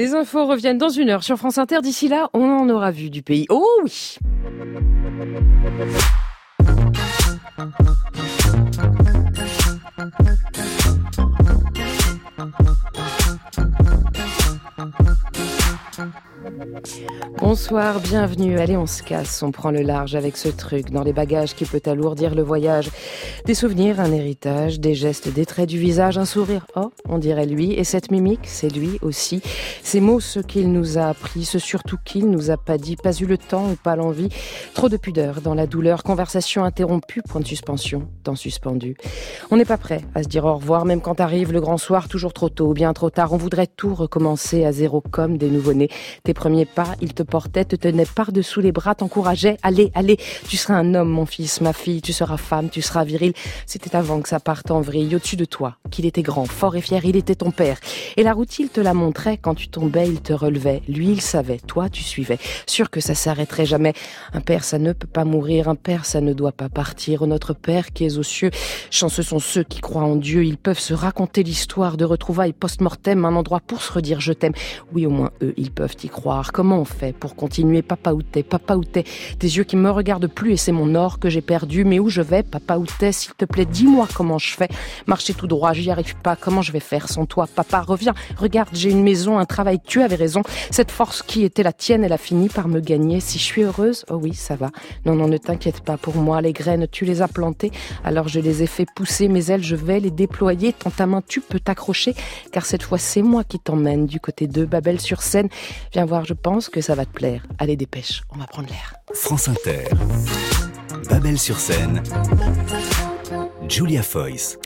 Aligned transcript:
Les 0.00 0.14
infos 0.14 0.46
reviennent 0.46 0.78
dans 0.78 0.88
une 0.88 1.10
heure 1.10 1.22
sur 1.22 1.36
France 1.36 1.58
Inter. 1.58 1.82
D'ici 1.82 2.08
là, 2.08 2.30
on 2.32 2.42
en 2.42 2.70
aura 2.70 2.90
vu 2.90 3.10
du 3.10 3.22
pays. 3.22 3.44
Oh 3.50 3.68
oui 3.84 4.16
Bonsoir, 17.40 18.00
bienvenue. 18.00 18.58
Allez, 18.58 18.76
on 18.76 18.86
se 18.86 19.02
casse, 19.02 19.42
on 19.42 19.50
prend 19.50 19.70
le 19.70 19.80
large 19.80 20.14
avec 20.14 20.36
ce 20.36 20.50
truc 20.50 20.90
dans 20.90 21.02
les 21.02 21.14
bagages 21.14 21.54
qui 21.54 21.64
peut 21.64 21.80
alourdir 21.86 22.34
le 22.34 22.42
voyage. 22.42 22.90
Des 23.46 23.54
souvenirs, 23.54 23.98
un 23.98 24.12
héritage, 24.12 24.78
des 24.78 24.94
gestes, 24.94 25.32
des 25.32 25.46
traits 25.46 25.70
du 25.70 25.78
visage, 25.78 26.18
un 26.18 26.26
sourire. 26.26 26.66
Oh, 26.76 26.92
on 27.08 27.16
dirait 27.16 27.46
lui. 27.46 27.72
Et 27.72 27.84
cette 27.84 28.10
mimique, 28.10 28.42
c'est 28.44 28.68
lui 28.68 28.98
aussi. 29.00 29.40
Ces 29.82 30.00
mots, 30.00 30.20
ce 30.20 30.38
qu'il 30.38 30.70
nous 30.70 30.98
a 30.98 31.06
appris, 31.06 31.46
ce 31.46 31.58
surtout 31.58 31.96
qu'il 32.04 32.28
nous 32.28 32.50
a 32.50 32.58
pas 32.58 32.76
dit, 32.76 32.96
pas 32.96 33.14
eu 33.14 33.24
le 33.24 33.38
temps 33.38 33.70
ou 33.70 33.74
pas 33.74 33.96
l'envie. 33.96 34.28
Trop 34.74 34.90
de 34.90 34.98
pudeur 34.98 35.40
dans 35.40 35.54
la 35.54 35.66
douleur, 35.66 36.02
conversation 36.02 36.62
interrompue, 36.62 37.22
point 37.22 37.40
de 37.40 37.46
suspension, 37.46 38.06
temps 38.22 38.36
suspendu. 38.36 38.96
On 39.50 39.56
n'est 39.56 39.64
pas 39.64 39.78
prêt 39.78 40.02
à 40.14 40.22
se 40.22 40.28
dire 40.28 40.44
au 40.44 40.56
revoir, 40.56 40.84
même 40.84 41.00
quand 41.00 41.20
arrive 41.20 41.54
le 41.54 41.62
grand 41.62 41.78
soir, 41.78 42.06
toujours 42.06 42.34
trop 42.34 42.50
tôt, 42.50 42.74
bien 42.74 42.92
trop 42.92 43.08
tard. 43.08 43.32
On 43.32 43.38
voudrait 43.38 43.66
tout 43.66 43.94
recommencer 43.94 44.66
à 44.66 44.72
zéro 44.72 45.00
comme 45.00 45.38
des 45.38 45.48
nouveau-nés. 45.48 45.88
Tes 46.22 46.34
premiers 46.34 46.66
pas, 46.66 46.96
il 47.00 47.14
te 47.14 47.22
portait, 47.30 47.64
te 47.64 47.76
tenait 47.76 48.04
par-dessous 48.04 48.60
les 48.60 48.72
bras, 48.72 48.94
t'encourageait. 48.94 49.56
Allez, 49.62 49.90
allez, 49.94 50.18
tu 50.48 50.56
seras 50.56 50.74
un 50.74 50.94
homme, 50.94 51.08
mon 51.08 51.26
fils, 51.26 51.60
ma 51.60 51.72
fille, 51.72 52.02
tu 52.02 52.12
seras 52.12 52.36
femme, 52.36 52.68
tu 52.68 52.82
seras 52.82 53.04
viril. 53.04 53.32
C'était 53.66 53.96
avant 53.96 54.20
que 54.20 54.28
ça 54.28 54.40
parte 54.40 54.70
en 54.70 54.80
vrille, 54.80 55.14
au-dessus 55.14 55.36
de 55.36 55.44
toi, 55.44 55.76
qu'il 55.90 56.06
était 56.06 56.22
grand, 56.22 56.44
fort 56.44 56.76
et 56.76 56.80
fier, 56.80 57.04
il 57.04 57.16
était 57.16 57.36
ton 57.36 57.50
père. 57.50 57.78
Et 58.16 58.22
la 58.22 58.32
route, 58.32 58.58
il 58.58 58.68
te 58.68 58.80
la 58.80 58.92
montrait, 58.92 59.38
quand 59.38 59.54
tu 59.54 59.68
tombais, 59.68 60.08
il 60.08 60.20
te 60.20 60.32
relevait. 60.32 60.82
Lui, 60.88 61.08
il 61.08 61.20
savait, 61.20 61.58
toi, 61.58 61.88
tu 61.88 62.02
suivais. 62.02 62.38
Sûr 62.66 62.90
que 62.90 63.00
ça 63.00 63.14
s'arrêterait 63.14 63.66
jamais. 63.66 63.94
Un 64.32 64.40
père, 64.40 64.64
ça 64.64 64.78
ne 64.78 64.92
peut 64.92 65.06
pas 65.06 65.24
mourir, 65.24 65.68
un 65.68 65.76
père, 65.76 66.04
ça 66.04 66.20
ne 66.20 66.32
doit 66.32 66.52
pas 66.52 66.68
partir. 66.68 67.26
Notre 67.26 67.54
père 67.54 67.92
qui 67.92 68.04
est 68.04 68.18
aux 68.18 68.22
cieux, 68.22 68.50
chanceux 68.90 69.22
sont 69.22 69.38
ceux 69.38 69.62
qui 69.62 69.80
croient 69.80 70.02
en 70.02 70.16
Dieu, 70.16 70.44
ils 70.44 70.58
peuvent 70.58 70.78
se 70.78 70.94
raconter 70.94 71.42
l'histoire 71.42 71.96
de 71.96 72.04
retrouvailles 72.04 72.52
post-mortem, 72.52 73.24
un 73.24 73.36
endroit 73.36 73.60
pour 73.60 73.82
se 73.82 73.92
redire 73.92 74.20
je 74.20 74.32
t'aime. 74.32 74.52
Oui, 74.92 75.06
au 75.06 75.10
moins 75.10 75.30
eux, 75.42 75.54
ils 75.56 75.70
peuvent 75.70 75.96
y 76.02 76.08
croire. 76.08 76.52
Comment 76.52 76.80
on 76.80 76.84
fait 76.84 77.12
pour 77.20 77.36
continuer 77.36 77.82
Papa 77.82 78.12
t'es 78.32 78.42
Papa 78.42 78.76
où 78.76 78.84
t'es 78.84 79.04
yeux 79.40 79.64
qui 79.64 79.76
me 79.76 79.90
regardent 79.90 80.26
plus 80.26 80.52
et 80.52 80.56
c'est 80.56 80.72
mon 80.72 80.94
or 80.94 81.18
que 81.18 81.28
j'ai 81.28 81.42
perdu. 81.42 81.84
Mais 81.84 82.00
où 82.00 82.08
je 82.08 82.22
vais 82.22 82.42
Papa 82.42 82.78
t'es 82.98 83.12
S'il 83.12 83.34
te 83.34 83.44
plaît, 83.44 83.66
dis-moi 83.66 84.08
comment 84.14 84.38
je 84.38 84.54
fais. 84.54 84.68
Marcher 85.06 85.34
tout 85.34 85.46
droit, 85.46 85.72
j'y 85.72 85.90
arrive 85.90 86.16
pas. 86.16 86.34
Comment 86.34 86.62
je 86.62 86.72
vais 86.72 86.80
faire 86.80 87.08
sans 87.08 87.26
toi 87.26 87.46
Papa, 87.54 87.82
reviens. 87.82 88.14
Regarde, 88.36 88.70
j'ai 88.72 88.90
une 88.90 89.02
maison, 89.02 89.38
un 89.38 89.44
travail. 89.44 89.78
Tu 89.84 90.02
avais 90.02 90.16
raison. 90.16 90.42
Cette 90.70 90.90
force 90.90 91.22
qui 91.22 91.44
était 91.44 91.62
la 91.62 91.72
tienne, 91.72 92.04
elle 92.04 92.12
a 92.12 92.18
fini 92.18 92.48
par 92.48 92.68
me 92.68 92.80
gagner. 92.80 93.20
Si 93.20 93.38
je 93.38 93.44
suis 93.44 93.62
heureuse, 93.62 94.04
oh 94.10 94.18
oui, 94.20 94.34
ça 94.34 94.56
va. 94.56 94.70
Non, 95.04 95.14
non, 95.14 95.28
ne 95.28 95.36
t'inquiète 95.36 95.80
pas. 95.80 95.98
Pour 95.98 96.16
moi, 96.16 96.40
les 96.40 96.52
graines, 96.52 96.86
tu 96.90 97.04
les 97.04 97.22
as 97.22 97.28
plantées. 97.28 97.70
Alors 98.02 98.28
je 98.28 98.40
les 98.40 98.62
ai 98.62 98.66
fait 98.66 98.86
pousser. 98.94 99.28
Mes 99.28 99.50
ailes, 99.50 99.62
je 99.62 99.76
vais 99.76 100.00
les 100.00 100.10
déployer. 100.10 100.72
Tant 100.72 100.90
ta 100.90 101.06
main, 101.06 101.22
tu 101.26 101.40
peux 101.40 101.60
t'accrocher. 101.60 102.14
Car 102.52 102.64
cette 102.64 102.82
fois, 102.82 102.98
c'est 102.98 103.22
moi 103.22 103.44
qui 103.44 103.58
t'emmène 103.58 104.06
du 104.06 104.20
côté 104.20 104.46
de 104.46 104.64
Babel 104.64 105.00
sur 105.00 105.22
scène. 105.22 105.48
Viens 105.92 106.06
voir, 106.06 106.24
je 106.24 106.34
pense 106.34 106.68
que 106.68 106.80
ça 106.80 106.94
va 106.94 107.04
Allez, 107.58 107.76
dépêche, 107.76 108.22
on 108.30 108.38
va 108.38 108.46
prendre 108.46 108.68
l'air. 108.68 108.94
France 109.14 109.48
Inter. 109.48 109.84
Babel 111.08 111.38
sur 111.38 111.58
scène. 111.58 112.02
Julia 113.68 114.02
Foyce. 114.02 114.58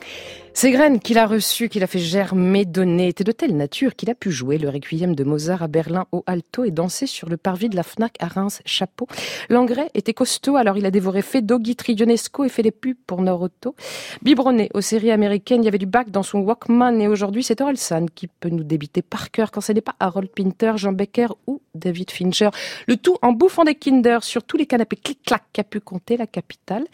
Ces 0.57 0.71
graines 0.71 1.01
qu'il 1.01 1.17
a 1.17 1.27
reçues, 1.27 1.67
qu'il 1.67 1.83
a 1.83 1.87
fait 1.87 1.99
germer, 1.99 2.63
donner, 2.63 3.09
étaient 3.09 3.25
de 3.25 3.33
telle 3.33 3.57
nature 3.57 3.93
qu'il 3.93 4.09
a 4.09 4.15
pu 4.15 4.31
jouer 4.31 4.57
le 4.57 4.69
requiem 4.69 5.13
de 5.13 5.25
Mozart 5.25 5.61
à 5.61 5.67
Berlin 5.67 6.05
au 6.13 6.23
alto 6.27 6.63
et 6.63 6.71
danser 6.71 7.07
sur 7.07 7.27
le 7.27 7.35
parvis 7.35 7.67
de 7.67 7.75
la 7.75 7.83
Fnac 7.83 8.15
à 8.21 8.27
Reims, 8.27 8.61
chapeau. 8.63 9.05
L'engrais 9.49 9.89
était 9.95 10.13
costaud, 10.13 10.55
alors 10.55 10.77
il 10.77 10.85
a 10.85 10.91
dévoré 10.91 11.21
Fedo, 11.23 11.59
Guitry, 11.59 11.95
Ionesco 11.95 12.45
et 12.45 12.49
fait 12.49 12.61
les 12.61 12.71
pubs 12.71 12.95
pour 13.05 13.21
Noroto. 13.21 13.75
Biberonné 14.21 14.69
aux 14.73 14.79
séries 14.79 15.11
américaines, 15.11 15.61
il 15.61 15.65
y 15.65 15.67
avait 15.67 15.77
du 15.77 15.87
bac 15.87 16.09
dans 16.09 16.23
son 16.23 16.39
Walkman 16.39 17.01
et 17.01 17.09
aujourd'hui 17.09 17.43
c'est 17.43 17.59
Orelsan 17.59 18.05
qui 18.15 18.27
peut 18.27 18.47
nous 18.47 18.63
débiter 18.63 19.01
par 19.01 19.31
cœur 19.31 19.51
quand 19.51 19.59
ce 19.59 19.73
n'est 19.73 19.81
pas 19.81 19.95
Harold 19.99 20.29
Pinter, 20.29 20.77
Jean 20.77 20.93
Becker 20.93 21.27
ou 21.47 21.61
David 21.73 22.11
Fincher. 22.11 22.51
Le 22.87 22.95
tout 22.95 23.17
en 23.21 23.33
bouffant 23.33 23.65
des 23.65 23.75
Kinder 23.75 24.19
sur 24.23 24.43
tous 24.43 24.55
les 24.55 24.67
canapés 24.67 24.95
clic-clac 24.95 25.43
qu'a 25.51 25.65
pu 25.65 25.81
compter 25.81 26.15
la 26.15 26.27
capitale. 26.27 26.85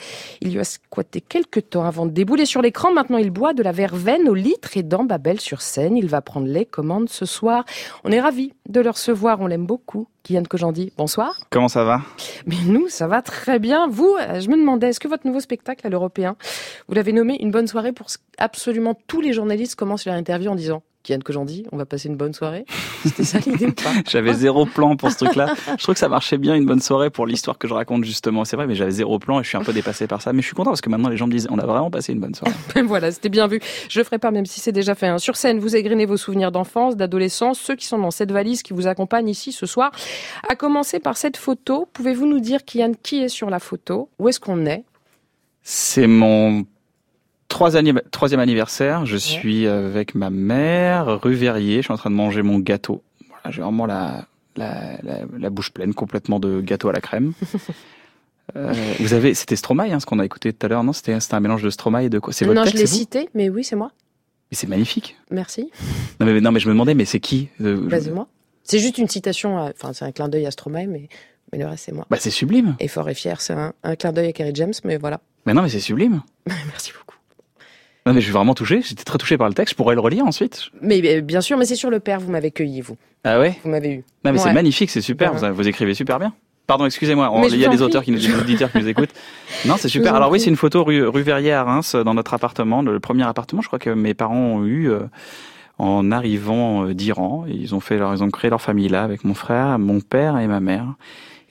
Il 0.42 0.52
lui 0.54 0.60
a 0.60 0.64
squatté 0.64 1.22
quelques 1.22 1.70
temps 1.70 1.86
avant 1.86 2.08
de 2.08 2.12
débouler 2.12 2.48
sur 2.48 2.64
l'écran. 2.64 2.92
Maintenant 2.92 3.20
il 3.20 3.30
boit 3.30 3.51
de 3.54 3.64
la 3.64 3.72
verveine 3.72 4.28
au 4.30 4.34
litre 4.34 4.78
et 4.78 4.84
dans 4.84 5.04
Babel 5.04 5.40
sur 5.40 5.62
scène. 5.62 5.98
Il 5.98 6.08
va 6.08 6.22
prendre 6.22 6.48
les 6.48 6.66
commandes 6.66 7.10
ce 7.10 7.26
soir. 7.26 7.66
On 8.04 8.12
est 8.12 8.22
ravis 8.22 8.54
de 8.70 8.82
le 8.82 8.90
recevoir, 8.90 9.42
on 9.42 9.48
l'aime 9.48 9.66
beaucoup. 9.66 10.08
Kylian 10.24 10.44
Kojandi, 10.44 10.94
bonsoir. 10.98 11.40
Comment 11.50 11.68
ça 11.68 11.84
va? 11.84 12.02
Mais 12.46 12.58
nous, 12.66 12.88
ça 12.90 13.08
va 13.08 13.22
très 13.22 13.60
bien. 13.60 13.88
Vous, 13.88 14.16
je 14.40 14.50
me 14.50 14.56
demandais, 14.56 14.90
est-ce 14.90 15.00
que 15.00 15.08
votre 15.08 15.26
nouveau 15.26 15.40
spectacle 15.40 15.86
à 15.86 15.90
l'Européen, 15.90 16.36
vous 16.88 16.94
l'avez 16.94 17.14
nommé 17.14 17.38
une 17.42 17.52
bonne 17.52 17.68
soirée 17.68 17.92
pour 17.92 18.08
absolument 18.38 18.96
tous 19.08 19.22
les 19.22 19.34
journalistes 19.34 19.76
commencent 19.76 20.06
leur 20.06 20.16
interview 20.16 20.52
en 20.52 20.56
disant 20.56 20.84
Kian 21.04 21.20
dit, 21.46 21.66
on 21.72 21.78
va 21.78 21.86
passer 21.86 22.10
une 22.10 22.16
bonne 22.16 22.34
soirée. 22.34 22.66
C'était 23.04 23.24
ça 23.24 23.40
l'idée 23.40 23.68
ou 23.68 23.74
pas? 23.74 23.92
J'avais 24.08 24.34
zéro 24.34 24.66
plan 24.66 24.96
pour 24.96 25.12
ce 25.12 25.18
truc-là. 25.18 25.54
Je 25.78 25.84
trouve 25.84 25.96
que 25.96 26.00
ça 26.00 26.10
marchait 26.10 26.38
bien 26.38 26.56
une 26.56 26.66
bonne 26.66 26.80
soirée 26.80 27.10
pour 27.10 27.26
l'histoire 27.26 27.58
que 27.58 27.68
je 27.68 27.74
raconte 27.74 28.04
justement. 28.04 28.46
C'est 28.46 28.56
vrai, 28.56 28.68
mais 28.68 28.76
j'avais 28.76 28.92
zéro 28.92 29.18
plan 29.18 29.40
et 29.40 29.44
je 29.44 29.50
suis 29.50 29.58
un 29.58 29.64
peu 29.64 29.74
dépassé 29.74 30.08
par 30.08 30.22
ça. 30.22 30.32
Mais 30.34 30.42
je 30.42 30.48
suis 30.48 30.56
content 30.56 30.70
parce 30.70 30.82
que 30.82 30.90
maintenant 30.90 31.10
les 31.10 31.18
gens 31.18 31.28
me 31.28 31.32
disent, 31.32 31.48
on 31.50 31.58
a 31.58 31.66
vraiment 31.66 31.90
passé 31.90 32.14
une 32.14 32.20
bonne 32.20 32.36
soirée. 32.36 32.54
voilà, 32.84 33.12
c'était 33.12 33.30
bien 33.30 33.48
vu. 33.48 33.60
Je 33.90 34.00
le 34.00 34.04
ferai 34.04 34.20
pas 34.20 34.32
même 34.32 34.46
si 34.46 34.60
c'est 34.60 34.72
déjà 34.72 34.94
fait. 34.94 35.08
Hein. 35.08 35.18
Sur 35.18 35.38
scène, 35.38 35.60
vous 35.60 35.76
égrenez 35.76 36.06
vos 36.06 36.18
souvenirs 36.18 36.52
d'enfance, 36.52 36.96
d'adolescence, 36.96 37.60
ceux 37.60 37.76
qui 37.76 37.88
sont 37.88 37.98
dans 37.98 38.12
cette 38.12 38.32
valise 38.32 38.62
qui 38.62 38.74
vous 38.74 38.88
accompagne 38.88 39.30
ici 39.30 39.52
ce 39.52 39.66
soir. 39.66 39.92
À 40.48 40.56
commencer 40.56 41.00
par 41.00 41.18
cette 41.18 41.38
photo, 41.38 41.88
pouvez-vous 41.94 42.28
nous 42.28 42.40
dire, 42.40 42.64
Kian, 42.66 42.92
qui 43.02 43.24
est 43.24 43.30
sur 43.30 43.50
la 43.50 43.60
photo? 43.60 44.10
Où 44.20 44.30
est-ce 44.30 44.40
qu'on 44.40 44.66
est? 44.66 44.84
C'est 45.64 46.08
mon 46.08 46.66
troisième 47.52 48.40
anniversaire, 48.40 49.06
je 49.06 49.18
suis 49.18 49.68
avec 49.68 50.16
ma 50.16 50.30
mère, 50.30 51.22
rue 51.22 51.34
Verrier, 51.34 51.78
je 51.78 51.84
suis 51.84 51.94
en 51.94 51.98
train 51.98 52.10
de 52.10 52.16
manger 52.16 52.42
mon 52.42 52.60
gâteau. 52.60 53.04
Voilà, 53.28 53.52
j'ai 53.52 53.62
vraiment 53.62 53.86
la, 53.86 54.26
la, 54.56 54.98
la, 55.38 55.50
bouche 55.50 55.72
pleine 55.72 55.94
complètement 55.94 56.40
de 56.40 56.62
gâteau 56.62 56.90
à 56.90 56.94
la 56.94 57.02
crème. 57.02 57.34
Euh, 58.58 58.74
vous 59.00 59.14
avez, 59.14 59.34
c'était 59.34 59.56
Stromae, 59.56 59.94
hein, 59.94 60.02
ce 60.02 60.06
qu'on 60.06 60.20
a 60.20 60.26
écouté 60.26 60.52
tout 60.52 60.66
à 60.66 60.68
l'heure, 60.68 60.84
non? 60.84 60.92
C'était 60.92 61.16
un 61.32 61.40
mélange 61.40 61.64
de 61.64 61.70
Stromae 61.70 62.04
et 62.04 62.10
de 62.10 62.20
quoi? 62.20 62.34
C'est 62.34 62.44
votre 62.44 62.60
Non, 62.60 62.66
je 62.66 62.76
l'ai 62.76 62.86
cité, 62.86 63.30
mais 63.34 63.50
oui, 63.50 63.64
c'est 63.64 63.78
moi. 63.78 63.94
Mais 64.52 64.58
c'est 64.58 64.68
magnifique. 64.68 65.16
Merci. 65.30 65.72
Non 66.20 66.26
mais, 66.26 66.42
non, 66.42 66.52
mais 66.52 66.60
je 66.60 66.68
me 66.68 66.74
demandais, 66.74 66.94
mais 66.94 67.06
c'est 67.06 67.22
qui? 67.22 67.48
Euh, 67.62 67.88
bah, 67.88 68.02
C'est 68.02 68.12
moi. 68.12 68.28
C'est 68.64 68.80
juste 68.80 68.98
une 68.98 69.08
citation, 69.08 69.58
enfin, 69.58 69.94
c'est 69.94 70.04
un 70.04 70.12
clin 70.12 70.28
d'œil 70.28 70.48
à 70.48 70.52
Stromae, 70.52 70.88
mais, 70.88 71.08
mais 71.54 71.60
le 71.60 71.66
reste, 71.66 71.86
c'est 71.86 71.92
moi. 71.94 72.06
Bah, 72.10 72.18
c'est 72.20 72.30
sublime. 72.30 72.76
Et 72.80 72.90
fort 72.90 73.08
et 73.08 73.14
fier, 73.14 73.40
c'est 73.40 73.54
un, 73.54 73.74
un 73.84 73.96
clin 73.96 74.12
d'œil 74.12 74.28
à 74.28 74.34
Kerry 74.34 74.52
James, 74.54 74.74
mais 74.84 74.98
voilà. 74.98 75.22
Mais 75.46 75.54
non, 75.54 75.62
mais 75.62 75.70
c'est 75.70 75.80
sublime. 75.80 76.22
Merci 76.46 76.92
beaucoup. 76.92 77.21
Non, 78.06 78.14
mais 78.14 78.20
je 78.20 78.26
suis 78.26 78.34
vraiment 78.34 78.56
touché. 78.56 78.82
J'étais 78.82 79.04
très 79.04 79.18
touché 79.18 79.38
par 79.38 79.48
le 79.48 79.54
texte. 79.54 79.74
Je 79.74 79.76
pourrais 79.76 79.96
le 79.96 80.02
relire 80.02 80.26
ensuite. 80.26 80.70
Mais 80.82 81.22
bien 81.22 81.42
sûr, 81.42 81.58
mais 81.58 81.66
c'est 81.66 81.76
sur 81.76 81.90
le 81.90 82.00
père. 82.00 82.20
Vous 82.20 82.32
m'avez 82.32 82.52
cueilli, 82.52 82.82
vous. 82.82 82.98
Ah 83.24 83.40
ouais? 83.40 83.60
Vous 83.64 83.70
m'avez 83.70 83.92
eu. 83.92 84.04
Non, 84.26 84.32
mais 84.32 84.40
c'est 84.40 84.54
magnifique, 84.54 84.90
c'est 84.90 85.02
super. 85.02 85.34
Vous, 85.34 85.68
écrivez 85.68 85.94
super 85.94 86.20
bien. 86.20 86.34
Pardon, 86.68 86.86
excusez-moi. 86.86 87.32
Il 87.50 87.58
y 87.58 87.66
a 87.66 87.70
des 87.70 87.82
auteurs 87.82 88.04
qui 88.04 88.12
nous, 88.12 88.20
des 88.20 88.34
auditeurs 88.34 88.72
qui 88.72 88.80
nous 88.80 88.88
écoutent. 88.88 89.14
Non, 89.66 89.76
c'est 89.78 89.90
super. 89.90 90.16
Alors 90.16 90.32
oui, 90.32 90.40
c'est 90.40 90.50
une 90.50 90.56
photo 90.56 90.84
rue, 90.84 91.06
rue 91.06 91.22
Verrier 91.22 91.54
à 91.54 91.64
Reims, 91.64 91.96
dans 91.96 92.14
notre 92.14 92.34
appartement, 92.34 92.82
le 92.82 93.00
premier 93.00 93.24
appartement. 93.24 93.62
Je 93.62 93.68
crois 93.68 93.80
que 93.80 93.90
mes 93.90 94.14
parents 94.14 94.36
ont 94.36 94.66
eu 94.66 94.90
euh, 94.90 95.02
en 95.78 96.12
arrivant 96.12 96.86
euh, 96.86 96.94
d'Iran. 96.94 97.46
Ils 97.48 97.76
ont 97.76 97.82
fait, 97.82 97.98
leur, 97.98 98.14
ils 98.14 98.24
ont 98.24 98.30
créé 98.30 98.50
leur 98.50 98.62
famille 98.62 98.88
là 98.88 99.04
avec 99.04 99.24
mon 99.24 99.34
frère, 99.34 99.78
mon 99.78 100.00
père 100.00 100.40
et 100.40 100.48
ma 100.48 100.60
mère 100.60 100.96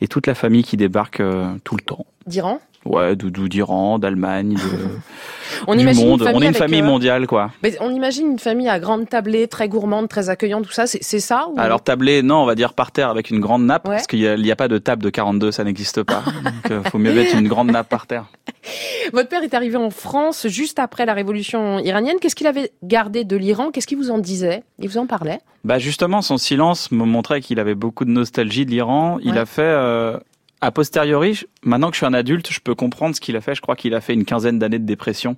et 0.01 0.09
toute 0.09 0.27
la 0.27 0.35
famille 0.35 0.65
qui 0.65 0.77
débarque 0.77 1.21
euh, 1.21 1.53
tout 1.65 1.77
le 1.77 1.83
temps. 1.83 2.07
D'Iran? 2.27 2.61
Ouais, 2.87 3.15
d'Iran, 3.15 3.99
d'Allemagne, 3.99 4.57
on 5.67 5.75
du 5.75 5.83
imagine 5.83 6.09
monde. 6.09 6.31
on 6.33 6.41
est 6.41 6.47
une 6.47 6.55
famille 6.55 6.81
euh, 6.81 6.85
mondiale, 6.85 7.27
quoi. 7.27 7.51
Mais 7.63 7.77
on 7.81 7.91
imagine 7.91 8.33
une 8.33 8.39
famille 8.39 8.71
à 8.71 8.81
grande 8.81 9.07
tablée, 9.07 9.49
très 9.49 9.69
gourmande, 9.69 10.09
très 10.09 10.31
accueillante, 10.31 10.65
tout 10.65 10.73
ça. 10.73 10.87
C'est 10.87 11.21
ça 11.21 11.49
ou... 11.49 11.61
Alors 11.61 11.83
tablée, 11.83 12.23
non, 12.23 12.37
on 12.37 12.47
va 12.47 12.55
dire 12.55 12.73
par 12.73 12.91
terre 12.91 13.11
avec 13.11 13.29
une 13.29 13.41
grande 13.41 13.67
nappe, 13.67 13.83
parce 13.85 14.07
qu'il 14.07 14.21
n'y 14.21 14.51
a, 14.51 14.53
a, 14.53 14.57
pas 14.57 14.69
de 14.69 14.79
table 14.79 15.03
de 15.03 15.11
42, 15.11 15.53
ça 15.53 15.63
n'existe 15.63 16.03
pas. 16.03 16.23
Donc 16.45 16.71
euh, 16.71 16.83
faut 16.85 16.97
mieux 16.97 17.13
mettre 17.13 17.37
une 17.37 17.49
grande 17.49 17.71
nappe 17.71 17.91
par 17.91 18.07
terre. 18.07 18.25
Votre 19.13 19.29
père 19.29 19.43
est 19.43 19.53
arrivé 19.53 19.77
en 19.77 19.91
France 19.91 20.47
juste 20.49 20.79
après 20.79 21.05
la 21.05 21.13
révolution 21.13 21.81
iranienne. 21.81 22.17
Qu'est-ce 22.21 22.37
qu'il 22.37 22.47
avait 22.47 22.73
gardé 22.83 23.25
de 23.25 23.37
l'Iran? 23.37 23.73
Qu'est-ce 23.73 23.87
qu'il 23.87 23.99
vous 23.99 24.11
en 24.11 24.19
disait? 24.19 24.63
Il 24.79 24.89
vous 24.89 24.99
en 24.99 25.07
parlait? 25.07 25.41
Bah 25.65 25.79
justement, 25.79 26.23
son 26.23 26.39
silence 26.39 26.91
me 26.91 27.05
montrait 27.05 27.43
qu'il 27.43 27.61
avait 27.61 27.75
beaucoup 27.75 28.07
de 28.07 28.11
nostalgie 28.11 28.65
de 28.65 28.71
l'Iran. 28.71 29.19
Il 29.23 29.37
a 29.37 29.45
fait 29.45 29.63
euh, 29.63 30.17
a 30.61 30.71
posteriori, 30.71 31.41
maintenant 31.63 31.89
que 31.89 31.95
je 31.95 31.99
suis 31.99 32.07
un 32.07 32.15
adulte, 32.15 32.53
je 32.53 32.61
peux 32.61 32.75
comprendre 32.75 33.15
ce 33.15 33.21
qu'il 33.21 33.37
a 33.37 33.41
fait. 33.41 33.55
Je 33.55 33.63
crois 33.63 33.77
qu'il 33.77 33.95
a 33.95 34.01
fait 34.01 34.15
une 34.15 34.25
quinzaine 34.25 34.59
d'années 34.59 34.79
de 34.79 34.85
dépression, 34.85 35.37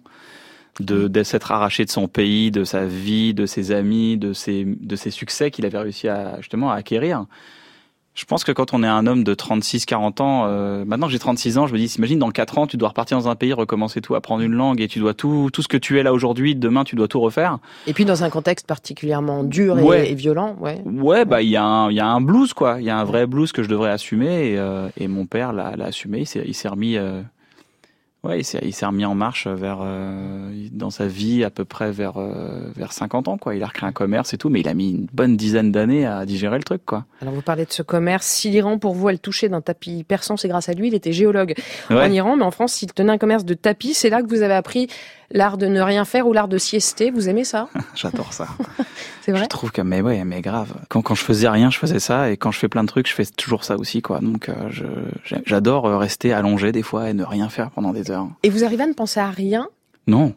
de, 0.81 1.07
de 1.09 1.23
s'être 1.23 1.53
arraché 1.53 1.85
de 1.85 1.91
son 1.91 2.09
pays, 2.09 2.51
de 2.51 2.65
sa 2.65 2.87
vie, 2.87 3.35
de 3.35 3.47
ses 3.47 3.73
amis, 3.73 4.17
de 4.17 4.33
ses, 4.33 4.65
de 4.65 4.97
ses 4.97 5.11
succès 5.11 5.51
qu'il 5.51 5.65
avait 5.65 5.79
réussi 5.79 6.09
à 6.09 6.37
justement 6.39 6.71
à 6.71 6.77
acquérir. 6.77 7.27
Je 8.14 8.26
pense 8.26 8.44
que 8.44 8.53
quand 8.53 8.75
on 8.75 8.82
est 8.82 8.88
un 8.88 9.06
homme 9.06 9.25
de 9.25 9.35
36-40 9.35 10.20
ans, 10.20 10.44
euh, 10.47 10.85
maintenant 10.85 11.06
que 11.06 11.12
j'ai 11.12 11.19
36 11.19 11.56
ans, 11.56 11.67
je 11.67 11.73
me 11.73 11.79
dis, 11.79 11.87
imagine 11.97 12.19
dans 12.19 12.31
4 12.31 12.59
ans, 12.59 12.67
tu 12.67 12.76
dois 12.76 12.91
repartir 12.91 13.19
dans 13.19 13.29
un 13.29 13.37
pays, 13.37 13.55
recommencer 13.55 14.03
tout, 14.03 14.14
apprendre 14.14 14.43
une 14.43 14.53
langue, 14.53 14.82
et 14.82 14.88
tu 14.88 14.99
dois 14.99 15.14
tout, 15.14 15.49
tout 15.50 15.62
ce 15.62 15.69
que 15.69 15.79
tu 15.79 15.99
es 15.99 16.03
là 16.03 16.12
aujourd'hui, 16.12 16.55
demain 16.55 16.85
tu 16.85 16.94
dois 16.94 17.09
tout 17.09 17.20
refaire. 17.20 17.59
Et 17.87 17.94
puis 17.94 18.05
dans 18.05 18.23
un 18.23 18.29
contexte 18.29 18.67
particulièrement 18.67 19.44
dur 19.44 19.79
et, 19.79 20.14
violent, 20.14 20.56
ouais. 20.61 20.82
Ouais, 20.85 21.25
bah 21.25 21.41
il 21.41 21.49
y 21.49 21.56
a 21.56 21.64
un, 21.64 21.91
il 21.91 21.97
y 21.97 22.00
a 22.00 22.06
un 22.06 22.20
blues 22.20 22.53
quoi, 22.53 22.76
il 22.81 22.85
y 22.85 22.91
a 22.91 22.99
un 22.99 23.05
vrai 23.05 23.26
blues 23.26 23.53
que 23.53 23.62
je 23.62 23.69
devrais 23.69 23.91
assumer, 23.91 24.53
et, 24.53 24.58
euh, 24.58 24.88
et 24.99 25.08
mon 25.08 25.25
père 25.25 25.53
l'a 25.53 25.73
assumé, 25.85 26.25
il 26.35 26.55
s'est 26.55 26.69
remis. 26.69 26.97
Euh, 26.97 27.23
Ouais, 28.25 28.39
il 28.41 28.45
s'est 28.45 28.87
remis 28.87 29.05
en 29.05 29.17
marche 29.17 29.49
vers 29.49 29.81
euh, 29.83 30.69
dans 30.71 30.91
sa 30.91 31.09
vie 31.09 31.43
à 31.43 31.51
peu 31.51 31.65
près 31.65 31.91
vers 31.91 32.19
euh, 32.19 32.71
vers 32.77 32.93
50 32.93 33.27
ans 33.27 33.37
quoi. 33.37 33.57
Il 33.57 33.65
a 33.65 33.67
recréé 33.67 33.89
un 33.89 33.93
commerce 33.93 34.33
et 34.33 34.39
tout, 34.39 34.49
mais 34.49 34.61
il 34.61 34.69
a 34.69 34.75
mis 34.75 34.93
une 34.93 35.09
bonne 35.13 35.37
dizaine 35.37 35.73
d'années 35.73 36.07
à 36.07 36.25
digérer 36.25 36.57
le 36.57 36.63
truc 36.63 36.83
quoi. 36.87 37.05
Alors 37.21 37.35
vous 37.35 37.43
parlez 37.43 37.65
de 37.65 37.73
ce 37.73 37.83
commerce. 37.83 38.25
Si 38.25 38.49
l'Iran 38.49 38.79
pour 38.79 38.95
vous 38.95 39.09
elle 39.09 39.19
touchait 39.19 39.49
d'un 39.49 39.61
tapis 39.61 40.05
persan, 40.05 40.37
c'est 40.37 40.47
grâce 40.47 40.69
à 40.69 40.73
lui. 40.73 40.87
Il 40.87 40.95
était 40.95 41.13
géologue 41.13 41.55
en 41.91 42.11
Iran, 42.13 42.37
mais 42.37 42.45
en 42.45 42.53
France, 42.53 42.75
s'il 42.75 42.93
tenait 42.93 43.11
un 43.11 43.19
commerce 43.19 43.45
de 43.45 43.55
tapis, 43.55 43.93
c'est 43.93 44.09
là 44.09 44.23
que 44.23 44.29
vous 44.29 44.43
avez 44.43 44.55
appris 44.55 44.87
l'art 45.32 45.58
de 45.58 45.67
ne 45.67 45.81
rien 45.81 46.05
faire 46.05 46.26
ou 46.26 46.32
l'art 46.32 46.49
de 46.49 46.58
siester. 46.58 47.11
Vous 47.11 47.29
aimez 47.29 47.44
ça? 47.44 47.69
J'adore 47.94 48.32
ça. 48.32 48.46
c'est 49.23 49.32
vrai? 49.32 49.44
Je 49.44 49.49
trouve 49.49 49.73
que 49.73 49.82
mais 49.82 50.00
ouais, 50.00 50.25
mais 50.25 50.40
grave. 50.40 50.73
Quand 50.88 51.02
quand 51.02 51.14
je 51.14 51.25
faisais 51.25 51.49
rien, 51.49 51.70
je 51.70 51.79
faisais 51.79 52.00
ça, 52.00 52.31
et 52.31 52.37
quand 52.37 52.50
je 52.50 52.58
fais 52.58 52.69
plein 52.69 52.82
de 52.82 52.88
trucs, 52.88 53.08
je 53.08 53.14
fais 53.14 53.25
toujours 53.25 53.64
ça 53.64 53.76
aussi 53.76 54.02
quoi. 54.02 54.20
Donc 54.20 54.49
euh, 54.49 54.55
j'adore 55.44 55.87
euh, 55.87 55.99
rester 55.99 56.32
allongé 56.32 56.73
des 56.73 56.82
fois 56.82 57.11
et 57.11 57.14
ne 57.14 57.25
rien 57.25 57.49
faire 57.49 57.70
pendant 57.70 57.93
des 57.93 58.11
heures. 58.11 58.29
Et 58.43 58.50
vous 58.50 58.64
arrivez 58.64 58.84
à 58.84 58.88
ne 58.88 58.94
penser 58.94 59.20
à 59.20 59.31
rien? 59.31 59.69
Non. 60.06 60.34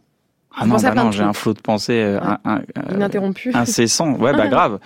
Ah 0.57 0.65
non, 0.65 0.77
bah 0.77 0.93
non, 0.93 1.11
j'ai 1.11 1.23
un 1.23 1.33
flot 1.33 1.53
de 1.53 1.59
pensée 1.59 2.01
euh, 2.01 2.19
un, 2.45 2.61
ininterrompu, 2.89 3.51
incessant. 3.53 4.13
Ouais, 4.13 4.31
bah 4.31 4.47
grave 4.49 4.79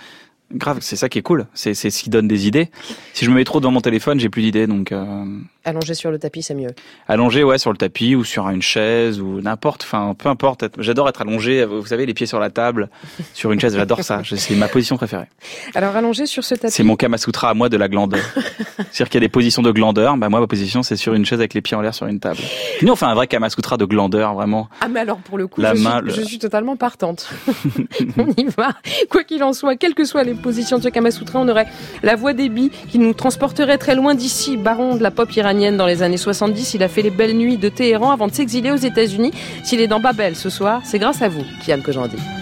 grave, 0.52 0.78
c'est 0.80 0.96
ça 0.96 1.08
qui 1.08 1.18
est 1.18 1.22
cool. 1.22 1.46
C'est 1.54 1.74
ce 1.74 1.88
qui 2.02 2.10
donne 2.10 2.28
des 2.28 2.46
idées. 2.46 2.70
Si 3.12 3.24
je 3.24 3.30
me 3.30 3.36
mets 3.36 3.44
trop 3.44 3.60
dans 3.60 3.70
mon 3.70 3.80
téléphone, 3.80 4.20
j'ai 4.20 4.28
plus 4.28 4.42
d'idées. 4.42 4.66
Donc 4.66 4.92
euh... 4.92 5.24
allongé 5.64 5.94
sur 5.94 6.10
le 6.10 6.18
tapis, 6.18 6.42
c'est 6.42 6.54
mieux. 6.54 6.70
Allongé, 7.08 7.44
ouais, 7.44 7.58
sur 7.58 7.70
le 7.70 7.76
tapis 7.76 8.14
ou 8.14 8.24
sur 8.24 8.48
une 8.48 8.62
chaise 8.62 9.20
ou 9.20 9.40
n'importe. 9.40 9.82
Enfin, 9.84 10.14
peu 10.18 10.28
importe. 10.28 10.64
J'adore 10.78 11.08
être 11.08 11.20
allongé. 11.22 11.64
Vous 11.64 11.86
savez, 11.86 12.06
les 12.06 12.14
pieds 12.14 12.26
sur 12.26 12.40
la 12.40 12.50
table, 12.50 12.90
sur 13.34 13.52
une 13.52 13.60
chaise. 13.60 13.76
J'adore 13.76 14.02
ça. 14.02 14.22
C'est 14.24 14.54
ma 14.54 14.68
position 14.68 14.96
préférée. 14.96 15.26
Alors 15.74 15.96
allongé 15.96 16.26
sur 16.26 16.44
ce 16.44 16.54
tapis. 16.54 16.72
C'est 16.72 16.82
mon 16.82 16.96
Kamasutra 16.96 17.50
à 17.50 17.54
moi 17.54 17.68
de 17.68 17.76
la 17.76 17.88
glandeur. 17.88 18.24
C'est-à-dire 18.36 19.08
qu'il 19.08 19.14
y 19.14 19.16
a 19.18 19.26
des 19.26 19.28
positions 19.28 19.62
de 19.62 19.70
glandeur. 19.72 20.16
Bah 20.16 20.28
moi, 20.28 20.40
ma 20.40 20.46
position, 20.46 20.82
c'est 20.82 20.96
sur 20.96 21.14
une 21.14 21.24
chaise 21.24 21.38
avec 21.40 21.54
les 21.54 21.60
pieds 21.60 21.76
en 21.76 21.80
l'air 21.80 21.94
sur 21.94 22.06
une 22.06 22.20
table. 22.20 22.40
Nous, 22.82 22.92
on 22.92 22.96
fait 22.96 23.06
un 23.06 23.14
vrai 23.14 23.26
Kamasutra 23.26 23.76
de 23.76 23.84
glandeur, 23.84 24.34
vraiment. 24.34 24.68
Ah 24.80 24.88
mais 24.88 25.00
alors 25.00 25.18
pour 25.18 25.38
le 25.38 25.46
coup, 25.46 25.60
la 25.60 25.74
je, 25.74 25.82
main, 25.82 26.00
suis, 26.08 26.22
je 26.22 26.26
suis 26.26 26.38
totalement 26.38 26.76
partante. 26.76 27.30
on 28.16 28.28
y 28.36 28.46
va. 28.56 28.70
Quoi 29.10 29.24
qu'il 29.24 29.42
en 29.42 29.52
soit, 29.52 29.76
quelles 29.76 29.94
que 29.94 30.04
soient 30.04 30.24
les 30.24 30.34
position 30.40 30.78
de 30.78 30.82
ce 30.82 30.88
Kamasutra, 30.88 31.38
on 31.38 31.48
aurait 31.48 31.66
la 32.02 32.16
voix 32.16 32.32
d'Ebi 32.32 32.70
qui 32.88 32.98
nous 32.98 33.14
transporterait 33.14 33.78
très 33.78 33.94
loin 33.94 34.14
d'ici, 34.14 34.56
baron 34.56 34.96
de 34.96 35.02
la 35.02 35.10
pop 35.10 35.34
iranienne 35.34 35.76
dans 35.76 35.86
les 35.86 36.02
années 36.02 36.16
70. 36.16 36.74
Il 36.74 36.82
a 36.82 36.88
fait 36.88 37.02
les 37.02 37.10
belles 37.10 37.36
nuits 37.36 37.58
de 37.58 37.68
Téhéran 37.68 38.10
avant 38.10 38.26
de 38.26 38.32
s'exiler 38.32 38.70
aux 38.70 38.76
États-Unis. 38.76 39.32
S'il 39.64 39.80
est 39.80 39.88
dans 39.88 40.00
Babel 40.00 40.36
ce 40.36 40.50
soir, 40.50 40.82
c'est 40.84 40.98
grâce 40.98 41.22
à 41.22 41.28
vous, 41.28 41.44
Kian 41.64 41.78
dis. 41.78 42.39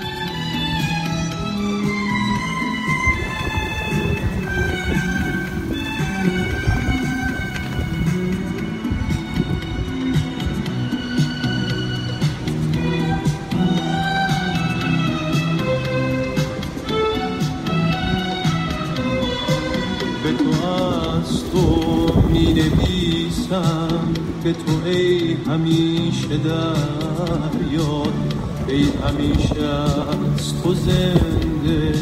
همیشه 25.59 26.37
در 26.37 27.73
یاد 27.73 28.35
ای 28.69 28.83
همیشه 28.83 29.65
از 29.65 30.63
تو 30.63 30.75
زنده. 30.75 31.95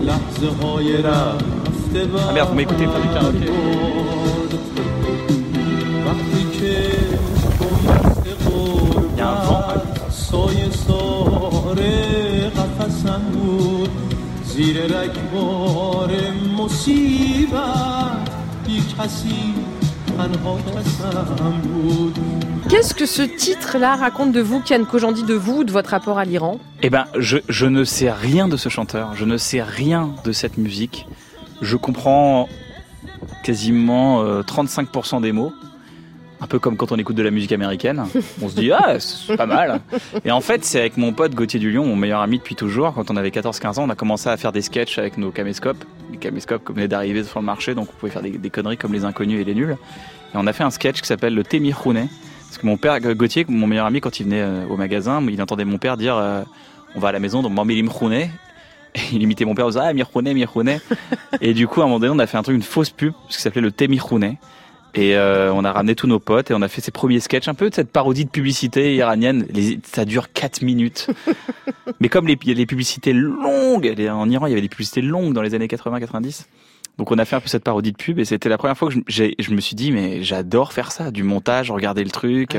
لحظه 0.00 0.48
های 0.62 0.96
رفته 0.96 2.06
karaoké. 3.14 3.50
وقتی 6.06 6.42
که 6.58 6.76
باید 7.60 8.38
قربت 8.44 10.10
سایه 10.10 10.70
ساره 10.70 12.48
قفصم 12.48 13.22
بود. 13.32 13.90
زیر 14.44 14.76
رگبار 14.76 16.10
مصیبت 16.58 18.30
بی 18.66 18.82
کسی 18.98 19.54
Qu'est-ce 22.70 22.94
que 22.94 23.04
ce 23.04 23.22
titre-là 23.22 23.96
raconte 23.96 24.30
de 24.30 24.40
vous, 24.40 24.60
Kian 24.60 24.84
Kojandi, 24.84 25.24
de 25.24 25.34
vous, 25.34 25.64
de 25.64 25.72
votre 25.72 25.90
rapport 25.90 26.18
à 26.18 26.24
l'Iran? 26.24 26.60
Eh 26.82 26.88
ben, 26.88 27.06
je, 27.18 27.66
ne 27.66 27.82
sais 27.82 28.12
rien 28.12 28.46
de 28.46 28.56
ce 28.56 28.68
chanteur, 28.68 29.16
je 29.16 29.24
ne 29.24 29.36
sais 29.36 29.60
rien 29.60 30.14
de 30.24 30.30
cette 30.30 30.56
musique. 30.56 31.08
Je 31.62 31.76
comprends 31.76 32.48
quasiment 33.42 34.24
35% 34.42 35.16
euh, 35.16 35.20
des 35.20 35.32
mots. 35.32 35.52
Un 36.40 36.46
peu 36.46 36.60
comme 36.60 36.76
quand 36.76 36.92
on 36.92 36.96
écoute 36.96 37.16
de 37.16 37.24
la 37.24 37.32
musique 37.32 37.50
américaine. 37.50 38.04
On 38.40 38.48
se 38.48 38.54
dit, 38.54 38.70
ah, 38.70 39.00
c'est 39.00 39.36
pas 39.36 39.46
mal. 39.46 39.80
Et 40.24 40.30
en 40.30 40.40
fait, 40.40 40.64
c'est 40.64 40.78
avec 40.78 40.96
mon 40.96 41.12
pote 41.12 41.34
Gauthier 41.34 41.58
Dulion, 41.58 41.84
mon 41.84 41.96
meilleur 41.96 42.20
ami 42.20 42.38
depuis 42.38 42.54
toujours. 42.54 42.94
Quand 42.94 43.10
on 43.10 43.16
avait 43.16 43.30
14-15 43.30 43.80
ans, 43.80 43.84
on 43.86 43.90
a 43.90 43.96
commencé 43.96 44.28
à 44.28 44.36
faire 44.36 44.52
des 44.52 44.62
sketchs 44.62 44.96
avec 44.96 45.18
nos 45.18 45.32
caméscopes. 45.32 45.84
Les 46.12 46.18
caméscopes 46.18 46.70
venaient 46.72 46.88
d'arriver 46.88 47.24
sur 47.24 47.40
le 47.40 47.46
marché, 47.46 47.74
donc 47.74 47.88
on 47.90 47.98
pouvait 47.98 48.12
faire 48.12 48.22
des, 48.22 48.50
conneries 48.50 48.76
comme 48.76 48.92
les 48.92 49.04
inconnus 49.04 49.40
et 49.40 49.44
les 49.44 49.56
nuls. 49.56 49.76
Et 50.32 50.36
on 50.36 50.46
a 50.46 50.52
fait 50.52 50.62
un 50.62 50.70
sketch 50.70 51.00
qui 51.00 51.08
s'appelle 51.08 51.34
le 51.34 51.42
Témir 51.42 51.76
Parce 52.50 52.58
que 52.58 52.66
mon 52.66 52.76
père, 52.76 53.00
Gauthier, 53.00 53.46
mon 53.48 53.68
meilleur 53.68 53.86
ami, 53.86 54.00
quand 54.00 54.18
il 54.18 54.24
venait 54.24 54.40
euh, 54.40 54.66
au 54.66 54.76
magasin, 54.76 55.24
il 55.30 55.40
entendait 55.40 55.64
mon 55.64 55.78
père 55.78 55.96
dire, 55.96 56.16
euh, 56.16 56.42
on 56.96 56.98
va 56.98 57.10
à 57.10 57.12
la 57.12 57.20
maison, 57.20 57.42
donc 57.42 57.52
Mamilim 57.52 57.88
Et 58.12 58.28
il 59.12 59.22
imitait 59.22 59.44
mon 59.44 59.54
père, 59.54 59.66
il 59.66 59.68
disait, 59.68 59.84
ah, 59.84 59.92
Mirkhoune, 59.92 60.32
Mirkhoune. 60.32 60.80
et 61.40 61.54
du 61.54 61.68
coup, 61.68 61.80
à 61.80 61.84
un 61.84 61.86
moment 61.86 62.00
donné, 62.00 62.12
on 62.12 62.18
a 62.18 62.26
fait 62.26 62.38
un 62.38 62.42
truc, 62.42 62.56
une 62.56 62.64
fausse 62.64 62.90
pub, 62.90 63.12
ce 63.28 63.36
qui 63.36 63.42
s'appelait 63.44 63.60
le 63.60 63.70
Témir 63.70 64.04
et 64.94 65.14
euh, 65.14 65.52
on 65.52 65.64
a 65.64 65.70
ramené 65.70 65.94
tous 65.94 66.08
nos 66.08 66.18
potes 66.18 66.50
et 66.50 66.54
on 66.54 66.62
a 66.62 66.66
fait 66.66 66.80
ces 66.80 66.90
premiers 66.90 67.20
sketchs, 67.20 67.46
un 67.46 67.54
peu 67.54 67.70
de 67.70 67.74
cette 67.76 67.92
parodie 67.92 68.24
de 68.24 68.30
publicité 68.30 68.96
iranienne. 68.96 69.46
ça 69.84 70.04
dure 70.04 70.32
4 70.32 70.62
minutes. 70.62 71.06
Mais 72.00 72.08
comme 72.08 72.26
les, 72.26 72.36
les 72.44 72.66
publicités 72.66 73.12
longues, 73.12 73.94
en 74.10 74.28
Iran 74.28 74.46
il 74.46 74.50
y 74.50 74.52
avait 74.52 74.60
des 74.60 74.68
publicités 74.68 75.02
longues 75.02 75.32
dans 75.32 75.42
les 75.42 75.54
années 75.54 75.68
80-90. 75.68 76.46
Donc 77.00 77.10
on 77.12 77.16
a 77.16 77.24
fait 77.24 77.34
un 77.34 77.40
peu 77.40 77.48
cette 77.48 77.64
parodie 77.64 77.92
de 77.92 77.96
pub 77.96 78.18
et 78.18 78.26
c'était 78.26 78.50
la 78.50 78.58
première 78.58 78.76
fois 78.76 78.90
que 78.90 78.94
je, 79.08 79.32
je 79.38 79.50
me 79.52 79.60
suis 79.62 79.74
dit 79.74 79.90
mais 79.90 80.22
j'adore 80.22 80.74
faire 80.74 80.92
ça, 80.92 81.10
du 81.10 81.22
montage, 81.22 81.70
regarder 81.70 82.04
le 82.04 82.10
truc. 82.10 82.58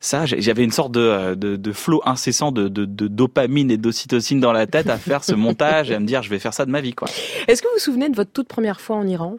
Ça, 0.00 0.26
j'avais 0.26 0.64
une 0.64 0.70
sorte 0.70 0.92
de, 0.92 1.34
de, 1.34 1.56
de 1.56 1.72
flot 1.72 2.02
incessant 2.04 2.52
de, 2.52 2.68
de, 2.68 2.84
de 2.84 3.08
dopamine 3.08 3.70
et 3.70 3.78
d'ocytocine 3.78 4.38
dans 4.38 4.52
la 4.52 4.66
tête 4.66 4.90
à 4.90 4.98
faire 4.98 5.24
ce 5.24 5.34
montage 5.34 5.90
et 5.90 5.94
à 5.94 5.98
me 5.98 6.04
dire 6.04 6.22
je 6.22 6.28
vais 6.28 6.38
faire 6.38 6.52
ça 6.52 6.66
de 6.66 6.70
ma 6.70 6.82
vie. 6.82 6.92
quoi. 6.92 7.08
Est-ce 7.48 7.62
que 7.62 7.68
vous 7.68 7.72
vous 7.72 7.80
souvenez 7.80 8.10
de 8.10 8.16
votre 8.16 8.32
toute 8.32 8.48
première 8.48 8.82
fois 8.82 8.96
en 8.96 9.06
Iran? 9.06 9.38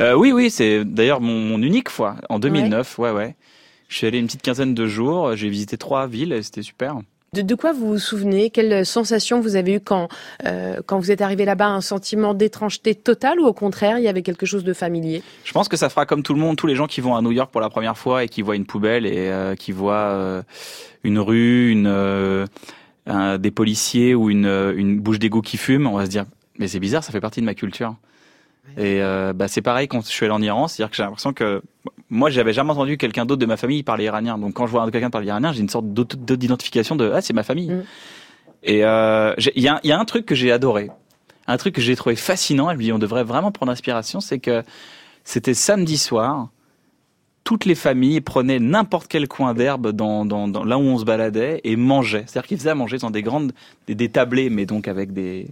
Euh, 0.00 0.14
oui, 0.14 0.32
oui, 0.32 0.50
c'est 0.50 0.84
d'ailleurs 0.84 1.20
mon, 1.20 1.62
unique 1.62 1.90
fois 1.90 2.16
en 2.28 2.40
2009. 2.40 2.98
Ouais. 2.98 3.12
ouais, 3.12 3.36
Je 3.88 3.98
suis 3.98 4.08
allé 4.08 4.18
une 4.18 4.26
petite 4.26 4.42
quinzaine 4.42 4.74
de 4.74 4.86
jours. 4.88 5.36
J'ai 5.36 5.48
visité 5.48 5.78
trois 5.78 6.08
villes 6.08 6.32
et 6.32 6.42
c'était 6.42 6.62
super. 6.62 6.96
De, 7.32 7.54
quoi 7.54 7.72
vous 7.72 7.86
vous 7.86 7.98
souvenez? 7.98 8.50
Quelle 8.50 8.84
sensation 8.84 9.40
vous 9.40 9.54
avez 9.54 9.74
eu 9.76 9.80
quand, 9.80 10.08
euh, 10.46 10.80
quand 10.84 10.98
vous 10.98 11.12
êtes 11.12 11.20
arrivé 11.20 11.44
là-bas? 11.44 11.68
Un 11.68 11.80
sentiment 11.80 12.34
d'étrangeté 12.34 12.94
totale 12.94 13.38
ou 13.38 13.46
au 13.46 13.52
contraire, 13.52 13.98
il 13.98 14.04
y 14.04 14.08
avait 14.08 14.22
quelque 14.22 14.46
chose 14.46 14.64
de 14.64 14.72
familier? 14.72 15.22
Je 15.44 15.52
pense 15.52 15.68
que 15.68 15.76
ça 15.76 15.88
fera 15.88 16.06
comme 16.06 16.24
tout 16.24 16.34
le 16.34 16.40
monde, 16.40 16.56
tous 16.56 16.66
les 16.66 16.74
gens 16.74 16.88
qui 16.88 17.00
vont 17.00 17.14
à 17.14 17.22
New 17.22 17.30
York 17.30 17.52
pour 17.52 17.60
la 17.60 17.70
première 17.70 17.96
fois 17.96 18.24
et 18.24 18.28
qui 18.28 18.42
voient 18.42 18.56
une 18.56 18.66
poubelle 18.66 19.06
et 19.06 19.28
euh, 19.28 19.54
qui 19.54 19.70
voient 19.70 20.42
une 21.04 21.18
rue, 21.20 21.70
une, 21.70 22.48
des 23.38 23.50
policiers 23.52 24.14
ou 24.14 24.28
une, 24.28 24.46
une 24.46 24.98
bouche 24.98 25.20
d'égout 25.20 25.42
qui 25.42 25.56
fume. 25.56 25.86
On 25.86 25.96
va 25.96 26.06
se 26.06 26.10
dire, 26.10 26.24
mais 26.58 26.66
c'est 26.66 26.80
bizarre, 26.80 27.04
ça 27.04 27.12
fait 27.12 27.20
partie 27.20 27.40
de 27.40 27.46
ma 27.46 27.54
culture. 27.54 27.94
Et 28.76 29.02
euh, 29.02 29.32
bah, 29.32 29.48
c'est 29.48 29.62
pareil 29.62 29.88
quand 29.88 30.02
je 30.02 30.10
suis 30.10 30.24
allé 30.24 30.34
en 30.34 30.42
Iran, 30.42 30.68
c'est-à-dire 30.68 30.90
que 30.90 30.96
j'ai 30.96 31.02
l'impression 31.02 31.32
que 31.32 31.62
moi 32.10 32.30
j'avais 32.30 32.52
jamais 32.52 32.70
entendu 32.70 32.96
quelqu'un 32.96 33.24
d'autre 33.24 33.40
de 33.40 33.46
ma 33.46 33.56
famille 33.56 33.82
parler 33.82 34.04
iranien. 34.04 34.36
Donc 34.36 34.54
quand 34.54 34.66
je 34.66 34.72
vois 34.72 34.90
quelqu'un 34.90 35.10
parler 35.10 35.28
iranien, 35.28 35.52
j'ai 35.52 35.60
une 35.60 35.68
sorte 35.68 35.86
d'identification 35.92 36.96
de 36.96 37.10
ah 37.14 37.20
c'est 37.20 37.32
ma 37.32 37.42
famille. 37.42 37.70
Mm. 37.70 37.82
Et 38.62 38.84
euh, 38.84 39.34
il 39.54 39.62
y, 39.62 39.68
a, 39.68 39.80
y 39.84 39.92
a 39.92 39.98
un 39.98 40.04
truc 40.04 40.26
que 40.26 40.34
j'ai 40.34 40.52
adoré, 40.52 40.90
un 41.46 41.56
truc 41.56 41.74
que 41.74 41.80
j'ai 41.80 41.96
trouvé 41.96 42.16
fascinant. 42.16 42.70
Et 42.70 42.74
je 42.74 42.78
me 42.78 42.82
dis 42.82 42.92
on 42.92 42.98
devrait 42.98 43.24
vraiment 43.24 43.52
prendre 43.52 43.72
inspiration, 43.72 44.20
c'est 44.20 44.38
que 44.38 44.62
c'était 45.24 45.54
samedi 45.54 45.96
soir. 45.96 46.48
Toutes 47.42 47.64
les 47.64 47.74
familles 47.74 48.20
prenaient 48.20 48.58
n'importe 48.58 49.08
quel 49.08 49.26
coin 49.26 49.54
d'herbe 49.54 49.92
dans, 49.92 50.26
dans, 50.26 50.46
dans, 50.46 50.62
là 50.62 50.76
où 50.78 50.82
on 50.82 50.98
se 50.98 51.04
baladait 51.04 51.62
et 51.64 51.74
mangeaient. 51.74 52.24
C'est-à-dire 52.26 52.46
qu'ils 52.46 52.58
faisaient 52.58 52.70
à 52.70 52.74
manger 52.74 52.98
dans 52.98 53.10
des 53.10 53.22
grandes 53.22 53.52
des, 53.86 53.94
des 53.94 54.10
tablés, 54.10 54.50
mais 54.50 54.66
donc 54.66 54.88
avec 54.88 55.12
des 55.12 55.48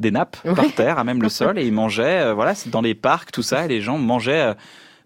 des 0.00 0.10
nappes 0.10 0.38
par 0.42 0.72
terre, 0.74 0.98
à 0.98 1.04
même 1.04 1.22
le 1.22 1.28
sol, 1.40 1.58
et 1.58 1.66
ils 1.66 1.72
mangeaient, 1.72 2.22
euh, 2.22 2.34
voilà, 2.34 2.54
dans 2.66 2.80
les 2.80 2.94
parcs, 2.94 3.30
tout 3.30 3.42
ça, 3.42 3.66
et 3.66 3.68
les 3.68 3.80
gens 3.80 3.98
mangeaient, 3.98 4.50
euh, 4.50 4.54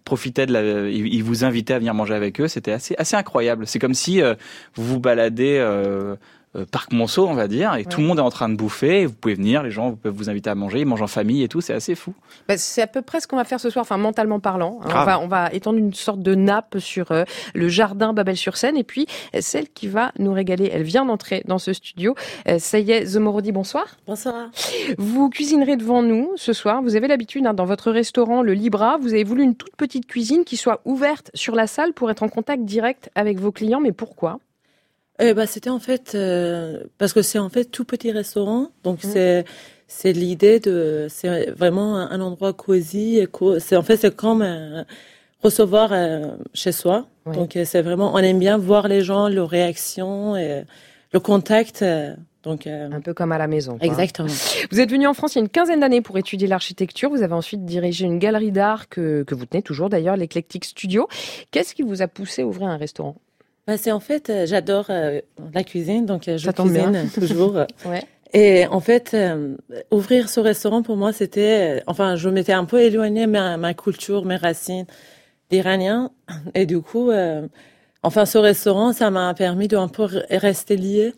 profitaient 0.05 0.45
de 0.45 0.53
la, 0.53 0.89
ils, 0.89 1.23
vous 1.23 1.43
invitaient 1.43 1.73
à 1.73 1.79
venir 1.79 1.93
manger 1.93 2.13
avec 2.13 2.39
eux. 2.39 2.47
C'était 2.47 2.71
assez, 2.71 2.95
assez 2.97 3.15
incroyable. 3.15 3.67
C'est 3.67 3.79
comme 3.79 3.95
si 3.95 4.21
euh, 4.21 4.35
vous 4.75 4.85
vous 4.85 4.99
baladez 4.99 5.57
euh, 5.59 6.15
parc 6.63 6.93
Monceau, 6.93 7.27
on 7.27 7.33
va 7.33 7.47
dire, 7.47 7.75
et 7.75 7.83
tout 7.83 7.99
le 7.99 8.07
monde 8.07 8.19
est 8.19 8.21
en 8.21 8.29
train 8.29 8.47
de 8.47 8.55
bouffer. 8.55 9.05
vous 9.05 9.13
pouvez 9.13 9.33
venir, 9.33 9.63
les 9.63 9.71
gens 9.71 9.93
peuvent 9.93 10.13
vous 10.13 10.29
inviter 10.29 10.49
à 10.49 10.55
manger, 10.55 10.79
ils 10.79 10.85
mangent 10.85 11.01
en 11.01 11.07
famille 11.07 11.43
et 11.43 11.47
tout. 11.47 11.61
C'est 11.61 11.73
assez 11.73 11.95
fou. 11.95 12.13
Bah, 12.47 12.57
c'est 12.57 12.81
à 12.81 12.87
peu 12.87 13.01
près 13.01 13.19
ce 13.19 13.27
qu'on 13.27 13.35
va 13.35 13.43
faire 13.43 13.59
ce 13.59 13.69
soir, 13.69 13.81
enfin 13.81 13.97
mentalement 13.97 14.39
parlant. 14.39 14.79
Hein. 14.83 14.89
On, 14.89 15.05
va, 15.05 15.19
on 15.19 15.27
va 15.27 15.51
étendre 15.51 15.77
une 15.77 15.93
sorte 15.93 16.21
de 16.21 16.35
nappe 16.35 16.77
sur 16.79 17.11
euh, 17.11 17.23
le 17.53 17.67
jardin 17.67 18.13
Babel-sur-Seine, 18.13 18.77
et 18.77 18.83
puis 18.83 19.07
celle 19.39 19.69
qui 19.69 19.87
va 19.87 20.11
nous 20.19 20.33
régaler, 20.33 20.69
elle 20.71 20.83
vient 20.83 21.05
d'entrer 21.05 21.43
dans 21.47 21.59
ce 21.59 21.73
studio. 21.73 22.15
ça 22.57 22.79
y 22.79 22.91
est, 22.91 23.05
Zomorodi, 23.05 23.51
bonsoir. 23.51 23.97
Bonsoir. 24.07 24.49
Vous 24.97 25.29
cuisinerez 25.29 25.75
devant 25.75 26.01
nous 26.01 26.31
ce 26.35 26.53
soir. 26.53 26.81
Vous 26.81 26.95
avez 26.95 27.07
l'habitude, 27.07 27.45
hein, 27.45 27.53
dans 27.53 27.65
votre 27.65 27.91
restaurant, 27.91 28.41
le 28.41 28.53
Libra, 28.53 28.97
vous 28.97 29.13
avez 29.13 29.23
voulu 29.23 29.43
une 29.43 29.55
toute 29.55 29.75
petite 29.75 30.05
cuisine 30.05 30.43
qui 30.43 30.57
soit 30.57 30.81
ouverte 30.85 31.31
sur 31.33 31.55
la 31.55 31.67
salle 31.67 31.93
pour 31.93 32.09
être 32.11 32.23
en 32.23 32.29
contact 32.29 32.63
direct 32.63 33.09
avec 33.15 33.39
vos 33.39 33.51
clients. 33.51 33.79
Mais 33.79 33.91
pourquoi? 33.91 34.39
Eh 35.19 35.33
ben, 35.33 35.45
c'était 35.45 35.69
en 35.69 35.79
fait 35.79 36.13
euh, 36.13 36.83
parce 36.97 37.13
que 37.13 37.21
c'est 37.21 37.39
en 37.39 37.49
fait 37.49 37.65
tout 37.65 37.85
petit 37.85 38.11
restaurant, 38.11 38.71
donc 38.83 39.03
mmh. 39.03 39.07
c'est 39.07 39.45
c'est 39.87 40.11
l'idée 40.11 40.59
de 40.59 41.07
c'est 41.09 41.51
vraiment 41.51 41.95
un 41.95 42.19
endroit 42.19 42.53
cosy. 42.53 43.25
C'est 43.59 43.77
en 43.77 43.83
fait 43.83 43.97
c'est 43.97 44.15
comme 44.15 44.41
euh, 44.41 44.83
recevoir 45.41 45.91
euh, 45.93 46.35
chez 46.53 46.71
soi. 46.71 47.07
Donc 47.33 47.57
c'est 47.63 47.81
vraiment 47.81 48.13
on 48.13 48.17
aime 48.19 48.39
bien 48.39 48.57
voir 48.57 48.87
les 48.87 49.01
gens, 49.01 49.29
leurs 49.29 49.49
réactions 49.49 50.35
et 50.35 50.63
le 51.11 51.19
contact. 51.19 51.83
Donc, 52.43 52.67
un 52.67 53.01
peu 53.01 53.15
comme 53.15 53.31
à 53.31 53.39
la 53.39 53.47
maison. 53.47 53.79
Exactement. 53.81 54.29
Vous 54.69 54.79
êtes 54.79 54.91
venu 54.91 55.07
en 55.07 55.15
France 55.15 55.33
il 55.33 55.39
y 55.39 55.41
a 55.41 55.41
une 55.41 55.49
quinzaine 55.49 55.79
d'années 55.79 56.01
pour 56.01 56.15
étudier 56.19 56.47
l'architecture. 56.47 57.09
Vous 57.09 57.23
avez 57.23 57.33
ensuite 57.33 57.65
dirigé 57.65 58.05
une 58.05 58.19
galerie 58.19 58.51
d'art 58.51 58.87
que, 58.87 59.23
que 59.23 59.33
vous 59.33 59.47
tenez 59.47 59.63
toujours 59.63 59.89
d'ailleurs, 59.89 60.15
l'Eclectic 60.15 60.63
Studio. 60.63 61.07
Qu'est-ce 61.49 61.73
qui 61.73 61.81
vous 61.81 62.03
a 62.03 62.07
poussé 62.07 62.43
à 62.43 62.45
ouvrir 62.45 62.67
un 62.67 62.77
restaurant? 62.77 63.15
Bah, 63.67 63.77
c'est 63.77 63.91
en 63.91 63.99
fait, 63.99 64.29
euh, 64.29 64.45
j'adore 64.45 64.85
euh, 64.89 65.21
la 65.53 65.63
cuisine, 65.63 66.05
donc 66.05 66.27
euh, 66.27 66.37
je 66.37 66.51
cuisine 66.51 67.09
toujours. 67.13 67.55
ouais. 67.85 68.03
Et 68.33 68.67
en 68.67 68.81
fait, 68.81 69.15
ouvrir 69.91 70.27
ce 70.27 70.41
restaurant 70.41 70.83
pour 70.83 70.97
moi, 70.97 71.13
c'était, 71.13 71.81
enfin, 71.87 72.17
je 72.17 72.27
m'étais 72.27 72.51
un 72.51 72.65
peu 72.65 72.81
éloignée 72.81 73.27
ma, 73.27 73.55
ma 73.55 73.73
culture, 73.73 74.25
mes 74.25 74.35
racines 74.35 74.87
d'Iranien, 75.49 76.11
et 76.53 76.65
du 76.65 76.81
coup, 76.81 77.11
enfin, 78.03 78.25
ce 78.25 78.37
restaurant, 78.37 78.91
ça 78.91 79.09
m'a 79.09 79.33
permis 79.35 79.69
de 79.69 79.77
un 79.77 79.87
peu 79.87 80.05
rester 80.29 80.75
lié, 80.75 81.13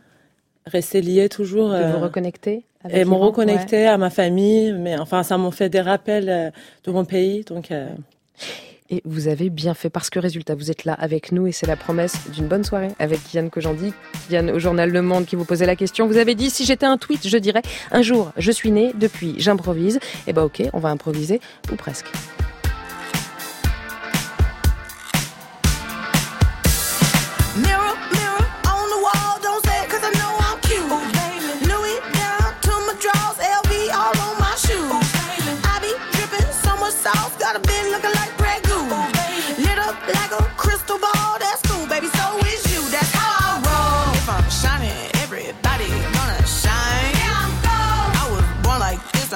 rester 0.68 1.02
lié 1.02 1.28
toujours. 1.28 1.72
De 1.72 1.92
vous 1.92 2.04
reconnecter. 2.04 2.66
et 2.88 3.04
me 3.04 3.16
reconnecter 3.16 3.88
à 3.88 3.98
ma 3.98 4.12
famille, 4.12 4.74
mais 4.74 5.00
enfin, 5.00 5.24
ça 5.24 5.40
m'a 5.40 5.50
fait 5.50 5.70
des 5.70 5.82
rappels 5.82 6.54
de 6.84 6.92
mon 6.92 7.06
pays, 7.06 7.44
donc. 7.46 7.72
Et 8.90 9.02
vous 9.06 9.28
avez 9.28 9.50
bien 9.50 9.74
fait 9.74 9.90
parce 9.90 10.10
que 10.10 10.20
résultat, 10.20 10.56
vous 10.56 10.72
êtes 10.72 10.86
là 10.86 10.94
avec 10.94 11.32
nous 11.32 11.48
et 11.48 11.52
c'est 11.52 11.68
la 11.68 11.76
promesse 11.76 12.30
d'une 12.32 12.48
bonne 12.48 12.64
soirée 12.64 12.90
avec 13.00 13.34
Yann 13.34 13.50
Kojandi, 13.50 13.94
Yann 14.30 14.50
au 14.50 14.60
journal 14.60 14.92
Le 14.92 15.02
Monde 15.02 15.26
qui 15.26 15.36
vous 15.36 15.46
posait 15.46 15.66
la 15.66 15.76
question. 15.76 16.08
Vous 16.08 16.18
avez 16.18 16.36
dit 16.36 16.50
si 16.50 16.64
j'étais 16.64 16.86
un 16.86 16.98
tweet, 16.98 17.28
je 17.28 17.38
dirais 17.38 17.62
un 17.92 18.02
jour 18.02 18.32
je 18.38 18.52
suis 18.52 18.72
né, 18.72 18.94
depuis 18.96 19.36
j'improvise. 19.38 19.98
Et 19.98 20.00
eh 20.28 20.34
ben 20.34 20.44
ok, 20.44 20.64
on 20.74 20.80
va 20.80 20.90
improviser 20.90 21.42
ou 21.72 21.76
presque. 21.76 22.08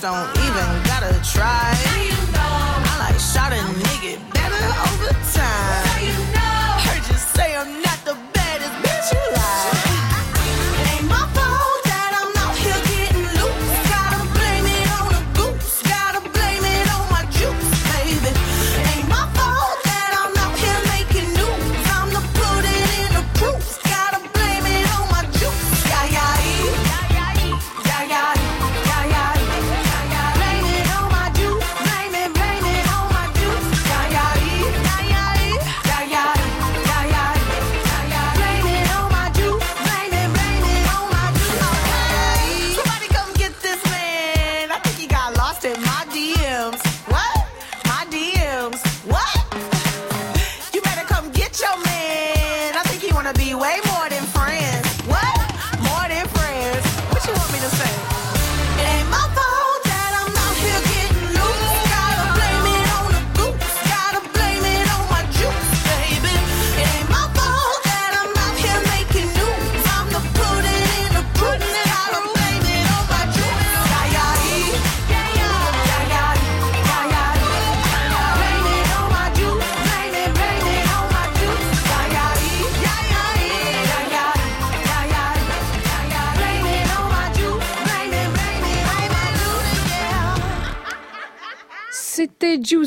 don't 0.00 0.30
even 0.38 0.82
gotta 0.84 1.20
try. 1.24 1.87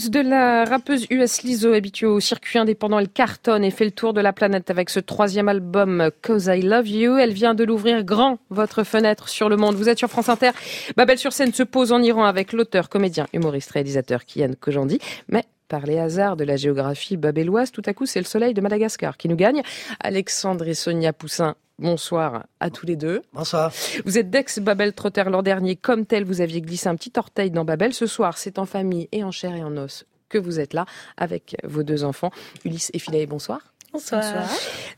De 0.09 0.19
la 0.19 0.65
rappeuse 0.65 1.05
US 1.09 1.43
Lizzo, 1.43 1.73
habituée 1.73 2.07
au 2.07 2.19
circuit 2.19 2.57
indépendant, 2.57 2.97
elle 2.97 3.09
cartonne 3.09 3.63
et 3.63 3.71
fait 3.71 3.85
le 3.85 3.91
tour 3.91 4.13
de 4.13 4.21
la 4.21 4.33
planète 4.33 4.71
avec 4.71 4.89
ce 4.89 4.99
troisième 4.99 5.47
album 5.47 6.09
Cause 6.23 6.47
I 6.47 6.61
Love 6.61 6.87
You. 6.87 7.17
Elle 7.17 7.33
vient 7.33 7.53
de 7.53 7.63
l'ouvrir 7.63 8.03
grand, 8.03 8.39
votre 8.49 8.83
fenêtre 8.83 9.29
sur 9.29 9.49
le 9.49 9.57
monde. 9.57 9.75
Vous 9.75 9.89
êtes 9.89 9.99
sur 9.99 10.09
France 10.09 10.29
Inter. 10.29 10.51
Babel 10.97 11.17
sur 11.17 11.33
scène 11.33 11.53
se 11.53 11.63
pose 11.63 11.91
en 11.91 12.01
Iran 12.01 12.23
avec 12.23 12.53
l'auteur, 12.53 12.89
comédien, 12.89 13.27
humoriste, 13.33 13.71
réalisateur 13.71 14.25
Kian 14.25 14.51
Kojandi. 14.59 14.99
Mais 15.27 15.45
par 15.71 15.85
les 15.85 15.99
hasards 15.99 16.35
de 16.35 16.43
la 16.43 16.57
géographie 16.57 17.15
babelloise, 17.15 17.71
tout 17.71 17.81
à 17.85 17.93
coup, 17.93 18.05
c'est 18.05 18.19
le 18.19 18.25
soleil 18.25 18.53
de 18.53 18.59
Madagascar 18.59 19.15
qui 19.15 19.29
nous 19.29 19.37
gagne. 19.37 19.61
Alexandre 20.01 20.67
et 20.67 20.73
Sonia 20.73 21.13
Poussin, 21.13 21.55
bonsoir 21.79 22.45
à 22.59 22.69
tous 22.69 22.85
les 22.85 22.97
deux. 22.97 23.21
Bonsoir. 23.31 23.71
Vous 24.03 24.17
êtes 24.17 24.29
d'ex-Babel 24.29 24.91
Trotter 24.91 25.23
l'an 25.27 25.41
dernier. 25.41 25.77
Comme 25.77 26.05
tel, 26.05 26.25
vous 26.25 26.41
aviez 26.41 26.59
glissé 26.59 26.89
un 26.89 26.95
petit 26.97 27.13
orteil 27.15 27.51
dans 27.51 27.63
Babel. 27.63 27.93
Ce 27.93 28.05
soir, 28.05 28.37
c'est 28.37 28.59
en 28.59 28.65
famille 28.65 29.07
et 29.13 29.23
en 29.23 29.31
chair 29.31 29.55
et 29.55 29.63
en 29.63 29.77
os 29.77 30.03
que 30.27 30.37
vous 30.37 30.59
êtes 30.59 30.73
là 30.73 30.85
avec 31.15 31.55
vos 31.63 31.83
deux 31.83 32.03
enfants. 32.03 32.31
Ulysse 32.65 32.91
et 32.93 32.99
Philae, 32.99 33.25
bonsoir. 33.25 33.61
Bonsoir. 33.93 34.23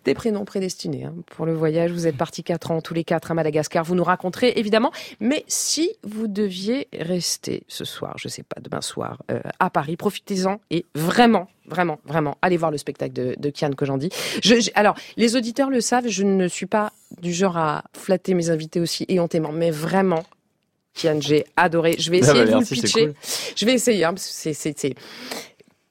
Des 0.05 0.13
prénoms 0.13 0.45
prédestinés 0.45 1.05
hein, 1.05 1.15
pour 1.31 1.47
le 1.47 1.53
voyage. 1.53 1.91
Vous 1.91 2.05
êtes 2.05 2.15
partis 2.15 2.43
quatre 2.43 2.69
ans, 2.69 2.79
tous 2.79 2.93
les 2.93 3.03
quatre 3.03 3.31
à 3.31 3.33
Madagascar. 3.33 3.83
Vous 3.83 3.95
nous 3.95 4.03
raconterez 4.03 4.53
évidemment. 4.55 4.91
Mais 5.19 5.43
si 5.47 5.91
vous 6.03 6.27
deviez 6.27 6.87
rester 6.93 7.63
ce 7.67 7.85
soir, 7.85 8.13
je 8.17 8.27
sais 8.27 8.43
pas, 8.43 8.61
demain 8.61 8.81
soir, 8.81 9.23
euh, 9.31 9.39
à 9.59 9.71
Paris, 9.71 9.97
profitez-en 9.97 10.59
et 10.69 10.85
vraiment, 10.93 11.47
vraiment, 11.65 11.99
vraiment, 12.05 12.37
allez 12.43 12.57
voir 12.57 12.69
le 12.69 12.77
spectacle 12.77 13.13
de, 13.13 13.35
de 13.37 13.49
Kian 13.49 13.71
que 13.71 13.85
j'en 13.85 13.97
dis. 13.97 14.09
Je, 14.43 14.69
alors, 14.75 14.95
les 15.17 15.35
auditeurs 15.35 15.71
le 15.71 15.81
savent, 15.81 16.07
je 16.07 16.23
ne 16.23 16.47
suis 16.47 16.67
pas 16.67 16.93
du 17.19 17.33
genre 17.33 17.57
à 17.57 17.83
flatter 17.93 18.35
mes 18.35 18.51
invités 18.51 18.79
aussi 18.79 19.05
éhontément, 19.07 19.51
mais 19.51 19.71
vraiment, 19.71 20.23
Kian, 20.93 21.19
j'ai 21.19 21.45
adoré. 21.55 21.95
Je 21.97 22.11
vais 22.11 22.17
ah 22.17 22.25
essayer 22.27 22.45
bah 22.45 22.51
de 22.51 22.53
vous 22.53 22.59
le 22.59 22.65
pitcher. 22.65 23.13
Je 23.55 23.65
vais 23.65 23.73
essayer, 23.73 24.05
hein, 24.05 24.13
c'est 24.17 24.95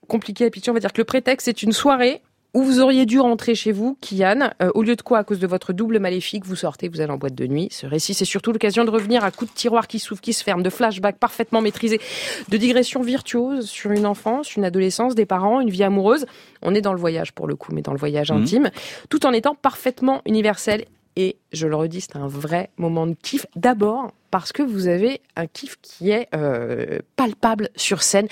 compliqué 0.06 0.44
à 0.44 0.50
pitcher. 0.50 0.70
On 0.70 0.74
va 0.74 0.80
dire 0.80 0.92
que 0.92 1.00
le 1.00 1.04
prétexte, 1.04 1.46
c'est 1.46 1.62
une 1.64 1.72
soirée 1.72 2.20
où 2.54 2.62
vous 2.62 2.80
auriez 2.80 3.06
dû 3.06 3.18
rentrer 3.18 3.54
chez 3.54 3.72
vous, 3.72 3.96
Kian, 4.00 4.50
euh, 4.60 4.70
au 4.74 4.82
lieu 4.82 4.94
de 4.94 5.02
quoi, 5.02 5.18
à 5.18 5.24
cause 5.24 5.38
de 5.38 5.46
votre 5.46 5.72
double 5.72 5.98
maléfique, 5.98 6.44
vous 6.44 6.56
sortez, 6.56 6.88
vous 6.88 7.00
allez 7.00 7.12
en 7.12 7.16
boîte 7.16 7.34
de 7.34 7.46
nuit. 7.46 7.68
Ce 7.70 7.86
récit, 7.86 8.12
c'est 8.14 8.26
surtout 8.26 8.52
l'occasion 8.52 8.84
de 8.84 8.90
revenir 8.90 9.24
à 9.24 9.30
coups 9.30 9.50
de 9.50 9.56
tiroir 9.56 9.86
qui 9.86 9.98
s'ouvrent, 9.98 10.20
qui 10.20 10.32
se 10.32 10.44
ferment, 10.44 10.62
de 10.62 10.70
flashbacks 10.70 11.18
parfaitement 11.18 11.62
maîtrisés, 11.62 12.00
de 12.48 12.56
digressions 12.56 13.00
virtuoses 13.00 13.68
sur 13.68 13.90
une 13.90 14.06
enfance, 14.06 14.54
une 14.54 14.64
adolescence, 14.64 15.14
des 15.14 15.26
parents, 15.26 15.60
une 15.60 15.70
vie 15.70 15.82
amoureuse. 15.82 16.26
On 16.60 16.74
est 16.74 16.82
dans 16.82 16.92
le 16.92 17.00
voyage 17.00 17.32
pour 17.32 17.46
le 17.46 17.56
coup, 17.56 17.72
mais 17.72 17.82
dans 17.82 17.92
le 17.92 17.98
voyage 17.98 18.30
mmh. 18.30 18.36
intime, 18.36 18.70
tout 19.08 19.24
en 19.24 19.32
étant 19.32 19.54
parfaitement 19.54 20.20
universel. 20.26 20.84
Et 21.16 21.36
je 21.52 21.66
le 21.66 21.76
redis, 21.76 22.02
c'est 22.02 22.16
un 22.16 22.26
vrai 22.26 22.70
moment 22.76 23.06
de 23.06 23.14
kiff. 23.22 23.46
D'abord, 23.56 24.12
parce 24.30 24.52
que 24.52 24.62
vous 24.62 24.88
avez 24.88 25.20
un 25.36 25.46
kiff 25.46 25.76
qui 25.82 26.10
est 26.10 26.28
euh, 26.34 27.00
palpable 27.16 27.68
sur 27.76 28.02
scène. 28.02 28.28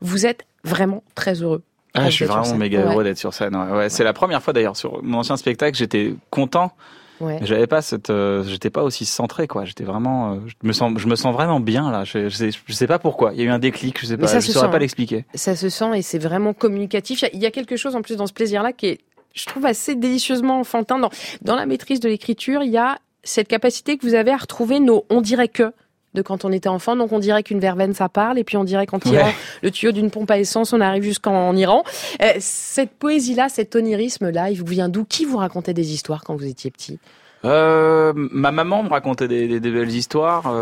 Vous 0.00 0.26
êtes 0.26 0.44
vraiment 0.64 1.02
très 1.14 1.42
heureux 1.42 1.62
ah, 2.00 2.10
je 2.10 2.14
suis 2.14 2.24
vraiment 2.24 2.54
méga 2.54 2.80
heureux 2.80 3.04
d'être 3.04 3.18
sur 3.18 3.34
scène. 3.34 3.56
Ouais. 3.56 3.88
C'est 3.88 4.04
la 4.04 4.12
première 4.12 4.42
fois 4.42 4.52
d'ailleurs 4.52 4.76
sur 4.76 5.02
mon 5.02 5.18
ancien 5.18 5.36
spectacle, 5.36 5.76
j'étais 5.76 6.14
content. 6.30 6.72
Ouais. 7.20 7.38
J'avais 7.42 7.66
pas 7.66 7.82
cette, 7.82 8.10
euh, 8.10 8.44
j'étais 8.44 8.70
pas 8.70 8.82
aussi 8.82 9.04
centré 9.04 9.48
quoi. 9.48 9.64
J'étais 9.64 9.84
vraiment, 9.84 10.34
euh, 10.34 10.36
je 10.46 10.66
me 10.66 10.72
sens, 10.72 10.92
je 10.98 11.06
me 11.08 11.16
sens 11.16 11.34
vraiment 11.34 11.58
bien 11.58 11.90
là. 11.90 12.04
Je, 12.04 12.28
je, 12.28 12.36
sais, 12.36 12.50
je 12.64 12.72
sais 12.72 12.86
pas 12.86 12.98
pourquoi. 12.98 13.32
Il 13.32 13.40
y 13.40 13.42
a 13.42 13.46
eu 13.46 13.50
un 13.50 13.58
déclic. 13.58 14.00
Je 14.00 14.06
sais 14.06 14.16
pas. 14.16 14.26
je 14.26 14.40
saurais 14.40 14.70
pas 14.70 14.78
l'expliquer. 14.78 15.24
Ça 15.34 15.56
se 15.56 15.68
sent 15.68 15.96
et 15.96 16.02
c'est 16.02 16.18
vraiment 16.18 16.52
communicatif. 16.52 17.24
Il 17.32 17.40
y, 17.40 17.46
a, 17.46 17.50
quelque 17.50 17.76
chose 17.76 17.96
en 17.96 18.02
plus 18.02 18.16
dans 18.16 18.26
ce 18.26 18.32
plaisir-là 18.32 18.72
qui 18.72 18.86
est, 18.86 18.98
je 19.34 19.46
trouve 19.46 19.66
assez 19.66 19.96
délicieusement 19.96 20.60
enfantin. 20.60 20.98
Dans, 20.98 21.10
dans 21.42 21.56
la 21.56 21.66
maîtrise 21.66 22.00
de 22.00 22.08
l'écriture, 22.08 22.62
il 22.62 22.70
y 22.70 22.78
a 22.78 22.98
cette 23.24 23.48
capacité 23.48 23.96
que 23.98 24.06
vous 24.06 24.14
avez 24.14 24.30
à 24.30 24.36
retrouver 24.36 24.78
nos 24.78 25.04
on 25.10 25.20
dirait 25.20 25.48
que 25.48 25.72
de 26.14 26.22
quand 26.22 26.44
on 26.44 26.52
était 26.52 26.68
enfant. 26.68 26.96
Donc 26.96 27.12
on 27.12 27.18
dirait 27.18 27.42
qu'une 27.42 27.60
verveine 27.60 27.94
ça 27.94 28.08
parle, 28.08 28.38
et 28.38 28.44
puis 28.44 28.56
on 28.56 28.64
dirait 28.64 28.86
qu'en 28.86 28.98
tirant 28.98 29.32
le 29.62 29.70
tuyau 29.70 29.92
d'une 29.92 30.10
pompe 30.10 30.30
à 30.30 30.38
essence, 30.38 30.72
on 30.72 30.80
arrive 30.80 31.02
jusqu'en 31.02 31.54
Iran. 31.56 31.84
Euh, 32.22 32.32
cette 32.38 32.90
poésie-là, 32.90 33.48
cet 33.48 33.76
onirisme-là, 33.76 34.50
il 34.50 34.58
vous 34.58 34.66
vient 34.66 34.88
d'où? 34.88 35.04
Qui 35.04 35.24
vous 35.24 35.38
racontait 35.38 35.74
des 35.74 35.92
histoires 35.92 36.24
quand 36.24 36.36
vous 36.36 36.46
étiez 36.46 36.70
petit? 36.70 36.98
Euh, 37.44 38.12
ma 38.14 38.50
maman 38.50 38.82
me 38.82 38.88
racontait 38.88 39.28
des, 39.28 39.60
belles 39.60 39.94
histoires. 39.94 40.52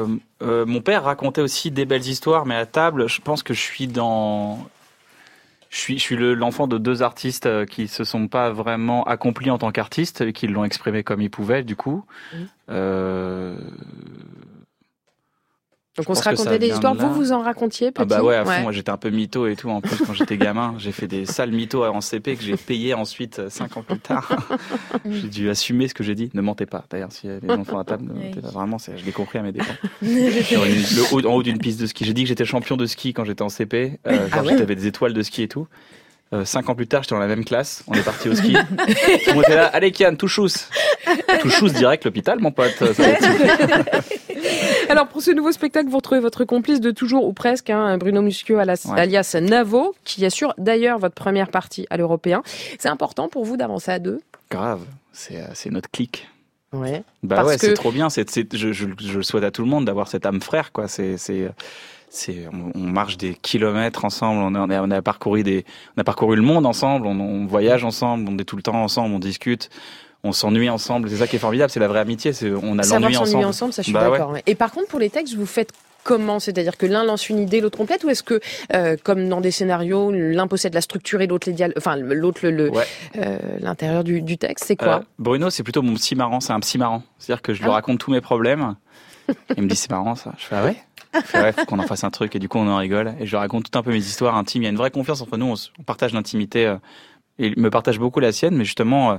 Euh, 0.42 0.66
mon 0.66 0.80
père 0.82 1.04
racontait 1.04 1.40
aussi 1.40 1.70
des 1.70 1.86
belles 1.86 2.06
histoires, 2.06 2.44
mais 2.44 2.54
à 2.54 2.66
table, 2.66 3.08
je 3.08 3.20
pense 3.20 3.42
que 3.42 3.54
je 3.54 3.60
suis 3.60 3.86
dans 3.86 4.58
je 5.76 5.78
suis, 5.78 5.98
je 5.98 6.02
suis 6.02 6.16
l'enfant 6.16 6.66
de 6.66 6.78
deux 6.78 7.02
artistes 7.02 7.66
qui 7.66 7.88
se 7.88 8.04
sont 8.04 8.28
pas 8.28 8.50
vraiment 8.50 9.04
accomplis 9.04 9.50
en 9.50 9.58
tant 9.58 9.72
qu'artistes, 9.72 10.32
qui 10.32 10.46
l'ont 10.46 10.64
exprimé 10.64 11.02
comme 11.02 11.20
ils 11.20 11.30
pouvaient, 11.30 11.64
du 11.64 11.76
coup. 11.76 12.04
Mmh. 12.32 12.36
Euh, 12.70 13.56
donc 15.96 16.10
on 16.10 16.14
se 16.14 16.22
racontait 16.22 16.58
des 16.58 16.68
histoires. 16.68 16.94
Vous 16.94 17.12
vous 17.14 17.32
en 17.32 17.42
racontiez 17.42 17.90
petit. 17.90 18.02
Ah 18.02 18.04
bah 18.04 18.22
ouais, 18.22 18.36
à 18.36 18.44
fond. 18.44 18.62
Moi 18.62 18.72
j'étais 18.72 18.90
un 18.90 18.96
peu 18.96 19.10
mytho 19.10 19.46
et 19.46 19.56
tout. 19.56 19.70
En 19.70 19.80
plus 19.80 19.96
quand 19.98 20.12
j'étais 20.12 20.36
gamin, 20.36 20.74
j'ai 20.78 20.92
fait 20.92 21.06
des 21.06 21.26
sales 21.26 21.52
mythos 21.52 21.84
en 21.84 22.00
CP 22.00 22.36
que 22.36 22.42
j'ai 22.42 22.56
payé 22.56 22.94
ensuite 22.94 23.38
euh, 23.38 23.50
cinq 23.50 23.76
ans 23.76 23.82
plus 23.82 23.98
tard. 23.98 24.28
j'ai 25.04 25.28
dû 25.28 25.50
assumer 25.50 25.88
ce 25.88 25.94
que 25.94 26.04
j'ai 26.04 26.14
dit. 26.14 26.30
Ne 26.34 26.40
mentez 26.40 26.66
pas. 26.66 26.84
D'ailleurs, 26.90 27.12
si 27.12 27.26
les 27.26 27.50
enfants 27.50 27.78
à 27.78 27.84
table, 27.84 28.04
ne 28.04 28.12
mentez 28.12 28.40
pas. 28.40 28.48
Vraiment, 28.48 28.78
je 28.78 29.04
l'ai 29.04 29.12
compris 29.12 29.38
à 29.38 29.42
mes 29.42 29.52
dépens. 29.52 29.66
Sur 30.02 30.64
le 30.64 31.14
haut, 31.14 31.26
en 31.26 31.34
haut 31.34 31.42
d'une 31.42 31.58
piste 31.58 31.80
de 31.80 31.86
ski. 31.86 32.04
J'ai 32.04 32.14
dit 32.14 32.22
que 32.22 32.28
j'étais 32.28 32.44
champion 32.44 32.76
de 32.76 32.86
ski 32.86 33.12
quand 33.12 33.24
j'étais 33.24 33.42
en 33.42 33.48
CP. 33.48 33.98
Euh, 34.06 34.28
ah 34.32 34.42
j'avais 34.44 34.74
des 34.74 34.86
étoiles 34.86 35.12
de 35.12 35.22
ski 35.22 35.42
et 35.42 35.48
tout. 35.48 35.66
Euh, 36.32 36.44
cinq 36.44 36.68
ans 36.68 36.74
plus 36.74 36.88
tard, 36.88 37.04
j'étais 37.04 37.14
dans 37.14 37.20
la 37.20 37.28
même 37.28 37.44
classe. 37.44 37.84
On 37.86 37.94
est 37.94 38.02
parti 38.02 38.28
au 38.28 38.34
ski. 38.34 38.56
on 39.34 39.42
était 39.42 39.54
là. 39.54 39.66
Allez, 39.66 39.92
Kian, 39.92 40.16
touchous. 40.16 40.48
Touchous 41.40 41.68
direct 41.68 42.04
l'hôpital, 42.04 42.40
mon 42.40 42.50
pote. 42.50 42.82
Alors, 44.88 45.06
pour 45.06 45.22
ce 45.22 45.30
nouveau 45.30 45.52
spectacle, 45.52 45.88
vous 45.88 45.98
retrouvez 45.98 46.20
votre 46.20 46.44
complice 46.44 46.80
de 46.80 46.90
toujours 46.90 47.26
ou 47.26 47.32
presque, 47.32 47.70
hein, 47.70 47.96
Bruno 47.96 48.22
Muschio 48.22 48.58
alias, 48.58 49.36
Navo, 49.40 49.94
qui 50.04 50.24
assure 50.24 50.52
d'ailleurs 50.58 50.98
votre 50.98 51.14
première 51.14 51.48
partie 51.50 51.86
à 51.90 51.96
l'européen. 51.96 52.42
C'est 52.78 52.88
important 52.88 53.28
pour 53.28 53.44
vous 53.44 53.56
d'avancer 53.56 53.92
à 53.92 53.98
deux? 54.00 54.20
Grave. 54.50 54.80
C'est, 55.12 55.36
euh, 55.36 55.46
c'est 55.54 55.70
notre 55.70 55.90
clic. 55.90 56.28
Ouais. 56.72 57.04
Bah 57.22 57.44
ouais, 57.44 57.56
c'est 57.58 57.74
trop 57.74 57.92
bien. 57.92 58.08
Je, 58.08 58.72
je, 58.72 58.86
le 58.86 59.22
souhaite 59.22 59.44
à 59.44 59.50
tout 59.50 59.62
le 59.62 59.68
monde 59.68 59.84
d'avoir 59.84 60.08
cette 60.08 60.26
âme 60.26 60.40
frère, 60.40 60.72
quoi. 60.72 60.88
C'est, 60.88 61.16
c'est, 62.08 62.46
on, 62.74 62.80
marche 62.80 63.16
des 63.16 63.34
kilomètres 63.34 64.04
ensemble, 64.04 64.40
on 64.40 64.54
a, 64.54 64.80
on 64.80 64.90
a, 64.90 65.02
parcouru 65.02 65.42
des, 65.42 65.64
on 65.96 66.00
a 66.00 66.04
parcouru 66.04 66.36
le 66.36 66.42
monde 66.42 66.66
ensemble, 66.66 67.06
on, 67.06 67.46
voyage 67.46 67.84
ensemble, 67.84 68.28
on 68.28 68.38
est 68.38 68.44
tout 68.44 68.56
le 68.56 68.62
temps 68.62 68.82
ensemble, 68.82 69.14
on 69.14 69.18
discute, 69.18 69.70
on 70.24 70.32
s'ennuie 70.32 70.70
ensemble. 70.70 71.10
C'est 71.10 71.16
ça 71.16 71.26
qui 71.26 71.36
est 71.36 71.40
formidable, 71.40 71.70
c'est 71.70 71.80
la 71.80 71.88
vraie 71.88 72.00
amitié. 72.00 72.32
C'est 72.32 72.50
on 72.50 72.78
a 72.78 72.86
l'ennui 72.86 73.16
ensemble. 73.16 73.44
ensemble, 73.44 73.72
ça 73.72 73.82
je 73.82 73.86
suis 73.86 73.92
bah 73.92 74.08
d'accord. 74.08 74.34
Et 74.46 74.54
par 74.54 74.72
contre, 74.72 74.88
pour 74.88 74.98
les 74.98 75.10
textes, 75.10 75.34
vous 75.34 75.46
faites 75.46 75.72
comment? 76.06 76.40
C'est-à-dire 76.40 76.76
que 76.76 76.86
l'un 76.86 77.04
lance 77.04 77.28
une 77.28 77.38
idée, 77.38 77.60
l'autre 77.60 77.76
complète, 77.76 78.04
ou 78.04 78.08
est-ce 78.08 78.22
que, 78.22 78.40
euh, 78.72 78.96
comme 79.02 79.28
dans 79.28 79.40
des 79.40 79.50
scénarios, 79.50 80.10
l'un 80.12 80.46
possède 80.46 80.72
la 80.72 80.80
structure 80.80 81.20
et 81.20 81.26
l'autre 81.26 81.48
les 81.48 81.54
dialogues, 81.54 81.76
enfin 81.76 81.96
l'autre 81.96 82.46
le, 82.48 82.70
euh, 83.16 83.38
l'intérieur 83.60 84.04
du, 84.04 84.22
du, 84.22 84.38
texte, 84.38 84.66
c'est 84.66 84.76
quoi? 84.76 85.00
Euh, 85.00 85.00
Bruno, 85.18 85.50
c'est 85.50 85.64
plutôt 85.64 85.82
mon 85.82 85.94
psy 85.94 86.14
marrant, 86.14 86.40
c'est 86.40 86.52
un 86.52 86.60
psy 86.60 86.78
marrant. 86.78 87.02
C'est-à-dire 87.18 87.42
que 87.42 87.52
je 87.52 87.62
lui 87.62 87.68
ah. 87.68 87.74
raconte 87.74 87.98
tous 87.98 88.10
mes 88.10 88.20
problèmes. 88.20 88.76
Il 89.56 89.64
me 89.64 89.68
dit 89.68 89.76
c'est 89.76 89.90
marrant 89.90 90.14
ça. 90.14 90.32
Je 90.38 90.44
fais 90.46 90.56
ah 90.56 90.64
ouais? 90.64 90.76
Faut 91.24 91.64
qu'on 91.66 91.78
en 91.78 91.86
fasse 91.86 92.04
un 92.04 92.10
truc 92.10 92.34
et 92.36 92.38
du 92.38 92.48
coup 92.48 92.58
on 92.58 92.68
en 92.68 92.76
rigole 92.76 93.14
et 93.20 93.26
je 93.26 93.36
raconte 93.36 93.70
tout 93.70 93.78
un 93.78 93.82
peu 93.82 93.90
mes 93.90 93.98
histoires 93.98 94.36
intimes. 94.36 94.62
Il 94.62 94.64
y 94.64 94.68
a 94.68 94.70
une 94.70 94.76
vraie 94.76 94.90
confiance 94.90 95.20
entre 95.20 95.36
nous, 95.36 95.54
on, 95.78 95.82
partage 95.82 96.12
l'intimité 96.12 96.66
euh, 96.66 96.76
il 97.38 97.58
me 97.58 97.70
partage 97.70 97.98
beaucoup 97.98 98.20
la 98.20 98.32
sienne, 98.32 98.56
mais 98.56 98.64
justement 98.64 99.12
euh, 99.12 99.16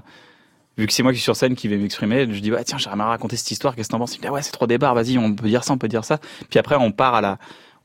vu 0.78 0.88
que 0.88 0.94
c'est 0.94 1.04
moi 1.04 1.12
qui 1.12 1.20
suis 1.20 1.24
sur 1.24 1.36
scène 1.36 1.56
qui 1.56 1.68
vais 1.68 1.78
m'exprimer, 1.78 2.28
je 2.32 2.40
dis 2.40 2.52
ouais 2.52 2.64
tiens 2.64 2.78
j'aimerais 2.78 3.10
raconter 3.10 3.36
cette 3.36 3.52
histoire, 3.52 3.76
qu'est-ce 3.76 3.90
que 3.90 3.92
t'en 3.92 4.00
penses? 4.00 4.16
Il 4.16 4.18
me 4.18 4.22
dit 4.22 4.28
ah 4.28 4.34
ouais 4.34 4.42
c'est 4.42 4.52
trop 4.52 4.68
débarre, 4.68 4.96
vas-y 4.96 5.18
on 5.18 5.34
peut 5.34 5.48
dire 5.48 5.64
ça, 5.64 5.74
on 5.74 5.78
peut 5.78 5.88
dire 5.88 6.06
ça. 6.06 6.20
Puis 6.50 6.60
après 6.60 6.76
on 6.76 6.92
part 6.92 7.16
à 7.16 7.22
la 7.22 7.38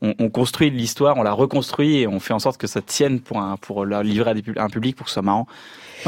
on, 0.03 0.29
construit 0.29 0.69
l'histoire, 0.69 1.15
on 1.15 1.23
la 1.23 1.31
reconstruit 1.31 1.99
et 1.99 2.07
on 2.07 2.19
fait 2.19 2.33
en 2.33 2.39
sorte 2.39 2.57
que 2.57 2.67
ça 2.67 2.81
tienne 2.81 3.21
pour 3.21 3.41
pour 3.61 3.85
la 3.85 4.03
livrer 4.03 4.31
à, 4.57 4.63
un 4.63 4.69
public 4.69 4.97
pour 4.97 5.05
que 5.05 5.09
ce 5.09 5.13
soit 5.13 5.21
marrant. 5.21 5.47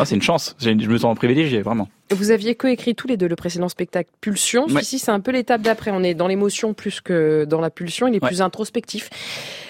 C'est 0.04 0.16
une 0.16 0.22
chance. 0.22 0.56
Je 0.60 0.70
me 0.72 0.98
sens 0.98 1.16
privilégié, 1.16 1.62
vraiment. 1.62 1.88
Vous 2.12 2.32
aviez 2.32 2.56
coécrit 2.56 2.96
tous 2.96 3.08
les 3.08 3.18
deux 3.18 3.28
le 3.28 3.36
précédent 3.36 3.70
spectacle 3.70 4.10
Pulsion. 4.20 4.68
Ici, 4.68 5.00
c'est 5.00 5.12
un 5.12 5.20
peu 5.20 5.32
l'étape 5.32 5.62
d'après. 5.62 5.92
On 5.92 6.04
est 6.04 6.14
dans 6.14 6.28
l'émotion 6.28 6.74
plus 6.74 7.02
que 7.02 7.46
dans 7.46 7.62
la 7.62 7.70
pulsion. 7.70 8.08
Il 8.08 8.16
est 8.16 8.20
plus 8.20 8.42
introspectif. 8.42 9.10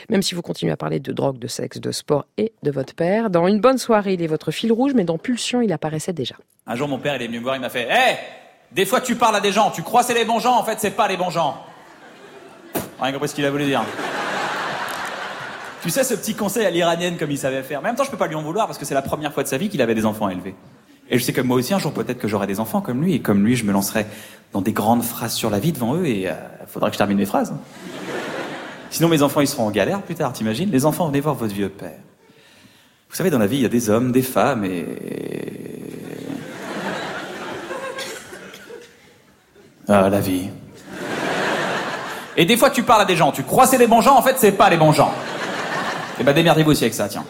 Même 0.10 0.22
si 0.22 0.36
vous 0.36 0.42
continuez 0.42 0.72
à 0.72 0.78
parler 0.78 1.00
de 1.00 1.12
drogue, 1.12 1.38
de 1.40 1.48
sexe, 1.48 1.80
de 1.80 1.92
sport 1.92 2.26
et 2.38 2.54
de 2.64 2.72
votre 2.72 2.94
père. 2.96 3.30
Dans 3.30 3.48
Une 3.48 3.60
bonne 3.60 3.78
soirée, 3.78 4.14
il 4.14 4.22
est 4.22 4.28
votre 4.28 4.52
fil 4.52 4.72
rouge, 4.72 4.94
mais 4.96 5.04
dans 5.04 5.18
Pulsion, 5.18 5.62
il 5.62 5.72
apparaissait 5.74 6.14
déjà. 6.14 6.36
Un 6.68 6.76
jour, 6.76 6.88
mon 6.88 7.00
père, 7.00 7.16
il 7.16 7.22
est 7.22 7.28
venu 7.28 7.40
me 7.40 7.44
voir, 7.44 7.56
il 7.56 7.62
m'a 7.62 7.70
fait 7.70 7.88
Hé 7.90 8.18
Des 8.72 8.86
fois, 8.86 9.02
tu 9.02 9.16
parles 9.16 9.36
à 9.36 9.42
des 9.42 9.52
gens, 9.52 9.72
tu 9.72 9.82
crois 9.84 10.04
c'est 10.04 10.14
les 10.14 10.26
bons 10.26 10.40
gens, 10.40 10.58
en 10.58 10.64
fait, 10.64 10.80
c'est 10.80 10.92
pas 10.92 11.08
les 11.08 11.18
bons 11.18 11.30
gens. 11.30 11.58
Rien 13.00 13.12
compris 13.12 13.30
ce 13.30 13.36
qu'il 13.36 13.46
a 13.46 13.52
voulu 13.52 13.66
dire. 13.66 13.84
Tu 15.86 15.91
sais, 15.91 16.04
ce 16.04 16.15
petit 16.15 16.34
conseil 16.34 16.65
à 16.65 16.71
l'iranienne 16.71 17.15
comme 17.15 17.30
il 17.30 17.38
savait 17.38 17.62
faire. 17.62 17.80
Mais 17.80 17.89
en 17.89 17.91
même 17.91 17.95
temps, 17.95 18.04
je 18.04 18.10
peux 18.10 18.17
pas 18.17 18.26
lui 18.26 18.34
en 18.34 18.41
vouloir 18.41 18.65
parce 18.65 18.80
que 18.80 18.86
c'est 18.86 18.95
la 18.95 19.04
première 19.04 19.32
fois 19.32 19.43
de 19.43 19.48
sa 19.48 19.58
vie 19.58 19.69
qu'il 19.69 19.84
avait 19.84 19.93
des 19.93 20.08
enfants 20.08 20.26
à 20.26 20.32
élever. 20.32 20.56
Et 21.12 21.19
je 21.19 21.24
sais 21.24 21.32
que 21.32 21.41
moi 21.41 21.58
aussi, 21.58 21.76
un 21.76 21.78
jour, 21.78 21.93
peut-être 21.93 22.17
que 22.17 22.28
j'aurai 22.28 22.48
des 22.48 22.60
enfants 22.60 22.82
comme 22.82 23.04
lui. 23.04 23.13
Et 23.13 23.19
comme 23.19 23.45
lui, 23.45 23.56
je 23.56 23.65
me 23.65 23.71
lancerai 23.71 24.08
dans 24.52 24.62
des 24.62 24.71
grandes 24.71 25.04
phrases 25.04 25.36
sur 25.36 25.52
la 25.52 25.60
vie 25.60 25.74
devant 25.74 25.93
eux 25.93 26.08
et 26.08 26.21
il 26.21 26.28
euh, 26.28 26.34
faudra 26.65 26.89
que 26.89 26.95
je 26.95 26.98
termine 26.98 27.19
mes 27.19 27.28
phrases. 27.28 27.54
Sinon, 28.89 29.10
mes 29.10 29.21
enfants, 29.21 29.41
ils 29.41 29.48
seront 29.48 29.67
en 29.67 29.69
galère 29.69 30.02
plus 30.02 30.15
tard, 30.15 30.34
t'imagines 30.34 30.71
Les 30.71 30.88
enfants, 30.88 31.06
venez 31.06 31.19
voir 31.19 31.36
votre 31.36 31.54
vieux 31.54 31.69
père. 31.69 32.00
Vous 33.12 33.15
savez, 33.15 33.30
dans 33.30 33.38
la 33.38 33.45
vie, 33.45 33.58
il 33.58 33.62
y 33.62 33.67
a 33.67 33.69
des 33.69 33.91
hommes, 33.91 34.12
des 34.12 34.24
femmes 34.24 34.65
et... 34.65 34.88
Ah, 39.88 40.10
la 40.10 40.19
vie. 40.19 40.50
Et 42.38 42.45
des 42.45 42.58
fois, 42.58 42.71
tu 42.71 42.82
parles 42.82 43.04
à 43.04 43.06
des 43.06 43.15
gens, 43.15 43.32
tu 43.32 43.43
crois 43.43 43.67
c'est 43.67 43.78
les 43.78 43.86
bons 43.86 44.02
gens, 44.02 44.17
en 44.17 44.24
fait, 44.24 44.38
c'est 44.39 44.54
pas 44.54 44.71
les 44.71 44.78
bons 44.78 44.91
gens. 44.91 45.13
Eh 46.19 46.23
ben 46.23 46.34
démerdez-vous 46.34 46.71
aussi 46.71 46.84
avec 46.84 46.93
ça, 46.93 47.08
tiens. 47.08 47.25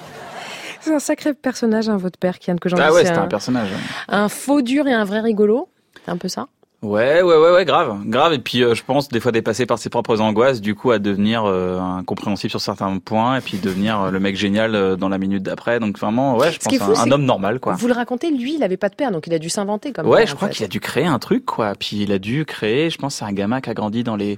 C'est 0.81 0.93
un 0.93 0.99
sacré 0.99 1.33
personnage, 1.33 1.89
hein, 1.89 1.97
votre 1.97 2.19
père, 2.19 2.37
Kian, 2.37 2.57
que 2.57 2.69
j'en 2.69 2.77
Ah 2.77 2.93
ouais, 2.93 3.05
c'est 3.05 3.11
un 3.11 3.27
personnage. 3.27 3.69
Un 4.07 4.29
faux 4.29 4.61
dur 4.61 4.87
et 4.87 4.93
un 4.93 5.03
vrai 5.03 5.19
rigolo. 5.19 5.67
C'est 6.05 6.11
un 6.11 6.17
peu 6.17 6.27
ça 6.27 6.47
Ouais, 6.85 7.23
ouais, 7.23 7.37
ouais, 7.37 7.51
ouais, 7.51 7.65
grave, 7.65 7.97
grave. 8.05 8.33
Et 8.33 8.39
puis, 8.39 8.63
euh, 8.63 8.75
je 8.75 8.83
pense 8.83 9.09
des 9.09 9.19
fois 9.19 9.31
dépasser 9.31 9.65
par 9.65 9.79
ses 9.79 9.89
propres 9.89 10.21
angoisses, 10.21 10.61
du 10.61 10.75
coup, 10.75 10.91
à 10.91 10.99
devenir 10.99 11.45
euh, 11.45 11.79
incompréhensible 11.79 12.51
sur 12.51 12.61
certains 12.61 12.99
points, 12.99 13.37
et 13.37 13.41
puis 13.41 13.57
devenir 13.57 13.99
euh, 13.99 14.11
le 14.11 14.19
mec 14.19 14.35
génial 14.35 14.95
dans 14.95 15.09
la 15.09 15.17
minute 15.17 15.41
d'après. 15.41 15.79
Donc 15.79 15.97
vraiment, 15.97 16.37
ouais, 16.37 16.51
je 16.51 16.59
pense 16.59 16.99
un, 16.99 17.11
homme 17.11 17.25
normal, 17.25 17.59
quoi. 17.59 17.73
Vous 17.73 17.87
le 17.87 17.93
racontez, 17.93 18.29
lui, 18.29 18.55
il 18.55 18.63
avait 18.63 18.77
pas 18.77 18.89
de 18.89 18.95
père, 18.95 19.11
donc 19.11 19.25
il 19.25 19.33
a 19.33 19.39
dû 19.39 19.49
s'inventer 19.49 19.93
comme. 19.93 20.07
Ouais, 20.07 20.27
je 20.27 20.35
crois 20.35 20.49
qu'il 20.49 20.63
a 20.63 20.67
dû 20.67 20.79
créer 20.79 21.05
un 21.05 21.17
truc, 21.17 21.45
quoi. 21.45 21.73
Puis 21.73 22.01
il 22.01 22.11
a 22.11 22.19
dû 22.19 22.45
créer. 22.45 22.91
Je 22.91 22.97
pense 22.99 23.15
c'est 23.15 23.25
un 23.25 23.33
gamin 23.33 23.61
qui 23.61 23.71
a 23.71 23.73
grandi 23.73 24.03
dans 24.03 24.15
les 24.15 24.37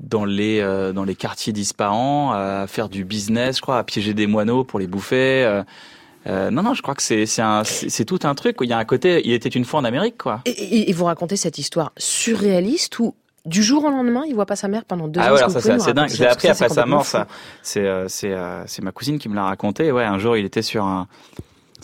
dans 0.00 0.24
les 0.24 0.60
dans 0.94 1.04
les 1.04 1.14
quartiers 1.14 1.52
d'Ispahan, 1.52 2.32
à 2.32 2.66
faire 2.66 2.88
du 2.88 3.04
business, 3.04 3.56
je 3.56 3.62
crois, 3.62 3.78
à 3.78 3.84
piéger 3.84 4.14
des 4.14 4.26
moineaux 4.26 4.64
pour 4.64 4.78
les 4.78 4.86
bouffer. 4.86 5.62
Euh, 6.26 6.50
non, 6.50 6.62
non, 6.62 6.74
je 6.74 6.82
crois 6.82 6.94
que 6.94 7.02
c'est 7.02 7.26
c'est 7.26 8.04
tout 8.04 8.20
un 8.24 8.34
truc. 8.34 8.56
Il 8.62 8.68
y 8.68 8.72
a 8.72 8.78
un 8.78 8.84
côté, 8.84 9.22
il 9.24 9.32
était 9.32 9.48
une 9.48 9.64
fois 9.64 9.80
en 9.80 9.84
Amérique, 9.84 10.18
quoi. 10.18 10.40
Et, 10.46 10.92
vous 10.92 11.04
racontez 11.04 11.36
cette 11.36 11.58
histoire 11.58 11.92
surréaliste 11.96 12.98
où 12.98 13.14
du 13.44 13.62
jour 13.62 13.84
au 13.84 13.90
lendemain, 13.90 14.24
il 14.26 14.34
voit 14.34 14.46
pas 14.46 14.56
sa 14.56 14.68
mère 14.68 14.84
pendant 14.86 15.06
deux 15.06 15.20
ah 15.20 15.24
ans. 15.24 15.36
Ah 15.38 15.46
ouais, 15.46 15.52
ça 15.52 15.60
c'est 15.60 15.72
assez 15.72 15.92
dingue. 15.92 16.08
J'ai 16.08 16.26
appris 16.26 16.48
après 16.48 16.68
sa 16.68 16.86
mort, 16.86 17.04
ça. 17.04 17.26
C'est 17.62 17.86
euh, 17.86 18.08
c'est 18.08 18.32
euh, 18.32 18.66
c'est 18.66 18.82
ma 18.82 18.92
cousine 18.92 19.18
qui 19.18 19.28
me 19.28 19.34
l'a 19.34 19.44
raconté. 19.44 19.92
Ouais, 19.92 20.04
un 20.04 20.18
jour, 20.18 20.36
il 20.36 20.46
était 20.46 20.62
sur 20.62 20.84
un 20.84 21.08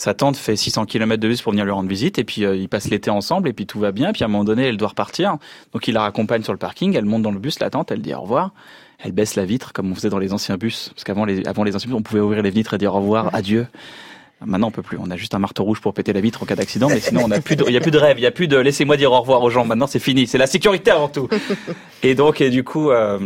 sa 0.00 0.14
tante 0.14 0.36
fait 0.36 0.56
600 0.56 0.86
km 0.86 1.20
de 1.20 1.28
bus 1.28 1.42
pour 1.42 1.52
venir 1.52 1.64
lui 1.64 1.72
rendre 1.72 1.88
visite 1.88 2.18
et 2.18 2.24
puis 2.24 2.42
ils 2.42 2.68
passent 2.68 2.88
l'été 2.88 3.10
ensemble 3.10 3.48
et 3.48 3.52
puis 3.52 3.66
tout 3.66 3.78
va 3.78 3.92
bien 3.92 4.12
puis 4.12 4.22
à 4.22 4.26
un 4.26 4.28
moment 4.28 4.44
donné 4.44 4.64
elle 4.64 4.76
doit 4.76 4.88
repartir 4.88 5.36
donc 5.72 5.88
il 5.88 5.94
la 5.94 6.02
raccompagne 6.02 6.42
sur 6.42 6.52
le 6.52 6.58
parking 6.58 6.96
elle 6.96 7.04
monte 7.04 7.22
dans 7.22 7.32
le 7.32 7.38
bus 7.38 7.60
la 7.60 7.68
tante 7.68 7.90
elle 7.90 8.00
dit 8.00 8.14
au 8.14 8.20
revoir 8.22 8.52
elle 8.98 9.12
baisse 9.12 9.36
la 9.36 9.44
vitre 9.44 9.72
comme 9.72 9.92
on 9.92 9.94
faisait 9.94 10.08
dans 10.08 10.18
les 10.18 10.32
anciens 10.32 10.56
bus 10.56 10.90
parce 10.94 11.04
qu'avant 11.04 11.26
les 11.26 11.46
avant 11.46 11.64
les 11.64 11.76
anciens 11.76 11.88
bus 11.88 11.98
on 11.98 12.02
pouvait 12.02 12.20
ouvrir 12.20 12.42
les 12.42 12.50
vitres 12.50 12.74
et 12.74 12.78
dire 12.78 12.94
au 12.94 13.00
revoir 13.00 13.34
adieu 13.34 13.66
Maintenant, 14.42 14.68
on 14.68 14.70
peut 14.70 14.80
plus. 14.80 14.96
On 14.98 15.10
a 15.10 15.16
juste 15.16 15.34
un 15.34 15.38
marteau 15.38 15.64
rouge 15.64 15.82
pour 15.82 15.92
péter 15.92 16.14
la 16.14 16.20
vitre 16.22 16.42
en 16.42 16.46
cas 16.46 16.56
d'accident, 16.56 16.88
mais 16.88 17.00
sinon, 17.00 17.22
on 17.26 17.30
a 17.30 17.40
plus 17.42 17.56
il 17.66 17.74
y 17.74 17.76
a 17.76 17.80
plus 17.80 17.90
de 17.90 17.98
rêve, 17.98 18.18
il 18.18 18.22
y 18.22 18.26
a 18.26 18.30
plus 18.30 18.48
de 18.48 18.56
laissez-moi 18.56 18.96
dire 18.96 19.12
au 19.12 19.20
revoir 19.20 19.42
aux 19.42 19.50
gens. 19.50 19.66
Maintenant, 19.66 19.86
c'est 19.86 19.98
fini. 19.98 20.26
C'est 20.26 20.38
la 20.38 20.46
sécurité 20.46 20.90
avant 20.90 21.08
tout. 21.08 21.28
Et 22.02 22.14
donc, 22.14 22.40
et 22.40 22.48
du 22.48 22.64
coup, 22.64 22.90
euh, 22.90 23.18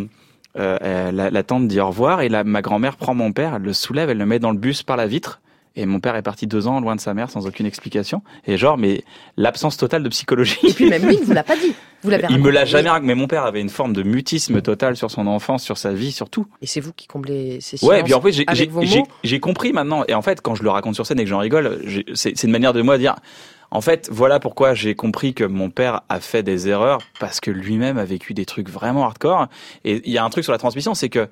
euh, 0.58 1.12
la, 1.12 1.30
la, 1.30 1.42
tante 1.44 1.68
dit 1.68 1.78
au 1.78 1.86
revoir 1.86 2.22
et 2.22 2.28
la, 2.28 2.42
ma 2.42 2.60
grand-mère 2.60 2.96
prend 2.96 3.14
mon 3.14 3.30
père, 3.30 3.54
elle 3.54 3.62
le 3.62 3.72
soulève, 3.72 4.10
elle 4.10 4.18
le 4.18 4.26
met 4.26 4.40
dans 4.40 4.50
le 4.50 4.58
bus 4.58 4.82
par 4.82 4.96
la 4.96 5.06
vitre 5.06 5.40
et 5.76 5.86
mon 5.86 5.98
père 5.98 6.14
est 6.14 6.22
parti 6.22 6.46
deux 6.46 6.68
ans 6.68 6.80
loin 6.80 6.94
de 6.94 7.00
sa 7.00 7.14
mère 7.14 7.30
sans 7.30 7.46
aucune 7.46 7.66
explication. 7.66 8.22
Et 8.46 8.56
genre, 8.56 8.78
mais 8.78 9.02
l'absence 9.36 9.76
totale 9.76 10.04
de 10.04 10.08
psychologie. 10.08 10.58
Et 10.62 10.72
puis 10.72 10.88
même 10.88 11.04
lui, 11.04 11.16
il 11.20 11.24
vous 11.24 11.32
l'a 11.32 11.42
pas 11.42 11.56
dit. 11.56 11.74
Vous 12.02 12.10
l'avez 12.10 12.26
Il 12.30 12.38
me 12.38 12.50
l'a 12.50 12.64
jamais 12.64 12.88
raconté. 12.88 13.06
Mais 13.06 13.14
mon 13.14 13.26
père 13.26 13.44
avait 13.44 13.60
une 13.60 13.70
forme 13.70 13.92
de 13.92 14.02
mutisme 14.02 14.60
total 14.62 14.96
sur 14.96 15.10
son 15.10 15.26
enfance, 15.26 15.64
sur 15.64 15.76
sa 15.76 15.92
vie, 15.92 16.12
sur 16.12 16.30
tout. 16.30 16.46
Et 16.62 16.66
c'est 16.66 16.80
vous 16.80 16.92
qui 16.92 17.08
comblez 17.08 17.60
ces 17.60 17.76
silences 17.76 17.90
Ouais, 17.90 18.00
et 18.00 18.02
puis 18.04 18.14
en 18.14 18.20
fait, 18.20 18.32
j'ai 19.22 19.40
compris 19.40 19.72
maintenant. 19.72 20.04
Et 20.06 20.14
en 20.14 20.22
fait, 20.22 20.40
quand 20.40 20.54
je 20.54 20.62
le 20.62 20.70
raconte 20.70 20.94
sur 20.94 21.06
scène 21.06 21.18
et 21.18 21.24
que 21.24 21.30
j'en 21.30 21.38
rigole, 21.38 21.80
c'est 22.14 22.42
une 22.42 22.50
manière 22.50 22.72
de 22.72 22.82
moi 22.82 22.96
de 22.96 23.00
dire. 23.02 23.16
En 23.70 23.80
fait, 23.80 24.08
voilà 24.12 24.38
pourquoi 24.38 24.74
j'ai 24.74 24.94
compris 24.94 25.34
que 25.34 25.42
mon 25.42 25.68
père 25.68 26.02
a 26.08 26.20
fait 26.20 26.44
des 26.44 26.68
erreurs 26.68 27.00
parce 27.18 27.40
que 27.40 27.50
lui-même 27.50 27.98
a 27.98 28.04
vécu 28.04 28.32
des 28.32 28.44
trucs 28.44 28.68
vraiment 28.68 29.04
hardcore. 29.04 29.48
Et 29.84 30.00
il 30.04 30.12
y 30.12 30.18
a 30.18 30.24
un 30.24 30.30
truc 30.30 30.44
sur 30.44 30.52
la 30.52 30.58
transmission, 30.58 30.94
c'est 30.94 31.08
que 31.08 31.28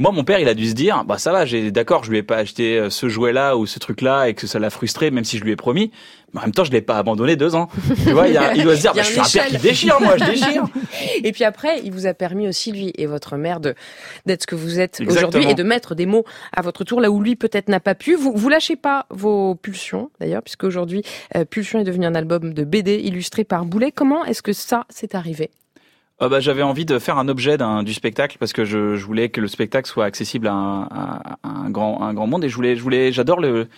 moi, 0.00 0.12
mon 0.12 0.24
père, 0.24 0.38
il 0.38 0.48
a 0.48 0.54
dû 0.54 0.66
se 0.66 0.72
dire, 0.72 1.04
bah 1.04 1.18
ça 1.18 1.30
va, 1.30 1.44
j'ai 1.44 1.70
d'accord, 1.70 2.04
je 2.04 2.10
lui 2.10 2.16
ai 2.16 2.22
pas 2.22 2.38
acheté 2.38 2.78
euh, 2.78 2.88
ce 2.88 3.10
jouet-là 3.10 3.58
ou 3.58 3.66
ce 3.66 3.78
truc-là 3.78 4.28
et 4.30 4.34
que 4.34 4.46
ça 4.46 4.58
l'a 4.58 4.70
frustré, 4.70 5.10
même 5.10 5.24
si 5.24 5.36
je 5.36 5.44
lui 5.44 5.52
ai 5.52 5.56
promis. 5.56 5.90
Mais 6.32 6.40
en 6.40 6.44
même 6.44 6.52
temps, 6.52 6.64
je 6.64 6.72
l'ai 6.72 6.80
pas 6.80 6.96
abandonné 6.96 7.36
deux 7.36 7.54
ans. 7.54 7.68
tu 8.04 8.12
vois, 8.12 8.28
il, 8.28 8.40
il 8.54 8.64
doit 8.64 8.76
se 8.76 8.80
dire, 8.80 8.94
bah, 8.94 9.02
je 9.02 9.10
suis 9.10 9.20
un 9.20 9.42
père 9.42 9.46
qui 9.48 9.58
déchire, 9.58 10.00
moi, 10.00 10.16
je 10.16 10.24
déchire. 10.24 10.64
et 11.22 11.32
puis 11.32 11.44
après, 11.44 11.82
il 11.84 11.92
vous 11.92 12.06
a 12.06 12.14
permis 12.14 12.48
aussi 12.48 12.72
lui 12.72 12.94
et 12.96 13.04
votre 13.04 13.36
mère 13.36 13.60
de 13.60 13.74
d'être 14.24 14.44
ce 14.44 14.46
que 14.46 14.54
vous 14.54 14.80
êtes 14.80 15.02
aujourd'hui 15.06 15.44
et 15.46 15.54
de 15.54 15.62
mettre 15.62 15.94
des 15.94 16.06
mots 16.06 16.24
à 16.56 16.62
votre 16.62 16.82
tour 16.82 17.02
là 17.02 17.10
où 17.10 17.20
lui 17.20 17.36
peut-être 17.36 17.68
n'a 17.68 17.80
pas 17.80 17.94
pu. 17.94 18.14
Vous 18.14 18.32
vous 18.34 18.48
lâchez 18.48 18.76
pas 18.76 19.04
vos 19.10 19.54
pulsions 19.54 20.10
d'ailleurs, 20.18 20.42
puisque 20.42 20.64
aujourd'hui, 20.64 21.02
euh, 21.36 21.44
Pulsion 21.44 21.78
est 21.78 21.84
devenu 21.84 22.06
un 22.06 22.14
album 22.14 22.54
de 22.54 22.64
BD 22.64 22.94
illustré 22.94 23.44
par 23.44 23.66
Boulet. 23.66 23.92
Comment 23.92 24.24
est-ce 24.24 24.40
que 24.40 24.54
ça 24.54 24.86
s'est 24.88 25.14
arrivé? 25.14 25.50
Euh, 26.22 26.28
bah, 26.28 26.40
J'avais 26.40 26.62
envie 26.62 26.84
de 26.84 26.98
faire 26.98 27.18
un 27.18 27.28
objet 27.28 27.56
du 27.84 27.94
spectacle 27.94 28.36
parce 28.38 28.52
que 28.52 28.64
je, 28.64 28.96
je, 28.96 29.04
voulais 29.04 29.28
que 29.28 29.40
le 29.40 29.48
spectacle 29.48 29.88
soit 29.88 30.04
accessible 30.04 30.46
à 30.46 30.52
un, 30.52 30.82
à 30.84 31.38
un, 31.44 31.70
grand, 31.70 32.02
un 32.02 32.14
grand 32.14 32.26
monde 32.26 32.44
et 32.44 32.48
je 32.48 32.54
voulais, 32.54 32.76
je 32.76 32.82
voulais, 32.82 33.12
j'adore 33.12 33.40
le, 33.40 33.68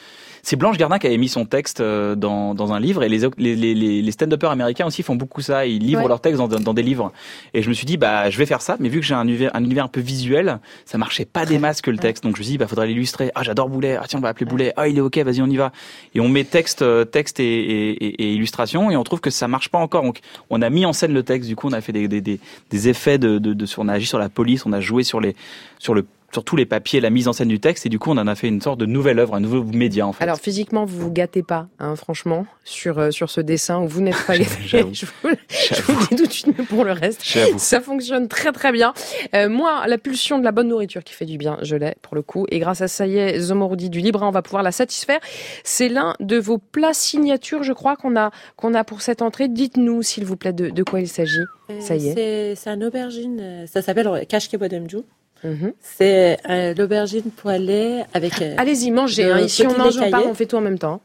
c'est 0.44 0.57
Blanche 0.57 0.76
Gardin 0.76 0.98
qui 0.98 1.07
avait 1.07 1.18
mis 1.18 1.28
son 1.28 1.44
texte 1.44 1.81
euh, 1.81 2.16
dans, 2.16 2.52
dans 2.55 2.72
un 2.72 2.81
livre 2.81 3.05
et 3.05 3.09
les, 3.09 3.20
les, 3.38 3.55
les, 3.55 4.02
les 4.02 4.11
stand-uppers 4.11 4.50
américains 4.50 4.85
aussi 4.87 5.05
font 5.05 5.14
beaucoup 5.14 5.40
ça. 5.40 5.66
Ils 5.66 5.81
livrent 5.81 6.09
leurs 6.09 6.20
textes 6.20 6.38
dans, 6.38 6.48
dans, 6.48 6.74
des 6.74 6.83
livres. 6.83 7.12
Et 7.55 7.62
je 7.62 7.68
me 7.68 7.74
suis 7.74 7.87
dit, 7.87 7.96
bah, 7.96 8.28
je 8.28 8.37
vais 8.38 8.46
faire 8.46 8.61
ça, 8.61 8.76
mais 8.81 8.88
vu 8.88 8.98
que 8.98 9.07
j'ai 9.07 9.14
un 9.14 9.22
univers, 9.22 9.55
un 9.55 9.62
univers 9.62 9.85
un 9.85 9.88
peu 9.88 10.00
visuel, 10.00 10.59
ça 10.85 10.98
marchait 10.98 11.26
pas 11.26 11.46
des 11.46 11.61
masses 11.61 11.81
que 11.81 11.92
le 11.92 11.98
texte. 11.98 12.24
Donc 12.24 12.35
je 12.35 12.40
me 12.40 12.44
suis 12.44 12.52
dit, 12.55 12.59
bah, 12.59 12.66
faudrait 12.66 12.88
l'illustrer. 12.88 13.31
Ah, 13.37 13.44
j'adore 13.44 13.68
Boulet. 13.68 13.96
Ah, 13.96 14.05
tiens, 14.09 14.18
on 14.18 14.22
va 14.22 14.31
appeler 14.31 14.46
Boulet. 14.46 14.72
Ah, 14.76 14.88
il 14.88 14.98
est 14.98 15.00
ok, 15.00 15.16
vas-y, 15.18 15.42
on 15.42 15.46
y 15.46 15.57
va. 15.57 15.70
Et 16.16 16.20
on 16.20 16.28
met 16.28 16.42
texte, 16.42 16.83
euh, 16.83 17.05
texte 17.05 17.38
et, 17.38 17.44
et, 17.44 18.22
et, 18.22 18.33
illustration 18.33 18.90
et 18.90 18.96
on 18.96 19.05
trouve 19.05 19.20
que 19.20 19.31
ça 19.31 19.46
marche 19.46 19.68
pas 19.68 19.78
encore. 19.78 20.02
Donc 20.02 20.18
on 20.50 20.61
a 20.61 20.70
mis 20.70 20.85
en 20.85 20.92
scène 20.92 21.14
le 21.14 21.22
texte. 21.22 21.48
Du 21.48 21.55
coup, 21.55 21.68
on 21.68 21.72
a 21.72 21.81
fait 21.81 21.92
des, 21.92 22.09
des, 22.09 22.20
des, 22.20 22.40
des 22.70 22.88
effets 22.88 23.18
de, 23.18 23.38
de, 23.38 23.55
de, 23.55 23.66
on 23.78 23.88
a 23.88 23.92
agi 23.92 24.07
sur 24.07 24.18
la 24.18 24.28
police, 24.28 24.66
on 24.66 24.72
a 24.72 24.81
joué 24.81 25.05
sur 25.05 25.20
les, 25.20 25.37
sur 25.78 25.94
le 25.94 26.05
sur 26.32 26.44
tous 26.44 26.56
les 26.56 26.64
papiers, 26.64 27.00
la 27.00 27.10
mise 27.10 27.28
en 27.28 27.32
scène 27.32 27.48
du 27.48 27.60
texte, 27.60 27.84
et 27.84 27.88
du 27.90 27.98
coup, 27.98 28.10
on 28.10 28.16
en 28.16 28.26
a 28.26 28.34
fait 28.34 28.48
une 28.48 28.62
sorte 28.62 28.80
de 28.80 28.86
nouvelle 28.86 29.18
œuvre, 29.18 29.34
un 29.34 29.40
nouveau 29.40 29.62
média, 29.64 30.06
en 30.06 30.12
fait. 30.12 30.24
Alors, 30.24 30.38
physiquement, 30.38 30.86
vous 30.86 30.98
vous 30.98 31.12
gâtez 31.12 31.42
pas, 31.42 31.68
hein, 31.78 31.94
franchement, 31.94 32.46
sur, 32.64 32.98
euh, 32.98 33.10
sur 33.10 33.30
ce 33.30 33.42
dessin 33.42 33.80
où 33.82 33.86
vous 33.86 34.00
n'êtes 34.00 34.26
pas 34.26 34.38
gâté. 34.38 34.56
je, 34.66 34.78
vous, 34.78 34.92
je 34.94 35.82
vous 35.82 36.06
dis 36.08 36.16
tout 36.16 36.26
de 36.26 36.32
suite, 36.32 36.46
mais 36.56 36.64
pour 36.64 36.84
le 36.84 36.92
reste, 36.92 37.22
ça 37.58 37.80
fonctionne 37.80 38.28
très 38.28 38.52
très 38.52 38.72
bien. 38.72 38.94
Euh, 39.34 39.50
moi, 39.50 39.86
la 39.86 39.98
pulsion 39.98 40.38
de 40.38 40.44
la 40.44 40.52
bonne 40.52 40.68
nourriture 40.68 41.04
qui 41.04 41.12
fait 41.12 41.26
du 41.26 41.36
bien, 41.36 41.58
je 41.62 41.76
l'ai, 41.76 41.94
pour 42.00 42.14
le 42.14 42.22
coup, 42.22 42.46
et 42.50 42.58
grâce 42.58 42.80
à 42.80 42.88
ça 42.88 43.06
y 43.06 43.18
est, 43.18 43.38
Zomorodi 43.38 43.90
du 43.90 44.00
Libre, 44.00 44.22
on 44.22 44.30
va 44.30 44.40
pouvoir 44.40 44.62
la 44.62 44.72
satisfaire. 44.72 45.20
C'est 45.64 45.90
l'un 45.90 46.14
de 46.20 46.38
vos 46.38 46.56
plats 46.56 46.94
signatures, 46.94 47.62
je 47.62 47.74
crois, 47.74 47.96
qu'on 47.96 48.16
a, 48.16 48.30
qu'on 48.56 48.72
a 48.72 48.84
pour 48.84 49.02
cette 49.02 49.20
entrée. 49.20 49.48
Dites-nous, 49.48 50.02
s'il 50.02 50.24
vous 50.24 50.36
plaît, 50.36 50.54
de, 50.54 50.70
de 50.70 50.82
quoi 50.82 51.00
il 51.00 51.08
s'agit. 51.08 51.44
Euh, 51.68 51.80
ça 51.80 51.94
y 51.94 52.08
est. 52.08 52.54
C'est 52.54 52.70
un 52.70 52.80
aubergine, 52.80 53.66
ça 53.66 53.82
s'appelle 53.82 54.26
Kashke 54.26 54.56
Bodemju. 54.56 55.02
Mhm. 55.44 55.72
C'est 55.81 56.38
euh, 56.48 56.74
l'aubergine 56.74 57.31
poêlée 57.31 58.02
avec. 58.14 58.40
Euh, 58.40 58.55
Allez-y, 58.59 58.90
mangez. 58.90 59.31
Hein. 59.31 59.40
Ici, 59.40 59.66
on 59.66 59.76
mange, 59.76 59.98
on 59.98 60.11
parle, 60.11 60.24
on 60.26 60.35
fait 60.35 60.46
tout 60.46 60.57
en 60.57 60.61
même 60.61 60.78
temps. 60.78 61.00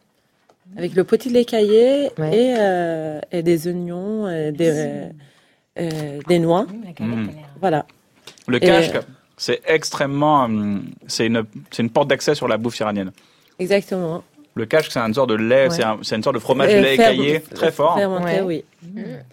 Avec 0.77 0.95
le 0.95 1.03
petit 1.03 1.29
lait 1.29 1.45
caillé 1.45 2.05
et, 2.05 2.55
euh, 2.59 3.19
et, 3.31 3.41
des 3.41 3.67
oignons, 3.67 4.27
des, 4.51 5.09
des 5.75 6.39
noix. 6.39 6.67
Mmh. 6.99 7.29
Voilà. 7.61 7.85
Le 8.47 8.59
cache, 8.59 8.91
c'est 9.37 9.61
extrêmement. 9.65 10.47
c'est 11.07 11.25
une, 11.25 11.43
une 11.79 11.89
porte 11.89 12.09
d'accès 12.09 12.35
sur 12.35 12.47
la 12.47 12.57
bouffe 12.57 12.79
iranienne. 12.79 13.11
Exactement. 13.59 14.23
Le 14.55 14.65
cache, 14.65 14.89
c'est 14.89 14.99
une 14.99 15.13
sorte 15.13 15.29
de 15.29 15.35
lait, 15.35 15.69
c'est 15.69 16.15
une 16.15 16.23
sorte 16.23 16.35
de 16.35 16.39
fromage 16.39 16.73
lait 16.73 16.97
caillé 16.97 17.41
très 17.41 17.71
fort. 17.71 17.99
oui. 18.43 18.63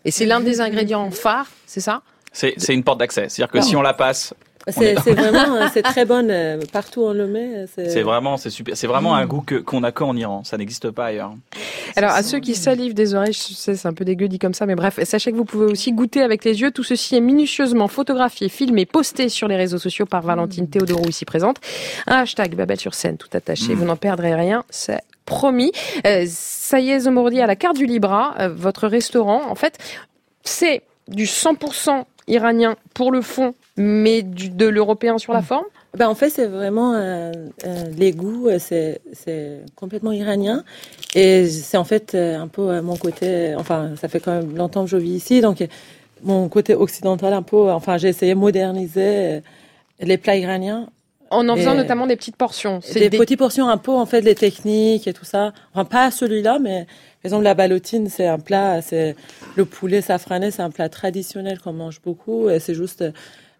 Et 0.05 0.11
c'est 0.11 0.27
l'un 0.27 0.40
des 0.40 0.61
ingrédients 0.61 1.11
phares, 1.11 1.51
c'est 1.67 1.81
ça? 1.81 2.03
C'est 2.33 2.75
une 2.75 2.85
porte 2.85 3.01
d'accès. 3.01 3.29
C'est-à-dire 3.29 3.53
que 3.53 3.61
si 3.61 3.77
on 3.77 3.83
la 3.83 3.95
passe 3.95 4.35
c'est 4.68 4.94
vraiment, 5.12 5.57
euh, 5.57 5.66
c'est 5.72 5.83
très 5.83 6.05
bonne 6.05 6.31
euh, 6.31 6.61
partout 6.72 7.03
on 7.03 7.12
le 7.12 7.27
met. 7.27 7.50
Euh, 7.55 7.66
c'est 7.66 8.03
vraiment, 8.03 8.37
c'est 8.37 8.50
super. 8.50 8.77
C'est 8.77 8.87
vraiment 8.87 9.14
un 9.14 9.27
goût 9.27 9.42
que 9.42 9.57
qu'on 9.57 9.83
a 9.83 9.92
qu'en 9.92 10.16
Iran. 10.16 10.42
Ça 10.44 10.57
n'existe 10.57 10.90
pas 10.90 11.07
ailleurs. 11.07 11.35
Alors 11.96 12.12
à 12.12 12.22
ceux 12.22 12.40
qui 12.40 12.55
salivent 12.55 12.94
des 12.94 13.14
oreilles, 13.14 13.33
je 13.33 13.55
sais 13.55 13.77
c'est 13.77 13.88
un 13.88 13.92
peu 13.92 14.05
dégueu 14.05 14.29
dit 14.29 14.38
comme 14.38 14.55
ça, 14.55 14.66
mais 14.66 14.74
bref, 14.74 15.03
sachez 15.05 15.33
que 15.33 15.37
vous 15.37 15.44
pouvez 15.44 15.66
aussi 15.66 15.92
goûter 15.92 16.22
avec 16.22 16.44
les 16.44 16.61
yeux. 16.61 16.70
Tout 16.70 16.83
ceci 16.83 17.16
est 17.16 17.20
minutieusement 17.20 17.88
photographié, 17.88 18.48
filmé, 18.48 18.87
posté 18.87 19.29
sur 19.29 19.48
les 19.48 19.57
réseaux 19.57 19.79
sociaux 19.79 20.07
par 20.07 20.22
Valentine 20.22 20.68
Théodoro 20.68 21.07
ici 21.09 21.24
présente. 21.24 21.59
Un 22.07 22.16
hashtag 22.16 22.55
Babette 22.55 22.81
sur 22.81 22.94
scène, 22.94 23.16
tout 23.16 23.29
attaché. 23.33 23.74
Mm. 23.74 23.79
Vous 23.79 23.85
n'en 23.85 23.96
perdrez 23.96 24.35
rien. 24.35 24.64
C'est 24.70 25.00
promis. 25.27 25.72
ça 26.27 26.81
y 26.81 26.90
est, 26.90 27.00
Zomordi 27.00 27.40
à 27.40 27.46
la 27.46 27.57
carte 27.57 27.77
du 27.77 27.87
Libra, 27.87 28.35
votre 28.48 28.88
restaurant. 28.88 29.42
En 29.48 29.55
fait, 29.55 29.79
c'est 30.42 30.83
du 31.09 31.24
100% 31.24 32.05
iranien 32.29 32.77
pour 32.95 33.13
le 33.13 33.23
fond, 33.23 33.55
mais 33.77 34.23
du, 34.23 34.49
de 34.51 34.67
l'européen 34.67 35.19
sur 35.19 35.33
la 35.33 35.41
mm. 35.41 35.45
forme? 35.45 35.65
Ben 35.97 36.09
en 36.09 36.15
fait, 36.15 36.31
c'est 36.31 36.47
vraiment 36.47 36.95
euh, 36.95 37.33
euh, 37.67 37.85
les 37.97 38.13
goûts, 38.13 38.49
euh, 38.49 38.59
c'est 38.59 39.01
c'est 39.13 39.61
complètement 39.77 40.11
iranien 40.11 40.65
et 41.15 41.47
c'est 41.47 41.77
en 41.77 41.85
fait 41.85 42.15
un 42.15 42.49
peu 42.49 42.81
mon 42.81 42.97
côté. 42.97 43.55
Enfin, 43.57 43.91
ça 43.97 44.09
fait 44.09 44.21
quand 44.21 44.33
même 44.33 44.57
longtemps 44.57 44.85
que 44.85 44.91
je 44.91 44.97
vis 44.97 45.13
ici, 45.13 45.41
donc 45.41 45.65
mon 46.23 46.49
côté 46.49 46.75
occidental 46.75 47.33
un 47.33 47.43
peu. 47.43 47.71
Enfin, 47.71 47.97
j'ai 47.97 48.09
essayé 48.09 48.35
de 48.35 48.39
moderniser 48.39 49.41
les 50.01 50.19
plats 50.19 50.37
iraniens 50.37 50.89
en 51.31 51.49
en 51.49 51.57
faisant 51.57 51.75
notamment 51.75 52.07
des 52.07 52.17
petites 52.17 52.37
portions. 52.37 52.81
Des, 52.93 53.09
des, 53.09 53.19
petites 53.19 53.39
portions 53.39 53.69
un 53.69 53.77
peu 53.77 53.93
en 53.93 54.07
fait 54.07 54.21
les 54.21 54.35
techniques 54.35 55.07
et 55.07 55.13
tout 55.13 55.25
ça. 55.25 55.53
Enfin 55.73 55.85
pas 55.85 56.11
celui-là, 56.11 56.59
mais 56.61 56.87
exemple 57.25 57.45
la 57.45 57.55
ballotine 57.55 58.09
c'est 58.09 58.27
un 58.27 58.39
plat, 58.39 58.83
c'est 58.83 59.17
le 59.57 59.65
poulet 59.65 60.01
safrané, 60.01 60.51
c'est 60.51 60.63
un 60.63 60.71
plat 60.71 60.89
traditionnel 60.89 61.61
qu'on 61.61 61.73
mange 61.73 62.01
beaucoup. 62.01 62.49
Et 62.49 62.59
c'est 62.61 62.75
juste 62.75 63.05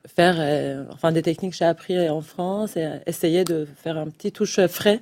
faire, 0.07 0.37
euh, 0.39 0.85
enfin 0.93 1.13
des 1.13 1.23
techniques 1.23 1.53
que 1.53 1.57
j'ai 1.57 1.65
appris 1.65 2.09
en 2.09 2.21
France 2.21 2.77
et 2.77 2.89
essayer 3.07 3.45
de 3.45 3.67
faire 3.83 3.97
un 3.97 4.07
petit 4.07 4.33
touche 4.33 4.61
frais. 4.67 5.01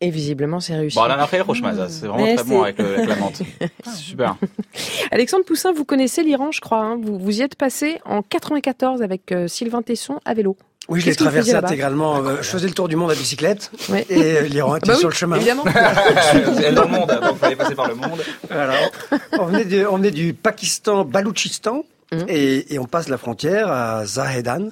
Et 0.00 0.10
visiblement, 0.10 0.60
c'est 0.60 0.76
réussi. 0.76 0.96
Bon, 0.96 1.04
on 1.04 1.10
a 1.10 1.26
fait 1.26 1.42
c'est 1.88 2.06
vraiment 2.06 2.34
très 2.36 2.44
bon 2.44 2.62
avec, 2.62 2.78
le, 2.78 2.94
avec, 2.96 3.08
la 3.08 3.16
menthe. 3.16 3.42
C'est 3.84 3.96
super. 3.96 4.36
Alexandre 5.10 5.44
Poussin, 5.44 5.72
vous 5.72 5.86
connaissez 5.86 6.22
l'Iran, 6.22 6.52
je 6.52 6.60
crois. 6.60 6.80
Hein. 6.80 6.98
Vous, 7.00 7.18
vous 7.18 7.38
y 7.38 7.42
êtes 7.42 7.54
passé 7.54 7.98
en 8.04 8.20
94 8.20 9.00
avec 9.00 9.32
euh, 9.32 9.48
Sylvain 9.48 9.80
Tesson 9.80 10.20
à 10.26 10.34
vélo. 10.34 10.56
Oui, 10.88 11.00
je 11.00 11.06
l'ai 11.06 11.16
traversé 11.16 11.54
intégralement. 11.54 12.18
Euh, 12.18 12.36
je 12.38 12.48
faisais 12.48 12.68
le 12.68 12.74
tour 12.74 12.88
du 12.88 12.96
monde 12.96 13.10
à 13.10 13.14
bicyclette. 13.14 13.70
Et 14.08 14.36
euh, 14.36 14.40
l'Iran 14.42 14.74
ah 14.74 14.78
était 14.78 14.88
bah 14.88 14.96
sur 14.96 15.08
le 15.08 15.14
chemin. 15.14 15.36
Évidemment. 15.36 15.64
C'est 16.56 16.72
dans 16.72 16.84
le 16.84 16.88
monde, 16.88 17.08
donc 17.08 17.32
il 17.32 17.38
fallait 17.38 17.56
passer 17.56 17.74
par 17.74 17.88
le 17.88 17.94
monde. 17.94 18.20
Alors, 18.50 18.92
on 19.38 19.46
venait, 19.46 19.86
on 19.86 19.96
venait 19.96 20.10
du 20.10 20.32
Pakistan, 20.34 21.04
Baloutchistan, 21.04 21.84
mmh. 22.12 22.16
et, 22.28 22.74
et, 22.74 22.78
on 22.78 22.84
passe 22.86 23.08
la 23.08 23.18
frontière 23.18 23.70
à 23.70 24.06
Zahedan 24.06 24.70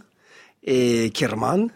et 0.65 1.11
Kirman 1.11 1.69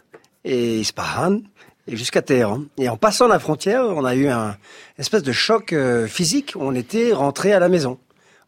et 0.44 0.78
Ispahan 0.78 1.40
et 1.88 1.96
jusqu'à 1.96 2.22
Téhéran. 2.22 2.62
Et 2.76 2.88
en 2.88 2.96
passant 2.96 3.26
la 3.26 3.38
frontière, 3.38 3.84
on 3.84 4.04
a 4.04 4.14
eu 4.14 4.28
un 4.28 4.56
espèce 4.98 5.22
de 5.22 5.32
choc 5.32 5.72
euh, 5.72 6.06
physique. 6.06 6.54
On 6.58 6.74
était 6.74 7.12
rentré 7.12 7.52
à 7.52 7.58
la 7.58 7.68
maison 7.68 7.98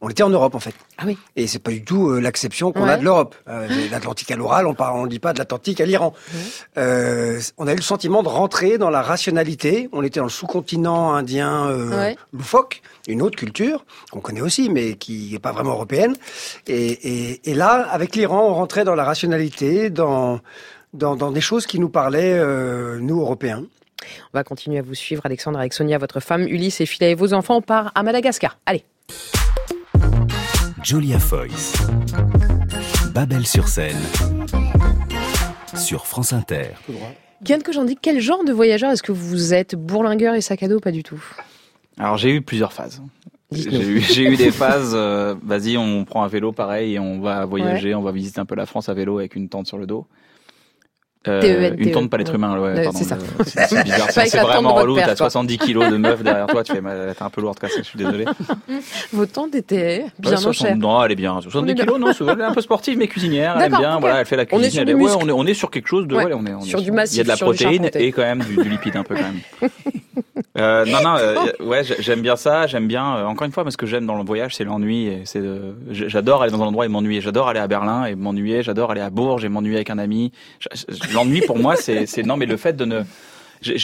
on 0.00 0.08
était 0.08 0.22
en 0.22 0.30
Europe 0.30 0.54
en 0.54 0.60
fait. 0.60 0.74
Ah 0.98 1.04
oui. 1.06 1.18
Et 1.36 1.46
c'est 1.46 1.58
pas 1.58 1.70
du 1.70 1.84
tout 1.84 2.08
euh, 2.10 2.20
l'acception 2.20 2.72
qu'on 2.72 2.84
a 2.88 2.96
de 2.96 3.04
l'Europe. 3.04 3.34
Euh, 3.48 3.68
L'Atlantique 3.90 4.30
à 4.30 4.36
l'oral, 4.36 4.66
on 4.66 5.02
ne 5.04 5.08
dit 5.08 5.18
pas 5.18 5.32
de 5.32 5.38
l'Atlantique 5.38 5.80
à 5.80 5.86
l'Iran. 5.86 6.14
Euh, 6.78 7.40
on 7.58 7.66
a 7.66 7.72
eu 7.72 7.76
le 7.76 7.82
sentiment 7.82 8.22
de 8.22 8.28
rentrer 8.28 8.78
dans 8.78 8.90
la 8.90 9.02
rationalité. 9.02 9.88
On 9.92 10.02
était 10.02 10.20
dans 10.20 10.26
le 10.26 10.30
sous-continent 10.30 11.12
indien 11.14 11.68
euh, 11.68 12.14
loufoque, 12.32 12.82
une 13.08 13.22
autre 13.22 13.36
culture 13.36 13.84
qu'on 14.10 14.20
connaît 14.20 14.40
aussi, 14.40 14.68
mais 14.70 14.94
qui 14.94 15.30
n'est 15.32 15.38
pas 15.38 15.52
vraiment 15.52 15.72
européenne. 15.72 16.14
Et, 16.66 16.92
et, 17.32 17.50
et 17.50 17.54
là, 17.54 17.86
avec 17.90 18.16
l'Iran, 18.16 18.48
on 18.48 18.54
rentrait 18.54 18.84
dans 18.84 18.94
la 18.94 19.04
rationalité, 19.04 19.90
dans, 19.90 20.40
dans, 20.94 21.16
dans 21.16 21.30
des 21.30 21.40
choses 21.40 21.66
qui 21.66 21.78
nous 21.78 21.88
parlaient, 21.90 22.38
euh, 22.38 22.98
nous 23.00 23.20
Européens. 23.20 23.64
On 24.32 24.38
va 24.38 24.44
continuer 24.44 24.78
à 24.78 24.82
vous 24.82 24.94
suivre, 24.94 25.22
Alexandre, 25.24 25.58
avec 25.58 25.72
Sonia, 25.74 25.98
votre 25.98 26.20
femme, 26.20 26.42
Ulysse 26.42 26.80
et 26.80 26.86
Phila 26.86 27.08
et 27.08 27.14
vos 27.14 27.34
enfants. 27.34 27.56
On 27.56 27.62
part 27.62 27.92
à 27.94 28.02
Madagascar. 28.02 28.58
Allez. 28.64 28.84
Julia 30.82 31.18
Foyce. 31.18 31.74
Babel 33.12 33.46
sur 33.46 33.68
scène. 33.68 33.96
Sur 35.74 36.06
France 36.06 36.32
Inter. 36.32 36.70
Yann 37.46 37.62
que 37.62 37.72
j'en 37.72 37.84
dis, 37.84 37.96
quel 38.00 38.20
genre 38.20 38.44
de 38.44 38.52
voyageur 38.52 38.90
est-ce 38.90 39.02
que 39.02 39.12
vous 39.12 39.54
êtes? 39.54 39.74
Bourlingueur 39.74 40.34
et 40.34 40.40
sac 40.40 40.62
à 40.62 40.68
dos 40.68 40.80
Pas 40.80 40.92
du 40.92 41.02
tout? 41.02 41.22
Alors 41.98 42.16
j'ai 42.16 42.34
eu 42.34 42.42
plusieurs 42.42 42.72
phases. 42.72 43.02
J'ai 43.52 44.22
eu, 44.22 44.36
des 44.36 44.50
phases, 44.52 44.92
euh, 44.94 45.34
vas-y, 45.42 45.76
on 45.76 46.04
prend 46.04 46.22
un 46.22 46.28
vélo 46.28 46.52
pareil 46.52 46.94
et 46.94 46.98
on 46.98 47.20
va 47.20 47.44
voyager, 47.44 47.94
on 47.94 48.02
va 48.02 48.12
visiter 48.12 48.40
un 48.40 48.46
peu 48.46 48.54
la 48.54 48.66
France 48.66 48.88
à 48.88 48.94
vélo 48.94 49.18
avec 49.18 49.34
une 49.34 49.48
tente 49.48 49.66
sur 49.66 49.76
le 49.76 49.86
dos. 49.86 50.06
Euh, 51.28 51.74
une 51.76 51.90
tente, 51.90 52.08
pas 52.08 52.16
l'être 52.16 52.34
humain, 52.34 52.58
ouais, 52.58 52.88
C'est 52.94 53.04
ça. 53.04 53.18
C'est 53.44 53.84
bizarre. 53.84 54.10
C'est 54.10 54.38
vraiment 54.38 54.74
relou. 54.74 54.96
T'as 54.96 55.16
70 55.16 55.58
kilos 55.58 55.90
de 55.90 55.96
meuf 55.96 56.22
derrière 56.22 56.46
toi. 56.46 56.62
Tu 56.62 56.72
fais, 56.72 56.80
t'es 56.80 57.22
un 57.22 57.30
peu 57.30 57.40
lourde, 57.40 57.58
je 57.62 57.82
suis 57.82 57.98
désolé. 57.98 58.24
Votre 59.12 59.32
tente 59.32 59.54
était 59.54 60.06
bien 60.18 60.42
ouais, 60.42 60.52
chère. 60.52 60.76
Non, 60.76 61.04
elle 61.04 61.12
est 61.12 61.16
bien. 61.16 61.40
70 61.40 61.74
kilos, 61.74 61.98
non, 61.98 62.12
elle 62.12 62.40
est 62.40 62.44
un 62.44 62.54
peu 62.54 62.62
sportive, 62.62 62.96
mais 62.96 63.06
cuisinière. 63.06 63.56
Elle 63.56 63.72
aime 63.72 63.78
bien. 63.78 64.00
Voilà, 64.00 64.20
elle 64.20 64.26
fait 64.26 64.36
la 64.36 64.46
cuisine. 64.46 64.82
On 64.82 64.86
est, 64.86 64.94
ouais, 64.94 65.12
on 65.20 65.28
est, 65.28 65.32
on 65.32 65.46
est 65.46 65.54
sur 65.54 65.70
quelque 65.70 65.88
chose 65.88 66.06
de, 66.06 66.16
ouais, 66.16 66.32
on 66.32 66.46
est, 66.46 66.54
on 66.54 66.60
sur 66.62 66.80
du 66.80 66.90
massif. 66.90 67.16
Il 67.16 67.18
y 67.18 67.20
a 67.20 67.24
de 67.24 67.28
la 67.28 67.36
protéine 67.36 67.90
et 67.92 68.12
quand 68.12 68.22
même 68.22 68.42
du, 68.42 68.56
du 68.56 68.68
lipide 68.68 68.96
un 68.96 69.02
peu 69.02 69.14
quand 69.14 69.22
même. 69.22 69.70
Euh, 70.58 70.84
non, 70.84 70.98
non, 71.02 71.16
euh, 71.16 71.36
ouais, 71.60 71.82
j'aime 71.84 72.20
bien 72.20 72.36
ça. 72.36 72.66
J'aime 72.66 72.86
bien. 72.86 73.16
Euh, 73.16 73.24
encore 73.24 73.46
une 73.46 73.52
fois, 73.52 73.62
parce 73.62 73.76
que 73.76 73.86
j'aime 73.86 74.04
dans 74.04 74.16
le 74.16 74.24
voyage, 74.24 74.56
c'est 74.56 74.64
l'ennui. 74.64 75.10
C'est, 75.24 75.42
j'adore 75.90 76.42
aller 76.42 76.52
dans 76.52 76.62
un 76.62 76.66
endroit 76.66 76.84
et 76.84 76.88
m'ennuyer. 76.88 77.20
J'adore 77.20 77.48
aller 77.48 77.60
à 77.60 77.68
Berlin 77.68 78.04
et 78.04 78.14
m'ennuyer. 78.14 78.62
J'adore 78.62 78.90
aller 78.90 79.00
à 79.00 79.10
Bourges 79.10 79.44
et 79.44 79.48
m'ennuyer 79.48 79.76
avec 79.76 79.90
un 79.90 79.98
ami. 79.98 80.32
L'ennui 81.12 81.40
pour 81.42 81.58
moi, 81.58 81.76
c'est, 81.76 82.22
non, 82.24 82.36
mais 82.36 82.46
le 82.46 82.56
fait 82.56 82.74
de 82.74 82.84
ne, 82.84 83.02
j'ai, 83.60 83.78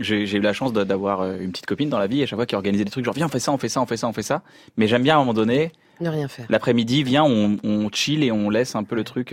j'ai, 0.00 0.36
eu 0.36 0.40
la 0.40 0.52
chance 0.52 0.72
d'avoir 0.72 1.24
une 1.34 1.52
petite 1.52 1.66
copine 1.66 1.88
dans 1.88 1.98
la 1.98 2.06
vie 2.06 2.22
et 2.22 2.26
chaque 2.26 2.38
fois 2.38 2.46
qui 2.46 2.54
organisait 2.54 2.84
des 2.84 2.90
trucs 2.90 3.04
genre 3.04 3.14
viens 3.14 3.26
on 3.26 3.28
fait 3.28 3.38
ça 3.38 3.52
on 3.52 3.58
fait 3.58 3.68
ça 3.68 3.80
on 3.80 3.86
fait 3.86 3.96
ça 3.96 4.08
on 4.08 4.12
fait 4.12 4.22
ça. 4.22 4.42
Mais 4.76 4.88
j'aime 4.88 5.02
bien 5.02 5.14
à 5.14 5.16
un 5.16 5.20
moment 5.20 5.34
donné 5.34 5.72
ne 6.00 6.08
rien 6.08 6.26
faire. 6.26 6.46
l'après-midi 6.48 7.04
viens 7.04 7.24
on, 7.24 7.58
on 7.62 7.88
chill 7.92 8.24
et 8.24 8.32
on 8.32 8.50
laisse 8.50 8.74
un 8.74 8.82
peu 8.82 8.96
le 8.96 9.04
truc 9.04 9.32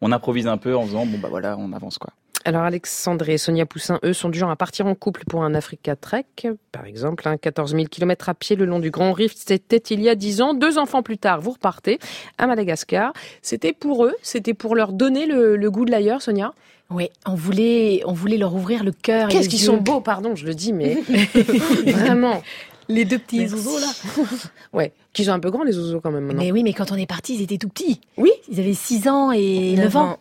on 0.00 0.12
improvise 0.12 0.46
un 0.46 0.58
peu 0.58 0.76
en 0.76 0.82
faisant 0.84 1.06
bon 1.06 1.18
bah 1.18 1.28
voilà 1.30 1.56
on 1.58 1.72
avance 1.72 1.96
quoi 1.96 2.12
alors 2.44 2.62
Alexandre 2.62 3.28
et 3.28 3.38
Sonia 3.38 3.64
Poussin, 3.64 3.98
eux, 4.04 4.12
sont 4.12 4.28
du 4.28 4.38
genre 4.38 4.50
à 4.50 4.56
partir 4.56 4.86
en 4.86 4.94
couple 4.94 5.24
pour 5.24 5.44
un 5.44 5.54
Africa 5.54 5.96
Trek, 5.96 6.26
par 6.72 6.84
exemple, 6.84 7.24
14 7.40 7.72
000 7.72 7.84
km 7.86 8.28
à 8.28 8.34
pied 8.34 8.54
le 8.54 8.66
long 8.66 8.80
du 8.80 8.90
Grand 8.90 9.12
Rift, 9.12 9.38
c'était 9.46 9.94
il 9.94 10.02
y 10.02 10.08
a 10.08 10.14
10 10.14 10.42
ans. 10.42 10.54
Deux 10.54 10.78
enfants 10.78 11.02
plus 11.02 11.18
tard, 11.18 11.40
vous 11.40 11.52
repartez 11.52 11.98
à 12.36 12.46
Madagascar. 12.46 13.12
C'était 13.40 13.72
pour 13.72 14.04
eux, 14.04 14.14
c'était 14.22 14.54
pour 14.54 14.76
leur 14.76 14.92
donner 14.92 15.26
le, 15.26 15.70
goût 15.70 15.84
de 15.84 15.90
l'ailleurs, 15.90 16.20
Sonia? 16.20 16.52
Oui, 16.90 17.08
on 17.24 17.34
voulait, 17.34 18.02
on 18.04 18.12
voulait 18.12 18.36
leur 18.36 18.54
ouvrir 18.54 18.84
le 18.84 18.92
cœur. 18.92 19.28
Qu'est-ce 19.28 19.48
qu'ils 19.48 19.60
sont 19.60 19.78
beaux, 19.78 20.00
pardon, 20.00 20.36
je 20.36 20.44
le 20.44 20.54
dis, 20.54 20.72
mais 20.72 20.98
vraiment. 21.86 22.42
Les 22.88 23.06
deux 23.06 23.18
petits 23.18 23.46
oiseaux 23.50 23.78
là. 23.78 23.86
ouais, 24.74 24.92
qui 25.14 25.24
sont 25.24 25.32
un 25.32 25.40
peu 25.40 25.50
grands 25.50 25.64
les 25.64 25.78
oiseaux 25.78 26.00
quand 26.00 26.10
même. 26.10 26.30
Mais 26.34 26.52
oui, 26.52 26.62
mais 26.62 26.74
quand 26.74 26.92
on 26.92 26.96
est 26.96 27.06
parti, 27.06 27.36
ils 27.36 27.42
étaient 27.42 27.56
tout 27.56 27.70
petits. 27.70 28.02
Oui, 28.18 28.30
ils 28.50 28.60
avaient 28.60 28.74
6 28.74 29.08
ans 29.08 29.32
et 29.32 29.74
9 29.76 29.96
ans. 29.96 30.18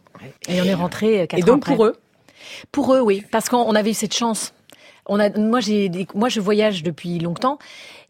Et 0.47 0.61
on 0.61 0.63
est 0.63 0.73
rentré 0.73 1.27
4 1.27 1.37
Et 1.37 1.43
donc 1.43 1.65
pour 1.65 1.83
eux, 1.85 1.97
pour 2.71 2.93
eux, 2.93 3.01
oui, 3.01 3.23
parce 3.31 3.49
qu'on 3.49 3.75
avait 3.75 3.91
eu 3.91 3.95
cette 3.95 4.13
chance. 4.13 4.53
On 5.05 5.19
a, 5.19 5.29
moi, 5.37 5.59
j'ai, 5.59 5.91
moi, 6.15 6.29
je 6.29 6.39
voyage 6.39 6.81
depuis 6.81 7.19
longtemps, 7.19 7.59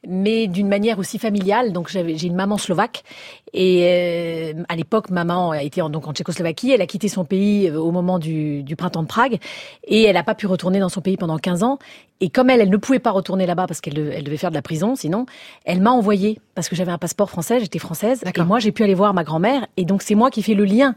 mais 0.08 0.48
d'une 0.48 0.68
manière 0.68 1.00
aussi 1.00 1.18
familiale. 1.18 1.74
Donc, 1.74 1.90
j'ai 1.90 2.28
une 2.28 2.36
maman 2.36 2.58
slovaque, 2.58 3.04
et 3.52 4.54
euh, 4.54 4.64
à 4.70 4.76
l'époque, 4.76 5.10
maman 5.10 5.52
a 5.52 5.64
été 5.64 5.82
en, 5.82 5.90
donc 5.90 6.08
en 6.08 6.14
Tchécoslovaquie. 6.14 6.72
Elle 6.72 6.82
a 6.82 6.86
quitté 6.86 7.08
son 7.08 7.26
pays 7.26 7.68
euh, 7.68 7.80
au 7.80 7.92
moment 7.92 8.20
du, 8.20 8.62
du 8.64 8.76
printemps 8.76 9.02
de 9.02 9.08
Prague, 9.08 9.40
et 9.86 10.04
elle 10.04 10.14
n'a 10.14 10.24
pas 10.24 10.36
pu 10.36 10.46
retourner 10.46 10.80
dans 10.80 10.90
son 10.90 11.02
pays 11.02 11.18
pendant 11.18 11.38
15 11.38 11.64
ans. 11.64 11.80
Et 12.20 12.30
comme 12.30 12.50
elle, 12.50 12.62
elle 12.62 12.70
ne 12.70 12.78
pouvait 12.78 13.00
pas 13.00 13.12
retourner 13.12 13.46
là-bas 13.46 13.66
parce 13.68 13.82
qu'elle 13.82 13.98
elle 13.98 14.24
devait 14.24 14.38
faire 14.38 14.52
de 14.52 14.56
la 14.56 14.62
prison, 14.62 14.96
sinon, 14.96 15.26
elle 15.66 15.82
m'a 15.82 15.92
envoyé 15.92 16.40
parce 16.54 16.70
que 16.70 16.76
j'avais 16.76 16.92
un 16.92 16.98
passeport 16.98 17.30
français, 17.30 17.60
j'étais 17.60 17.80
française, 17.80 18.24
et 18.24 18.44
moi, 18.44 18.60
j'ai 18.60 18.72
pu 18.72 18.84
aller 18.84 18.94
voir 18.94 19.14
ma 19.14 19.24
grand-mère. 19.24 19.66
Et 19.78 19.86
donc, 19.86 20.04
c'est 20.04 20.16
moi 20.16 20.30
qui 20.30 20.44
fais 20.44 20.54
le 20.54 20.66
lien 20.66 20.96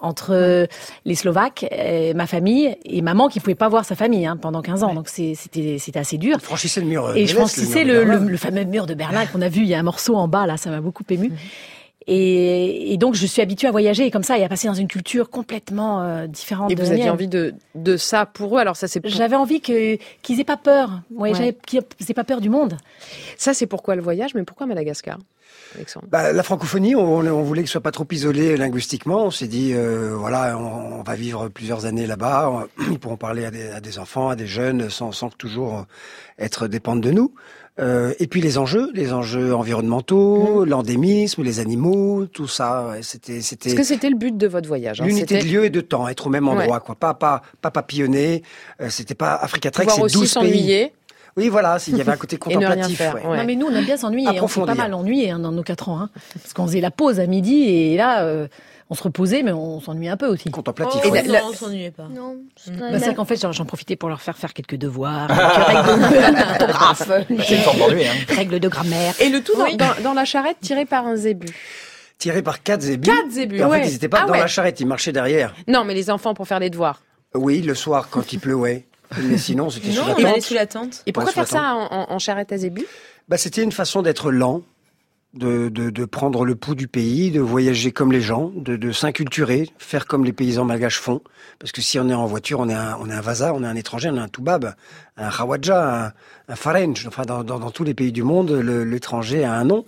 entre 0.00 0.68
les 1.04 1.14
Slovaques, 1.14 1.66
euh, 1.72 2.14
ma 2.14 2.26
famille 2.26 2.76
et 2.84 3.02
maman 3.02 3.28
qui 3.28 3.40
pouvait 3.40 3.54
pas 3.54 3.68
voir 3.68 3.84
sa 3.84 3.96
famille 3.96 4.26
hein, 4.26 4.36
pendant 4.36 4.62
15 4.62 4.84
ans. 4.84 4.94
Donc 4.94 5.08
c'était 5.08 5.78
c'était 5.78 5.98
assez 5.98 6.18
dur. 6.18 6.40
Franchissez 6.40 6.80
le 6.80 6.86
mur. 6.86 7.06
Euh, 7.06 7.14
et 7.14 7.26
je 7.26 7.34
franchissais 7.34 7.84
le, 7.84 8.04
le, 8.04 8.18
le, 8.18 8.36
fameux 8.36 8.64
mur 8.64 8.86
de 8.86 8.94
Berlin 8.94 9.26
qu'on 9.26 9.42
a 9.42 9.48
vu. 9.48 9.62
Il 9.62 9.68
y 9.68 9.74
a 9.74 9.78
un 9.78 9.82
morceau 9.82 10.14
en 10.16 10.28
bas 10.28 10.46
là, 10.46 10.56
ça 10.56 10.70
m'a 10.70 10.80
beaucoup 10.80 11.04
ému. 11.10 11.28
Mhm. 11.28 11.36
Et, 12.06 12.92
et, 12.92 12.96
donc 12.96 13.14
je 13.14 13.26
suis 13.26 13.42
habituée 13.42 13.68
à 13.68 13.70
voyager 13.70 14.06
et 14.06 14.10
comme 14.10 14.22
ça 14.22 14.38
et 14.38 14.44
à 14.44 14.48
passer 14.48 14.66
dans 14.66 14.74
une 14.74 14.88
culture 14.88 15.28
complètement 15.28 16.02
euh, 16.02 16.26
différente. 16.26 16.70
Et 16.70 16.74
vous 16.74 16.90
aviez 16.90 17.10
envie 17.10 17.28
de, 17.28 17.54
de 17.74 17.96
ça 17.96 18.24
pour 18.24 18.56
eux 18.56 18.60
Alors 18.60 18.76
ça 18.76 18.88
c'est. 18.88 19.06
J'avais 19.06 19.36
envie 19.36 19.60
que 19.60 19.98
qu'ils 20.22 20.40
aient 20.40 20.44
pas 20.44 20.56
peur. 20.56 21.02
Ouais, 21.10 21.36
ouais. 21.38 21.56
qu'ils 21.66 21.80
aient 21.80 22.14
pas 22.14 22.24
peur 22.24 22.40
du 22.40 22.48
monde. 22.48 22.78
Ça 23.36 23.52
c'est 23.52 23.66
pourquoi 23.66 23.94
le 23.94 24.02
voyage, 24.02 24.34
mais 24.34 24.44
pourquoi 24.44 24.66
Madagascar 24.66 25.18
bah, 26.08 26.32
la 26.32 26.42
francophonie, 26.42 26.94
on, 26.96 27.18
on, 27.18 27.42
voulait 27.42 27.62
que 27.62 27.68
ce 27.68 27.72
soit 27.72 27.82
pas 27.82 27.90
trop 27.90 28.06
isolé 28.10 28.56
linguistiquement. 28.56 29.26
On 29.26 29.30
s'est 29.30 29.48
dit, 29.48 29.72
euh, 29.74 30.14
voilà, 30.16 30.56
on, 30.58 31.02
va 31.02 31.14
vivre 31.14 31.48
plusieurs 31.48 31.84
années 31.84 32.06
là-bas. 32.06 32.66
Ils 32.90 32.98
pourront 32.98 33.16
parler 33.16 33.44
à 33.44 33.50
des, 33.50 33.68
à 33.68 33.80
des, 33.80 33.98
enfants, 33.98 34.30
à 34.30 34.36
des 34.36 34.46
jeunes, 34.46 34.88
sans, 34.88 35.12
sans 35.12 35.30
toujours 35.30 35.86
être 36.38 36.68
dépendre 36.68 37.02
de 37.02 37.10
nous. 37.10 37.34
Euh, 37.80 38.12
et 38.18 38.26
puis 38.26 38.40
les 38.40 38.58
enjeux, 38.58 38.90
les 38.92 39.12
enjeux 39.12 39.54
environnementaux, 39.54 40.64
mmh. 40.64 40.68
l'endémisme, 40.68 41.42
les 41.42 41.60
animaux, 41.60 42.26
tout 42.26 42.48
ça. 42.48 42.94
C'était, 43.02 43.40
c'était. 43.40 43.70
Est-ce 43.70 43.76
que 43.76 43.84
c'était 43.84 44.10
le 44.10 44.16
but 44.16 44.36
de 44.36 44.48
votre 44.48 44.66
voyage 44.66 45.00
hein, 45.00 45.06
L'unité 45.06 45.38
de 45.38 45.44
lieu 45.44 45.64
et 45.64 45.70
de 45.70 45.80
temps, 45.80 46.08
être 46.08 46.26
au 46.26 46.30
même 46.30 46.48
endroit, 46.48 46.80
quoi. 46.80 46.94
Pas, 46.94 47.14
pas, 47.14 47.42
pas 47.60 47.70
papillonner. 47.70 48.42
Euh, 48.80 48.88
c'était 48.90 49.14
pas 49.14 49.34
Africa 49.34 49.70
Trek, 49.70 49.86
c'est 49.88 50.12
12 50.12 50.38
pays. 50.40 50.90
Oui, 51.36 51.48
voilà, 51.48 51.78
s'il 51.78 51.96
y 51.96 52.00
avait 52.00 52.10
un 52.10 52.16
côté 52.16 52.36
contemplatif. 52.38 53.00
Non, 53.24 53.44
mais 53.44 53.54
nous, 53.54 53.66
on 53.66 53.74
aime 53.74 53.84
bien 53.84 53.96
s'ennuyer. 53.96 54.40
On 54.40 54.48
s'est 54.48 54.60
pas 54.62 54.74
mal 54.74 54.92
ennuyé 54.92 55.30
hein, 55.30 55.38
dans 55.38 55.52
nos 55.52 55.62
quatre 55.62 55.88
ans. 55.88 56.00
Hein, 56.00 56.10
parce 56.34 56.52
qu'on 56.52 56.66
faisait 56.66 56.80
la 56.80 56.90
pause 56.90 57.20
à 57.20 57.26
midi 57.26 57.62
et 57.62 57.96
là, 57.96 58.24
euh, 58.24 58.48
on 58.90 58.94
se 58.94 59.02
reposait, 59.02 59.42
mais 59.42 59.52
on 59.52 59.80
s'ennuyait 59.80 60.10
un 60.10 60.16
peu 60.16 60.26
aussi. 60.26 60.50
Contemplatif. 60.50 61.00
Oh, 61.04 61.10
Non, 61.10 61.40
on 61.50 61.52
s'ennuyait 61.52 61.90
pas. 61.90 62.08
Non. 62.08 62.36
Bah, 62.78 62.98
c'est 62.98 63.14
qu'en 63.14 63.24
fait, 63.24 63.36
j'en 63.36 63.64
profitais 63.64 63.96
pour 63.96 64.08
leur 64.08 64.20
faire 64.20 64.36
faire 64.36 64.54
quelques 64.54 64.76
devoirs, 64.76 65.28
quelques 65.28 65.66
règles 65.66 66.36
d'orthographe, 66.36 67.10
hein. 67.10 68.34
règles 68.34 68.60
de 68.60 68.68
grammaire. 68.68 69.14
Et 69.20 69.28
le 69.28 69.42
tout 69.42 69.52
dans, 69.56 70.02
dans, 70.02 70.14
la 70.14 70.24
charrette 70.24 70.58
tirée 70.60 70.86
par 70.86 71.06
un 71.06 71.16
zébu 71.16 71.48
tiré 72.18 72.42
par 72.42 72.64
quatre 72.64 72.80
zébus. 72.82 73.08
Quatre 73.08 73.30
zébus. 73.30 73.58
Et 73.58 73.64
en 73.64 73.70
fait, 73.70 73.86
ils 73.86 73.92
n'étaient 73.92 74.08
pas 74.08 74.22
ah 74.24 74.26
dans 74.26 74.34
la 74.34 74.48
charrette, 74.48 74.80
ils 74.80 74.86
marchaient 74.86 75.12
derrière. 75.12 75.54
Non, 75.68 75.84
mais 75.84 75.94
les 75.94 76.10
enfants 76.10 76.34
pour 76.34 76.48
faire 76.48 76.58
les 76.58 76.68
devoirs. 76.68 77.00
Oui, 77.34 77.62
le 77.62 77.76
soir 77.76 78.08
quand 78.10 78.32
il 78.32 78.40
pleuvait. 78.40 78.86
Mais 79.22 79.38
sinon, 79.38 79.70
c'était 79.70 79.92
sous 79.92 80.04
la 80.04 80.14
tente. 80.14 80.42
sous 80.42 80.54
la 80.54 80.66
tente. 80.66 81.02
Et 81.06 81.12
pourquoi 81.12 81.32
faire 81.32 81.46
ça 81.46 81.74
en, 81.74 82.12
en, 82.12 82.18
charrette 82.18 82.52
à 82.52 82.58
zébu 82.58 82.84
bah, 83.28 83.38
C'était 83.38 83.62
une 83.62 83.72
façon 83.72 84.02
d'être 84.02 84.30
lent, 84.30 84.62
de, 85.34 85.68
de, 85.68 85.90
de, 85.90 86.04
prendre 86.04 86.44
le 86.44 86.54
pouls 86.54 86.74
du 86.74 86.88
pays, 86.88 87.30
de 87.30 87.40
voyager 87.40 87.92
comme 87.92 88.12
les 88.12 88.20
gens, 88.20 88.50
de, 88.56 88.76
de 88.76 88.92
s'inculturer, 88.92 89.68
faire 89.78 90.06
comme 90.06 90.24
les 90.24 90.32
paysans 90.32 90.64
malgaches 90.64 90.98
font. 90.98 91.20
Parce 91.58 91.70
que 91.70 91.82
si 91.82 91.98
on 91.98 92.08
est 92.08 92.14
en 92.14 92.26
voiture, 92.26 92.60
on 92.60 92.68
est 92.68 92.74
un, 92.74 92.96
on 93.00 93.10
est 93.10 93.14
un 93.14 93.20
vaza, 93.20 93.52
on 93.54 93.62
est 93.62 93.66
un 93.66 93.76
étranger, 93.76 94.08
on 94.10 94.16
est 94.16 94.20
un 94.20 94.28
toubab, 94.28 94.74
un 95.16 95.28
rawadja, 95.28 96.06
un, 96.06 96.12
un 96.48 96.56
farenj. 96.56 97.06
Enfin, 97.06 97.24
dans, 97.24 97.44
dans, 97.44 97.58
dans, 97.58 97.70
tous 97.70 97.84
les 97.84 97.94
pays 97.94 98.12
du 98.12 98.22
monde, 98.22 98.50
l'étranger 98.52 99.44
a 99.44 99.52
un 99.54 99.64
nom. 99.64 99.84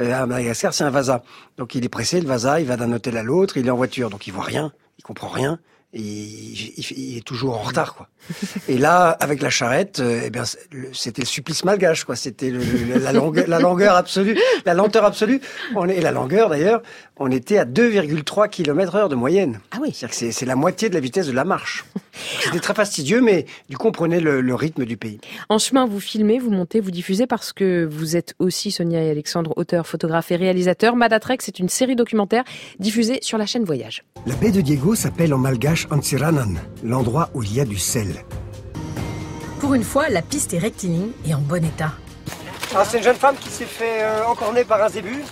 Euh, 0.00 0.12
à 0.12 0.26
Madagascar, 0.26 0.74
c'est 0.74 0.84
un 0.84 0.90
vaza. 0.90 1.22
Donc 1.56 1.74
il 1.74 1.84
est 1.84 1.88
pressé, 1.88 2.20
le 2.20 2.26
vaza, 2.26 2.60
il 2.60 2.66
va 2.66 2.76
d'un 2.76 2.92
hôtel 2.92 3.16
à 3.16 3.22
l'autre, 3.22 3.56
il 3.56 3.66
est 3.66 3.70
en 3.70 3.76
voiture, 3.76 4.10
donc 4.10 4.26
il 4.26 4.32
voit 4.32 4.44
rien, 4.44 4.72
il 4.98 5.02
comprend 5.02 5.28
rien 5.28 5.58
il, 5.94 7.18
est 7.18 7.24
toujours 7.24 7.54
en 7.54 7.62
retard, 7.62 7.94
quoi. 7.94 8.08
Et 8.68 8.78
là, 8.78 9.10
avec 9.20 9.42
la 9.42 9.50
charrette, 9.50 10.00
euh, 10.00 10.22
eh 10.24 10.30
bien, 10.30 10.44
c'était 10.92 11.22
le 11.22 11.26
supplice 11.26 11.64
malgache, 11.64 12.04
quoi. 12.04 12.16
C'était 12.16 12.50
la, 12.50 13.12
longueur, 13.12 13.46
la 13.46 13.58
longueur 13.58 13.96
absolue, 13.96 14.38
la 14.64 14.72
lenteur 14.72 15.04
absolue. 15.04 15.40
On 15.74 15.88
est, 15.88 15.96
et 15.96 16.00
la 16.00 16.12
longueur, 16.12 16.48
d'ailleurs, 16.48 16.82
on 17.18 17.30
était 17.30 17.58
à 17.58 17.66
2,3 17.66 18.48
km 18.48 18.94
heure 18.94 19.08
de 19.10 19.14
moyenne. 19.14 19.60
Ah 19.70 19.78
oui. 19.82 19.90
C'est 19.92 20.32
c'est 20.32 20.46
la 20.46 20.56
moitié 20.56 20.88
de 20.88 20.94
la 20.94 21.00
vitesse 21.00 21.26
de 21.26 21.32
la 21.32 21.44
marche. 21.44 21.84
C'était 22.40 22.60
très 22.60 22.74
fastidieux, 22.74 23.20
mais 23.20 23.46
du 23.68 23.76
coup, 23.76 23.88
on 23.88 23.92
prenait 23.92 24.20
le, 24.20 24.40
le, 24.40 24.54
rythme 24.54 24.84
du 24.84 24.96
pays. 24.96 25.20
En 25.48 25.58
chemin, 25.58 25.86
vous 25.86 26.00
filmez, 26.00 26.38
vous 26.38 26.50
montez, 26.50 26.80
vous 26.80 26.90
diffusez 26.90 27.26
parce 27.26 27.52
que 27.52 27.88
vous 27.90 28.16
êtes 28.16 28.34
aussi, 28.38 28.70
Sonia 28.70 29.02
et 29.02 29.10
Alexandre, 29.10 29.52
auteur, 29.56 29.86
photographe 29.86 30.30
et 30.30 30.36
réalisateur. 30.36 30.96
Madatrek, 30.96 31.42
c'est 31.42 31.58
une 31.58 31.68
série 31.68 31.96
documentaire 31.96 32.44
diffusée 32.78 33.18
sur 33.22 33.38
la 33.38 33.46
chaîne 33.46 33.64
Voyage. 33.64 34.04
La 34.26 34.34
baie 34.36 34.50
de 34.50 34.60
Diego 34.60 34.94
s'appelle 34.94 35.34
en 35.34 35.38
malgache 35.38 35.81
L'endroit 36.82 37.30
où 37.34 37.42
il 37.42 37.54
y 37.54 37.60
a 37.60 37.64
du 37.64 37.78
sel. 37.78 38.24
Pour 39.60 39.74
une 39.74 39.84
fois, 39.84 40.08
la 40.08 40.22
piste 40.22 40.54
est 40.54 40.58
rectiligne 40.58 41.10
et 41.24 41.34
en 41.34 41.38
bon 41.38 41.64
état. 41.64 41.92
Ah, 42.74 42.84
c'est 42.84 42.98
une 42.98 43.04
jeune 43.04 43.16
femme 43.16 43.36
qui 43.36 43.48
s'est 43.48 43.64
fait 43.64 44.02
euh, 44.02 44.24
encorner 44.26 44.64
par 44.64 44.82
un 44.82 44.88
zébu. 44.88 45.22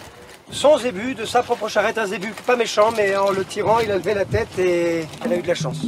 Son 0.53 0.79
zébu, 0.79 1.15
de 1.15 1.25
sa 1.25 1.43
propre 1.43 1.69
charrette, 1.69 1.99
un 1.99 2.07
zébu 2.07 2.33
pas 2.47 2.57
méchant, 2.57 2.93
mais 2.97 3.17
en 3.17 3.31
le 3.31 3.45
tirant, 3.45 3.79
il 3.79 3.91
a 3.91 3.97
levé 3.97 4.15
la 4.15 4.25
tête 4.25 4.59
et 4.59 5.07
elle 5.25 5.33
a 5.33 5.37
eu 5.37 5.43
de 5.43 5.49
la 5.49 5.55
chance. 5.55 5.79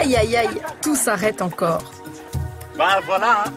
Aïe, 0.00 0.16
aïe, 0.16 0.36
aïe, 0.36 0.60
tout 0.82 0.96
s'arrête 0.96 1.40
encore. 1.40 1.82
Ben 2.76 3.00
voilà, 3.06 3.44
hein. 3.46 3.52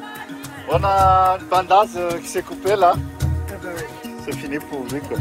on 0.70 0.84
a 0.84 1.38
une 1.40 1.48
bandasse 1.48 1.96
euh, 1.96 2.20
qui 2.20 2.28
s'est 2.28 2.42
coupée 2.42 2.76
là. 2.76 2.94
C'est 4.26 4.36
fini 4.36 4.58
pour 4.60 4.84
lui, 4.92 5.00
quoi. 5.02 5.18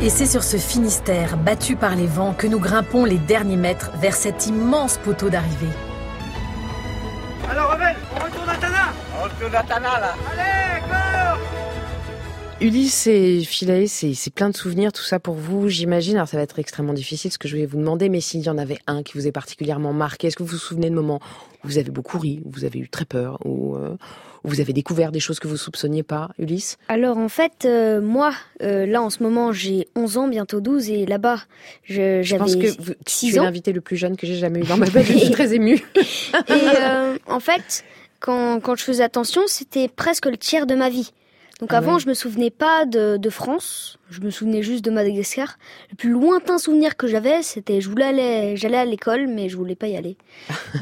Et 0.00 0.10
c'est 0.10 0.26
sur 0.26 0.42
ce 0.42 0.56
Finistère, 0.56 1.36
battu 1.36 1.76
par 1.76 1.96
les 1.96 2.06
vents, 2.06 2.34
que 2.34 2.46
nous 2.46 2.60
grimpons 2.60 3.04
les 3.04 3.18
derniers 3.18 3.56
mètres 3.56 3.90
vers 4.00 4.14
cet 4.14 4.46
immense 4.46 4.98
poteau 4.98 5.30
d'arrivée. 5.30 5.68
Alors, 7.50 7.72
Rebelle, 7.72 7.96
on 8.14 8.24
retourne 8.24 8.48
à 8.48 8.56
Tana 8.56 8.92
On 9.18 9.24
retourne 9.24 9.54
à 9.54 9.62
Tana, 9.62 10.00
là 10.00 10.14
Allez, 10.32 10.80
go 10.88 11.40
Ulysse 12.60 13.06
et 13.06 13.40
Philae, 13.40 13.86
c'est 13.88 14.34
plein 14.34 14.50
de 14.50 14.56
souvenirs, 14.56 14.92
tout 14.92 15.02
ça 15.02 15.18
pour 15.18 15.34
vous, 15.34 15.68
j'imagine. 15.68 16.16
Alors 16.16 16.28
ça 16.28 16.36
va 16.36 16.42
être 16.42 16.58
extrêmement 16.58 16.92
difficile 16.92 17.32
ce 17.32 17.38
que 17.38 17.48
je 17.48 17.56
vais 17.56 17.64
vous 17.64 17.78
demander, 17.78 18.10
mais 18.10 18.20
s'il 18.20 18.40
y 18.42 18.50
en 18.50 18.58
avait 18.58 18.78
un 18.86 19.02
qui 19.02 19.14
vous 19.14 19.26
est 19.26 19.32
particulièrement 19.32 19.94
marqué, 19.94 20.26
est-ce 20.26 20.36
que 20.36 20.42
vous 20.42 20.50
vous 20.50 20.58
souvenez 20.58 20.90
de 20.90 20.94
moments 20.94 21.20
où 21.64 21.68
vous 21.68 21.78
avez 21.78 21.90
beaucoup 21.90 22.18
ri, 22.18 22.42
où 22.44 22.50
vous 22.50 22.64
avez 22.64 22.78
eu 22.78 22.90
très 22.90 23.06
peur, 23.06 23.38
ou 23.46 23.78
vous 24.44 24.60
avez 24.60 24.72
découvert 24.72 25.12
des 25.12 25.20
choses 25.20 25.38
que 25.38 25.48
vous 25.48 25.56
soupçonniez 25.56 26.02
pas, 26.02 26.30
Ulysse? 26.38 26.78
Alors 26.88 27.18
en 27.18 27.28
fait, 27.28 27.64
euh, 27.64 28.00
moi, 28.00 28.32
euh, 28.62 28.86
là 28.86 29.02
en 29.02 29.10
ce 29.10 29.22
moment, 29.22 29.52
j'ai 29.52 29.88
11 29.96 30.16
ans, 30.16 30.28
bientôt 30.28 30.60
12, 30.60 30.90
et 30.90 31.06
là-bas, 31.06 31.40
j'avais 31.84 32.24
6 32.24 32.34
ans. 32.34 32.36
Je 32.36 32.36
pense 32.36 32.56
que 32.56 32.82
vous, 32.82 32.92
tu 33.04 33.26
es 33.26 33.38
l'invité 33.38 33.72
le 33.72 33.80
plus 33.80 33.96
jeune 33.96 34.16
que 34.16 34.26
j'ai 34.26 34.36
jamais 34.36 34.60
eu 34.60 34.64
dans 34.64 34.76
ma 34.76 34.86
vie, 34.88 35.02
je 35.04 35.18
suis 35.18 35.30
très 35.30 35.54
émue. 35.54 35.82
et 35.94 36.52
euh, 36.52 37.16
en 37.26 37.40
fait, 37.40 37.84
quand, 38.18 38.60
quand 38.60 38.76
je 38.76 38.84
faisais 38.84 39.04
attention, 39.04 39.42
c'était 39.46 39.88
presque 39.88 40.26
le 40.26 40.36
tiers 40.36 40.66
de 40.66 40.74
ma 40.74 40.88
vie. 40.88 41.12
Donc 41.60 41.74
ah 41.74 41.78
avant, 41.78 41.98
je 41.98 42.08
me 42.08 42.14
souvenais 42.14 42.50
pas 42.50 42.86
de, 42.86 43.18
de, 43.18 43.30
France, 43.30 43.98
je 44.08 44.22
me 44.22 44.30
souvenais 44.30 44.62
juste 44.62 44.82
de 44.82 44.90
Madagascar. 44.90 45.58
Le 45.90 45.96
plus 45.96 46.08
lointain 46.08 46.56
souvenir 46.56 46.96
que 46.96 47.06
j'avais, 47.06 47.42
c'était 47.42 47.82
je 47.82 47.88
voulais 47.90 48.06
aller, 48.06 48.56
j'allais 48.56 48.78
à 48.78 48.86
l'école, 48.86 49.26
mais 49.26 49.50
je 49.50 49.58
voulais 49.58 49.74
pas 49.74 49.88
y 49.88 49.96
aller. 49.96 50.16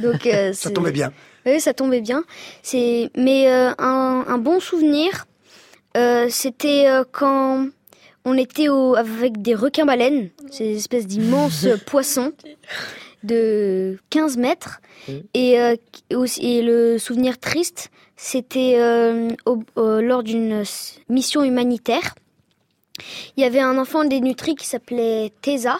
Donc 0.02 0.24
euh, 0.26 0.52
ça 0.54 0.70
tombait 0.70 0.92
bien. 0.92 1.12
Oui, 1.46 1.60
ça 1.60 1.74
tombait 1.74 2.00
bien. 2.00 2.24
C'est 2.62 3.10
mais 3.16 3.48
euh, 3.48 3.70
un, 3.78 4.24
un, 4.26 4.38
bon 4.38 4.60
souvenir, 4.60 5.26
euh, 5.96 6.26
c'était 6.30 6.88
euh, 6.88 7.04
quand 7.10 7.66
on 8.24 8.36
était 8.36 8.68
au, 8.68 8.94
avec 8.94 9.40
des 9.40 9.54
requins-baleines, 9.54 10.30
ces 10.50 10.76
espèces 10.76 11.06
d'immenses 11.06 11.66
poissons 11.86 12.32
de 13.22 13.98
15 14.10 14.36
mètres. 14.36 14.80
Et, 15.32 15.56
aussi, 16.12 16.44
et 16.44 16.60
le 16.60 16.98
souvenir 16.98 17.38
triste, 17.38 17.90
c'était 18.16 18.78
lors 19.76 20.22
d'une 20.22 20.62
mission 21.08 21.42
humanitaire. 21.42 22.14
Il 23.36 23.42
y 23.42 23.46
avait 23.46 23.60
un 23.60 23.78
enfant 23.78 24.04
dénutri 24.04 24.54
qui 24.54 24.66
s'appelait 24.66 25.32
Tesa 25.40 25.78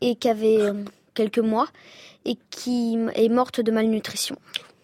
et 0.00 0.14
qui 0.14 0.30
avait 0.30 0.72
quelques 1.12 1.40
mois 1.40 1.68
et 2.24 2.38
qui 2.50 2.96
est 3.14 3.28
morte 3.28 3.60
de 3.60 3.70
malnutrition. 3.70 4.36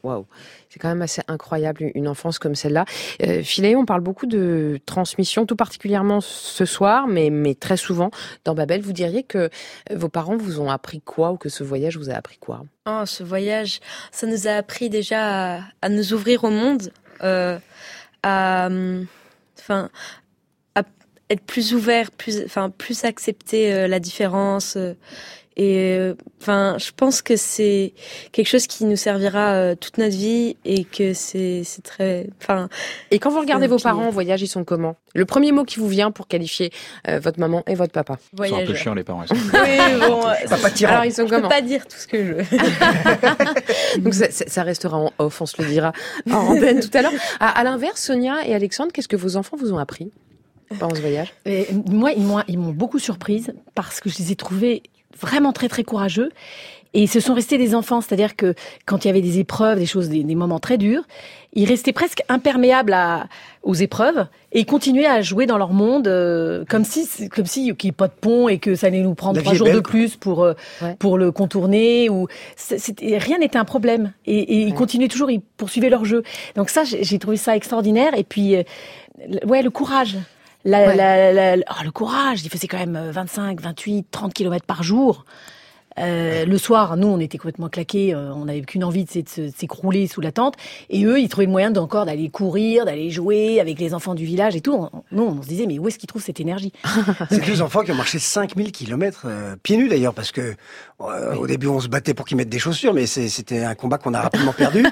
Waouh, 0.02 0.26
c'est 0.70 0.78
quand 0.78 0.88
même 0.88 1.02
assez 1.02 1.20
incroyable 1.28 1.90
une 1.94 2.08
enfance 2.08 2.38
comme 2.38 2.54
celle-là. 2.54 2.86
Euh, 3.22 3.42
on 3.76 3.84
parle 3.84 4.00
beaucoup 4.00 4.26
de 4.26 4.78
transmission, 4.86 5.44
tout 5.44 5.56
particulièrement 5.56 6.20
ce 6.20 6.64
soir, 6.64 7.06
mais, 7.06 7.28
mais 7.28 7.54
très 7.54 7.76
souvent 7.76 8.10
dans 8.44 8.54
Babel. 8.54 8.80
Vous 8.80 8.92
diriez 8.92 9.22
que 9.22 9.50
vos 9.94 10.08
parents 10.08 10.36
vous 10.36 10.60
ont 10.60 10.70
appris 10.70 11.00
quoi 11.00 11.32
ou 11.32 11.36
que 11.36 11.48
ce 11.48 11.64
voyage 11.64 11.98
vous 11.98 12.10
a 12.10 12.14
appris 12.14 12.38
quoi? 12.38 12.62
Oh, 12.86 13.02
ce 13.04 13.22
voyage, 13.22 13.80
ça 14.10 14.26
nous 14.26 14.48
a 14.48 14.52
appris 14.52 14.88
déjà 14.88 15.60
à, 15.82 15.88
nous 15.88 16.14
ouvrir 16.14 16.44
au 16.44 16.50
monde, 16.50 16.92
euh, 17.22 17.58
à, 18.22 18.68
enfin, 19.58 19.90
à 20.74 20.82
être 21.28 21.42
plus 21.42 21.74
ouvert, 21.74 22.10
plus, 22.10 22.42
enfin, 22.44 22.70
plus 22.70 23.04
accepter 23.04 23.74
euh, 23.74 23.86
la 23.86 24.00
différence. 24.00 24.78
Et 25.60 25.98
euh, 25.98 26.14
enfin, 26.40 26.76
je 26.78 26.90
pense 26.96 27.20
que 27.20 27.36
c'est 27.36 27.92
quelque 28.32 28.46
chose 28.46 28.66
qui 28.66 28.86
nous 28.86 28.96
servira 28.96 29.52
euh, 29.52 29.74
toute 29.74 29.98
notre 29.98 30.16
vie 30.16 30.56
et 30.64 30.84
que 30.84 31.12
c'est 31.12 31.64
c'est 31.64 31.82
très. 31.82 32.30
Enfin. 32.40 32.70
Et 33.10 33.18
quand 33.18 33.28
vous 33.28 33.40
regardez 33.40 33.66
vos 33.66 33.76
parents 33.76 34.06
en 34.06 34.10
voyage, 34.10 34.40
ils 34.40 34.46
sont 34.46 34.64
comment? 34.64 34.96
Le 35.14 35.26
premier 35.26 35.52
mot 35.52 35.64
qui 35.64 35.78
vous 35.78 35.88
vient 35.88 36.12
pour 36.12 36.28
qualifier 36.28 36.72
euh, 37.08 37.18
votre 37.18 37.38
maman 37.38 37.62
et 37.66 37.74
votre 37.74 37.92
papa? 37.92 38.16
Ils 38.42 38.48
sont 38.48 38.56
un 38.56 38.64
peu 38.64 38.74
chiants 38.74 38.94
les 38.94 39.04
parents. 39.04 39.22
Ils 39.24 39.36
oui, 39.36 40.00
bon. 40.00 40.22
Alors 40.86 41.04
ils 41.04 41.12
sont 41.12 41.26
je 41.26 41.28
comment? 41.28 41.42
peux 41.42 41.48
pas 41.54 41.60
dire 41.60 41.86
tout 41.86 41.98
ce 41.98 42.06
que 42.06 42.24
je 42.24 42.32
veux. 42.32 43.98
Donc 44.02 44.14
ça, 44.14 44.30
ça, 44.30 44.62
restera 44.62 44.96
en 44.96 45.12
off, 45.18 45.42
on 45.42 45.46
se 45.46 45.60
le 45.60 45.68
dira 45.68 45.92
en 46.30 46.56
antenne 46.56 46.80
tout 46.80 46.96
à 46.96 47.02
l'heure. 47.02 47.12
À, 47.38 47.50
à 47.50 47.64
l'inverse, 47.64 48.00
Sonia 48.02 48.46
et 48.46 48.54
Alexandre, 48.54 48.92
qu'est-ce 48.92 49.08
que 49.08 49.16
vos 49.16 49.36
enfants 49.36 49.58
vous 49.58 49.74
ont 49.74 49.78
appris 49.78 50.10
pendant 50.78 50.94
ce 50.94 51.02
voyage? 51.02 51.34
Et 51.44 51.66
Moi, 51.90 52.12
ils 52.12 52.22
m'ont 52.22 52.40
ils 52.48 52.58
m'ont 52.58 52.72
beaucoup 52.72 52.98
surprise 52.98 53.52
parce 53.74 54.00
que 54.00 54.08
je 54.08 54.16
les 54.20 54.32
ai 54.32 54.36
trouvés 54.36 54.82
vraiment 55.18 55.52
très 55.52 55.68
très 55.68 55.84
courageux. 55.84 56.30
Et 56.92 57.02
ils 57.02 57.08
se 57.08 57.20
sont 57.20 57.34
restés 57.34 57.56
des 57.56 57.76
enfants, 57.76 58.00
c'est-à-dire 58.00 58.34
que 58.34 58.54
quand 58.84 59.04
il 59.04 59.08
y 59.08 59.10
avait 59.10 59.20
des 59.20 59.38
épreuves, 59.38 59.78
des 59.78 59.86
choses, 59.86 60.08
des, 60.08 60.34
moments 60.34 60.58
très 60.58 60.76
durs, 60.76 61.04
ils 61.52 61.68
restaient 61.68 61.92
presque 61.92 62.22
imperméables 62.28 62.92
à, 62.92 63.28
aux 63.62 63.74
épreuves 63.74 64.26
et 64.50 64.60
ils 64.60 64.66
continuaient 64.66 65.06
à 65.06 65.22
jouer 65.22 65.46
dans 65.46 65.56
leur 65.56 65.72
monde 65.72 66.08
euh, 66.08 66.64
comme 66.68 66.84
si, 66.84 67.28
comme 67.28 67.46
si 67.46 67.72
qu'il 67.76 67.88
n'y 67.88 67.90
ait 67.90 67.92
pas 67.92 68.08
de 68.08 68.12
pont 68.20 68.48
et 68.48 68.58
que 68.58 68.74
ça 68.74 68.88
allait 68.88 69.02
nous 69.02 69.14
prendre 69.14 69.40
trois 69.40 69.54
jours 69.54 69.70
de 69.70 69.78
plus 69.78 70.16
pour 70.16 70.42
euh, 70.42 70.54
pour 70.98 71.16
le 71.16 71.30
contourner 71.30 72.08
ou 72.08 72.26
rien 73.00 73.38
n'était 73.38 73.58
un 73.58 73.64
problème 73.64 74.12
et, 74.26 74.38
et 74.40 74.62
ils 74.62 74.74
continuaient 74.74 75.08
toujours, 75.08 75.30
ils 75.30 75.40
poursuivaient 75.40 75.90
leur 75.90 76.04
jeu. 76.04 76.24
Donc 76.56 76.70
ça, 76.70 76.82
j'ai 76.84 77.18
trouvé 77.20 77.36
ça 77.36 77.54
extraordinaire 77.54 78.14
et 78.16 78.24
puis 78.24 78.56
euh, 78.56 78.64
ouais 79.46 79.62
le 79.62 79.70
courage. 79.70 80.16
La, 80.64 80.94
la, 80.94 81.32
la, 81.32 81.56
oh, 81.70 81.84
le 81.84 81.90
courage, 81.90 82.42
il 82.44 82.50
faisait 82.50 82.68
quand 82.68 82.78
même 82.78 83.10
25, 83.10 83.60
28, 83.60 84.06
30 84.10 84.34
kilomètres 84.34 84.66
par 84.66 84.82
jour. 84.82 85.24
Euh, 85.98 86.44
le 86.44 86.58
soir, 86.58 86.96
nous, 86.96 87.08
on 87.08 87.18
était 87.18 87.38
complètement 87.38 87.68
claqués, 87.68 88.14
euh, 88.14 88.32
on 88.32 88.44
n'avait 88.46 88.62
qu'une 88.62 88.84
envie 88.84 89.04
de 89.04 89.10
s'écrouler 89.56 90.06
sous 90.06 90.20
la 90.20 90.32
tente. 90.32 90.54
Et 90.88 91.04
eux, 91.04 91.20
ils 91.20 91.28
trouvaient 91.28 91.46
le 91.46 91.52
moyen 91.52 91.70
d'encore 91.70 92.06
d'aller 92.06 92.30
courir, 92.30 92.84
d'aller 92.84 93.10
jouer 93.10 93.60
avec 93.60 93.78
les 93.78 93.92
enfants 93.92 94.14
du 94.14 94.24
village 94.24 94.56
et 94.56 94.60
tout. 94.60 94.88
nous, 95.12 95.22
on 95.22 95.42
se 95.42 95.48
disait, 95.48 95.66
mais 95.66 95.78
où 95.78 95.88
est-ce 95.88 95.98
qu'ils 95.98 96.06
trouvent 96.06 96.22
cette 96.22 96.40
énergie? 96.40 96.72
C'est 97.30 97.44
deux 97.44 97.62
enfants 97.62 97.82
qui 97.82 97.92
ont 97.92 97.96
marché 97.96 98.18
5000 98.18 98.72
kilomètres, 98.72 99.24
euh, 99.26 99.56
pieds 99.62 99.76
nus 99.76 99.88
d'ailleurs, 99.88 100.14
parce 100.14 100.32
que 100.32 100.54
au 101.00 101.46
début, 101.46 101.66
on 101.66 101.80
se 101.80 101.88
battait 101.88 102.14
pour 102.14 102.26
qu'ils 102.26 102.36
mettent 102.36 102.48
des 102.48 102.58
chaussures, 102.58 102.94
mais 102.94 103.06
c'était 103.06 103.64
un 103.64 103.74
combat 103.74 103.98
qu'on 103.98 104.14
a 104.14 104.20
rapidement 104.20 104.52
perdu. 104.52 104.84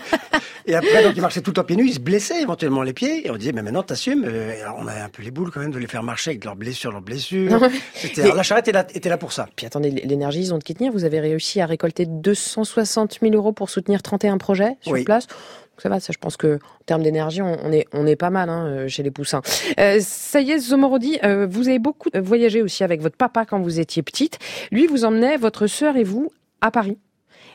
Et 0.67 0.75
après, 0.75 1.03
donc, 1.03 1.15
ils 1.17 1.23
marchaient 1.23 1.41
tout 1.41 1.51
le 1.51 1.55
temps 1.55 1.65
pieds 1.65 1.77
nus, 1.77 1.87
ils 1.89 1.95
se 1.95 1.99
blessaient 2.01 2.43
éventuellement 2.43 2.83
les 2.83 2.93
pieds. 2.93 3.27
Et 3.27 3.31
on 3.31 3.37
disait, 3.37 3.53
mais 3.53 3.63
maintenant, 3.63 3.83
t'assumes. 3.83 4.25
Alors, 4.25 4.77
on 4.79 4.87
a 4.87 4.93
un 4.93 5.09
peu 5.09 5.23
les 5.23 5.31
boules 5.31 5.51
quand 5.51 5.61
même 5.61 5.71
de 5.71 5.79
les 5.79 5.87
faire 5.87 6.03
marcher 6.03 6.33
avec 6.33 6.45
leurs 6.45 6.57
blessures, 6.57 6.93
leurs 6.93 7.01
blessures. 7.01 7.59
la 8.17 8.43
charrette 8.43 8.69
était 8.69 8.73
là, 8.73 8.87
était 8.95 9.09
là 9.09 9.17
pour 9.17 9.33
ça. 9.33 9.49
Puis 9.57 9.65
attendez, 9.65 9.91
l'énergie, 9.91 10.41
ils 10.41 10.53
ont 10.55 10.59
de 10.59 10.65
qui 10.65 10.75
tenir. 10.75 10.93
Vous 10.93 11.05
avez 11.05 11.21
réussi 11.21 11.63
à 11.63 11.67
récolter 11.67 12.05
260 12.05 13.19
000 13.23 13.35
euros 13.35 13.53
pour 13.53 13.71
soutenir 13.71 14.03
31 14.03 14.37
projets 14.37 14.77
sur 14.83 15.03
place. 15.05 15.27
Ça 15.83 15.89
va, 15.89 16.01
ça, 16.01 16.13
je 16.13 16.19
pense 16.19 16.37
que 16.37 16.57
en 16.57 16.85
termes 16.87 17.03
d'énergie, 17.03 17.43
on, 17.43 17.73
est 17.73 17.87
on 17.93 18.07
est 18.07 18.17
pas 18.17 18.31
mal 18.31 18.49
hein, 18.49 18.67
euh, 18.67 18.89
chez 18.89 19.03
les 19.03 19.11
poussins. 19.11 19.43
Euh, 19.79 19.99
ça 20.01 20.41
y 20.41 20.51
est, 20.51 20.59
Zomorodi, 20.59 21.19
euh, 21.25 21.47
vous 21.49 21.69
avez 21.69 21.79
beaucoup 21.79 22.09
voyagé 22.15 22.63
aussi 22.63 22.85
avec 22.85 23.01
votre 23.01 23.17
papa 23.17 23.45
quand 23.45 23.61
vous 23.61 23.81
étiez 23.81 24.03
petite. 24.03 24.39
Lui, 24.71 24.87
vous 24.87 25.05
emmenait 25.05 25.37
votre 25.37 25.67
sœur 25.67 25.97
et 25.97 26.05
vous 26.05 26.33
à 26.61 26.71
Paris. 26.71 26.99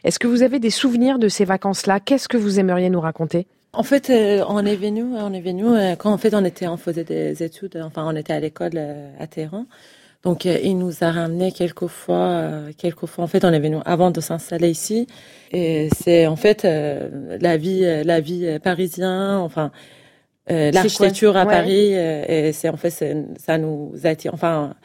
Est-ce 0.04 0.20
que 0.20 0.28
vous 0.28 0.44
avez 0.44 0.60
des 0.60 0.70
souvenirs 0.70 1.20
de 1.20 1.30
ces 1.30 1.46
vacances-là? 1.46 2.00
Qu'est-ce 2.00 2.28
que 2.28 2.38
vous 2.38 2.60
aimeriez 2.60 2.90
nous 2.90 3.02
raconter? 3.02 3.48
En 3.72 3.84
fait, 3.84 4.10
euh, 4.10 4.44
on 4.48 4.66
est 4.66 4.76
venu, 4.76 5.04
on 5.04 5.34
est 5.34 5.42
venu 5.42 5.66
quand 5.98 6.12
en 6.12 6.18
fait 6.18 6.34
on 6.36 6.46
était, 6.46 6.68
on 6.68 6.78
faisait 6.78 7.04
des 7.04 7.42
études, 7.42 7.82
enfin 7.84 8.06
on 8.06 8.16
était 8.16 8.34
à 8.34 8.40
l'école 8.40 8.78
à 9.20 9.28
Téhéran. 9.28 9.66
Donc 10.24 10.46
il 10.46 10.78
nous 10.78 11.04
a 11.04 11.12
ramené 11.12 11.52
quelques 11.52 11.88
fois, 11.88 12.50
quelques 12.78 13.06
fois. 13.08 13.26
En 13.26 13.28
fait, 13.28 13.44
on 13.44 13.52
est 13.52 13.60
venu 13.60 13.78
avant 13.86 14.10
de 14.10 14.22
s'installer 14.22 14.70
ici. 14.70 15.08
Et 15.52 15.90
c'est 15.98 16.28
en 16.28 16.38
fait 16.38 16.64
la 16.64 17.58
vie, 17.58 17.82
la 17.82 18.22
vie 18.22 18.58
parisienne, 18.64 19.38
enfin 19.42 19.72
l'architecture 20.48 21.36
à 21.36 21.46
Paris. 21.46 21.94
Et 21.94 22.54
c'est 22.54 22.70
en 22.70 22.78
fait 22.78 22.90
ça 23.38 23.58
nous 23.58 23.92
attire. 24.06 24.34
Enfin, 24.34 24.76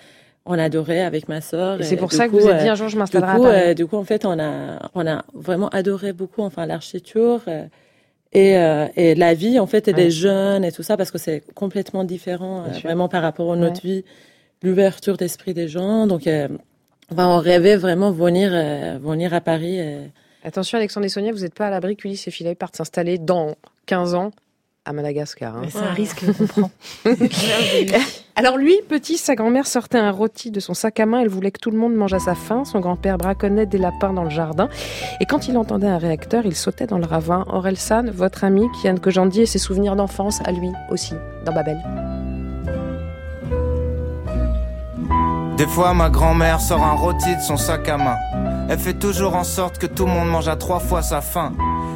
on 0.49 0.59
adorait 0.59 1.03
avec 1.03 1.29
ma 1.29 1.41
sœur. 1.41 1.79
c'est 1.83 1.97
pour 1.97 2.11
ça 2.11 2.27
que 2.27 2.33
vous 2.33 2.47
avez 2.49 2.63
dit 2.63 2.69
un 2.69 2.75
jour 2.75 2.89
je 2.89 2.97
m'installerai 2.97 3.35
du 3.35 3.39
coup, 3.39 3.47
à 3.47 3.51
Paris. 3.53 3.75
du 3.75 3.87
coup, 3.87 3.97
en 3.97 4.05
fait, 4.05 4.25
on 4.25 4.39
a, 4.41 4.91
on 4.95 5.07
a 5.07 5.25
vraiment 5.35 5.69
adoré 5.69 6.13
beaucoup, 6.15 6.43
enfin, 6.43 6.65
l'architecture 6.67 7.43
et, 8.33 8.53
et 8.97 9.15
la 9.15 9.35
vie, 9.35 9.59
en 9.59 9.67
fait, 9.67 9.89
et 9.89 9.93
les 9.93 10.11
jeunes 10.11 10.65
et 10.65 10.73
tout 10.73 10.83
ça, 10.83 10.97
parce 10.97 11.11
que 11.11 11.19
c'est 11.19 11.43
complètement 11.55 12.03
différent, 12.03 12.65
vraiment 12.83 13.09
par 13.09 13.23
rapport 13.23 13.53
à 13.53 13.57
notre 13.57 13.83
vie, 13.83 14.05
l'ouverture 14.63 15.17
d'esprit 15.17 15.55
des 15.55 15.69
gens. 15.69 16.07
Donc, 16.07 16.29
on 17.17 17.39
rêvait 17.39 17.77
vraiment 17.77 18.11
venir, 18.11 18.51
venir 19.01 19.35
à 19.35 19.41
Paris. 19.41 19.81
Attention, 20.45 20.79
Alexandre 20.79 21.07
et 21.07 21.09
Sonia, 21.11 21.33
vous 21.33 21.41
n'êtes 21.41 21.55
pas 21.55 21.67
à 21.67 21.71
l'abri 21.71 21.97
qu'Ulysse 21.97 22.29
et 22.29 22.31
Philae 22.31 22.55
partent 22.55 22.77
s'installer 22.77 23.19
dans 23.19 23.57
15 23.87 24.15
ans 24.15 24.31
à 24.89 24.93
Madagascar. 24.93 25.57
Hein. 25.57 25.63
C'est 25.69 25.79
un 25.79 25.93
risque 25.93 26.25
qu'on 26.25 26.47
prend. 26.47 26.71
Alors 28.37 28.57
lui, 28.57 28.77
petit, 28.89 29.19
sa 29.19 29.35
grand-mère 29.35 29.67
sortait 29.67 29.99
un 29.99 30.11
rôti 30.11 30.51
de 30.51 30.61
son 30.61 30.73
sac 30.73 31.01
à 31.01 31.07
main. 31.07 31.21
Elle 31.21 31.29
voulait 31.29 31.51
que 31.51 31.59
tout 31.61 31.71
le 31.71 31.77
monde 31.77 31.95
mange 31.95 32.15
à 32.15 32.19
sa 32.19 32.35
faim. 32.35 32.65
Son 32.65 32.81
grand-père 32.81 33.19
braconnait 33.19 33.67
des 33.67 33.79
lapins 33.79 34.13
dans 34.13 34.25
le 34.25 34.31
jardin. 34.31 34.69
Et 35.21 35.27
quand 35.27 35.49
il 35.49 35.59
entendait 35.59 35.89
un 35.89 35.99
réacteur, 35.99 36.47
il 36.47 36.55
sautait 36.55 36.87
dans 36.87 36.99
le 36.99 37.07
ravin. 37.07 37.45
Orelsan, 37.49 38.05
votre 38.11 38.45
ami, 38.45 38.67
Kian 38.81 38.97
Kojandi 38.97 39.43
et 39.43 39.47
ses 39.47 39.59
souvenirs 39.59 39.97
d'enfance 39.97 40.41
à 40.45 40.53
lui 40.53 40.71
aussi, 40.91 41.15
dans 41.45 41.53
Babel. 41.53 41.79
Des 45.59 45.67
fois, 45.67 45.93
ma 45.93 46.09
grand-mère 46.09 46.61
sort 46.61 46.85
un 46.85 46.93
rôti 46.93 47.35
de 47.35 47.41
son 47.41 47.57
sac 47.57 47.89
à 47.89 47.97
main. 47.97 48.17
Elle 48.69 48.79
fait 48.79 48.95
toujours 48.95 49.35
en 49.35 49.45
sorte 49.45 49.79
que 49.79 49.87
tout 49.87 50.05
le 50.05 50.13
monde 50.13 50.29
mange 50.29 50.49
à 50.49 50.57
trois 50.57 50.79
fois 50.79 51.01
sa 51.01 51.23
faim. 51.23 51.53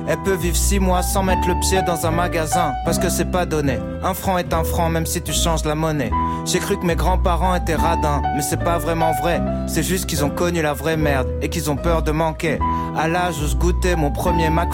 Elle 0.08 0.20
peut 0.22 0.34
vivre 0.34 0.56
six 0.56 0.80
mois 0.80 1.02
sans 1.02 1.22
mettre 1.22 1.46
le 1.46 1.54
pied 1.60 1.82
dans 1.82 2.06
un 2.06 2.10
magasin, 2.10 2.72
parce 2.84 2.98
que 2.98 3.10
c'est 3.10 3.30
pas 3.30 3.44
donné. 3.44 3.78
Un 4.02 4.14
franc 4.14 4.38
est 4.38 4.52
un 4.54 4.64
franc, 4.64 4.88
même 4.88 5.06
si 5.06 5.22
tu 5.22 5.32
changes 5.32 5.64
la 5.64 5.74
monnaie. 5.74 6.10
J'ai 6.44 6.58
cru 6.58 6.78
que 6.78 6.86
mes 6.86 6.96
grands-parents 6.96 7.54
étaient 7.54 7.76
radins, 7.76 8.22
mais 8.34 8.42
c'est 8.42 8.64
pas 8.64 8.78
vraiment 8.78 9.12
vrai. 9.12 9.40
C'est 9.68 9.82
juste 9.82 10.06
qu'ils 10.06 10.24
ont 10.24 10.30
connu 10.30 10.62
la 10.62 10.72
vraie 10.72 10.96
merde 10.96 11.28
et 11.42 11.50
qu'ils 11.50 11.70
ont 11.70 11.76
peur 11.76 12.02
de 12.02 12.10
manquer. 12.10 12.58
À 12.96 13.06
l'âge 13.06 13.36
où 13.42 13.46
je 13.46 13.54
goûtais 13.54 13.94
mon 13.94 14.10
premier 14.10 14.48
Mac 14.50 14.70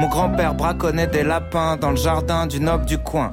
mon 0.00 0.08
grand-père 0.08 0.54
braconnait 0.54 1.08
des 1.08 1.24
lapins 1.24 1.76
dans 1.76 1.90
le 1.90 1.96
jardin 1.96 2.46
du 2.46 2.60
noble 2.60 2.86
du 2.86 2.98
coin. 2.98 3.32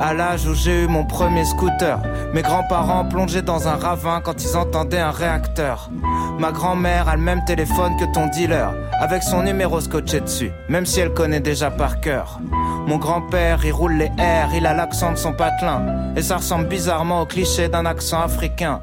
À 0.00 0.14
l'âge 0.14 0.46
où 0.46 0.54
j'ai 0.54 0.84
eu 0.84 0.86
mon 0.86 1.04
premier 1.04 1.44
scooter, 1.44 1.98
mes 2.32 2.42
grands-parents 2.42 3.04
plongeaient 3.04 3.42
dans 3.42 3.66
un 3.66 3.74
ravin 3.74 4.20
quand 4.20 4.44
ils 4.44 4.56
entendaient 4.56 5.00
un 5.00 5.10
réacteur. 5.10 5.90
Ma 6.38 6.52
grand-mère 6.52 7.07
le 7.16 7.22
même 7.22 7.44
téléphone 7.44 7.96
que 7.96 8.04
ton 8.12 8.26
dealer, 8.28 8.72
avec 9.00 9.22
son 9.22 9.42
numéro 9.42 9.80
scotché 9.80 10.20
dessus, 10.20 10.52
même 10.68 10.86
si 10.86 11.00
elle 11.00 11.12
connaît 11.12 11.40
déjà 11.40 11.70
par 11.70 12.00
cœur. 12.00 12.38
Mon 12.86 12.96
grand-père, 12.96 13.64
il 13.64 13.72
roule 13.72 13.94
les 13.94 14.10
airs, 14.18 14.50
il 14.54 14.66
a 14.66 14.74
l'accent 14.74 15.12
de 15.12 15.16
son 15.16 15.32
patelin, 15.32 16.12
et 16.16 16.22
ça 16.22 16.36
ressemble 16.36 16.68
bizarrement 16.68 17.22
au 17.22 17.26
cliché 17.26 17.68
d'un 17.68 17.86
accent 17.86 18.22
africain. 18.22 18.80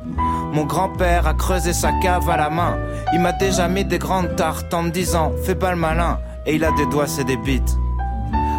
Mon 0.54 0.66
grand-père 0.66 1.28
a 1.28 1.34
creusé 1.34 1.74
sa 1.74 1.92
cave 2.02 2.30
à 2.30 2.38
la 2.38 2.50
main, 2.50 2.78
il 3.14 3.20
m'a 3.20 3.34
déjà 3.34 3.68
mis 3.68 3.84
des 3.84 4.00
grandes 4.00 4.36
tartes 4.36 4.74
en 4.74 4.84
me 4.84 4.90
disant, 4.90 5.32
fais 5.44 5.56
pas 5.56 5.72
le 5.72 5.78
malin, 5.78 6.20
et 6.46 6.56
il 6.56 6.64
a 6.64 6.72
des 6.72 6.86
doigts, 6.86 7.08
c'est 7.08 7.24
des 7.24 7.38
bites. 7.38 7.78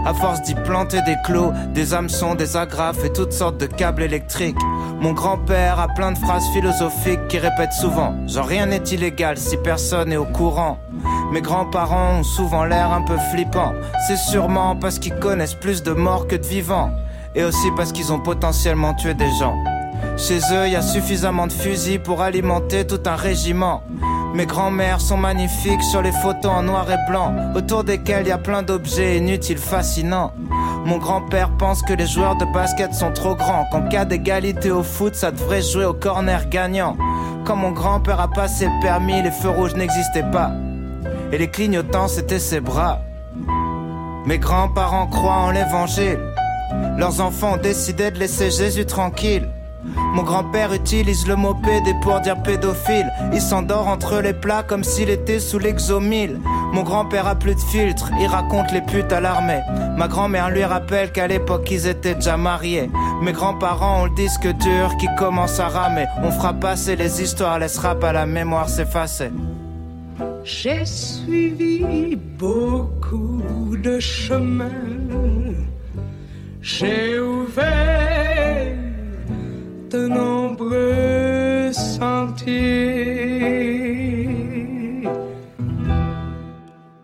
À 0.07 0.15
force 0.15 0.41
d'y 0.43 0.55
planter 0.55 1.03
des 1.03 1.17
clous, 1.25 1.53
des 1.75 1.93
hameçons, 1.93 2.37
des 2.37 2.57
agrafes 2.57 3.05
et 3.05 3.13
toutes 3.13 3.33
sortes 3.33 3.59
de 3.59 3.67
câbles 3.67 4.05
électriques. 4.05 4.57
Mon 5.01 5.13
grand-père 5.13 5.81
a 5.81 5.89
plein 5.89 6.13
de 6.13 6.19
phrases 6.19 6.47
philosophiques 6.53 7.27
qui 7.29 7.39
répète 7.39 7.73
souvent 7.73 8.15
Genre 8.29 8.47
rien 8.47 8.67
n'est 8.67 8.85
illégal 8.85 9.37
si 9.37 9.57
personne 9.57 10.13
est 10.13 10.17
au 10.17 10.25
courant. 10.25 10.79
Mes 11.33 11.41
grands-parents 11.41 12.21
ont 12.21 12.23
souvent 12.23 12.65
l'air 12.65 12.93
un 12.93 13.03
peu 13.03 13.17
flippants. 13.33 13.73
C'est 14.07 14.17
sûrement 14.17 14.77
parce 14.77 15.01
qu'ils 15.01 15.17
connaissent 15.17 15.55
plus 15.55 15.83
de 15.83 15.91
morts 15.91 16.29
que 16.29 16.37
de 16.37 16.47
vivants. 16.47 16.93
Et 17.35 17.43
aussi 17.43 17.73
parce 17.77 17.91
qu'ils 17.91 18.13
ont 18.13 18.21
potentiellement 18.21 18.95
tué 18.95 19.15
des 19.15 19.31
gens. 19.41 19.57
Chez 20.17 20.39
eux, 20.53 20.67
il 20.67 20.73
y 20.73 20.77
a 20.77 20.83
suffisamment 20.83 21.49
de 21.49 21.53
fusils 21.53 21.99
pour 21.99 22.23
alimenter 22.23 22.87
tout 22.87 23.03
un 23.07 23.17
régiment. 23.17 23.83
Mes 24.37 24.45
grands-mères 24.45 25.01
sont 25.01 25.17
magnifiques 25.17 25.83
sur 25.83 26.03
les 26.03 26.13
photos 26.13 26.53
en 26.53 26.63
noir 26.65 26.87
et 26.91 27.11
blanc, 27.11 27.35
autour 27.55 27.85
desquels 27.85 28.27
il 28.27 28.29
y 28.29 28.33
a 28.33 28.37
plein 28.37 28.63
d'objets 28.63 29.17
inutiles 29.17 29.57
fascinants. 29.57 30.35
Mon 30.85 30.99
grand-père 30.99 31.53
pense 31.57 31.81
que 31.81 31.95
les 31.95 32.07
joueurs 32.07 32.37
de 32.37 32.45
basket 32.53 32.93
sont 32.93 33.13
trop 33.13 33.35
grands, 33.35 33.65
qu'en 33.73 33.89
cas 33.89 34.05
d'égalité 34.05 34.71
au 34.71 34.83
foot, 34.83 35.15
ça 35.15 35.31
devrait 35.31 35.63
jouer 35.63 35.87
au 35.87 35.95
corner 35.95 36.51
gagnant. 36.51 36.99
Quand 37.47 37.57
mon 37.57 37.71
grand-père 37.71 38.21
a 38.21 38.29
passé 38.29 38.67
le 38.67 38.83
permis, 38.83 39.23
les 39.23 39.31
feux 39.31 39.49
rouges 39.49 39.75
n'existaient 39.75 40.31
pas. 40.31 40.51
Et 41.33 41.39
les 41.39 41.49
clignotants, 41.49 42.09
c'était 42.09 42.39
ses 42.39 42.61
bras. 42.61 43.01
Mes 44.27 44.39
grands-parents 44.39 45.07
croient 45.07 45.47
en 45.47 45.51
l'évangile. 45.51 46.21
Leurs 46.99 47.23
enfants 47.23 47.55
ont 47.55 47.63
décidé 47.63 48.11
de 48.11 48.19
laisser 48.19 48.51
Jésus 48.51 48.85
tranquille. 48.85 49.49
Mon 50.15 50.23
grand-père 50.23 50.73
utilise 50.73 51.27
le 51.27 51.37
mot 51.37 51.55
pédé 51.55 51.95
pour 52.03 52.21
dire 52.21 52.43
pédophile. 52.43 53.11
Il 53.33 53.41
s'endort 53.41 53.89
entre 53.89 54.21
les 54.21 54.33
plats 54.33 54.63
comme 54.63 54.85
s'il 54.85 55.11
était 55.11 55.41
sous 55.41 55.59
l'exomile. 55.59 56.41
Mon 56.73 56.83
grand-père 56.83 57.27
a 57.27 57.35
plus 57.35 57.55
de 57.55 57.61
filtre, 57.61 58.11
il 58.21 58.27
raconte 58.27 58.73
les 58.73 58.81
putes 58.81 59.13
à 59.13 59.21
l'armée. 59.21 59.61
Ma 59.97 60.09
grand-mère 60.09 60.51
lui 60.51 60.65
rappelle 60.65 61.13
qu'à 61.13 61.27
l'époque 61.27 61.71
ils 61.71 61.87
étaient 61.87 62.15
déjà 62.15 62.37
mariés. 62.37 62.91
Mes 63.23 63.33
grands-parents 63.33 64.03
ont 64.03 64.05
le 64.07 64.15
disque 64.15 64.47
dur 64.47 64.97
qui 64.99 65.07
commence 65.19 65.61
à 65.61 65.69
ramer. 65.69 66.07
On 66.23 66.31
fera 66.31 66.55
passer 66.55 66.97
les 66.97 67.23
histoires, 67.23 67.59
laissera 67.59 67.95
pas 67.95 68.13
la 68.13 68.27
mémoire 68.27 68.69
s'effacer. 68.69 69.31
J'ai 70.45 70.85
suivi 70.85 72.17
beaucoup 72.17 73.77
de 73.77 73.99
chemins. 73.99 74.71
J'ai 76.61 77.19
ouvert 77.21 78.86
de 79.91 80.09
nombreux 80.09 81.73
sentiers. 81.73 83.07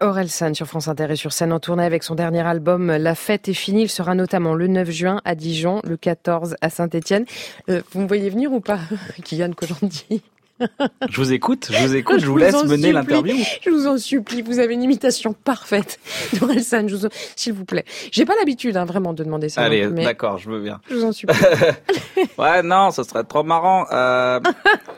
Aurel 0.01 0.28
San 0.28 0.55
sur 0.55 0.66
France 0.66 0.89
Inter 0.89 1.07
et 1.11 1.16
sur 1.16 1.33
scène 1.33 1.53
en 1.53 1.61
tournée 1.61 1.85
avec 1.85 2.03
son 2.03 2.14
dernier 2.14 2.41
album 2.41 2.89
La 2.89 3.14
fête 3.14 3.49
est 3.49 3.55
finie. 3.55 3.83
Il 3.83 3.89
sera 3.89 4.14
notamment 4.14 4.55
le 4.55 4.66
9 4.66 4.91
juin 4.91 5.20
à 5.24 5.35
Dijon, 5.35 5.80
le 5.85 5.97
14 5.97 6.57
à 6.61 6.70
Saint-Etienne. 6.70 7.24
Euh, 7.68 7.83
vous 7.93 8.01
me 8.01 8.09
voyez 8.09 8.28
venir 8.30 8.53
ou 8.53 8.61
pas, 8.61 8.80
Kylian 9.24 9.53
Kojandi 9.53 10.22
je 11.08 11.16
vous 11.16 11.32
écoute, 11.32 11.68
je 11.70 11.86
vous 11.86 11.96
écoute, 11.96 12.20
je, 12.20 12.26
vous, 12.26 12.36
laisse 12.36 12.64
mener 12.64 12.92
l'interview. 12.92 13.36
Je 13.62 13.70
vous 13.70 13.86
en 13.86 13.98
supplie, 13.98 14.42
vous 14.42 14.58
avez 14.58 14.74
une 14.74 14.82
imitation 14.82 15.32
parfaite 15.32 15.98
d'Orelsan, 16.38 16.86
vous... 16.86 17.08
s'il 17.36 17.52
vous 17.52 17.64
plaît. 17.64 17.84
J'ai 18.10 18.24
pas 18.24 18.34
l'habitude, 18.36 18.76
hein, 18.76 18.84
vraiment, 18.84 19.12
de 19.12 19.24
demander 19.24 19.48
ça. 19.48 19.62
Allez, 19.62 19.86
d'accord, 19.88 20.38
je 20.38 20.50
veux 20.50 20.60
bien. 20.60 20.80
Je 20.88 20.96
vous 20.96 21.04
en 21.04 21.12
supplie. 21.12 21.36
ouais, 22.38 22.62
non, 22.62 22.90
ce 22.90 23.02
serait 23.02 23.24
trop 23.24 23.42
marrant. 23.42 23.86
Euh, 23.92 24.40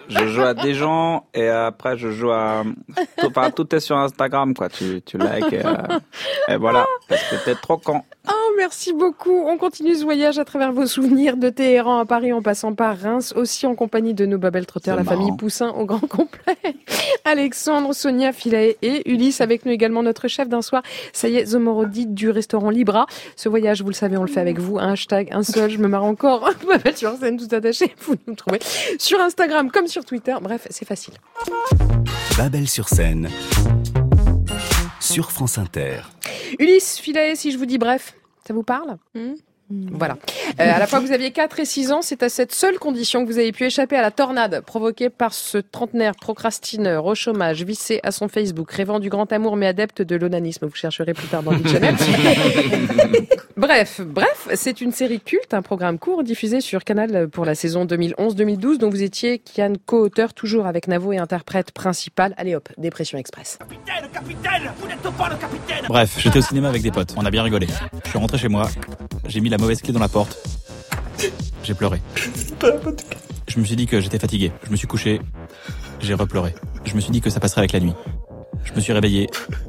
je 0.08 0.26
joue 0.28 0.42
à 0.42 0.54
des 0.54 0.74
gens 0.74 1.26
et 1.34 1.48
après 1.48 1.96
je 1.96 2.10
joue 2.10 2.30
à... 2.30 2.64
Enfin, 3.22 3.50
tout 3.50 3.74
est 3.74 3.80
sur 3.80 3.96
Instagram, 3.96 4.54
quoi. 4.54 4.68
Tu, 4.68 5.02
tu 5.02 5.18
likes 5.18 5.52
et, 5.52 5.64
euh, 5.64 5.98
et 6.48 6.56
voilà, 6.56 6.86
parce 7.08 7.22
que 7.24 7.36
t'es 7.44 7.54
trop 7.54 7.78
con. 7.78 8.02
Oh, 8.26 8.52
merci 8.56 8.92
beaucoup. 8.92 9.44
On 9.46 9.58
continue 9.58 9.94
ce 9.94 10.02
voyage 10.02 10.38
à 10.38 10.44
travers 10.44 10.72
vos 10.72 10.86
souvenirs 10.86 11.36
de 11.36 11.50
Téhéran 11.50 11.98
à 11.98 12.06
Paris 12.06 12.32
en 12.32 12.40
passant 12.40 12.74
par 12.74 12.98
Reims, 12.98 13.34
aussi 13.36 13.66
en 13.66 13.74
compagnie 13.74 14.14
de 14.14 14.24
nos 14.24 14.38
Babel 14.38 14.64
Trotter, 14.64 14.94
la 14.96 15.04
famille 15.04 15.32
Poussin 15.36 15.68
au 15.70 15.84
grand 15.84 16.06
complet. 16.06 16.56
Alexandre, 17.24 17.92
Sonia, 17.92 18.32
Philae 18.32 18.76
et 18.80 19.10
Ulysse 19.10 19.42
avec 19.42 19.66
nous 19.66 19.72
également 19.72 20.02
notre 20.02 20.28
chef 20.28 20.48
d'un 20.48 20.62
soir. 20.62 20.82
Ça 21.12 21.28
y 21.28 21.36
est, 21.36 21.46
Zomorodi 21.46 22.06
du 22.06 22.30
restaurant 22.30 22.70
Libra. 22.70 23.06
Ce 23.36 23.48
voyage, 23.48 23.82
vous 23.82 23.88
le 23.88 23.94
savez, 23.94 24.16
on 24.16 24.22
le 24.22 24.28
fait 24.28 24.40
avec 24.40 24.58
vous. 24.58 24.78
Un 24.78 24.92
hashtag, 24.92 25.28
un 25.32 25.42
seul, 25.42 25.70
je 25.70 25.78
me 25.78 25.88
marre 25.88 26.04
encore. 26.04 26.50
Babel 26.66 26.96
sur 26.96 27.16
scène 27.16 27.36
tout 27.36 27.54
attaché. 27.54 27.94
Vous 28.06 28.14
nous 28.26 28.34
trouvez 28.34 28.60
sur 28.98 29.20
Instagram 29.20 29.70
comme 29.70 29.86
sur 29.86 30.04
Twitter. 30.04 30.34
Bref, 30.40 30.66
c'est 30.70 30.86
facile. 30.86 31.14
Babel 32.38 32.68
sur 32.68 32.88
scène 32.88 33.28
sur 35.14 35.30
France 35.30 35.58
Inter. 35.58 36.00
Ulysse 36.58 36.98
Philae, 36.98 37.36
si 37.36 37.52
je 37.52 37.58
vous 37.58 37.66
dis 37.66 37.78
bref, 37.78 38.16
ça 38.44 38.52
vous 38.52 38.64
parle? 38.64 38.98
Hmm? 39.14 39.34
Voilà. 39.70 40.18
Euh, 40.60 40.74
à 40.74 40.78
la 40.78 40.86
fois, 40.86 41.00
vous 41.00 41.12
aviez 41.12 41.30
4 41.30 41.60
et 41.60 41.64
6 41.64 41.92
ans. 41.92 42.02
C'est 42.02 42.22
à 42.22 42.28
cette 42.28 42.52
seule 42.52 42.78
condition 42.78 43.24
que 43.24 43.30
vous 43.30 43.38
avez 43.38 43.50
pu 43.52 43.64
échapper 43.64 43.96
à 43.96 44.02
la 44.02 44.10
tornade 44.10 44.60
provoquée 44.60 45.08
par 45.08 45.32
ce 45.32 45.58
trentenaire 45.58 46.14
procrastineur 46.14 47.06
au 47.06 47.14
chômage, 47.14 47.62
vissé 47.62 48.00
à 48.02 48.10
son 48.10 48.28
Facebook, 48.28 48.70
rêvant 48.70 49.00
du 49.00 49.08
grand 49.08 49.32
amour 49.32 49.56
mais 49.56 49.66
adepte 49.66 50.02
de 50.02 50.16
l'onanisme. 50.16 50.66
Vous 50.66 50.74
chercherez 50.74 51.14
plus 51.14 51.28
tard 51.28 51.42
dans 51.42 51.52
le 51.52 51.58
dictionnaire. 51.58 51.94
bref, 53.56 54.02
bref, 54.04 54.48
c'est 54.54 54.80
une 54.82 54.92
série 54.92 55.20
culte, 55.20 55.54
un 55.54 55.62
programme 55.62 55.98
court 55.98 56.24
diffusé 56.24 56.60
sur 56.60 56.84
Canal 56.84 57.28
pour 57.28 57.46
la 57.46 57.54
saison 57.54 57.86
2011-2012 57.86 58.78
dont 58.78 58.90
vous 58.90 59.02
étiez 59.02 59.38
Kian 59.38 59.72
co-auteur 59.86 60.34
toujours 60.34 60.66
avec 60.66 60.88
Navo 60.88 61.12
et 61.12 61.18
interprète 61.18 61.72
principal. 61.72 62.34
Allez 62.36 62.54
hop, 62.54 62.68
dépression 62.76 63.16
express. 63.16 63.58
Capitaine, 63.58 64.10
capitaine, 64.12 64.72
vous 64.78 64.88
n'êtes 64.88 65.00
pas 65.00 65.28
le 65.30 65.36
capitaine. 65.36 65.84
Bref, 65.88 66.16
j'étais 66.18 66.38
au 66.38 66.42
cinéma 66.42 66.68
avec 66.68 66.82
des 66.82 66.90
potes. 66.90 67.14
On 67.16 67.24
a 67.24 67.30
bien 67.30 67.42
rigolé. 67.42 67.66
Je 68.04 68.10
suis 68.10 68.18
rentré 68.18 68.36
chez 68.36 68.48
moi. 68.48 68.68
J'ai 69.26 69.40
mis 69.40 69.50
la 69.54 69.58
mauvaise 69.58 69.80
clé 69.80 69.92
dans 69.92 70.00
la 70.00 70.08
porte. 70.08 70.36
J'ai 71.62 71.74
pleuré. 71.74 72.02
Je 73.46 73.60
me 73.60 73.64
suis 73.64 73.76
dit 73.76 73.86
que 73.86 74.00
j'étais 74.00 74.18
fatigué. 74.18 74.50
Je 74.66 74.70
me 74.70 74.76
suis 74.76 74.88
couché. 74.88 75.20
J'ai 76.00 76.14
repleuré. 76.14 76.54
Je 76.84 76.94
me 76.96 77.00
suis 77.00 77.12
dit 77.12 77.20
que 77.20 77.30
ça 77.30 77.38
passerait 77.38 77.60
avec 77.60 77.72
la 77.72 77.78
nuit. 77.78 77.94
Je 78.64 78.72
me 78.72 78.80
suis 78.80 78.92
réveillé. 78.92 79.28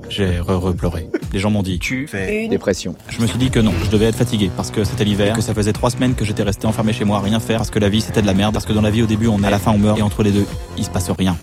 J'ai 0.09 0.39
re-pleuré. 0.39 1.07
Les 1.33 1.39
gens 1.39 1.51
m'ont 1.51 1.61
dit 1.61 1.77
Tu 1.77 2.07
fais 2.07 2.45
une 2.45 2.49
dépression. 2.49 2.95
Je 3.09 3.21
me 3.21 3.27
suis 3.27 3.38
dit 3.38 3.51
que 3.51 3.59
non, 3.59 3.73
je 3.83 3.91
devais 3.91 4.05
être 4.05 4.15
fatigué 4.15 4.49
parce 4.55 4.71
que 4.71 4.83
c'était 4.83 5.03
l'hiver, 5.03 5.36
que 5.36 5.41
ça 5.41 5.53
faisait 5.53 5.73
trois 5.73 5.91
semaines 5.91 6.15
que 6.15 6.25
j'étais 6.25 6.43
resté 6.43 6.65
enfermé 6.65 6.91
chez 6.91 7.05
moi 7.05 7.17
à 7.17 7.21
rien 7.21 7.39
faire 7.39 7.57
parce 7.57 7.69
que 7.69 7.79
la 7.79 7.89
vie 7.89 8.01
c'était 8.01 8.21
de 8.21 8.27
la 8.27 8.33
merde, 8.33 8.53
parce 8.53 8.65
que 8.65 8.73
dans 8.73 8.81
la 8.81 8.91
vie 8.91 9.03
au 9.03 9.07
début 9.07 9.27
on 9.27 9.43
est 9.43 9.47
à 9.47 9.51
la 9.51 9.59
fin 9.59 9.71
on 9.71 9.77
meurt 9.77 9.99
et 9.99 10.01
entre 10.01 10.23
les 10.23 10.31
deux 10.31 10.45
il 10.77 10.83
se 10.83 10.89
passe 10.89 11.11
rien. 11.11 11.38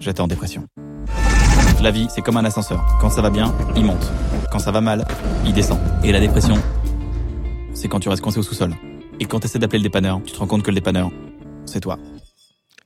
J'étais 0.00 0.20
en 0.20 0.28
dépression. 0.28 0.66
La 1.82 1.90
vie 1.90 2.08
c'est 2.10 2.20
comme 2.22 2.36
un 2.36 2.44
ascenseur. 2.44 2.84
Quand 3.00 3.10
ça 3.10 3.22
va 3.22 3.30
bien, 3.30 3.54
il 3.76 3.84
monte. 3.84 4.10
Quand 4.50 4.58
ça 4.58 4.72
va 4.72 4.80
mal, 4.80 5.06
il 5.46 5.52
descend. 5.52 5.78
Et 6.02 6.12
la 6.12 6.18
dépression, 6.20 6.56
c'est 7.74 7.88
quand 7.88 8.00
tu 8.00 8.08
restes 8.08 8.22
coincé 8.22 8.38
au 8.38 8.42
sous-sol. 8.42 8.74
Et 9.18 9.26
quand 9.26 9.40
tu 9.40 9.46
essaies 9.46 9.58
d'appeler 9.58 9.78
le 9.78 9.84
dépanneur, 9.84 10.20
tu 10.24 10.32
te 10.32 10.38
rends 10.38 10.46
compte 10.46 10.62
que 10.62 10.70
le 10.70 10.76
dépanneur, 10.76 11.10
c'est 11.66 11.80
toi. 11.80 11.98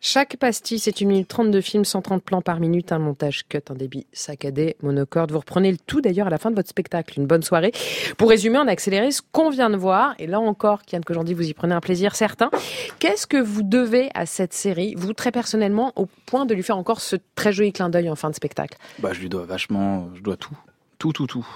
Chaque 0.06 0.36
pastille, 0.36 0.78
c'est 0.78 1.00
une 1.00 1.08
minute 1.08 1.28
trente 1.28 1.50
de 1.50 1.62
film, 1.62 1.86
130 1.86 2.22
plans 2.22 2.42
par 2.42 2.60
minute, 2.60 2.92
un 2.92 2.98
montage 2.98 3.48
cut, 3.48 3.60
un 3.70 3.74
débit 3.74 4.06
saccadé, 4.12 4.76
monocorde. 4.82 5.32
Vous 5.32 5.38
reprenez 5.38 5.72
le 5.72 5.78
tout 5.78 6.02
d'ailleurs 6.02 6.26
à 6.26 6.30
la 6.30 6.36
fin 6.36 6.50
de 6.50 6.56
votre 6.56 6.68
spectacle. 6.68 7.18
Une 7.18 7.26
bonne 7.26 7.42
soirée. 7.42 7.72
Pour 8.18 8.28
résumer, 8.28 8.58
on 8.58 8.68
a 8.68 8.70
accéléré 8.70 9.10
ce 9.12 9.22
qu'on 9.32 9.48
vient 9.48 9.70
de 9.70 9.76
voir. 9.76 10.14
Et 10.18 10.26
là 10.26 10.40
encore, 10.40 10.82
Kian 10.82 11.00
dis, 11.24 11.32
vous 11.32 11.48
y 11.48 11.54
prenez 11.54 11.74
un 11.74 11.80
plaisir 11.80 12.16
certain. 12.16 12.50
Qu'est-ce 12.98 13.26
que 13.26 13.38
vous 13.38 13.62
devez 13.62 14.10
à 14.12 14.26
cette 14.26 14.52
série, 14.52 14.94
vous 14.94 15.14
très 15.14 15.32
personnellement, 15.32 15.94
au 15.96 16.06
point 16.26 16.44
de 16.44 16.52
lui 16.52 16.62
faire 16.62 16.76
encore 16.76 17.00
ce 17.00 17.16
très 17.34 17.54
joli 17.54 17.72
clin 17.72 17.88
d'œil 17.88 18.10
en 18.10 18.14
fin 18.14 18.28
de 18.28 18.34
spectacle? 18.34 18.76
Bah, 18.98 19.14
je 19.14 19.20
lui 19.20 19.30
dois 19.30 19.46
vachement, 19.46 20.10
je 20.14 20.20
dois 20.20 20.36
tout. 20.36 20.58
Tout, 20.98 21.14
tout, 21.14 21.26
tout. 21.26 21.46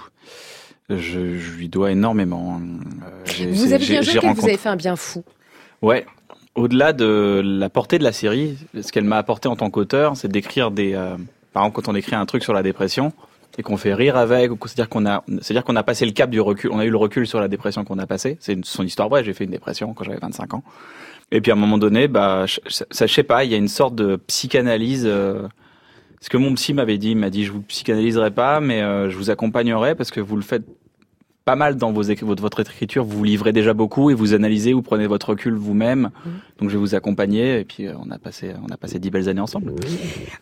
Je, 0.89 1.19
lui 1.57 1.69
dois 1.69 1.91
énormément. 1.91 2.59
Euh, 2.59 3.45
vous 3.51 3.73
avez 3.73 3.85
bien 3.85 4.01
joué 4.01 4.19
que 4.19 4.35
vous 4.35 4.45
avez 4.45 4.57
fait 4.57 4.69
un 4.69 4.75
bien 4.75 4.95
fou. 4.95 5.23
Ouais, 5.81 6.05
au-delà 6.55 6.93
de 6.93 7.41
la 7.43 7.69
portée 7.69 7.99
de 7.99 8.03
la 8.03 8.11
série, 8.11 8.57
ce 8.79 8.91
qu'elle 8.91 9.03
m'a 9.03 9.17
apporté 9.17 9.47
en 9.47 9.55
tant 9.55 9.69
qu'auteur, 9.69 10.17
c'est 10.17 10.27
d'écrire 10.27 10.71
des. 10.71 10.93
Euh, 10.93 11.15
par 11.53 11.63
exemple, 11.63 11.75
quand 11.75 11.91
on 11.91 11.95
écrit 11.95 12.15
un 12.15 12.25
truc 12.25 12.43
sur 12.43 12.53
la 12.53 12.63
dépression 12.63 13.13
et 13.57 13.63
qu'on 13.63 13.77
fait 13.77 13.93
rire 13.93 14.15
avec, 14.15 14.51
c'est-à-dire 14.65 14.89
qu'on 14.89 15.05
a, 15.05 15.23
c'est-à-dire 15.41 15.63
qu'on 15.63 15.75
a 15.75 15.83
passé 15.83 16.05
le 16.05 16.11
cap 16.11 16.29
du 16.29 16.39
recul, 16.39 16.71
on 16.71 16.79
a 16.79 16.85
eu 16.85 16.89
le 16.89 16.97
recul 16.97 17.27
sur 17.27 17.39
la 17.39 17.47
dépression 17.47 17.83
qu'on 17.83 17.99
a 17.99 18.07
passé. 18.07 18.37
C'est 18.39 18.63
son 18.65 18.83
histoire 18.83 19.09
vraie. 19.09 19.23
J'ai 19.23 19.33
fait 19.33 19.43
une 19.43 19.51
dépression 19.51 19.93
quand 19.93 20.03
j'avais 20.03 20.19
25 20.19 20.53
ans. 20.55 20.63
Et 21.31 21.41
puis 21.41 21.51
à 21.51 21.55
un 21.55 21.57
moment 21.57 21.77
donné, 21.77 22.07
bah, 22.07 22.45
ça, 22.67 23.05
je 23.05 23.13
sais 23.13 23.23
pas, 23.23 23.43
il 23.43 23.51
y 23.51 23.53
a 23.53 23.57
une 23.57 23.67
sorte 23.67 23.95
de 23.95 24.15
psychanalyse. 24.15 25.03
Euh, 25.05 25.47
ce 26.21 26.29
que 26.29 26.37
mon 26.37 26.53
psy 26.55 26.73
m'avait 26.73 26.97
dit, 26.97 27.11
il 27.11 27.17
m'a 27.17 27.29
dit, 27.29 27.45
je 27.45 27.51
vous 27.51 27.61
psychanalyserai 27.61 28.31
pas, 28.31 28.59
mais 28.59 28.81
euh, 28.81 29.09
je 29.09 29.15
vous 29.15 29.29
accompagnerai 29.29 29.95
parce 29.95 30.11
que 30.11 30.19
vous 30.19 30.35
le 30.35 30.41
faites 30.41 30.65
pas 31.49 31.55
mal 31.55 31.77
dans 31.77 31.91
vos, 31.91 32.03
votre, 32.03 32.59
écriture, 32.59 33.03
vous 33.03 33.17
vous 33.17 33.23
livrez 33.23 33.51
déjà 33.51 33.73
beaucoup 33.73 34.11
et 34.11 34.13
vous 34.13 34.35
analysez, 34.35 34.71
vous 34.71 34.83
prenez 34.83 35.07
votre 35.07 35.29
recul 35.29 35.55
vous-même. 35.55 36.11
Mmh. 36.23 36.29
Donc 36.59 36.69
je 36.69 36.75
vais 36.75 36.79
vous 36.79 36.93
accompagner 36.93 37.61
et 37.61 37.65
puis 37.65 37.87
euh, 37.87 37.95
on 38.05 38.11
a 38.11 38.19
passé 38.19 38.53
on 38.63 38.71
a 38.71 38.77
passé 38.77 38.99
dix 38.99 39.09
belles 39.09 39.27
années 39.29 39.41
ensemble. 39.41 39.73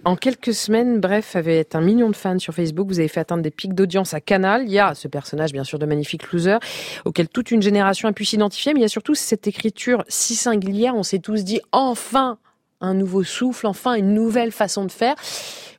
En 0.04 0.18
quelques 0.18 0.54
semaines, 0.54 1.00
bref, 1.00 1.38
avait 1.38 1.66
un 1.78 1.80
million 1.80 2.10
de 2.10 2.16
fans 2.18 2.40
sur 2.40 2.54
Facebook. 2.54 2.90
Vous 2.90 3.00
avez 3.00 3.08
fait 3.08 3.22
atteindre 3.22 3.42
des 3.42 3.52
pics 3.52 3.74
d'audience 3.74 4.14
à 4.14 4.20
Canal. 4.20 4.64
Il 4.66 4.72
y 4.72 4.80
a 4.80 4.96
ce 4.96 5.08
personnage 5.08 5.54
bien 5.54 5.64
sûr 5.64 5.80
de 5.80 5.86
magnifique 5.86 6.30
loser 6.30 6.58
auquel 7.06 7.30
toute 7.30 7.52
une 7.52 7.62
génération 7.62 8.10
a 8.10 8.12
pu 8.12 8.26
s'identifier, 8.26 8.74
mais 8.74 8.82
il 8.82 8.84
y 8.84 8.86
a 8.86 8.90
surtout 8.90 9.16
cette 9.16 9.48
écriture 9.48 10.04
si 10.10 10.36
singulière. 10.36 10.94
On 10.94 11.04
s'est 11.04 11.20
tous 11.20 11.46
dit 11.46 11.62
enfin 11.72 12.38
un 12.82 12.94
nouveau 12.94 13.24
souffle, 13.24 13.66
enfin 13.66 13.94
une 13.94 14.14
nouvelle 14.14 14.52
façon 14.52 14.84
de 14.84 14.92
faire. 14.92 15.16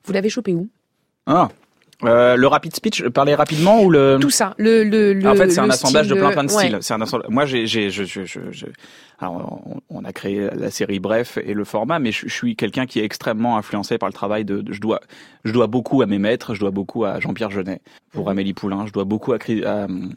Vous 0.05 0.11
l'avez 0.11 0.29
chopé 0.29 0.55
où? 0.55 0.69
Ah, 1.27 1.49
euh, 2.03 2.37
le 2.37 2.47
rapid 2.47 2.73
speech, 2.73 3.03
parler 3.09 3.35
rapidement 3.35 3.81
ou 3.81 3.89
le 3.89 4.17
tout 4.21 4.29
ça, 4.29 4.53
le 4.57 4.83
le, 4.83 5.27
En 5.27 5.35
fait, 5.35 5.49
c'est 5.49 5.59
un 5.59 5.69
assemblage 5.69 6.07
de 6.07 6.15
plein 6.15 6.31
plein 6.31 6.43
de 6.45 6.49
styles. 6.49 6.77
C'est 6.81 6.93
un 6.93 7.03
Moi, 7.27 7.45
j'ai 7.45 7.67
j'ai 7.67 7.89
je, 7.89 8.05
je, 8.05 8.25
je, 8.25 8.65
alors 9.19 9.59
on, 9.89 10.05
a 10.05 10.13
créé 10.13 10.49
la 10.55 10.71
série 10.71 10.99
Bref 10.99 11.37
et 11.43 11.53
le 11.53 11.65
format, 11.65 11.99
mais 11.99 12.13
je, 12.13 12.29
suis 12.29 12.55
quelqu'un 12.55 12.85
qui 12.85 12.99
est 12.99 13.03
extrêmement 13.03 13.57
influencé 13.57 13.97
par 13.97 14.07
le 14.07 14.13
travail 14.13 14.45
de, 14.45 14.63
je 14.71 14.79
dois 14.79 15.01
je 15.43 15.51
dois 15.51 15.67
beaucoup 15.67 16.01
à 16.01 16.05
mes 16.05 16.19
maîtres, 16.19 16.53
je 16.53 16.61
dois 16.61 16.71
beaucoup 16.71 17.03
à 17.03 17.19
Jean-Pierre 17.19 17.51
Jeunet 17.51 17.81
pour 18.11 18.25
mhm. 18.25 18.31
Amélie 18.31 18.53
Poulain, 18.53 18.85
je 18.87 18.93
dois 18.93 19.03
beaucoup 19.03 19.33
à, 19.33 19.37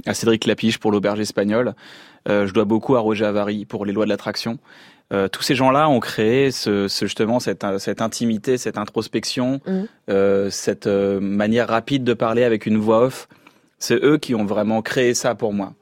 à, 0.07 0.15
Cédric 0.15 0.47
Lapiche 0.47 0.79
pour 0.79 0.93
l'auberge 0.93 1.19
espagnole, 1.19 1.75
euh, 2.29 2.47
je 2.47 2.55
dois 2.55 2.65
beaucoup 2.65 2.95
à 2.95 3.01
Roger 3.01 3.25
Avary 3.25 3.65
pour 3.65 3.85
les 3.85 3.93
lois 3.93 4.05
de 4.05 4.11
l'attraction. 4.11 4.59
Euh, 5.13 5.29
tous 5.29 5.43
ces 5.43 5.55
gens-là 5.55 5.89
ont 5.89 6.01
créé 6.01 6.51
ce, 6.51 6.89
ce, 6.89 7.05
justement 7.05 7.39
cette, 7.39 7.65
cette, 7.79 8.01
intimité, 8.01 8.57
cette 8.57 8.79
introspection, 8.79 9.61
mmh. 9.67 9.83
euh, 10.11 10.51
cette 10.51 10.87
euh, 10.87 11.21
manière 11.21 11.69
rapide 11.69 12.05
de 12.05 12.15
parler 12.15 12.45
avec 12.45 12.67
une 12.67 12.79
voix 12.79 13.05
off. 13.05 13.29
C'est 13.79 14.03
eux 14.03 14.17
qui 14.17 14.35
ont 14.35 14.45
vraiment 14.45 14.81
créé 14.81 15.13
ça 15.13 15.35
pour 15.35 15.53
moi. 15.53 15.75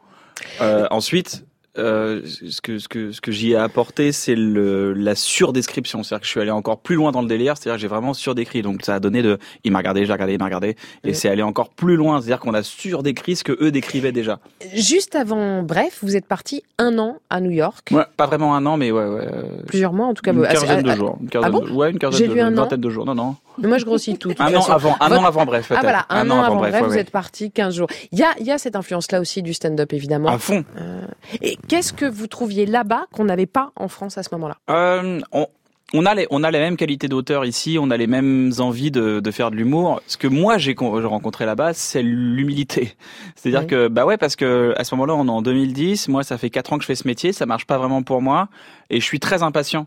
Ensuite, 0.90 1.44
euh, 1.80 2.20
ce 2.24 2.60
que 2.60 2.78
ce 2.78 2.88
que 2.88 3.12
ce 3.12 3.20
que 3.20 3.32
j'y 3.32 3.52
ai 3.52 3.56
apporté, 3.56 4.12
c'est 4.12 4.34
la 4.36 5.14
surdescription, 5.14 6.02
c'est-à-dire 6.02 6.20
que 6.20 6.26
je 6.26 6.30
suis 6.30 6.40
allé 6.40 6.50
encore 6.50 6.80
plus 6.80 6.96
loin 6.96 7.12
dans 7.12 7.22
le 7.22 7.28
délire, 7.28 7.56
c'est-à-dire 7.56 7.76
que 7.76 7.80
j'ai 7.80 7.88
vraiment 7.88 8.14
surdécrit. 8.14 8.62
Donc 8.62 8.82
ça 8.84 8.94
a 8.94 9.00
donné 9.00 9.22
de, 9.22 9.38
il 9.64 9.72
m'a 9.72 9.78
regardé, 9.78 10.04
j'ai 10.04 10.12
regardé, 10.12 10.34
il 10.34 10.38
m'a 10.38 10.44
regardé, 10.44 10.76
et 11.04 11.14
c'est 11.14 11.28
allé 11.28 11.42
encore 11.42 11.70
plus 11.70 11.96
loin, 11.96 12.20
c'est-à-dire 12.20 12.40
qu'on 12.40 12.54
a 12.54 12.62
surdécrit 12.62 13.36
ce 13.36 13.44
que 13.44 13.56
eux 13.60 13.70
décrivaient 13.70 14.12
déjà. 14.12 14.38
Juste 14.74 15.14
avant, 15.14 15.62
bref, 15.62 15.98
vous 16.02 16.16
êtes 16.16 16.26
parti 16.26 16.62
un 16.78 16.98
an 16.98 17.18
à 17.30 17.40
New 17.40 17.50
York. 17.50 17.88
Ouais, 17.92 18.04
pas 18.16 18.26
vraiment 18.26 18.54
un 18.54 18.64
an, 18.66 18.76
mais 18.76 18.90
ouais, 18.90 19.06
ouais. 19.06 19.26
Plusieurs 19.66 19.92
mois 19.92 20.06
en 20.06 20.14
tout 20.14 20.22
cas. 20.22 20.32
Une 20.32 20.46
quinzaine 20.46 20.82
de 20.82 20.94
jours. 20.94 21.18
Une 21.20 21.28
quinzaine 21.28 21.52
ah 21.54 21.66
de, 21.66 21.72
ouais, 21.72 21.90
une 21.90 21.98
quinzaine 21.98 22.28
de, 22.28 22.36
une 22.36 22.54
vingtaine 22.54 22.80
de 22.80 22.90
jours. 22.90 23.06
Non, 23.06 23.14
non. 23.14 23.36
Mais 23.58 23.68
moi, 23.68 23.78
je 23.78 23.84
grossis 23.84 24.16
tout. 24.16 24.32
un 24.38 24.54
an 24.54 24.64
avant, 24.64 24.96
un 25.00 25.12
an 25.12 25.24
avant, 25.24 25.44
bref. 25.44 25.70
Ah 25.74 25.80
voilà, 25.82 26.06
un, 26.08 26.30
an, 26.30 26.40
avant, 26.42 26.56
bref, 26.56 26.82
vous 26.84 26.96
êtes 26.96 27.10
parti 27.10 27.50
15 27.50 27.74
jours. 27.74 27.88
Il 28.12 28.18
y 28.18 28.22
a, 28.22 28.30
y 28.40 28.50
a 28.50 28.58
cette 28.58 28.76
influence-là 28.76 29.20
aussi 29.20 29.42
du 29.42 29.54
stand-up, 29.54 29.92
évidemment. 29.92 30.28
À 30.28 30.38
fond. 30.38 30.64
Euh, 30.78 31.02
et 31.40 31.56
qu'est-ce 31.68 31.92
que 31.92 32.06
vous 32.06 32.26
trouviez 32.26 32.66
là-bas 32.66 33.06
qu'on 33.12 33.24
n'avait 33.24 33.46
pas 33.46 33.72
en 33.76 33.88
France 33.88 34.18
à 34.18 34.22
ce 34.22 34.28
moment-là? 34.32 34.56
Euh, 34.70 35.20
on, 35.32 35.46
on 35.92 36.06
a 36.06 36.14
les 36.14 36.26
on 36.30 36.42
a 36.44 36.50
les 36.50 36.58
mêmes 36.58 36.76
qualités 36.76 37.08
d'auteur 37.08 37.44
ici, 37.44 37.76
on 37.80 37.90
a 37.90 37.96
les 37.96 38.06
mêmes 38.06 38.52
envies 38.58 38.90
de, 38.90 39.20
de 39.20 39.30
faire 39.30 39.50
de 39.50 39.56
l'humour. 39.56 40.00
Ce 40.06 40.16
que 40.16 40.28
moi 40.28 40.58
j'ai 40.58 40.74
rencontré 40.78 41.46
là-bas, 41.46 41.74
c'est 41.74 42.02
l'humilité. 42.02 42.94
C'est-à-dire 43.34 43.66
que 43.66 43.88
bah 43.88 44.06
ouais 44.06 44.16
parce 44.16 44.36
que 44.36 44.72
à 44.76 44.84
ce 44.84 44.94
moment-là, 44.94 45.14
on 45.14 45.26
est 45.26 45.30
en 45.30 45.42
2010, 45.42 46.08
moi 46.08 46.22
ça 46.22 46.38
fait 46.38 46.50
quatre 46.50 46.72
ans 46.72 46.76
que 46.76 46.82
je 46.82 46.86
fais 46.86 46.94
ce 46.94 47.06
métier, 47.06 47.32
ça 47.32 47.46
marche 47.46 47.66
pas 47.66 47.78
vraiment 47.78 48.02
pour 48.02 48.22
moi 48.22 48.48
et 48.88 49.00
je 49.00 49.04
suis 49.04 49.20
très 49.20 49.42
impatient 49.42 49.86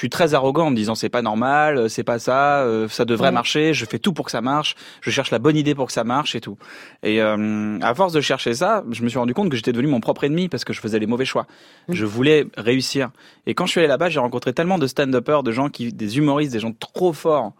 je 0.00 0.04
suis 0.04 0.08
très 0.08 0.32
arrogant 0.32 0.68
en 0.68 0.70
me 0.70 0.76
disant 0.76 0.94
c'est 0.94 1.10
pas 1.10 1.20
normal, 1.20 1.76
euh, 1.76 1.88
c'est 1.88 2.04
pas 2.04 2.18
ça, 2.18 2.62
euh, 2.62 2.88
ça 2.88 3.04
devrait 3.04 3.32
marcher, 3.32 3.74
je 3.74 3.84
fais 3.84 3.98
tout 3.98 4.14
pour 4.14 4.24
que 4.24 4.30
ça 4.30 4.40
marche, 4.40 4.74
je 5.02 5.10
cherche 5.10 5.30
la 5.30 5.38
bonne 5.38 5.58
idée 5.58 5.74
pour 5.74 5.88
que 5.88 5.92
ça 5.92 6.04
marche 6.04 6.34
et 6.34 6.40
tout. 6.40 6.56
Et 7.02 7.20
euh, 7.20 7.78
à 7.82 7.94
force 7.94 8.14
de 8.14 8.22
chercher 8.22 8.54
ça, 8.54 8.82
je 8.90 9.02
me 9.02 9.10
suis 9.10 9.18
rendu 9.18 9.34
compte 9.34 9.50
que 9.50 9.56
j'étais 9.56 9.72
devenu 9.72 9.88
mon 9.88 10.00
propre 10.00 10.24
ennemi 10.24 10.48
parce 10.48 10.64
que 10.64 10.72
je 10.72 10.80
faisais 10.80 10.98
les 10.98 11.06
mauvais 11.06 11.26
choix. 11.26 11.46
Mmh. 11.88 11.92
Je 11.92 12.06
voulais 12.06 12.46
réussir. 12.56 13.10
Et 13.46 13.52
quand 13.52 13.66
je 13.66 13.72
suis 13.72 13.80
allé 13.80 13.88
là-bas, 13.88 14.08
j'ai 14.08 14.20
rencontré 14.20 14.54
tellement 14.54 14.78
de 14.78 14.86
stand-uppers, 14.86 15.42
de 15.42 15.52
gens 15.52 15.68
qui, 15.68 15.92
des 15.92 16.16
humoristes, 16.16 16.54
des 16.54 16.60
gens 16.60 16.72
trop 16.72 17.12
forts 17.12 17.52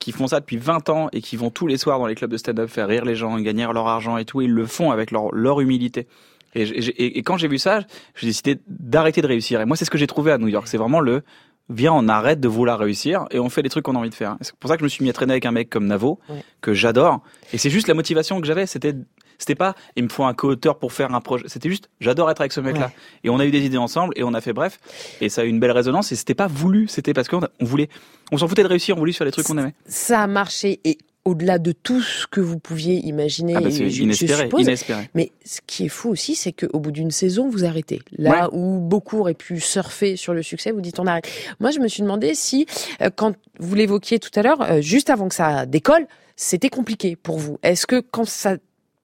qui 0.00 0.10
font 0.10 0.26
ça 0.26 0.40
depuis 0.40 0.56
20 0.56 0.88
ans 0.88 1.08
et 1.12 1.20
qui 1.20 1.36
vont 1.36 1.50
tous 1.50 1.68
les 1.68 1.76
soirs 1.76 2.00
dans 2.00 2.08
les 2.08 2.16
clubs 2.16 2.32
de 2.32 2.38
stand-up 2.38 2.68
faire 2.70 2.88
rire 2.88 3.04
les 3.04 3.14
gens, 3.14 3.38
gagner 3.38 3.68
leur 3.72 3.86
argent 3.86 4.16
et 4.16 4.24
tout. 4.24 4.42
Et 4.42 4.46
ils 4.46 4.52
le 4.52 4.66
font 4.66 4.90
avec 4.90 5.12
leur, 5.12 5.32
leur 5.32 5.60
humilité. 5.60 6.08
Et, 6.56 6.62
et, 6.62 7.18
et, 7.18 7.22
quand 7.22 7.36
j'ai 7.36 7.48
vu 7.48 7.58
ça, 7.58 7.82
j'ai 8.16 8.26
décidé 8.26 8.58
d'arrêter 8.66 9.22
de 9.22 9.28
réussir. 9.28 9.60
Et 9.60 9.64
moi, 9.64 9.76
c'est 9.76 9.84
ce 9.84 9.90
que 9.90 9.98
j'ai 9.98 10.08
trouvé 10.08 10.32
à 10.32 10.38
New 10.38 10.48
York. 10.48 10.66
C'est 10.66 10.76
vraiment 10.76 11.00
le 11.00 11.22
viens, 11.70 11.92
on 11.92 12.08
arrête 12.08 12.40
de 12.40 12.48
vouloir 12.48 12.78
réussir 12.78 13.26
et 13.30 13.38
on 13.38 13.48
fait 13.48 13.62
les 13.62 13.68
trucs 13.68 13.84
qu'on 13.84 13.94
a 13.94 13.98
envie 13.98 14.10
de 14.10 14.14
faire. 14.14 14.36
C'est 14.40 14.54
pour 14.56 14.68
ça 14.68 14.76
que 14.76 14.80
je 14.80 14.84
me 14.84 14.88
suis 14.88 15.02
mis 15.02 15.10
à 15.10 15.12
traîner 15.12 15.32
avec 15.32 15.46
un 15.46 15.52
mec 15.52 15.70
comme 15.70 15.86
Navo, 15.86 16.18
que 16.60 16.74
j'adore. 16.74 17.20
Et 17.52 17.58
c'est 17.58 17.70
juste 17.70 17.88
la 17.88 17.94
motivation 17.94 18.40
que 18.40 18.46
j'avais. 18.46 18.66
C'était, 18.66 18.94
c'était 19.38 19.54
pas, 19.54 19.74
il 19.96 20.04
me 20.04 20.08
faut 20.08 20.24
un 20.24 20.34
co-auteur 20.34 20.78
pour 20.78 20.92
faire 20.92 21.14
un 21.14 21.20
projet. 21.20 21.44
C'était 21.48 21.68
juste, 21.68 21.88
j'adore 22.00 22.30
être 22.30 22.40
avec 22.40 22.52
ce 22.52 22.60
mec-là. 22.60 22.90
Et 23.22 23.30
on 23.30 23.38
a 23.38 23.46
eu 23.46 23.50
des 23.50 23.64
idées 23.64 23.78
ensemble 23.78 24.14
et 24.16 24.22
on 24.22 24.34
a 24.34 24.40
fait 24.40 24.52
bref. 24.52 24.78
Et 25.20 25.28
ça 25.28 25.42
a 25.42 25.44
eu 25.44 25.48
une 25.48 25.60
belle 25.60 25.72
résonance 25.72 26.12
et 26.12 26.16
c'était 26.16 26.34
pas 26.34 26.46
voulu. 26.46 26.88
C'était 26.88 27.14
parce 27.14 27.28
qu'on 27.28 27.40
voulait, 27.60 27.88
on 28.32 28.38
s'en 28.38 28.48
foutait 28.48 28.62
de 28.62 28.68
réussir, 28.68 28.96
on 28.96 28.98
voulait 28.98 29.12
faire 29.12 29.24
les 29.24 29.32
trucs 29.32 29.46
qu'on 29.46 29.58
aimait. 29.58 29.74
Ça 29.86 30.22
a 30.22 30.26
marché 30.26 30.80
et 30.84 30.98
au-delà 31.24 31.58
de 31.58 31.72
tout 31.72 32.00
ce 32.00 32.26
que 32.26 32.40
vous 32.40 32.58
pouviez 32.58 32.96
imaginer. 33.06 33.54
Ah 33.56 33.60
bah 33.60 33.70
inespéré, 33.70 34.48
inespéré. 34.58 35.10
Mais 35.14 35.32
ce 35.44 35.60
qui 35.66 35.86
est 35.86 35.88
fou 35.88 36.10
aussi, 36.10 36.34
c'est 36.34 36.52
qu'au 36.52 36.78
bout 36.78 36.90
d'une 36.90 37.10
saison, 37.10 37.48
vous 37.48 37.64
arrêtez. 37.64 38.00
Là 38.18 38.50
où 38.52 38.80
beaucoup 38.80 39.20
auraient 39.20 39.34
pu 39.34 39.58
surfer 39.60 40.16
sur 40.16 40.34
le 40.34 40.42
succès, 40.42 40.70
vous 40.70 40.82
dites 40.82 40.98
on 40.98 41.06
arrête. 41.06 41.28
Moi, 41.60 41.70
je 41.70 41.80
me 41.80 41.88
suis 41.88 42.02
demandé 42.02 42.34
si, 42.34 42.66
euh, 43.00 43.10
quand 43.14 43.34
vous 43.58 43.74
l'évoquiez 43.74 44.18
tout 44.18 44.30
à 44.34 44.42
l'heure, 44.42 44.60
euh, 44.62 44.80
juste 44.80 45.08
avant 45.08 45.28
que 45.28 45.34
ça 45.34 45.66
décolle, 45.66 46.06
c'était 46.36 46.70
compliqué 46.70 47.16
pour 47.16 47.38
vous. 47.38 47.58
Est-ce 47.62 47.86
que 47.86 48.00
quand 48.00 48.26
ça 48.26 48.56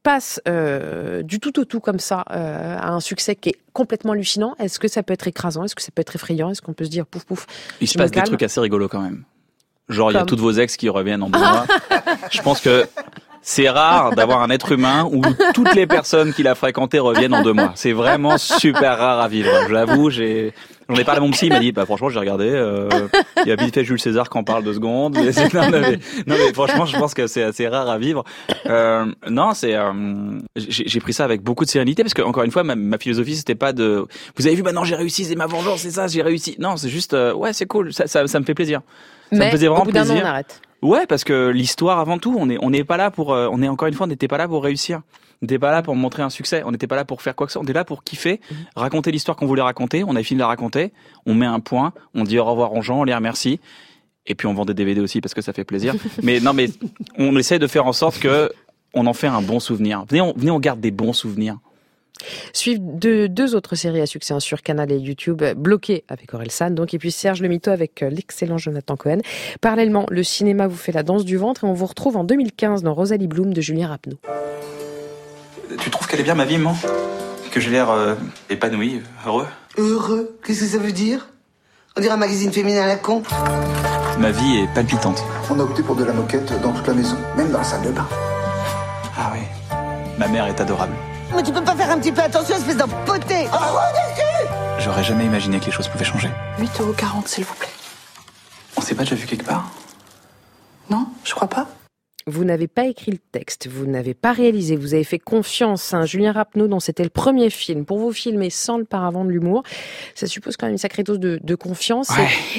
passe 0.02 0.40
euh, 0.48 1.22
du 1.22 1.40
tout 1.40 1.58
au 1.58 1.64
tout 1.64 1.80
comme 1.80 2.00
ça 2.00 2.20
à 2.20 2.90
un 2.90 3.00
succès 3.00 3.36
qui 3.36 3.50
est 3.50 3.56
complètement 3.72 4.12
hallucinant, 4.12 4.56
est-ce 4.58 4.78
que 4.78 4.88
ça 4.88 5.02
peut 5.02 5.12
être 5.12 5.28
écrasant? 5.28 5.64
Est-ce 5.64 5.74
que 5.74 5.82
ça 5.82 5.90
peut 5.94 6.00
être 6.00 6.16
effrayant? 6.16 6.50
Est-ce 6.50 6.62
qu'on 6.62 6.72
peut 6.72 6.84
se 6.84 6.90
dire 6.90 7.06
pouf 7.06 7.24
pouf 7.24 7.46
Il 7.80 7.88
se 7.88 7.96
passe 7.96 8.10
des 8.10 8.22
trucs 8.22 8.42
assez 8.42 8.60
rigolos 8.60 8.88
quand 8.88 9.02
même. 9.02 9.24
Genre, 9.90 10.10
il 10.10 10.14
y 10.14 10.18
a 10.18 10.24
toutes 10.24 10.40
vos 10.40 10.52
ex 10.52 10.76
qui 10.76 10.88
reviennent 10.88 11.22
en 11.22 11.30
deux 11.30 11.38
mois. 11.38 11.66
Je 12.30 12.40
pense 12.42 12.60
que 12.60 12.86
c'est 13.42 13.68
rare 13.68 14.14
d'avoir 14.14 14.42
un 14.42 14.50
être 14.50 14.72
humain 14.72 15.08
où 15.10 15.22
toutes 15.54 15.74
les 15.74 15.86
personnes 15.86 16.32
qu'il 16.32 16.46
a 16.46 16.54
fréquentées 16.54 16.98
reviennent 16.98 17.34
en 17.34 17.42
deux 17.42 17.52
mois. 17.52 17.72
C'est 17.74 17.92
vraiment 17.92 18.38
super 18.38 18.98
rare 18.98 19.20
à 19.20 19.28
vivre. 19.28 19.50
Je 19.66 19.72
l'avoue, 19.72 20.10
j'ai, 20.10 20.52
j'en 20.88 20.94
ai 20.96 21.04
parlé 21.04 21.18
à 21.18 21.22
mon 21.22 21.30
psy, 21.30 21.46
il 21.46 21.52
m'a 21.52 21.58
dit, 21.58 21.72
bah, 21.72 21.86
franchement, 21.86 22.10
j'ai 22.10 22.18
regardé, 22.18 22.50
euh, 22.50 22.88
il 23.44 23.48
y 23.48 23.52
a 23.52 23.56
vite 23.56 23.74
fait 23.74 23.84
Jules 23.84 24.00
César 24.00 24.28
qui 24.28 24.36
en 24.36 24.44
parle 24.44 24.62
deux 24.62 24.74
secondes. 24.74 25.14
non, 25.54 25.70
mais, 25.70 25.98
non, 26.26 26.36
mais, 26.38 26.52
franchement, 26.52 26.84
je 26.84 26.98
pense 26.98 27.14
que 27.14 27.26
c'est 27.26 27.42
assez 27.42 27.66
rare 27.66 27.88
à 27.88 27.98
vivre. 27.98 28.24
Euh, 28.66 29.06
non, 29.28 29.54
c'est, 29.54 29.74
euh, 29.74 29.92
j'ai 30.56 31.00
pris 31.00 31.14
ça 31.14 31.24
avec 31.24 31.42
beaucoup 31.42 31.64
de 31.64 31.70
sérénité 31.70 32.02
parce 32.02 32.14
que, 32.14 32.22
encore 32.22 32.42
une 32.42 32.50
fois, 32.50 32.62
ma, 32.62 32.76
ma 32.76 32.98
philosophie, 32.98 33.36
c'était 33.36 33.54
pas 33.54 33.72
de, 33.72 34.04
vous 34.36 34.46
avez 34.46 34.54
vu, 34.54 34.62
maintenant 34.62 34.84
j'ai 34.84 34.96
réussi, 34.96 35.24
c'est 35.24 35.34
ma 35.34 35.46
vengeance, 35.46 35.80
c'est 35.80 35.92
ça, 35.92 36.08
j'ai 36.08 36.22
réussi. 36.22 36.56
Non, 36.58 36.76
c'est 36.76 36.90
juste, 36.90 37.14
euh, 37.14 37.32
ouais, 37.32 37.54
c'est 37.54 37.66
cool, 37.66 37.92
ça, 37.92 38.06
ça, 38.06 38.26
ça 38.26 38.38
me 38.38 38.44
fait 38.44 38.54
plaisir. 38.54 38.82
Ça 39.30 39.38
mais 39.38 39.46
me 39.46 39.50
faisait 39.50 39.68
vraiment 39.68 39.82
au 39.82 39.86
bout 39.86 39.96
an, 39.96 40.04
on 40.08 40.24
arrête. 40.24 40.60
Ouais, 40.82 41.06
parce 41.06 41.24
que 41.24 41.48
l'histoire 41.48 41.98
avant 41.98 42.18
tout, 42.18 42.34
on 42.38 42.48
est 42.48 42.58
on 42.62 42.70
n'est 42.70 42.84
pas 42.84 42.96
là 42.96 43.10
pour 43.10 43.32
euh, 43.32 43.48
on 43.52 43.62
est 43.62 43.68
encore 43.68 43.88
une 43.88 43.94
fois 43.94 44.06
on 44.06 44.08
n'était 44.08 44.28
pas 44.28 44.38
là 44.38 44.48
pour 44.48 44.64
réussir. 44.64 45.02
On 45.42 45.46
n'était 45.46 45.58
pas 45.58 45.70
là 45.70 45.82
pour 45.82 45.96
montrer 45.96 46.22
un 46.22 46.28
succès, 46.28 46.62
on 46.66 46.70
n'était 46.70 46.86
pas 46.86 46.96
là 46.96 47.06
pour 47.06 47.22
faire 47.22 47.34
quoi 47.34 47.46
que 47.46 47.52
ce 47.52 47.54
soit, 47.54 47.62
on 47.62 47.64
était 47.64 47.72
là 47.72 47.84
pour 47.84 48.04
kiffer, 48.04 48.40
raconter 48.76 49.10
l'histoire 49.10 49.38
qu'on 49.38 49.46
voulait 49.46 49.62
raconter, 49.62 50.04
on 50.06 50.14
a 50.14 50.22
fini 50.22 50.36
de 50.36 50.42
la 50.42 50.48
raconter, 50.48 50.92
on 51.24 51.32
met 51.32 51.46
un 51.46 51.60
point, 51.60 51.94
on 52.14 52.24
dit 52.24 52.38
au 52.38 52.44
revoir 52.44 52.74
aux 52.74 52.82
gens, 52.82 53.00
on 53.00 53.04
les 53.04 53.14
remercie 53.14 53.58
et 54.26 54.34
puis 54.34 54.46
on 54.46 54.52
vend 54.52 54.66
des 54.66 54.74
DVD 54.74 55.00
aussi 55.00 55.22
parce 55.22 55.32
que 55.32 55.40
ça 55.40 55.54
fait 55.54 55.64
plaisir. 55.64 55.94
mais 56.22 56.40
non 56.40 56.52
mais 56.52 56.68
on 57.16 57.34
essaie 57.36 57.58
de 57.58 57.66
faire 57.66 57.86
en 57.86 57.94
sorte 57.94 58.18
que 58.18 58.52
on 58.92 59.06
en 59.06 59.14
fait 59.14 59.28
un 59.28 59.40
bon 59.40 59.60
souvenir. 59.60 60.04
Venez 60.10 60.20
on, 60.20 60.34
venez 60.36 60.50
on 60.50 60.60
garde 60.60 60.80
des 60.80 60.90
bons 60.90 61.14
souvenirs. 61.14 61.56
Suivent 62.52 62.80
deux, 62.80 63.28
deux 63.28 63.54
autres 63.54 63.74
séries 63.74 64.00
à 64.00 64.06
succès 64.06 64.34
hein, 64.34 64.40
sur 64.40 64.62
Canal 64.62 64.90
et 64.92 64.98
YouTube, 64.98 65.42
Bloqué 65.56 66.04
avec 66.08 66.52
San, 66.52 66.74
donc, 66.74 66.94
et 66.94 66.98
puis 66.98 67.10
Serge 67.12 67.40
Le 67.40 67.48
Mito 67.48 67.70
avec 67.70 68.02
euh, 68.02 68.10
l'excellent 68.10 68.58
Jonathan 68.58 68.96
Cohen. 68.96 69.18
Parallèlement, 69.60 70.06
le 70.10 70.22
cinéma 70.22 70.66
vous 70.66 70.76
fait 70.76 70.92
la 70.92 71.02
danse 71.02 71.24
du 71.24 71.36
ventre 71.36 71.64
et 71.64 71.66
on 71.66 71.72
vous 71.72 71.86
retrouve 71.86 72.16
en 72.16 72.24
2015 72.24 72.82
dans 72.82 72.94
Rosalie 72.94 73.26
Bloom 73.26 73.52
de 73.52 73.60
Julien 73.60 73.88
Rapneau. 73.88 74.16
Tu 75.78 75.90
trouves 75.90 76.08
qu'elle 76.08 76.20
est 76.20 76.24
bien 76.24 76.34
ma 76.34 76.44
vie, 76.44 76.58
maman? 76.58 76.76
Que 77.50 77.60
j'ai 77.60 77.70
l'air 77.70 77.90
euh, 77.90 78.14
épanoui, 78.48 79.00
heureux? 79.26 79.46
Heureux? 79.76 80.38
Qu'est-ce 80.44 80.60
que 80.60 80.66
ça 80.66 80.78
veut 80.78 80.92
dire? 80.92 81.28
On 81.96 82.00
dirait 82.00 82.14
un 82.14 82.18
magazine 82.18 82.52
féminin 82.52 82.82
à 82.82 82.86
la 82.86 82.96
con. 82.96 83.22
Ma 84.18 84.30
vie 84.30 84.58
est 84.58 84.74
palpitante. 84.74 85.22
On 85.50 85.58
a 85.58 85.62
opté 85.62 85.82
pour 85.82 85.96
de 85.96 86.04
la 86.04 86.12
moquette 86.12 86.52
dans 86.62 86.72
toute 86.72 86.86
la 86.86 86.94
maison, 86.94 87.16
même 87.36 87.50
dans 87.50 87.58
la 87.58 87.64
salle 87.64 87.82
de 87.82 87.90
bain. 87.90 88.06
Ah 89.18 89.32
oui, 89.34 89.40
ma 90.18 90.28
mère 90.28 90.46
est 90.46 90.60
adorable. 90.60 90.94
Mais 91.34 91.42
tu 91.42 91.52
peux 91.52 91.62
pas 91.62 91.76
faire 91.76 91.90
un 91.90 91.98
petit 91.98 92.12
peu 92.12 92.22
attention, 92.22 92.56
espèce 92.56 92.76
d'empoté 92.76 93.46
J'aurais 94.78 95.04
jamais 95.04 95.26
imaginé 95.26 95.60
que 95.60 95.66
les 95.66 95.72
choses 95.72 95.88
pouvaient 95.88 96.04
changer. 96.04 96.28
8,40€ 96.58 97.26
s'il 97.26 97.44
vous 97.44 97.54
plaît. 97.54 97.68
On 98.76 98.80
s'est 98.80 98.94
pas 98.94 99.04
déjà 99.04 99.14
vu 99.14 99.26
quelque 99.26 99.44
part? 99.44 99.70
Non, 100.88 101.06
je 101.24 101.34
crois 101.34 101.48
pas. 101.48 101.68
Vous 102.26 102.44
n'avez 102.44 102.68
pas 102.68 102.86
écrit 102.86 103.12
le 103.12 103.18
texte, 103.18 103.66
vous 103.66 103.86
n'avez 103.86 104.14
pas 104.14 104.32
réalisé, 104.32 104.76
vous 104.76 104.94
avez 104.94 105.04
fait 105.04 105.18
confiance 105.18 105.94
à 105.94 105.98
un 105.98 106.06
Julien 106.06 106.32
Rapneau 106.32 106.68
dont 106.68 106.80
c'était 106.80 107.02
le 107.02 107.10
premier 107.10 107.50
film. 107.50 107.84
Pour 107.84 107.98
vous 107.98 108.12
filmer 108.12 108.50
sans 108.50 108.78
le 108.78 108.84
paravent 108.84 109.24
de 109.24 109.30
l'humour, 109.30 109.62
ça 110.14 110.26
suppose 110.26 110.56
quand 110.56 110.66
même 110.66 110.74
une 110.74 110.78
sacrée 110.78 111.02
dose 111.02 111.18
de, 111.18 111.54
confiance 111.54 112.10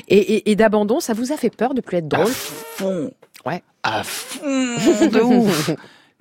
et, 0.07 0.55
d'abandon. 0.55 0.99
Ça 0.99 1.13
vous 1.13 1.31
a 1.31 1.37
fait 1.37 1.55
peur 1.55 1.73
de 1.73 1.81
plus 1.81 1.97
être 1.97 2.07
drôle? 2.07 2.27
À 2.27 2.29
fond 2.29 3.11
Ouais. 3.45 3.63
À 3.83 4.03
fond 4.03 4.39
de 4.45 5.21
ouf 5.21 5.71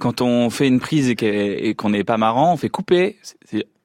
Quand 0.00 0.22
on 0.22 0.50
fait 0.50 0.66
une 0.66 0.80
prise 0.80 1.10
et 1.10 1.74
qu'on 1.76 1.90
n'est 1.90 2.04
pas 2.04 2.16
marrant, 2.16 2.54
on 2.54 2.56
fait 2.56 2.70
couper. 2.70 3.18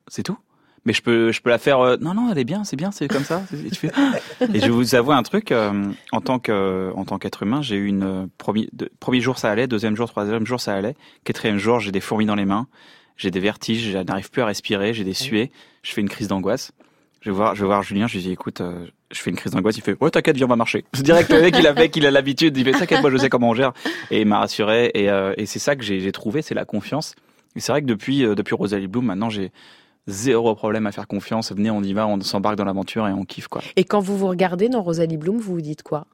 C'est 0.08 0.24
tout. 0.24 0.38
Mais 0.86 0.94
je 0.94 1.02
peux 1.02 1.32
je 1.32 1.42
peux 1.42 1.50
la 1.50 1.58
faire 1.58 1.80
euh, 1.80 1.98
non 2.00 2.14
non 2.14 2.30
elle 2.32 2.38
est 2.38 2.44
bien 2.44 2.64
c'est 2.64 2.76
bien 2.76 2.92
c'est 2.92 3.08
comme 3.08 3.24
ça. 3.24 3.44
Et, 3.52 4.60
je 4.60 4.66
vais 4.66 4.70
vous 4.70 4.94
avouer 4.94 5.16
un 5.16 5.24
truc 5.24 5.52
euh, 5.52 5.92
en 6.12 6.22
tant 6.22 6.38
que 6.38 6.92
en 6.96 7.06
tant 7.06 7.18
qu'être 7.18 7.42
humain 7.42 7.64
j'ai 7.64 7.76
eu 7.76 7.88
une 7.88 8.04
euh, 8.04 8.28
premier 8.38 8.70
premier 9.00 9.20
jour 9.20 9.40
ça 9.40 9.50
allait 9.50 9.66
deuxième 9.66 9.96
jour 9.96 10.08
troisième 10.08 10.46
jour 10.46 10.62
ça 10.62 10.76
allait. 10.76 10.96
Quatrième 11.24 11.58
jour 11.58 11.80
j'ai 11.80 11.92
des 11.92 12.02
fourmis 12.02 12.28
dans 12.28 12.36
les 12.36 12.46
mains 12.46 12.68
j'ai 13.18 13.32
des 13.32 13.40
vertiges 13.40 13.94
je 13.94 13.98
n'arrive 13.98 14.30
plus 14.30 14.44
à 14.44 14.46
respirer 14.46 14.94
j'ai 14.94 15.04
des 15.04 15.16
suées 15.16 15.52
je 15.82 15.92
fais 15.92 16.02
une 16.02 16.10
crise 16.10 16.28
d'angoisse. 16.28 16.72
Je 17.22 17.32
vais 17.32 17.36
voir 17.36 17.56
je 17.56 17.62
vais 17.62 17.68
voir 17.68 17.82
Julien 17.82 18.06
je 18.06 18.18
lui 18.18 18.22
dis 18.22 18.32
écoute 18.32 18.62
je 19.16 19.22
fais 19.22 19.30
une 19.30 19.36
crise 19.36 19.54
d'angoisse 19.54 19.78
il 19.78 19.82
fait 19.82 19.96
ouais 20.02 20.12
t'inquiète 20.12 20.36
viens 20.36 20.46
on 20.46 20.50
va 20.50 20.56
marcher 20.56 20.86
c'est 20.94 21.04
direct 21.04 21.32
le 21.32 21.42
mec 21.42 21.56
il 21.58 21.66
a 21.68 21.74
fait 21.74 21.90
qu'il 21.90 22.06
a 22.06 22.12
l'habitude 22.12 22.58
il 22.58 22.66
fait 22.66 22.72
t'inquiète 22.72 23.02
moi 23.02 23.12
je 23.12 23.18
sais 23.18 23.30
comment 23.30 23.50
on 23.50 23.56
gère 23.56 23.74
et 24.12 24.22
il 24.22 24.28
m'a 24.28 24.40
rassuré 24.40 24.92
et, 24.94 25.10
et 25.38 25.46
c'est 25.46 25.60
ça 25.60 25.76
que 25.76 25.84
j'ai 25.84 26.12
trouvé 26.12 26.42
c'est 26.42 26.56
la 26.56 26.66
confiance 26.66 27.16
et 27.56 27.60
c'est 27.60 27.72
vrai 27.72 27.82
que 27.82 27.88
depuis 27.88 28.24
depuis 28.36 28.56
Rosalie 28.56 28.88
Bloom 28.88 29.06
maintenant 29.06 29.30
j'ai 29.30 29.52
zéro 30.08 30.54
problème 30.56 30.86
à 30.88 30.92
faire 30.92 31.08
confiance. 31.08 31.52
Venez, 31.52 31.72
on 31.72 31.82
y 31.82 31.94
va, 31.94 32.08
on 32.08 32.20
s'embarque 32.22 32.56
dans 32.56 32.66
l'aventure 32.66 33.08
et 33.08 33.12
on 33.12 33.26
kiffe 33.26 33.48
quoi. 33.48 33.62
Et 33.76 33.84
quand 33.84 34.00
vous 34.00 34.18
vous 34.18 34.28
regardez 34.28 34.70
dans 34.70 34.82
Rosalie 34.82 35.18
Bloom, 35.18 35.38
vous 35.38 35.56
vous 35.56 35.62
dites 35.62 35.84
quoi? 35.84 36.06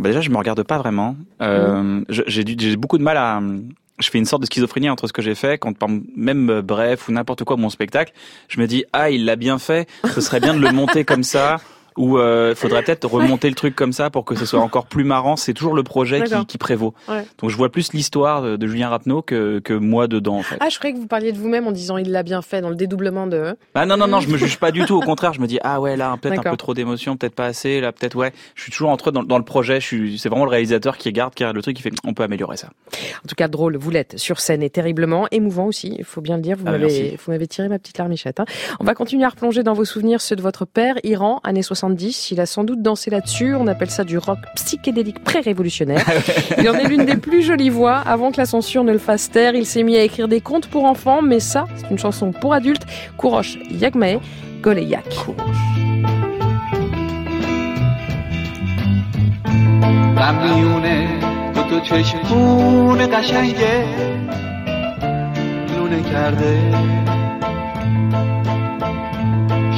Bah 0.00 0.08
Déjà, 0.08 0.20
je 0.20 0.30
me 0.30 0.36
regarde 0.36 0.62
pas 0.62 0.78
vraiment. 0.78 1.16
Euh, 1.40 1.82
mmh. 1.82 2.04
J'ai 2.08 2.76
beaucoup 2.76 2.98
de 2.98 3.02
mal 3.02 3.16
à. 3.16 3.40
Je 3.98 4.10
fais 4.10 4.18
une 4.18 4.26
sorte 4.26 4.42
de 4.42 4.46
schizophrénie 4.46 4.90
entre 4.90 5.06
ce 5.06 5.14
que 5.14 5.22
j'ai 5.22 5.34
fait, 5.34 5.56
quand 5.56 5.72
même 6.14 6.50
euh, 6.50 6.60
bref 6.60 7.08
ou 7.08 7.12
n'importe 7.12 7.44
quoi 7.44 7.56
mon 7.56 7.70
spectacle, 7.70 8.12
je 8.46 8.60
me 8.60 8.66
dis 8.66 8.84
ah 8.92 9.08
il 9.08 9.24
l'a 9.24 9.36
bien 9.36 9.58
fait, 9.58 9.88
ce 10.04 10.20
serait 10.20 10.38
bien 10.38 10.52
de 10.52 10.60
le 10.60 10.70
monter 10.70 11.06
comme 11.06 11.22
ça 11.22 11.56
ou 11.96 12.18
euh, 12.18 12.54
faudrait 12.54 12.82
peut-être 12.82 13.06
remonter 13.08 13.48
le 13.48 13.54
truc 13.54 13.74
comme 13.74 13.92
ça 13.92 14.10
pour 14.10 14.24
que 14.24 14.34
ce 14.34 14.44
soit 14.44 14.60
encore 14.60 14.86
plus 14.86 15.04
marrant. 15.04 15.36
C'est 15.36 15.54
toujours 15.54 15.74
le 15.74 15.82
projet 15.82 16.22
qui, 16.22 16.46
qui, 16.46 16.58
prévaut. 16.58 16.94
Donc 17.38 17.50
je 17.50 17.56
vois 17.56 17.70
plus 17.70 17.92
l'histoire 17.92 18.42
de, 18.42 18.66
Julien 18.66 18.88
Rapneau 18.88 19.22
que, 19.22 19.60
que 19.60 19.72
moi 19.72 20.08
dedans. 20.08 20.38
En 20.38 20.42
fait. 20.42 20.56
Ah, 20.60 20.68
je 20.68 20.78
croyais 20.78 20.94
que 20.94 20.98
vous 20.98 21.06
parliez 21.06 21.32
de 21.32 21.38
vous-même 21.38 21.66
en 21.66 21.72
disant 21.72 21.96
il 21.96 22.10
l'a 22.10 22.22
bien 22.22 22.42
fait 22.42 22.60
dans 22.60 22.68
le 22.68 22.74
dédoublement 22.74 23.26
de. 23.26 23.56
Ah 23.74 23.86
non 23.86 23.96
non 23.96 24.08
non, 24.08 24.20
je 24.20 24.28
me 24.28 24.36
juge 24.36 24.58
pas 24.58 24.70
du 24.70 24.84
tout. 24.84 24.96
Au 24.96 25.00
contraire, 25.00 25.32
je 25.32 25.40
me 25.40 25.46
dis 25.46 25.58
ah 25.62 25.80
ouais 25.80 25.96
là 25.96 26.16
peut-être 26.20 26.46
un 26.46 26.50
peu 26.50 26.56
trop 26.56 26.74
d'émotion, 26.74 27.16
peut-être 27.16 27.34
pas 27.34 27.46
assez. 27.46 27.80
Là 27.80 27.92
peut-être 27.92 28.16
ouais. 28.16 28.32
Je 28.54 28.62
suis 28.62 28.72
toujours 28.72 28.90
entre 28.90 29.10
dans, 29.10 29.22
dans 29.22 29.38
le 29.38 29.44
projet. 29.44 29.80
Je 29.80 29.86
suis 29.86 30.18
c'est 30.18 30.28
vraiment 30.28 30.44
le 30.44 30.50
réalisateur 30.50 30.96
qui 30.96 31.08
regarde, 31.08 31.34
qui 31.34 31.44
regarde 31.44 31.56
le 31.56 31.62
truc, 31.62 31.76
qui 31.76 31.82
fait 31.82 31.92
on 32.04 32.14
peut 32.14 32.22
améliorer 32.24 32.56
ça. 32.56 32.68
En 33.24 33.28
tout 33.28 33.34
cas 33.34 33.48
drôle, 33.48 33.76
vous 33.76 33.90
l'êtes 33.90 34.18
sur 34.18 34.40
scène 34.40 34.62
et 34.62 34.70
terriblement 34.70 35.28
émouvant 35.30 35.66
aussi. 35.66 35.94
Il 35.98 36.04
faut 36.04 36.20
bien 36.20 36.36
le 36.36 36.42
dire. 36.42 36.56
Vous 36.56 36.64
ah, 36.66 36.72
m'avez 36.72 37.18
vous 37.24 37.32
m'avez 37.32 37.46
tiré 37.46 37.68
ma 37.68 37.78
petite 37.78 37.98
larmichette. 37.98 38.40
Hein. 38.40 38.46
On 38.80 38.84
va 38.84 38.94
continuer 38.94 39.24
à 39.24 39.28
replonger 39.28 39.62
dans 39.62 39.74
vos 39.74 39.84
souvenirs 39.84 40.20
ceux 40.20 40.36
de 40.36 40.42
votre 40.42 40.64
père, 40.64 40.96
Iran, 41.04 41.40
années 41.44 41.62
70. 41.86 42.30
Il 42.32 42.40
a 42.40 42.46
sans 42.46 42.64
doute 42.64 42.82
danser 42.82 43.10
là-dessus. 43.10 43.54
On 43.54 43.66
appelle 43.66 43.90
ça 43.90 44.04
du 44.04 44.18
rock 44.18 44.38
psychédélique 44.56 45.22
pré-révolutionnaire. 45.22 46.04
Il 46.58 46.68
en 46.68 46.74
est 46.74 46.88
l'une 46.88 47.04
des 47.04 47.16
plus 47.16 47.42
jolies 47.42 47.70
voix. 47.70 47.96
Avant 47.98 48.32
que 48.32 48.38
la 48.38 48.46
censure 48.46 48.82
ne 48.84 48.92
le 48.92 48.98
fasse 48.98 49.30
taire, 49.30 49.54
il 49.54 49.66
s'est 49.66 49.82
mis 49.82 49.96
à 49.96 50.02
écrire 50.02 50.28
des 50.28 50.40
contes 50.40 50.66
pour 50.66 50.84
enfants, 50.84 51.22
mais 51.22 51.40
ça, 51.40 51.66
c'est 51.76 51.90
une 51.90 51.98
chanson 51.98 52.32
pour 52.32 52.52
adultes. 52.54 52.86
Kourosh 53.16 53.58
Yagmae, 53.70 54.18
Goleyak. 54.62 55.04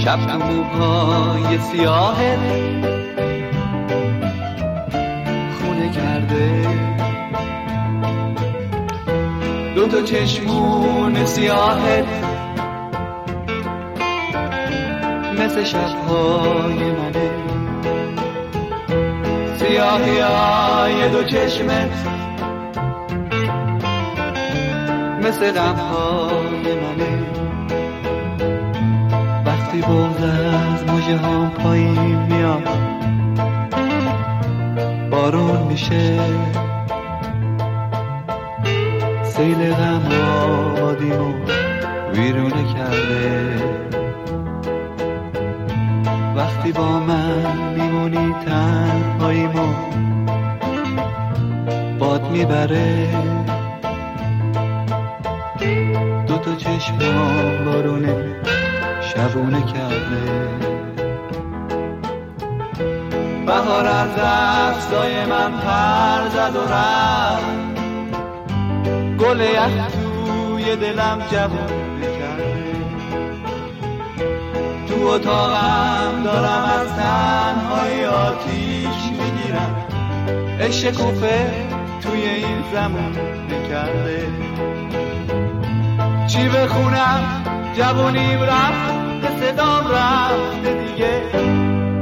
شب 0.05 0.19
تو 0.27 0.39
موهای 0.39 1.59
سیاهت 1.59 2.39
خونه 5.59 5.91
کرده. 5.91 6.67
دو 9.75 9.89
تا 9.89 10.03
چشمون 10.03 11.27
سیاهت 11.27 12.05
مثل 15.39 15.65
شبهای 15.65 16.91
منه. 16.93 17.31
سیاهی 19.59 20.19
های 20.19 21.09
دو 21.09 21.23
چشمت 21.23 22.07
مثل 25.23 25.53
غمهای 25.53 26.75
منه. 26.75 27.38
بغز 29.89 30.23
از 30.23 30.85
موجه 30.87 31.17
ها 31.17 31.51
پایین 31.51 32.23
میاد 32.23 32.69
بارون 35.11 35.63
میشه. 35.63 36.19
سیل 39.25 39.75
غم 39.75 40.09
آبادیمو 40.45 41.33
ویرونه 42.13 42.75
کرده. 42.75 43.63
وقتی 46.37 46.73
با 46.73 47.01
من 47.01 47.73
میمونی 47.77 48.35
تنهاییمو 48.47 49.75
باد 51.99 52.31
می‌بره. 52.31 53.09
دو 56.27 56.39
تا 56.39 56.55
چشم 56.55 56.99
بارونه. 57.65 58.39
شبونه 59.19 59.63
کرده. 59.63 60.49
بهار 63.47 63.87
از 63.87 64.09
دستای 64.19 65.25
من 65.25 65.53
پر 65.53 66.29
زد 66.29 66.57
و 66.57 66.73
رفت. 66.73 67.79
گل 69.19 69.41
یخ 69.41 69.87
توی 69.93 70.77
دلم 70.77 71.23
جوونه 71.33 72.19
کرده 72.19 72.75
تو 74.89 75.07
اتاقم 75.07 76.23
دارم 76.25 76.65
از 76.81 76.89
تنهای 76.97 78.07
آتیش 78.07 78.99
می‌گیرم. 79.11 79.77
عشق 80.61 80.91
کوفه 80.91 81.51
توی 82.03 82.23
این 82.23 82.63
زمان 82.73 83.17
کرده 83.71 84.27
چی 86.27 86.49
بخونم؟ 86.49 87.45
جوونیم 87.77 88.43
رفت. 88.43 88.98
صدام 89.41 89.85
رفته 89.89 90.75
دیگه. 90.85 91.21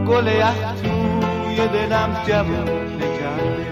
گل 0.08 0.26
یخ 0.26 0.60
توی 0.82 1.68
دلم 1.68 2.16
جوون 2.26 2.68
نکرده 2.96 3.66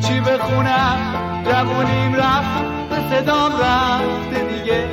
چی 0.00 0.20
بخونم 0.20 0.98
جوونیم 1.44 2.14
رفت 2.14 2.64
به 2.90 2.96
صدام 3.10 3.52
رفته 3.52 4.44
دیگه. 4.44 4.88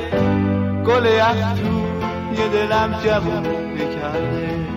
گل 0.86 1.06
یخ 1.06 1.52
توی 1.54 2.48
دلم 2.48 3.00
جوون 3.04 3.46
نکرده 3.74 4.69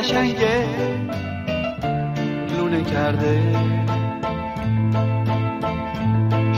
قشنگه. 0.00 0.64
لونه 2.56 2.84
کرده. 2.84 3.42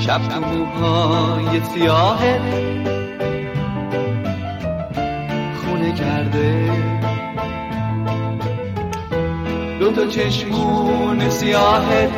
شب 0.01 0.20
تو 0.28 0.40
موهای 0.40 1.61
سیاهه. 1.74 2.40
خونه 5.57 5.93
کرده. 5.93 6.70
دو 9.80 9.93
تا 9.93 10.07
چشمون 10.07 11.30
سیاهه. 11.30 12.11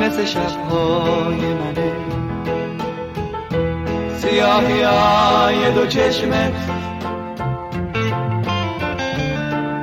مثل 0.00 0.24
شبهای 0.24 1.54
منه. 1.54 1.92
سیاهی 4.16 4.82
های 4.82 5.72
دو 5.72 5.86
چشمت 5.86 6.77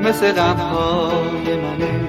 مثل 0.06 0.32
غمهای 0.32 1.56
منه. 1.62 2.00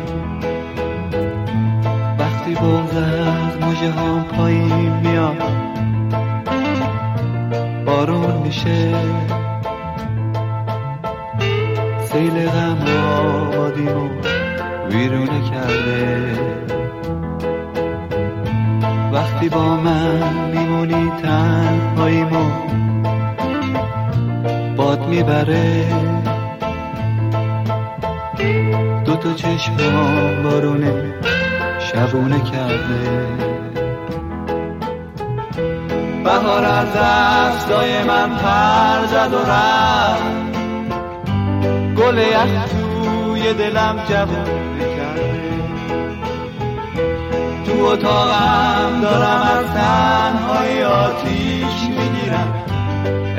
وقتی 2.18 2.54
بغز 2.54 2.96
از 2.96 3.56
موجه 3.60 3.90
هم 3.92 4.24
پایین 4.24 4.92
میاد 4.96 5.42
بارون 7.86 8.36
میشه. 8.44 8.94
سیل 12.04 12.48
غم 12.48 12.78
آبادیمو 13.22 14.08
ویرونه 14.90 15.50
کرده. 15.50 16.38
وقتی 19.12 19.48
با 19.48 19.76
من 19.76 20.50
میمونی 20.54 21.12
تنهاییمو 21.22 22.50
باد 24.76 25.08
می‌بره. 25.08 25.75
چشمام 29.56 30.42
بارونه 30.42 31.14
شبونه 31.78 32.40
کرده. 32.40 33.26
بهار 36.24 36.64
از 36.64 36.88
دستای 36.96 38.02
من 38.02 38.36
پر 38.36 39.06
زد 39.06 39.34
و 39.34 39.50
رفت. 39.50 40.56
گل 41.96 42.18
یخ 42.18 42.64
توی 42.70 43.54
دلم 43.54 43.96
جوونه 44.08 44.96
کرده. 44.96 45.52
تو 47.66 47.84
اتاقم 47.84 49.00
دارم 49.02 49.42
از 49.58 49.66
تنهای 49.74 50.84
آتیش 50.84 51.88
می‌گیرم. 51.88 52.64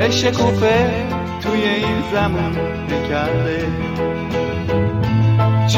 عشق 0.00 0.36
توی 1.42 1.62
این 1.62 2.02
زمان 2.12 2.56
کرده. 3.08 3.87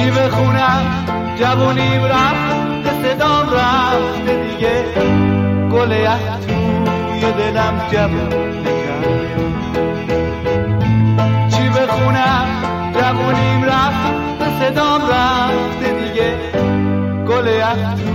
چی 0.00 0.10
بخونم 0.10 1.04
جوونیم 1.36 2.04
رفت 2.04 3.02
صدام 3.02 3.46
رفته 3.50 4.42
دیگه. 4.44 4.84
گل 5.72 5.90
یخ 5.90 6.38
توی 6.46 7.32
دلم 7.32 7.80
جوون 7.92 8.30
چی 11.48 11.68
بخونم 11.68 12.46
جوونیم 12.94 13.64
رفت 13.64 14.60
صدام 14.60 15.00
رفته 15.02 15.92
دیگه. 15.92 16.36
گل 17.28 17.46
توی 17.46 18.09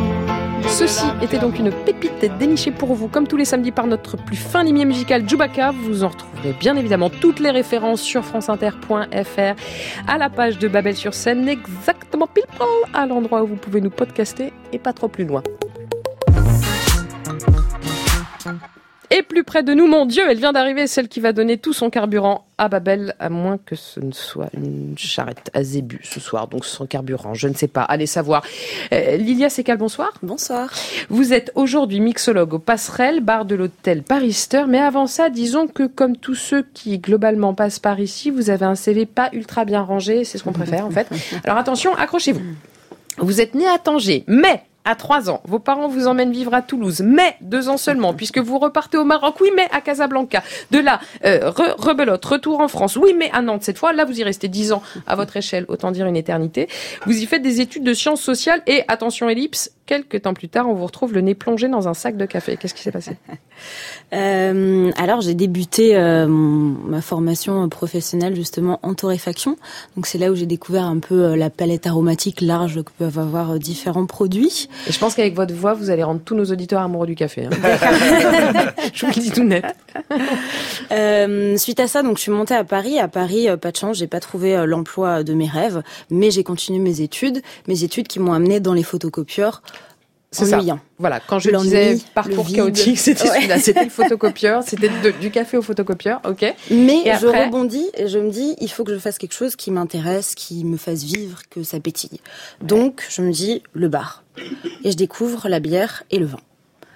Ceci 0.78 1.05
était 1.21 1.39
donc 1.39 1.57
une 1.57 1.71
pépite 1.71 2.26
dénichée 2.38 2.69
pour 2.69 2.95
vous, 2.95 3.07
comme 3.07 3.28
tous 3.28 3.38
les 3.38 3.45
samedis 3.45 3.71
par 3.71 3.88
notre 3.88 4.17
plus 4.17 4.36
fin 4.36 4.61
limier 4.61 4.84
musical 4.84 5.28
Djoubaka. 5.28 5.71
Vous 5.71 6.03
en 6.03 6.09
retrouverez 6.09 6.51
bien 6.51 6.76
évidemment 6.76 7.09
toutes 7.09 7.39
les 7.39 7.49
références 7.49 8.01
sur 8.01 8.26
franceinter.fr, 8.26 9.55
à 10.05 10.17
la 10.17 10.30
page 10.30 10.59
de 10.59 10.67
Babel 10.67 10.97
sur 10.97 11.13
scène, 11.13 11.47
exactement 11.47 12.28
pile 12.28 12.43
à 12.93 13.05
l'endroit 13.05 13.43
où 13.43 13.47
vous 13.47 13.55
pouvez 13.55 13.80
nous 13.80 13.89
podcaster 13.89 14.51
et 14.73 14.78
pas 14.78 14.91
trop 14.91 15.07
plus 15.07 15.23
loin. 15.23 15.43
Près 19.56 19.64
de 19.64 19.74
nous, 19.74 19.88
mon 19.88 20.06
Dieu, 20.06 20.22
elle 20.30 20.38
vient 20.38 20.51
d'arriver, 20.51 20.86
celle 20.86 21.08
qui 21.08 21.22
va 21.22 21.32
donner 21.32 21.58
tout 21.58 21.72
son 21.72 21.89
carburant 21.89 22.45
à 22.58 22.68
Babel, 22.68 23.16
à 23.20 23.30
moins 23.30 23.58
que 23.58 23.78
ce 23.78 24.01
ne 24.01 24.12
soit 24.12 24.49
une 24.53 24.95
charrette 24.97 25.49
à 25.53 25.64
zébu 25.64 26.01
ce 26.03 26.20
soir, 26.20 26.49
donc 26.49 26.66
son 26.66 26.86
carburant, 26.86 27.34
je 27.34 27.47
ne 27.47 27.53
sais 27.53 27.70
pas, 27.70 27.84
allez 27.84 28.06
savoir. 28.06 28.43
Euh, 28.91 29.16
Lilia 29.16 29.49
Secal, 29.49 29.78
bonsoir. 29.78 30.12
Bonsoir. 30.22 30.74
Vous 31.08 31.32
êtes 31.32 31.53
aujourd'hui 31.56 32.01
mixologue 32.01 32.56
au 32.56 32.60
Passerelle, 32.60 33.22
bar 33.22 33.45
de 33.45 33.56
l'hôtel 33.56 34.03
Parister, 34.03 34.66
mais 34.68 34.80
avant 34.80 35.08
ça, 35.08 35.30
disons 35.30 35.68
que 35.68 35.84
comme 35.88 36.18
tous 36.18 36.36
ceux 36.36 36.66
qui 36.74 36.99
globalement 36.99 37.53
passent 37.53 37.80
par 37.80 38.01
ici, 38.01 38.32
vous 38.32 38.49
avez 38.49 38.66
un 38.66 38.76
CV 38.76 39.06
pas 39.06 39.30
ultra 39.32 39.64
bien 39.64 39.84
rangé, 39.84 40.26
c'est 40.26 40.38
ce 40.38 40.43
qu'on 40.43 40.51
préfère 40.51 40.86
en 40.86 40.91
fait. 40.91 41.08
Alors 41.45 41.58
attention, 41.58 41.95
accrochez-vous. 41.95 42.43
Vous 43.20 43.39
êtes 43.39 43.56
né 43.56 43.66
à 43.68 43.78
Tanger, 43.78 44.26
mais 44.28 44.64
à 44.86 44.96
3 44.96 45.30
ans. 45.30 45.42
Vos 45.46 45.60
parents 45.60 45.88
vous 45.88 46.08
emmènent 46.08 46.32
vivre 46.32 46.54
à 46.54 46.62
Toulouse, 46.62 47.02
mais 47.04 47.36
deux 47.42 47.70
ans 47.70 47.78
seulement, 47.78 48.14
puisque 48.16 48.38
vous 48.38 48.60
repartez 48.60 48.98
au 48.98 49.04
Maroc, 49.04 49.36
oui, 49.42 49.50
mais 49.56 49.68
à 49.72 49.82
Casablanca. 49.82 50.44
De 50.72 50.80
là, 50.80 51.00
euh, 51.26 51.50
re 51.50 51.76
rebelote, 51.78 52.24
retour 52.24 52.62
en 52.62 52.68
France, 52.68 52.96
oui, 52.96 53.14
mais 53.18 53.30
à 53.34 53.42
Nantes 53.42 53.64
cette 53.64 53.78
fois. 53.78 53.94
Là, 53.94 54.06
vous 54.06 54.20
y 54.20 54.24
restez 54.24 54.48
10 54.48 54.72
ans 54.72 54.84
à 55.08 55.16
votre 55.16 55.36
échelle, 55.38 55.66
autant 55.68 55.92
dire 55.92 56.06
une 56.06 56.16
éternité. 56.16 56.70
Vous 57.06 57.18
y 57.18 57.26
faites 57.26 57.42
des 57.42 57.62
études 57.62 57.84
de 57.84 57.94
sciences 57.94 58.22
sociales 58.22 58.62
et, 58.68 58.84
attention 58.88 59.28
ellipse, 59.28 59.72
quelques 59.86 60.24
temps 60.24 60.34
plus 60.34 60.50
tard, 60.50 60.68
on 60.68 60.74
vous 60.74 60.86
retrouve 60.86 61.14
le 61.14 61.22
nez 61.22 61.36
plongé 61.36 61.68
dans 61.68 61.88
un 61.88 61.94
sac 61.94 62.18
de 62.18 62.26
café. 62.26 62.58
Qu'est-ce 62.58 62.74
qui 62.74 62.82
s'est 62.82 62.92
passé? 62.92 63.18
Euh, 64.14 64.92
Alors, 64.98 65.22
j'ai 65.22 65.34
débuté 65.34 65.96
euh, 65.96 66.28
ma 66.28 67.02
formation 67.02 67.68
professionnelle 67.70 68.36
justement 68.36 68.80
en 68.84 68.94
torréfaction. 68.94 69.58
Donc, 69.96 70.08
c'est 70.08 70.18
là 70.18 70.30
où 70.30 70.36
j'ai 70.36 70.46
découvert 70.46 70.84
un 70.84 71.00
peu 71.00 71.24
euh, 71.24 71.36
la 71.36 71.50
palette 71.50 71.88
aromatique 71.88 72.42
large 72.42 72.84
que 72.84 72.92
peuvent 72.98 73.18
avoir 73.18 73.58
différents 73.58 74.06
produits. 74.06 74.70
Et 74.88 74.92
je 74.92 75.00
pense 75.00 75.16
qu'avec 75.16 75.36
votre 75.36 75.54
voix, 75.54 75.74
vous 75.74 75.90
allez 75.90 76.04
rendre 76.04 76.20
tous 76.24 76.36
nos 76.36 76.46
auditeurs 76.46 76.82
amoureux 76.82 77.08
du 77.08 77.16
café. 77.16 77.46
Hein. 77.46 77.50
je 78.94 79.06
vous 79.06 79.12
le 79.16 79.22
dis 79.22 79.32
tout 79.32 79.44
net. 79.44 79.66
Euh, 80.92 81.58
suite 81.58 81.80
à 81.80 81.88
ça, 81.88 82.04
donc 82.04 82.18
je 82.18 82.24
suis 82.24 82.32
montée 82.32 82.56
à 82.56 82.66
Paris. 82.66 83.00
À 83.00 83.08
Paris, 83.08 83.48
pas 83.60 83.72
de 83.72 83.78
chance, 83.78 83.98
j'ai 83.98 84.08
pas 84.08 84.20
trouvé 84.20 84.66
l'emploi 84.68 85.24
de 85.24 85.34
mes 85.34 85.48
rêves, 85.48 85.82
mais 86.10 86.30
j'ai 86.30 86.44
continué 86.44 86.80
mes 86.80 87.02
études, 87.02 87.42
mes 87.68 87.84
études 87.84 88.08
qui 88.08 88.20
m'ont 88.20 88.34
amené 88.34 88.60
dans 88.60 88.74
les 88.74 88.84
photocopieurs 88.84 89.62
c'est 90.32 90.53
ennuyant. 90.53 90.80
Voilà, 90.97 91.19
quand 91.19 91.39
je 91.39 91.51
disais 91.51 91.97
parcours 92.13 92.47
chaotique, 92.47 92.97
c'était 92.97 93.28
celui-là, 93.28 93.59
c'était 93.59 93.84
le 93.84 93.89
photocopieur, 93.89 94.63
c'était 94.63 94.89
du 95.19 95.32
café 95.32 95.57
au 95.57 95.61
photocopieur, 95.61 96.21
ok. 96.28 96.53
Mais 96.71 97.03
je 97.19 97.28
rebondis 97.28 97.89
et 97.95 98.07
je 98.07 98.19
me 98.19 98.30
dis, 98.30 98.55
il 98.59 98.69
faut 98.69 98.84
que 98.84 98.93
je 98.93 98.99
fasse 98.99 99.17
quelque 99.17 99.34
chose 99.34 99.55
qui 99.55 99.71
m'intéresse, 99.71 100.36
qui 100.36 100.63
me 100.63 100.78
fasse 100.78 101.03
vivre, 101.03 101.41
que 101.49 101.63
ça 101.63 101.80
pétille. 101.80 102.19
Donc, 102.61 103.05
je 103.09 103.21
me 103.21 103.32
dis 103.32 103.63
le 103.73 103.88
bar. 103.88 104.23
Et 104.84 104.91
je 104.91 104.97
découvre 104.97 105.47
la 105.47 105.59
bière 105.59 106.03
et 106.11 106.19
le 106.19 106.26
vin. 106.26 106.39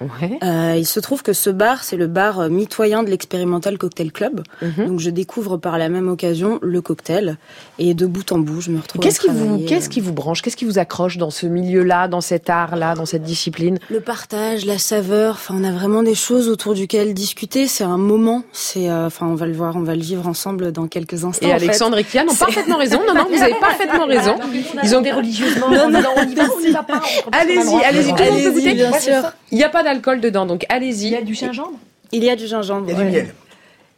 Ouais. 0.02 0.40
Euh, 0.44 0.76
il 0.78 0.86
se 0.86 1.00
trouve 1.00 1.24
que 1.24 1.34
ce 1.34 1.50
bar, 1.50 1.84
c'est 1.84 1.98
le 1.98 2.08
bar 2.08 2.40
euh, 2.40 2.50
mitoyen 2.50 3.04
de 3.04 3.10
l'expérimental 3.10 3.78
cocktail 3.78 4.12
club. 4.12 4.44
Mm-hmm. 4.64 4.88
Donc 4.88 5.00
je 5.00 5.10
découvre 5.10 5.58
par 5.58 5.78
la 5.78 5.90
même 5.90 6.08
occasion 6.08 6.60
le 6.62 6.82
cocktail 6.82 7.38
et 7.80 7.94
de 7.94 8.06
bout 8.06 8.32
en 8.32 8.40
bout, 8.40 8.62
je 8.62 8.72
me 8.72 8.80
retrouve. 8.80 9.02
Qu'est-ce 9.02 9.20
qui 9.20 9.28
vous, 9.28 9.66
qu'est-ce 9.66 9.90
qui 9.90 10.00
vous 10.00 10.14
branche, 10.14 10.42
qu'est-ce 10.42 10.58
qui 10.58 10.66
vous 10.66 10.80
accroche 10.80 11.18
dans 11.18 11.30
ce 11.30 11.48
milieu-là, 11.48 12.08
dans 12.08 12.22
cet 12.22 12.50
art-là, 12.50 12.96
dans 12.96 13.06
cette 13.06 13.24
discipline? 13.24 13.80
Le 13.90 14.00
partage, 14.00 14.66
la 14.66 14.78
saveur. 14.78 15.36
Enfin, 15.36 15.56
on 15.58 15.64
a 15.64 15.72
vraiment 15.72 16.04
des 16.04 16.16
choses 16.16 16.50
autour 16.50 16.74
duquel 16.74 17.14
discuter. 17.14 17.68
C'est 17.68 17.84
un 17.84 17.98
moment. 17.98 18.44
C'est, 18.54 18.90
euh, 18.90 19.08
enfin, 19.08 19.28
on 19.28 19.36
va 19.36 19.46
le 19.46 19.54
voir, 19.54 19.76
on 19.76 19.84
va 19.84 19.96
le 19.96 20.02
vivre 20.02 20.28
ensemble 20.28 20.72
dans 20.72 20.88
quelques 20.88 21.26
instants. 21.26 21.48
Et 21.48 21.52
Alexandre 21.52 21.98
et 21.98 22.04
Kian 22.04 22.26
ont 22.30 22.36
parfaitement 22.36 22.78
raison. 22.78 23.02
Non, 23.06 23.14
non, 23.14 23.26
vous 23.30 23.42
avez 23.42 23.56
parfaitement 23.60 24.06
raison. 24.06 24.36
Ils 24.84 24.96
ont 24.96 25.02
des 25.02 25.12
religieusement. 25.12 25.70
Non, 25.70 25.90
non, 25.90 26.00
on 26.16 26.24
y 26.24 26.36
va, 26.36 26.44
on 26.56 26.62
y 26.62 26.72
va 26.72 26.84
pas. 26.84 27.02
Allez-y, 27.32 27.84
allez-y, 27.84 28.14
tout 28.14 28.24
le 28.24 28.32
monde 28.32 28.44
peut 28.44 28.52
goûter. 28.52 28.74
Bien 28.74 29.00
sûr. 29.00 29.32
Il 29.52 29.58
n'y 29.58 29.64
a 29.64 29.70
pas 29.70 29.84
d'alcool 29.94 30.22
dedans, 30.22 30.46
donc 30.46 30.66
allez-y. 30.70 31.08
Il 31.08 31.12
y 31.12 31.16
a 31.16 31.22
du 31.22 31.34
gingembre 31.36 31.78
Il 32.12 32.24
y 32.24 32.30
a 32.30 32.36
du 32.36 32.48
gingembre. 32.48 32.86
Il 32.90 32.98
y 32.98 33.02
a 33.02 33.04
du 33.04 33.10
miel. 33.10 33.34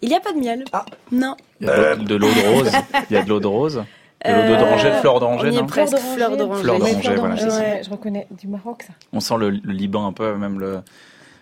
Il 0.02 0.10
n'y 0.10 0.16
a 0.16 0.20
pas 0.20 0.34
de 0.34 0.40
miel. 0.40 0.66
Ah. 0.74 0.86
Non. 1.12 1.36
Il 1.60 1.68
y 1.68 1.70
a 1.70 1.96
de 1.96 2.16
l'eau 2.16 2.28
de 2.28 2.56
rose. 2.56 2.72
Il 3.10 3.14
y 3.14 3.18
a 3.18 3.24
de 3.24 3.30
l'eau 3.30 3.40
de 3.40 3.48
rose. 3.48 3.84
De 4.26 4.50
l'eau 4.50 4.56
d'oranger, 4.56 4.90
de 4.92 4.96
fleur 4.98 5.20
d'oranger, 5.20 5.50
non 5.52 5.66
presque 5.66 5.98
fleur 5.98 6.38
d'oranger. 6.38 6.62
Fleur 6.62 6.78
d'oranger, 6.80 7.16
voilà. 7.16 7.36
Ouais, 7.36 7.82
je 7.84 7.90
reconnais 7.90 8.28
du 8.40 8.48
Maroc, 8.48 8.84
ça. 8.84 8.94
On 9.14 9.20
sent 9.20 9.34
le, 9.40 9.50
le 9.50 9.74
Liban 9.74 10.06
un 10.06 10.14
peu, 10.14 10.36
même 10.36 10.60
le. 10.60 10.82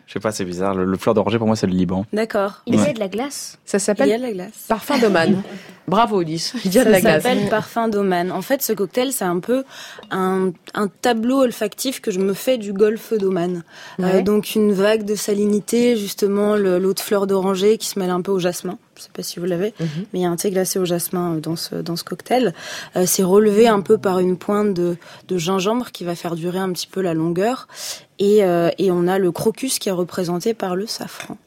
Je 0.08 0.14
sais 0.14 0.20
pas, 0.22 0.32
c'est 0.32 0.46
bizarre. 0.46 0.74
Le, 0.74 0.86
le 0.86 0.98
fleur 0.98 1.14
d'oranger, 1.14 1.38
pour 1.38 1.46
moi, 1.48 1.56
c'est 1.58 1.68
le 1.68 1.74
Liban. 1.74 2.06
D'accord. 2.14 2.62
Il 2.66 2.76
y 2.76 2.80
a 2.80 2.94
de 2.94 3.00
la 3.00 3.10
glace. 3.10 3.58
Ça 3.66 3.78
Il 3.78 3.82
y 3.82 3.84
s'appelle 3.84 4.12
a 4.14 4.18
de 4.18 4.24
la 4.24 4.32
glace. 4.32 4.66
Parfum 4.70 4.98
d'Oman. 4.98 5.42
Bravo, 5.90 6.22
Ulysse. 6.22 6.54
Il 6.66 6.74
y 6.74 6.80
a 6.80 6.84
de 6.84 6.86
Ça 6.86 6.92
la 6.92 7.02
glace. 7.02 7.24
s'appelle 7.24 7.50
Parfum 7.50 7.88
d'Oman. 7.90 8.32
En 8.32 8.42
fait, 8.42 8.62
ce 8.62 8.72
cocktail, 8.74 9.12
c'est 9.12 9.26
un 9.26 9.40
peu 9.40 9.64
un, 10.12 10.52
un 10.74 10.88
tableau 10.88 11.42
olfactif 11.42 12.00
que 12.02 12.12
je 12.12 12.20
me 12.20 12.34
fais 12.34 12.58
du 12.58 12.72
golfe 12.74 13.14
d'Oman. 13.14 13.64
Euh, 14.00 14.22
donc 14.22 14.56
une 14.56 14.72
vague 14.74 15.04
de 15.04 15.16
salinité, 15.16 15.96
justement 15.98 16.56
le- 16.56 16.80
l'eau 16.80 16.94
de 16.94 17.00
fleur 17.00 17.28
d'oranger 17.28 17.78
qui 17.78 17.88
se 17.88 18.00
mêle 18.00 18.10
un 18.12 18.22
peu 18.22 18.32
au 18.32 18.40
jasmin. 18.40 18.78
Je 18.98 19.04
sais 19.04 19.10
pas 19.14 19.24
si 19.24 19.40
vous 19.40 19.46
l'avez, 19.46 19.74
Mhm. 19.80 19.88
mais 20.12 20.20
il 20.20 20.22
y 20.24 20.26
a 20.26 20.30
un 20.30 20.36
thé 20.36 20.52
glacé 20.52 20.78
au 20.78 20.84
jasmin 20.86 21.36
euh, 21.36 21.40
dans 21.40 21.56
ce, 21.56 21.76
dans 21.76 21.96
ce 21.96 22.04
cocktail. 22.04 22.54
Euh, 22.98 23.06
c'est 23.08 23.24
relevé 23.24 23.68
un 23.68 23.80
peu 23.82 23.98
par 23.98 24.20
une 24.20 24.38
pointe 24.38 24.74
de, 24.74 24.98
de 25.30 25.38
gingembre 25.38 25.92
qui 25.92 26.04
va 26.04 26.16
faire 26.16 26.36
durer 26.36 26.60
un 26.60 26.72
petit 26.74 26.88
peu 26.88 27.02
la 27.02 27.14
longueur. 27.14 27.68
Et, 28.20 28.44
euh, 28.44 28.70
et 28.78 28.92
on 28.92 29.08
a 29.08 29.18
le 29.18 29.32
crocus 29.32 29.80
qui 29.80 29.88
est 29.88 29.94
représenté 29.94 30.54
par 30.54 30.76
le 30.76 30.86
safran. 30.86 31.38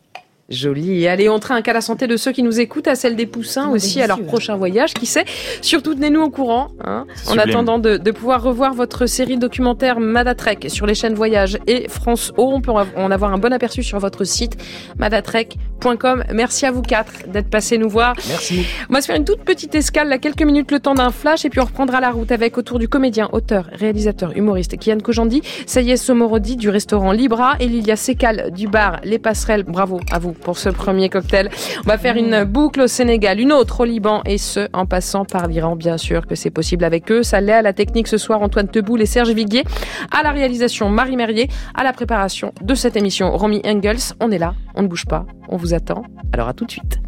Joli. 0.53 1.07
Allez, 1.09 1.29
on 1.29 1.39
trinque 1.39 1.67
à 1.67 1.73
la 1.73 1.81
santé 1.81 2.07
de 2.07 2.17
ceux 2.17 2.33
qui 2.33 2.43
nous 2.43 2.61
écoutent, 2.61 2.89
à 2.89 2.95
celle 2.95 3.17
des 3.17 3.27
poussins 3.27 3.71
aussi, 3.71 4.01
à 4.01 4.07
leur 4.07 4.23
prochain 4.23 4.57
voyage. 4.57 4.95
Qui 4.95 5.07
sait 5.07 5.25
Surtout, 5.61 5.95
tenez-nous 5.95 6.23
au 6.23 6.31
courant. 6.31 6.69
Hein, 6.85 7.07
en 7.29 7.39
attendant 7.39 7.79
de, 7.79 7.99
pouvoir 8.11 8.43
revoir 8.43 8.75
votre 8.75 9.07
série 9.07 9.39
documentaire 9.39 9.99
Madatrek 9.99 10.67
sur 10.69 10.87
les 10.87 10.95
chaînes 10.95 11.15
Voyage 11.15 11.59
et 11.67 11.89
France 11.89 12.33
O. 12.37 12.53
On 12.53 12.61
peut 12.61 12.71
en 12.71 13.11
avoir 13.11 13.33
un 13.33 13.39
bon 13.39 13.53
aperçu 13.53 13.83
sur 13.83 13.99
votre 13.99 14.25
site 14.25 14.57
madatrek.com. 14.99 16.25
Merci 16.33 16.67
à 16.67 16.71
vous 16.71 16.83
quatre 16.83 17.29
d'être 17.29 17.49
passés 17.49 17.79
nous 17.79 17.89
voir. 17.89 18.15
Merci. 18.29 18.65
On 18.91 18.93
va 18.93 19.01
se 19.01 19.07
faire 19.07 19.17
une 19.17 19.25
toute 19.25 19.41
petite 19.41 19.75
escale, 19.75 20.09
là, 20.09 20.19
quelques 20.19 20.43
minutes 20.43 20.71
le 20.71 20.81
temps 20.81 20.95
d'un 20.95 21.11
flash, 21.11 21.45
et 21.45 21.51
puis 21.51 21.61
on 21.61 21.65
reprendra 21.65 22.01
la 22.01 22.11
route 22.11 22.31
avec 22.33 22.59
autour 22.59 22.79
du 22.79 22.89
comédien, 22.89 23.29
auteur, 23.33 23.69
réalisateur, 23.73 24.37
humoriste 24.37 24.77
Kian 24.79 24.99
Kojandi, 24.99 25.43
Sayes 25.67 25.97
Somorodi 25.97 26.57
du 26.57 26.69
restaurant 26.69 27.13
Libra 27.13 27.57
et 27.61 27.67
Lilia 27.67 27.97
Sekal 27.97 28.51
du 28.53 28.69
bar 28.69 29.01
Les 29.05 29.19
Passerelles. 29.19 29.65
Bravo 29.65 30.01
à 30.11 30.19
vous 30.19 30.33
pour 30.43 30.59
ce 30.59 30.69
premier 30.69 31.09
cocktail. 31.09 31.49
On 31.85 31.89
va 31.89 31.99
faire 31.99 32.17
une 32.17 32.45
boucle 32.45 32.83
au 32.83 32.87
Sénégal, 32.87 33.41
une 33.41 33.53
autre 33.53 33.81
au 33.81 33.85
Liban 33.85 34.23
et 34.27 34.39
ce, 34.39 34.69
en 34.73 34.87
passant 34.87 35.25
par 35.25 35.47
l'Iran, 35.47 35.77
bien 35.77 35.97
sûr 35.97 36.27
que 36.27 36.35
c'est 36.35 36.51
possible 36.51 36.85
avec 36.85 37.11
eux. 37.11 37.23
Ça 37.23 37.41
l'est 37.41 37.53
à 37.53 37.63
la 37.63 37.73
technique 37.73 38.09
ce 38.09 38.19
soir, 38.19 38.43
Antoine 38.43 38.69
Teboul 38.69 39.01
et 39.01 39.07
Serge 39.07 39.31
Viguier. 39.31 39.65
À 40.11 40.23
la 40.23 40.31
réalisation, 40.31 40.89
Marie 40.89 41.17
Merrier. 41.17 41.49
À 41.75 41.85
la 41.85 41.93
préparation 41.93 42.53
de 42.61 42.75
cette 42.75 42.97
émission, 42.97 43.31
Romy 43.37 43.63
Engels. 43.65 44.15
On 44.21 44.31
est 44.31 44.39
là, 44.39 44.55
on 44.75 44.83
ne 44.83 44.89
bouge 44.89 45.07
pas, 45.07 45.27
on 45.49 45.57
vous 45.57 45.75
attend. 45.75 46.03
Alors 46.33 46.49
à 46.49 46.55
tout 46.55 46.65
de 46.65 46.71
suite. 46.71 46.99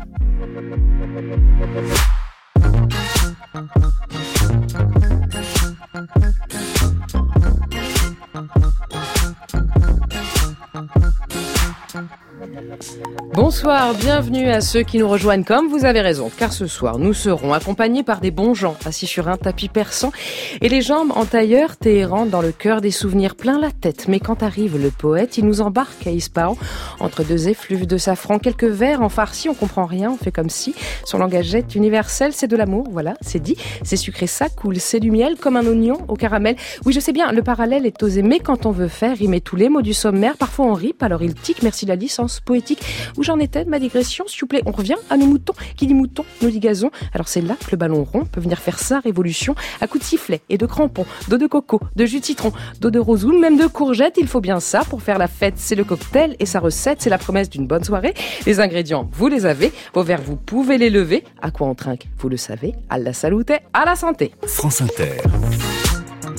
Bonsoir, 13.34 13.94
bienvenue 13.94 14.48
à 14.48 14.60
ceux 14.60 14.82
qui 14.82 14.98
nous 14.98 15.08
rejoignent 15.08 15.42
comme 15.42 15.66
vous 15.66 15.84
avez 15.84 16.00
raison, 16.00 16.30
car 16.38 16.52
ce 16.52 16.68
soir 16.68 17.00
nous 17.00 17.12
serons 17.12 17.52
accompagnés 17.52 18.04
par 18.04 18.20
des 18.20 18.30
bons 18.30 18.54
gens 18.54 18.76
assis 18.84 19.08
sur 19.08 19.28
un 19.28 19.36
tapis 19.36 19.68
persan 19.68 20.12
et 20.60 20.68
les 20.68 20.80
jambes 20.80 21.10
en 21.16 21.24
tailleur 21.24 21.76
téhérant 21.76 22.26
dans 22.26 22.40
le 22.40 22.52
cœur 22.52 22.80
des 22.80 22.92
souvenirs 22.92 23.34
plein 23.34 23.58
la 23.58 23.72
tête. 23.72 24.06
Mais 24.06 24.20
quand 24.20 24.44
arrive 24.44 24.80
le 24.80 24.90
poète, 24.90 25.36
il 25.36 25.46
nous 25.46 25.62
embarque 25.62 26.06
à 26.06 26.10
Ispahan 26.10 26.56
entre 27.00 27.24
deux 27.24 27.48
effluves 27.48 27.88
de 27.88 27.96
safran, 27.96 28.38
quelques 28.38 28.62
vers 28.62 29.02
en 29.02 29.08
farci, 29.08 29.48
on 29.48 29.54
comprend 29.54 29.86
rien, 29.86 30.12
on 30.12 30.16
fait 30.16 30.30
comme 30.30 30.50
si. 30.50 30.76
Son 31.04 31.18
langage 31.18 31.56
est 31.56 31.74
universel, 31.74 32.32
c'est 32.32 32.46
de 32.46 32.56
l'amour, 32.56 32.86
voilà, 32.92 33.14
c'est 33.20 33.40
dit. 33.40 33.56
C'est 33.82 33.96
sucré, 33.96 34.28
ça 34.28 34.48
coule, 34.48 34.78
c'est 34.78 35.00
du 35.00 35.10
miel 35.10 35.36
comme 35.40 35.56
un 35.56 35.66
oignon 35.66 35.98
au 36.06 36.14
caramel. 36.14 36.54
Oui, 36.84 36.92
je 36.92 37.00
sais 37.00 37.12
bien, 37.12 37.32
le 37.32 37.42
parallèle 37.42 37.84
est 37.84 38.00
osé, 38.00 38.22
mais 38.22 38.38
quand 38.38 38.64
on 38.64 38.70
veut 38.70 38.88
faire 38.88 39.16
rimer 39.16 39.40
tous 39.40 39.56
les 39.56 39.68
mots 39.68 39.82
du 39.82 39.92
sommaire, 39.92 40.36
parfois 40.36 40.66
on 40.66 40.74
rip, 40.74 41.02
alors 41.02 41.24
il 41.24 41.34
tique, 41.34 41.64
merci 41.64 41.84
la 41.84 41.96
licence 41.96 42.38
poétique 42.38 42.73
j'en 43.18 43.38
étais 43.38 43.64
ma 43.64 43.78
digression 43.78 44.24
S'il 44.28 44.40
vous 44.42 44.46
plaît, 44.46 44.62
on 44.66 44.72
revient 44.72 44.96
à 45.10 45.16
nos 45.16 45.26
moutons. 45.26 45.54
Qui 45.76 45.86
dit 45.86 45.94
mouton, 45.94 46.24
nous 46.42 46.50
dit 46.50 46.60
gazon. 46.60 46.90
Alors 47.12 47.28
c'est 47.28 47.40
là 47.40 47.56
que 47.58 47.70
le 47.72 47.76
ballon 47.76 48.04
rond 48.04 48.24
peut 48.24 48.40
venir 48.40 48.58
faire 48.58 48.78
sa 48.78 49.00
révolution 49.00 49.54
à 49.80 49.86
coups 49.86 50.04
de 50.04 50.08
sifflet 50.08 50.40
et 50.48 50.58
de 50.58 50.66
crampons, 50.66 51.06
d'eau 51.28 51.38
de 51.38 51.46
coco, 51.46 51.80
de 51.96 52.06
jus 52.06 52.20
de 52.20 52.24
citron, 52.24 52.52
d'eau 52.80 52.90
de 52.90 52.98
rose 52.98 53.24
même 53.32 53.56
de 53.56 53.66
courgette. 53.66 54.14
Il 54.18 54.28
faut 54.28 54.40
bien 54.40 54.60
ça 54.60 54.84
pour 54.84 55.02
faire 55.02 55.18
la 55.18 55.28
fête. 55.28 55.54
C'est 55.56 55.74
le 55.74 55.84
cocktail 55.84 56.36
et 56.38 56.46
sa 56.46 56.60
recette, 56.60 57.00
c'est 57.00 57.10
la 57.10 57.18
promesse 57.18 57.48
d'une 57.48 57.66
bonne 57.66 57.84
soirée. 57.84 58.14
Les 58.46 58.60
ingrédients, 58.60 59.08
vous 59.12 59.28
les 59.28 59.46
avez. 59.46 59.72
Vos 59.94 60.02
verres, 60.02 60.22
vous 60.22 60.36
pouvez 60.36 60.78
les 60.78 60.90
lever. 60.90 61.24
À 61.40 61.50
quoi 61.50 61.66
on 61.66 61.74
trinque 61.74 62.06
Vous 62.18 62.28
le 62.28 62.36
savez. 62.36 62.74
À 62.90 62.98
la 62.98 63.12
salute, 63.12 63.52
à 63.72 63.84
la 63.84 63.96
santé. 63.96 64.32
France 64.46 64.80
Inter. 64.80 65.22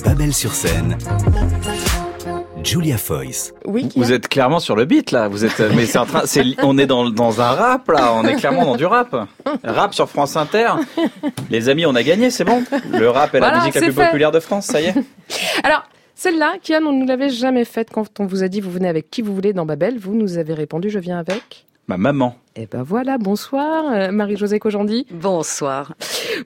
Babel 0.04 0.32
sur 0.32 0.52
scène. 0.52 0.96
Julia 2.66 2.98
Foyce. 2.98 3.54
Oui. 3.64 3.88
Vous 3.94 4.12
êtes 4.12 4.26
clairement 4.26 4.58
sur 4.58 4.74
le 4.74 4.86
beat 4.86 5.12
là. 5.12 5.28
Vous 5.28 5.44
êtes, 5.44 5.60
mais 5.76 5.86
c'est 5.86 5.98
en 5.98 6.04
train, 6.04 6.22
c'est, 6.24 6.42
on 6.64 6.76
est 6.78 6.86
dans, 6.86 7.08
dans 7.08 7.40
un 7.40 7.52
rap 7.52 7.88
là. 7.88 8.12
On 8.12 8.24
est 8.24 8.34
clairement 8.34 8.64
dans 8.64 8.76
du 8.76 8.84
rap. 8.84 9.14
Rap 9.62 9.94
sur 9.94 10.08
France 10.08 10.36
Inter. 10.36 10.70
Les 11.48 11.68
amis, 11.68 11.86
on 11.86 11.94
a 11.94 12.02
gagné, 12.02 12.30
c'est 12.30 12.42
bon. 12.42 12.64
Le 12.92 13.08
rap 13.08 13.32
est 13.36 13.40
la 13.40 13.58
musique 13.58 13.76
la 13.76 13.80
plus 13.82 13.92
populaire 13.92 14.32
de 14.32 14.40
France, 14.40 14.66
ça 14.66 14.80
y 14.80 14.86
est. 14.86 14.94
Alors. 15.62 15.84
Celle-là, 16.18 16.54
Kian, 16.62 16.80
on 16.86 16.92
ne 16.92 17.00
nous 17.00 17.06
l'avait 17.06 17.28
jamais 17.28 17.66
faite 17.66 17.90
quand 17.92 18.20
on 18.20 18.24
vous 18.24 18.42
a 18.42 18.48
dit 18.48 18.62
vous 18.62 18.70
venez 18.70 18.88
avec 18.88 19.10
qui 19.10 19.20
vous 19.20 19.34
voulez 19.34 19.52
dans 19.52 19.66
Babel. 19.66 19.98
Vous 19.98 20.14
nous 20.14 20.38
avez 20.38 20.54
répondu 20.54 20.88
je 20.88 20.98
viens 20.98 21.18
avec 21.18 21.65
ma 21.88 21.96
maman. 21.96 22.34
Eh 22.56 22.66
ben 22.66 22.82
voilà, 22.82 23.18
bonsoir 23.18 23.84
euh, 23.92 24.10
Marie-Josée 24.10 24.58
Kojandi. 24.58 25.06
Bonsoir. 25.10 25.94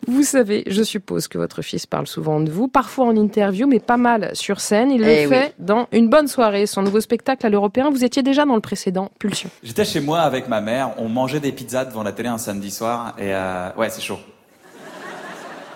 Vous 0.06 0.22
savez, 0.22 0.64
je 0.66 0.82
suppose 0.82 1.28
que 1.28 1.38
votre 1.38 1.62
fils 1.62 1.86
parle 1.86 2.06
souvent 2.06 2.40
de 2.40 2.50
vous, 2.50 2.68
parfois 2.68 3.06
en 3.06 3.16
interview, 3.16 3.66
mais 3.66 3.80
pas 3.80 3.96
mal 3.96 4.30
sur 4.34 4.60
scène. 4.60 4.90
Il 4.90 5.00
le 5.00 5.08
eh 5.08 5.26
fait 5.26 5.54
dans 5.58 5.86
Une 5.92 6.08
bonne 6.08 6.28
soirée, 6.28 6.66
son 6.66 6.82
nouveau 6.82 7.00
spectacle 7.00 7.46
à 7.46 7.48
l'Européen. 7.48 7.90
Vous 7.90 8.04
étiez 8.04 8.22
déjà 8.22 8.44
dans 8.44 8.56
le 8.56 8.60
précédent, 8.60 9.10
Pulsion. 9.18 9.50
J'étais 9.62 9.84
chez 9.84 10.00
moi 10.00 10.20
avec 10.20 10.48
ma 10.48 10.60
mère, 10.60 10.94
on 10.98 11.08
mangeait 11.08 11.40
des 11.40 11.52
pizzas 11.52 11.84
devant 11.84 12.02
la 12.02 12.12
télé 12.12 12.28
un 12.28 12.38
samedi 12.38 12.70
soir, 12.70 13.14
et 13.18 13.34
euh, 13.34 13.70
ouais, 13.76 13.88
c'est 13.90 14.02
chaud. 14.02 14.18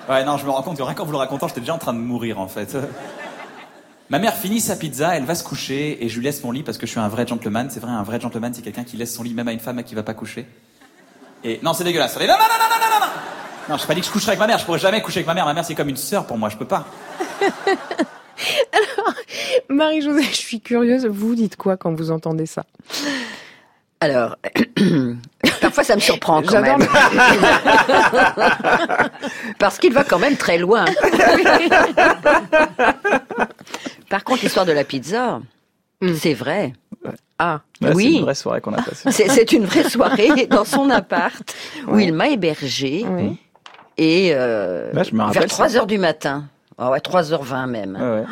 Ouais, 0.09 0.25
non, 0.25 0.37
je 0.37 0.45
me 0.45 0.51
rends 0.51 0.63
compte 0.63 0.77
que 0.77 0.83
rien 0.83 0.95
qu'en 0.95 1.05
vous 1.05 1.13
le 1.13 1.19
racontant, 1.19 1.49
j'étais 1.49 1.61
déjà 1.61 1.75
en 1.75 1.79
train 1.79 1.95
de 1.95 1.99
mourir 1.99 2.39
en 2.39 2.49
fait. 2.49 2.77
Ma 4.11 4.19
mère 4.19 4.35
finit 4.35 4.61
sa 4.61 4.77
pizza, 4.77 5.17
elle 5.17 5.25
va 5.25 5.35
se 5.35 5.43
coucher 5.43 6.05
et 6.05 6.09
je 6.09 6.17
lui 6.19 6.25
laisse 6.25 6.45
mon 6.45 6.53
lit 6.53 6.63
parce 6.63 6.77
que 6.77 6.87
je 6.87 6.91
suis 6.91 7.01
un 7.01 7.09
vrai 7.09 7.27
gentleman. 7.27 7.69
C'est 7.71 7.81
vrai, 7.81 7.91
un 7.91 8.03
vrai 8.03 8.21
gentleman, 8.21 8.53
c'est 8.53 8.63
quelqu'un 8.63 8.85
qui 8.85 8.97
laisse 8.99 9.15
son 9.15 9.23
lit 9.23 9.33
même 9.33 9.49
à 9.49 9.53
une 9.53 9.61
femme 9.61 9.79
à 9.79 9.83
qui 9.83 9.95
va 9.95 10.03
pas 10.03 10.13
coucher. 10.15 10.47
Et 11.43 11.59
non, 11.63 11.73
c'est 11.73 11.85
dégueulasse. 11.85 12.15
Non, 12.19 12.27
non, 12.27 12.35
non, 12.35 12.39
non, 12.39 12.67
non, 12.71 13.01
non, 13.01 13.07
non. 13.07 13.13
Non, 13.71 13.79
je 13.79 13.87
pas 13.87 13.95
dit 13.95 14.01
que 14.01 14.07
je 14.07 14.13
coucherais 14.13 14.33
avec 14.33 14.41
ma 14.41 14.47
mère. 14.47 14.59
Je 14.59 14.67
pourrais 14.67 14.79
jamais 14.79 15.01
coucher 15.01 15.21
avec 15.21 15.27
ma 15.27 15.35
mère. 15.35 15.47
Ma 15.47 15.55
mère, 15.55 15.65
c'est 15.65 15.75
comme 15.75 15.89
une 15.89 15.97
sœur 15.97 16.27
pour 16.27 16.37
moi. 16.37 16.51
Je 16.51 16.57
peux 16.59 16.67
pas. 16.67 16.87
Alors, 18.73 19.15
Marie-Josée, 19.71 20.23
je 20.23 20.37
suis 20.37 20.61
curieuse. 20.61 21.07
Vous 21.07 21.35
dites 21.35 21.57
quoi 21.57 21.79
quand 21.79 21.95
vous 21.95 22.11
entendez 22.11 22.45
ça? 22.47 22.65
Alors, 24.01 24.37
parfois 25.63 25.83
ça 25.83 25.95
me 25.97 26.01
surprend 26.01 26.43
quand 26.43 26.61
même. 26.61 26.87
Parce 29.59 29.79
qu'il 29.79 29.95
va 29.95 30.05
quand 30.05 30.19
même 30.19 30.37
très 30.37 30.59
loin. 30.59 30.85
Par 34.09 34.25
contre, 34.25 34.43
l'histoire 34.43 34.67
de 34.67 34.73
la 34.73 34.85
pizza, 34.85 35.41
hmm. 36.01 36.15
c'est 36.15 36.35
vrai. 36.35 36.73
Ah, 37.39 37.61
oui. 37.83 38.05
C'est 38.05 38.19
une 38.19 38.23
vraie 38.23 38.35
soirée 38.35 38.61
qu'on 38.61 38.73
a 38.75 38.83
passée. 38.83 39.11
C'est 39.11 39.53
une 39.53 39.65
vraie 39.65 39.89
soirée 39.89 40.47
dans 40.47 40.65
son 40.65 40.89
appart 40.91 41.55
où 41.89 41.99
il 41.99 42.13
m'a 42.13 42.29
hébergé. 42.29 43.05
Et 43.97 44.31
euh, 44.35 44.91
vers 44.93 45.47
3 45.47 45.77
heures 45.77 45.87
du 45.87 45.99
matin. 45.99 46.49
Ah 46.77 46.91
ouais, 46.91 46.99
3h20 46.99 47.67
même. 47.67 47.95
Ouais. 47.95 48.25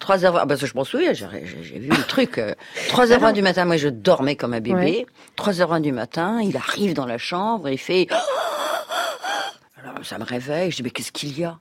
3h20, 0.00 0.38
ah, 0.40 0.46
parce 0.46 0.60
que 0.62 0.66
je 0.66 0.74
m'en 0.74 0.84
souviens, 0.84 1.12
j'ai 1.12 1.26
vu 1.26 1.90
le 1.90 2.02
truc. 2.04 2.40
3h20 2.88 3.24
euh, 3.24 3.32
du 3.32 3.42
matin, 3.42 3.66
moi 3.66 3.76
je 3.76 3.88
dormais 3.88 4.36
comme 4.36 4.54
un 4.54 4.60
bébé. 4.60 5.06
3h20 5.36 5.82
du 5.82 5.92
matin, 5.92 6.40
il 6.42 6.56
arrive 6.56 6.94
dans 6.94 7.04
la 7.06 7.18
chambre, 7.18 7.68
il 7.68 7.78
fait... 7.78 8.08
Alors 9.82 10.04
ça 10.04 10.18
me 10.18 10.24
réveille, 10.24 10.70
je 10.70 10.76
dis 10.76 10.82
mais 10.82 10.90
qu'est-ce 10.90 11.12
qu'il 11.12 11.38
y 11.38 11.44
a? 11.44 11.58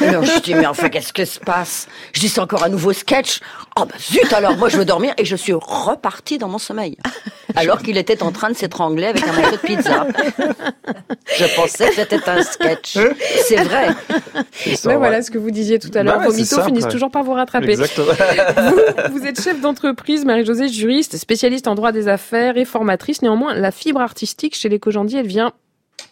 Alors 0.00 0.24
je 0.24 0.40
dis 0.40 0.54
mais 0.54 0.66
enfin 0.66 0.88
qu'est-ce 0.88 1.12
que 1.12 1.24
se 1.24 1.38
passe? 1.40 1.88
Je 2.12 2.20
dis 2.20 2.28
c'est 2.28 2.40
encore 2.40 2.64
un 2.64 2.68
nouveau 2.68 2.92
sketch. 2.92 3.40
Oh 3.78 3.84
bah 3.84 3.94
zut 3.98 4.32
alors 4.32 4.56
moi 4.56 4.68
je 4.68 4.76
veux 4.76 4.84
dormir 4.84 5.14
et 5.18 5.24
je 5.24 5.36
suis 5.36 5.52
reparti 5.52 6.38
dans 6.38 6.48
mon 6.48 6.58
sommeil. 6.58 6.96
Alors 7.56 7.82
qu'il 7.82 7.98
était 7.98 8.22
en 8.22 8.30
train 8.32 8.50
de 8.50 8.54
s'étrangler 8.54 9.06
avec 9.06 9.26
un 9.26 9.32
morceau 9.32 9.52
de 9.52 9.56
pizza. 9.56 10.06
Je 11.36 11.56
pensais 11.56 11.88
que 11.88 11.94
c'était 11.94 12.28
un 12.28 12.42
sketch. 12.42 12.96
C'est 13.44 13.62
vrai. 13.64 13.88
Mais 14.66 14.96
voilà 14.96 15.22
ce 15.22 15.30
que 15.30 15.38
vous 15.38 15.50
disiez 15.50 15.78
tout 15.78 15.90
à 15.94 16.02
l'heure. 16.02 16.18
Bah 16.18 16.26
Vos 16.26 16.32
mythos 16.32 16.62
finissent 16.64 16.88
toujours 16.88 17.10
par 17.10 17.24
vous 17.24 17.32
rattraper. 17.32 17.74
Vous, 17.74 19.12
vous 19.12 19.26
êtes 19.26 19.42
chef 19.42 19.60
d'entreprise, 19.60 20.24
Marie-Josée, 20.24 20.68
juriste, 20.68 21.16
spécialiste 21.16 21.66
en 21.66 21.74
droit 21.74 21.92
des 21.92 22.08
affaires 22.08 22.56
et 22.56 22.64
formatrice. 22.64 23.22
Néanmoins, 23.22 23.54
la 23.54 23.70
fibre 23.70 24.00
artistique 24.00 24.56
chez 24.56 24.68
les 24.68 24.78
Cojandi, 24.78 25.16
elle 25.16 25.26
vient 25.26 25.52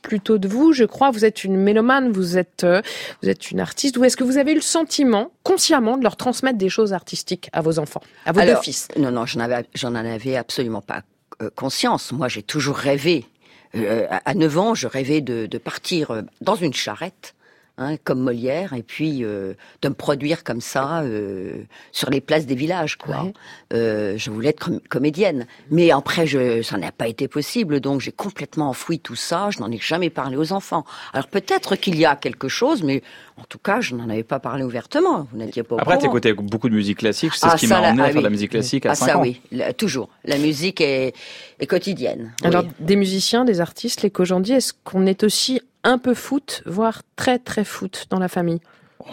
plutôt 0.02 0.38
de 0.38 0.48
vous, 0.48 0.72
je 0.72 0.84
crois. 0.84 1.10
Vous 1.10 1.24
êtes 1.24 1.44
une 1.44 1.56
mélomane, 1.56 2.10
vous 2.10 2.38
êtes, 2.38 2.64
euh, 2.64 2.82
vous 3.22 3.28
êtes 3.28 3.50
une 3.50 3.60
artiste. 3.60 3.96
Ou 3.96 4.04
est-ce 4.04 4.16
que 4.16 4.24
vous 4.24 4.38
avez 4.38 4.52
eu 4.52 4.56
le 4.56 4.60
sentiment, 4.60 5.32
consciemment, 5.42 5.96
de 5.96 6.02
leur 6.02 6.16
transmettre 6.16 6.58
des 6.58 6.68
choses 6.68 6.92
artistiques 6.92 7.48
à 7.52 7.60
vos 7.60 7.78
enfants, 7.78 8.02
à 8.26 8.32
vos 8.32 8.40
deux 8.40 8.56
fils 8.56 8.88
Non, 8.96 9.10
non, 9.10 9.26
j'en 9.26 9.40
avais, 9.40 9.66
j'en 9.74 9.94
avais 9.94 10.36
absolument 10.36 10.82
pas 10.82 11.02
euh, 11.42 11.50
conscience. 11.54 12.12
Moi, 12.12 12.28
j'ai 12.28 12.42
toujours 12.42 12.76
rêvé. 12.76 13.26
Euh, 13.74 14.06
à 14.24 14.34
9 14.34 14.58
ans, 14.58 14.74
je 14.74 14.86
rêvais 14.86 15.20
de, 15.20 15.46
de 15.46 15.58
partir 15.58 16.22
dans 16.40 16.54
une 16.54 16.72
charrette 16.72 17.34
Hein, 17.80 17.94
comme 18.02 18.18
Molière, 18.18 18.72
et 18.72 18.82
puis 18.82 19.22
euh, 19.22 19.54
de 19.82 19.88
me 19.88 19.94
produire 19.94 20.42
comme 20.42 20.60
ça 20.60 21.02
euh, 21.02 21.62
sur 21.92 22.10
les 22.10 22.20
places 22.20 22.44
des 22.44 22.56
villages, 22.56 22.96
quoi. 22.96 23.30
Euh, 23.72 24.14
je 24.16 24.32
voulais 24.32 24.48
être 24.48 24.72
comédienne, 24.88 25.46
mais 25.70 25.92
après, 25.92 26.26
je, 26.26 26.60
ça 26.62 26.76
n'a 26.76 26.90
pas 26.90 27.06
été 27.06 27.28
possible, 27.28 27.78
donc 27.78 28.00
j'ai 28.00 28.10
complètement 28.10 28.70
enfoui 28.70 28.98
tout 28.98 29.14
ça. 29.14 29.50
Je 29.50 29.60
n'en 29.60 29.70
ai 29.70 29.78
jamais 29.78 30.10
parlé 30.10 30.36
aux 30.36 30.52
enfants. 30.52 30.84
Alors 31.12 31.28
peut-être 31.28 31.76
qu'il 31.76 31.96
y 31.96 32.04
a 32.04 32.16
quelque 32.16 32.48
chose, 32.48 32.82
mais 32.82 33.00
en 33.36 33.44
tout 33.44 33.58
cas, 33.58 33.80
je 33.80 33.94
n'en 33.94 34.10
avais 34.10 34.24
pas 34.24 34.40
parlé 34.40 34.64
ouvertement. 34.64 35.28
Vous 35.30 35.38
n'étiez 35.38 35.62
pas 35.62 35.76
au 35.76 35.80
Après, 35.80 35.98
tu 35.98 36.06
écoutais 36.06 36.32
beaucoup 36.32 36.68
de 36.68 36.74
musique 36.74 36.98
classique. 36.98 37.30
C'est 37.34 37.46
ce 37.46 37.52
ah, 37.52 37.56
qui 37.56 37.68
m'a 37.68 37.80
emmené 37.80 38.02
à 38.02 38.06
ah 38.06 38.10
faire 38.10 38.22
de 38.22 38.24
la 38.24 38.30
musique 38.30 38.50
classique 38.50 38.86
à 38.86 38.90
ah, 38.90 38.94
5 38.96 39.06
ça, 39.06 39.18
ans. 39.18 39.22
oui, 39.22 39.40
toujours. 39.76 40.08
La 40.24 40.38
musique 40.38 40.80
est, 40.80 41.14
est 41.60 41.66
quotidienne. 41.66 42.32
Alors, 42.42 42.64
des 42.80 42.96
musiciens, 42.96 43.44
des 43.44 43.60
artistes, 43.60 44.02
les 44.02 44.10
Kojandi, 44.10 44.54
est-ce 44.54 44.72
qu'on 44.82 45.06
est 45.06 45.22
aussi 45.22 45.60
un 45.84 45.98
peu 45.98 46.14
foot, 46.14 46.62
voire 46.66 47.02
très 47.16 47.38
très 47.38 47.64
foot 47.64 48.06
dans 48.10 48.18
la 48.18 48.28
famille 48.28 48.60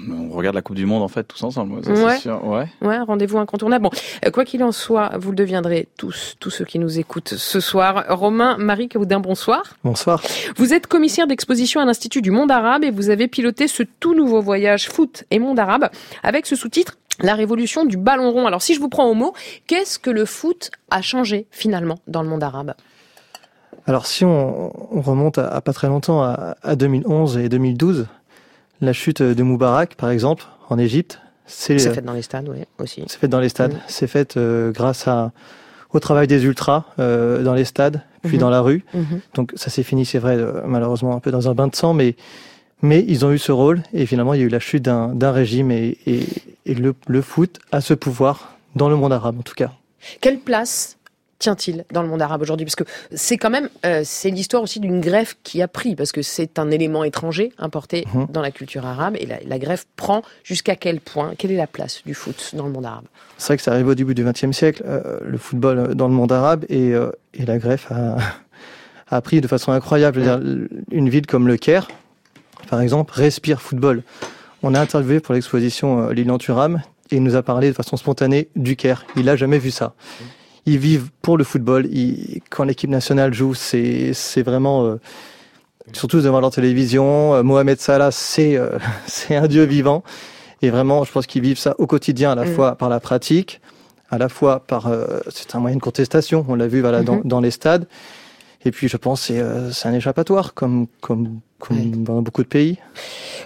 on 0.09 0.29
regarde 0.29 0.55
la 0.55 0.61
Coupe 0.61 0.75
du 0.75 0.85
Monde 0.85 1.03
en 1.03 1.07
fait 1.07 1.23
tous 1.23 1.43
ensemble. 1.43 1.79
ouais. 1.87 2.17
Sûr. 2.17 2.43
ouais. 2.45 2.67
Ouais, 2.81 2.99
rendez-vous 2.99 3.37
incontournable. 3.37 3.83
Bon, 3.83 3.89
euh, 4.25 4.31
quoi 4.31 4.45
qu'il 4.45 4.63
en 4.63 4.71
soit, 4.71 5.11
vous 5.17 5.31
le 5.31 5.35
deviendrez 5.35 5.87
tous, 5.97 6.35
tous 6.39 6.49
ceux 6.49 6.65
qui 6.65 6.79
nous 6.79 6.99
écoutent 6.99 7.35
ce 7.35 7.59
soir. 7.59 8.05
Romain 8.09 8.57
Marie 8.57 8.87
Caoudin, 8.87 9.19
bonsoir. 9.19 9.63
Bonsoir. 9.83 10.21
Vous 10.57 10.73
êtes 10.73 10.87
commissaire 10.87 11.27
d'exposition 11.27 11.79
à 11.81 11.85
l'Institut 11.85 12.21
du 12.21 12.31
Monde 12.31 12.51
Arabe 12.51 12.83
et 12.83 12.91
vous 12.91 13.09
avez 13.09 13.27
piloté 13.27 13.67
ce 13.67 13.83
tout 13.99 14.15
nouveau 14.15 14.41
voyage 14.41 14.89
foot 14.89 15.23
et 15.31 15.39
monde 15.39 15.59
arabe 15.59 15.89
avec 16.23 16.45
ce 16.45 16.55
sous-titre 16.55 16.97
la 17.21 17.33
révolution 17.33 17.85
du 17.85 17.95
ballon 17.95 18.31
rond. 18.31 18.45
Alors 18.45 18.61
si 18.61 18.75
je 18.75 18.79
vous 18.81 18.89
prends 18.89 19.05
au 19.05 19.13
mot, 19.13 19.33
qu'est-ce 19.67 19.99
que 19.99 20.09
le 20.09 20.25
foot 20.25 20.71
a 20.91 21.01
changé 21.01 21.47
finalement 21.51 21.99
dans 22.07 22.21
le 22.21 22.27
monde 22.27 22.43
arabe? 22.43 22.73
Alors 23.87 24.07
si 24.07 24.25
on, 24.25 24.71
remonte 25.01 25.37
à, 25.37 25.61
pas 25.61 25.73
très 25.73 25.87
longtemps, 25.87 26.23
à, 26.23 26.57
à 26.63 26.75
2011 26.75 27.37
et 27.37 27.49
2012, 27.49 28.07
la 28.81 28.93
chute 28.93 29.21
de 29.21 29.43
Moubarak, 29.43 29.95
par 29.95 30.09
exemple, 30.09 30.45
en 30.69 30.77
Égypte, 30.77 31.19
c'est 31.45 31.77
fait 31.77 32.01
dans 32.01 32.13
les 32.13 32.21
stades, 32.21 32.49
oui, 32.49 32.63
aussi. 32.79 33.03
C'est 33.07 33.19
fait 33.19 33.27
dans 33.27 33.39
les 33.39 33.49
stades. 33.49 33.73
Mm. 33.73 33.79
C'est 33.87 34.07
fait 34.07 34.37
euh, 34.37 34.71
grâce 34.71 35.07
à, 35.07 35.31
au 35.91 35.99
travail 35.99 36.27
des 36.27 36.43
ultras 36.43 36.85
euh, 36.99 37.43
dans 37.43 37.53
les 37.53 37.65
stades, 37.65 38.01
puis 38.23 38.37
mm-hmm. 38.37 38.39
dans 38.39 38.49
la 38.49 38.61
rue. 38.61 38.83
Mm-hmm. 38.95 39.19
Donc 39.35 39.53
ça 39.55 39.69
s'est 39.69 39.83
fini, 39.83 40.05
c'est 40.05 40.19
vrai, 40.19 40.37
euh, 40.37 40.61
malheureusement 40.65 41.15
un 41.15 41.19
peu 41.19 41.31
dans 41.31 41.49
un 41.49 41.53
bain 41.53 41.67
de 41.67 41.75
sang, 41.75 41.93
mais 41.93 42.15
mais 42.81 43.03
ils 43.07 43.25
ont 43.25 43.31
eu 43.31 43.39
ce 43.39 43.51
rôle 43.51 43.81
et 43.93 44.05
finalement 44.05 44.33
il 44.33 44.41
y 44.41 44.43
a 44.43 44.45
eu 44.45 44.49
la 44.49 44.59
chute 44.59 44.83
d'un 44.83 45.31
régime 45.31 45.71
et, 45.71 45.97
et, 46.05 46.27
et 46.65 46.75
le, 46.75 46.93
le 47.07 47.21
foot 47.21 47.59
a 47.71 47.79
ce 47.79 47.93
pouvoir 47.93 48.57
dans 48.75 48.89
le 48.89 48.97
monde 48.97 49.13
arabe 49.13 49.39
en 49.39 49.43
tout 49.43 49.55
cas. 49.55 49.71
Quelle 50.19 50.39
place 50.39 50.94
tient-il 51.39 51.85
dans 51.91 52.01
le 52.01 52.07
monde 52.07 52.21
arabe 52.21 52.41
aujourd'hui? 52.41 52.65
Parce 52.65 52.75
que 52.75 52.83
c'est 53.13 53.37
quand 53.37 53.49
même, 53.49 53.69
euh, 53.85 54.01
c'est 54.03 54.29
l'histoire 54.29 54.63
aussi 54.63 54.79
d'une 54.79 55.01
greffe 55.01 55.37
qui 55.43 55.61
a 55.61 55.67
pris, 55.67 55.95
parce 55.95 56.11
que 56.11 56.21
c'est 56.21 56.59
un 56.59 56.71
élément 56.71 57.03
étranger 57.03 57.51
importé 57.57 58.05
mhm. 58.13 58.27
dans 58.29 58.41
la 58.41 58.51
culture 58.51 58.85
arabe, 58.85 59.15
et 59.19 59.25
la, 59.25 59.37
la 59.45 59.59
greffe 59.59 59.85
prend 59.95 60.21
jusqu'à 60.43 60.75
quel 60.75 61.01
point? 61.01 61.33
Quelle 61.37 61.51
est 61.51 61.57
la 61.57 61.67
place 61.67 62.01
du 62.05 62.13
foot 62.13 62.51
dans 62.53 62.65
le 62.65 62.71
monde 62.71 62.85
arabe? 62.85 63.05
C'est 63.37 63.47
vrai 63.47 63.57
que 63.57 63.63
ça 63.63 63.71
arrive 63.71 63.87
au 63.87 63.95
début 63.95 64.15
du 64.15 64.23
XXe 64.23 64.51
siècle, 64.51 64.83
euh, 64.85 65.19
le 65.23 65.37
football 65.37 65.95
dans 65.95 66.07
le 66.07 66.13
monde 66.13 66.31
arabe, 66.31 66.65
et, 66.69 66.93
euh, 66.93 67.11
et 67.33 67.45
la 67.45 67.57
greffe 67.57 67.91
a, 67.91 68.17
a, 69.09 69.21
pris 69.21 69.41
de 69.41 69.47
façon 69.47 69.71
incroyable. 69.71 70.21
dire, 70.21 70.39
une 70.91 71.09
ville 71.09 71.27
comme 71.27 71.47
le 71.47 71.57
Caire, 71.57 71.87
par 72.69 72.81
exemple, 72.81 73.13
respire 73.13 73.61
football. 73.61 74.03
On 74.63 74.73
a 74.73 74.79
interviewé 74.79 75.19
pour 75.19 75.33
l'exposition 75.33 76.09
Lilian 76.09 76.37
Thuram, 76.37 76.81
et 77.11 77.17
il 77.17 77.23
nous 77.23 77.35
a 77.35 77.43
parlé 77.43 77.69
de 77.69 77.73
façon 77.73 77.97
spontanée 77.97 78.49
du 78.55 78.75
Caire. 78.75 79.05
Il 79.15 79.25
n'a 79.25 79.35
jamais 79.35 79.59
vu 79.59 79.69
ça 79.69 79.93
ils 80.65 80.77
vivent 80.77 81.09
pour 81.21 81.37
le 81.37 81.43
football. 81.43 81.87
quand 82.49 82.63
l'équipe 82.63 82.89
nationale 82.89 83.33
joue, 83.33 83.53
c'est 83.53 84.13
c'est 84.13 84.41
vraiment 84.41 84.85
euh, 84.85 84.99
surtout 85.93 86.21
devant 86.21 86.39
leur 86.39 86.51
télévision. 86.51 87.35
Euh, 87.35 87.43
Mohamed 87.43 87.79
Salah, 87.79 88.11
c'est 88.11 88.57
euh, 88.57 88.77
c'est 89.07 89.35
un 89.35 89.47
dieu 89.47 89.63
vivant. 89.63 90.03
Et 90.61 90.69
vraiment, 90.69 91.03
je 91.03 91.11
pense 91.11 91.27
qu'ils 91.27 91.43
vivent 91.43 91.59
ça 91.59 91.75
au 91.77 91.85
quotidien, 91.85 92.31
à 92.31 92.35
la 92.35 92.45
mm. 92.45 92.55
fois 92.55 92.75
par 92.75 92.89
la 92.89 92.99
pratique, 92.99 93.61
à 94.09 94.17
la 94.17 94.29
fois 94.29 94.61
par 94.61 94.89
c'est 95.29 95.55
un 95.55 95.59
moyen 95.59 95.77
de 95.77 95.81
contestation. 95.81 96.45
On 96.47 96.55
l'a 96.55 96.67
vu 96.67 96.81
voilà 96.81 97.03
dans, 97.03 97.17
mm-hmm. 97.17 97.27
dans 97.27 97.41
les 97.41 97.51
stades. 97.51 97.87
Et 98.63 98.71
puis, 98.71 98.87
je 98.87 98.97
pense 98.97 99.21
c'est 99.21 99.43
c'est 99.71 99.87
un 99.87 99.93
échappatoire, 99.93 100.55
comme 100.55 100.87
comme 101.01 101.39
comme 101.59 102.03
dans 102.03 102.21
beaucoup 102.21 102.43
de 102.43 102.47
pays. 102.47 102.77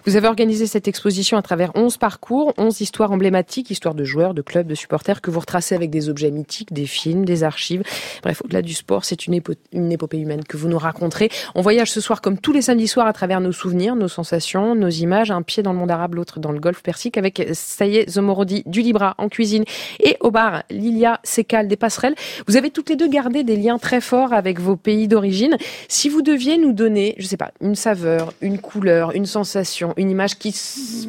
Vous 0.05 0.15
avez 0.15 0.27
organisé 0.27 0.65
cette 0.65 0.87
exposition 0.87 1.37
à 1.37 1.41
travers 1.41 1.71
11 1.75 1.97
parcours, 1.97 2.53
11 2.57 2.81
histoires 2.81 3.11
emblématiques, 3.11 3.69
histoires 3.69 3.93
de 3.93 4.03
joueurs, 4.03 4.33
de 4.33 4.41
clubs, 4.41 4.65
de 4.65 4.75
supporters 4.75 5.21
que 5.21 5.29
vous 5.29 5.39
retracez 5.39 5.75
avec 5.75 5.89
des 5.89 6.09
objets 6.09 6.31
mythiques, 6.31 6.73
des 6.73 6.85
films, 6.85 7.25
des 7.25 7.43
archives. 7.43 7.83
Bref, 8.23 8.41
au-delà 8.43 8.61
du 8.61 8.73
sport, 8.73 9.05
c'est 9.05 9.27
une, 9.27 9.39
une, 9.71 9.91
épopée 9.91 10.17
humaine 10.17 10.43
que 10.43 10.57
vous 10.57 10.67
nous 10.67 10.77
raconterez. 10.77 11.29
On 11.53 11.61
voyage 11.61 11.91
ce 11.91 12.01
soir 12.01 12.21
comme 12.21 12.39
tous 12.39 12.51
les 12.51 12.63
samedis 12.63 12.87
soirs 12.87 13.07
à 13.07 13.13
travers 13.13 13.41
nos 13.41 13.51
souvenirs, 13.51 13.95
nos 13.95 14.07
sensations, 14.07 14.73
nos 14.73 14.89
images, 14.89 15.29
un 15.29 15.43
pied 15.43 15.61
dans 15.61 15.73
le 15.73 15.79
monde 15.79 15.91
arabe, 15.91 16.15
l'autre 16.15 16.39
dans 16.39 16.51
le 16.51 16.59
golfe 16.59 16.81
persique 16.81 17.17
avec 17.17 17.47
Sayed 17.53 18.09
Zomorodi 18.09 18.63
du 18.65 18.81
Libra 18.81 19.15
en 19.17 19.29
cuisine 19.29 19.65
et 19.99 20.17
au 20.21 20.31
bar 20.31 20.63
Lilia 20.71 21.19
Sekal 21.23 21.67
des 21.67 21.77
Passerelles. 21.77 22.15
Vous 22.47 22.57
avez 22.57 22.71
toutes 22.71 22.89
les 22.89 22.95
deux 22.95 23.07
gardé 23.07 23.43
des 23.43 23.55
liens 23.55 23.77
très 23.77 24.01
forts 24.01 24.33
avec 24.33 24.59
vos 24.59 24.75
pays 24.75 25.07
d'origine. 25.07 25.57
Si 25.87 26.09
vous 26.09 26.21
deviez 26.21 26.57
nous 26.57 26.73
donner, 26.73 27.15
je 27.19 27.27
sais 27.27 27.37
pas, 27.37 27.51
une 27.61 27.75
saveur 27.75 27.98
une 28.41 28.59
couleur, 28.59 29.11
une 29.11 29.25
sensation, 29.25 29.93
une 29.97 30.09
image 30.09 30.37
qui 30.37 30.55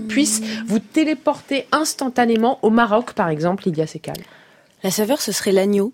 puisse 0.09 0.43
vous 0.67 0.79
téléporter 0.79 1.67
instantanément 1.73 2.59
au 2.63 2.71
Maroc, 2.71 3.13
par 3.13 3.29
exemple, 3.29 3.65
Lydia 3.67 3.87
Sekal 3.87 4.17
La 4.83 4.91
saveur, 4.91 5.21
ce 5.21 5.33
serait 5.33 5.53
l'agneau. 5.53 5.93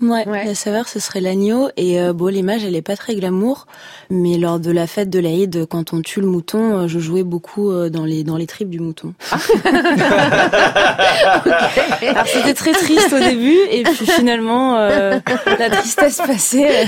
Ouais, 0.00 0.24
la 0.24 0.54
saveur 0.54 0.88
ce 0.88 0.98
serait 0.98 1.20
l'agneau 1.20 1.68
et 1.76 2.00
euh, 2.00 2.14
bon 2.14 2.28
l'image 2.28 2.64
elle 2.64 2.74
est 2.74 2.80
pas 2.80 2.96
très 2.96 3.14
glamour 3.14 3.66
mais 4.08 4.38
lors 4.38 4.58
de 4.58 4.70
la 4.70 4.86
fête 4.86 5.10
de 5.10 5.18
l'Aïd 5.18 5.66
quand 5.66 5.92
on 5.92 6.00
tue 6.00 6.22
le 6.22 6.26
mouton 6.26 6.78
euh, 6.78 6.88
je 6.88 6.98
jouais 6.98 7.22
beaucoup 7.22 7.70
euh, 7.70 7.90
dans 7.90 8.06
les 8.06 8.24
dans 8.24 8.38
les 8.38 8.46
tripes 8.46 8.70
du 8.70 8.80
mouton. 8.80 9.12
Ah. 9.30 9.36
Alors 12.02 12.26
c'était 12.26 12.54
très 12.54 12.72
triste 12.72 13.12
au 13.12 13.18
début 13.18 13.58
et 13.70 13.82
puis 13.82 14.06
finalement 14.06 14.78
la 14.78 15.70
tristesse 15.70 16.16
passait. 16.16 16.86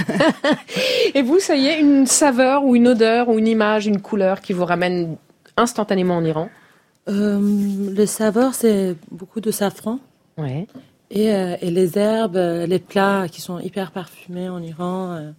et 1.14 1.20
vous 1.20 1.38
ça 1.38 1.54
y 1.54 1.66
est 1.66 1.80
une 1.80 2.06
saveur 2.06 2.64
ou 2.64 2.76
une 2.76 2.88
odeur 2.88 3.28
ou 3.28 3.38
une 3.38 3.48
image 3.48 3.86
une 3.86 4.00
couleur 4.00 4.40
qui 4.40 4.54
vous 4.54 4.64
ramène 4.64 5.16
instantanément 5.58 6.16
en 6.16 6.24
Iran? 6.24 6.48
Le 7.06 8.06
saveur 8.06 8.54
c'est 8.54 8.96
beaucoup 9.10 9.40
de 9.40 9.50
safran. 9.50 9.98
Ouais. 10.38 10.66
Et, 11.14 11.32
euh, 11.32 11.56
et, 11.60 11.70
les 11.70 11.98
herbes, 11.98 12.36
euh, 12.36 12.66
les 12.66 12.78
plats 12.78 13.26
qui 13.30 13.42
sont 13.42 13.60
hyper 13.60 13.92
parfumés 13.92 14.48
en 14.48 14.62
Iran. 14.62 15.12
Euh. 15.12 15.30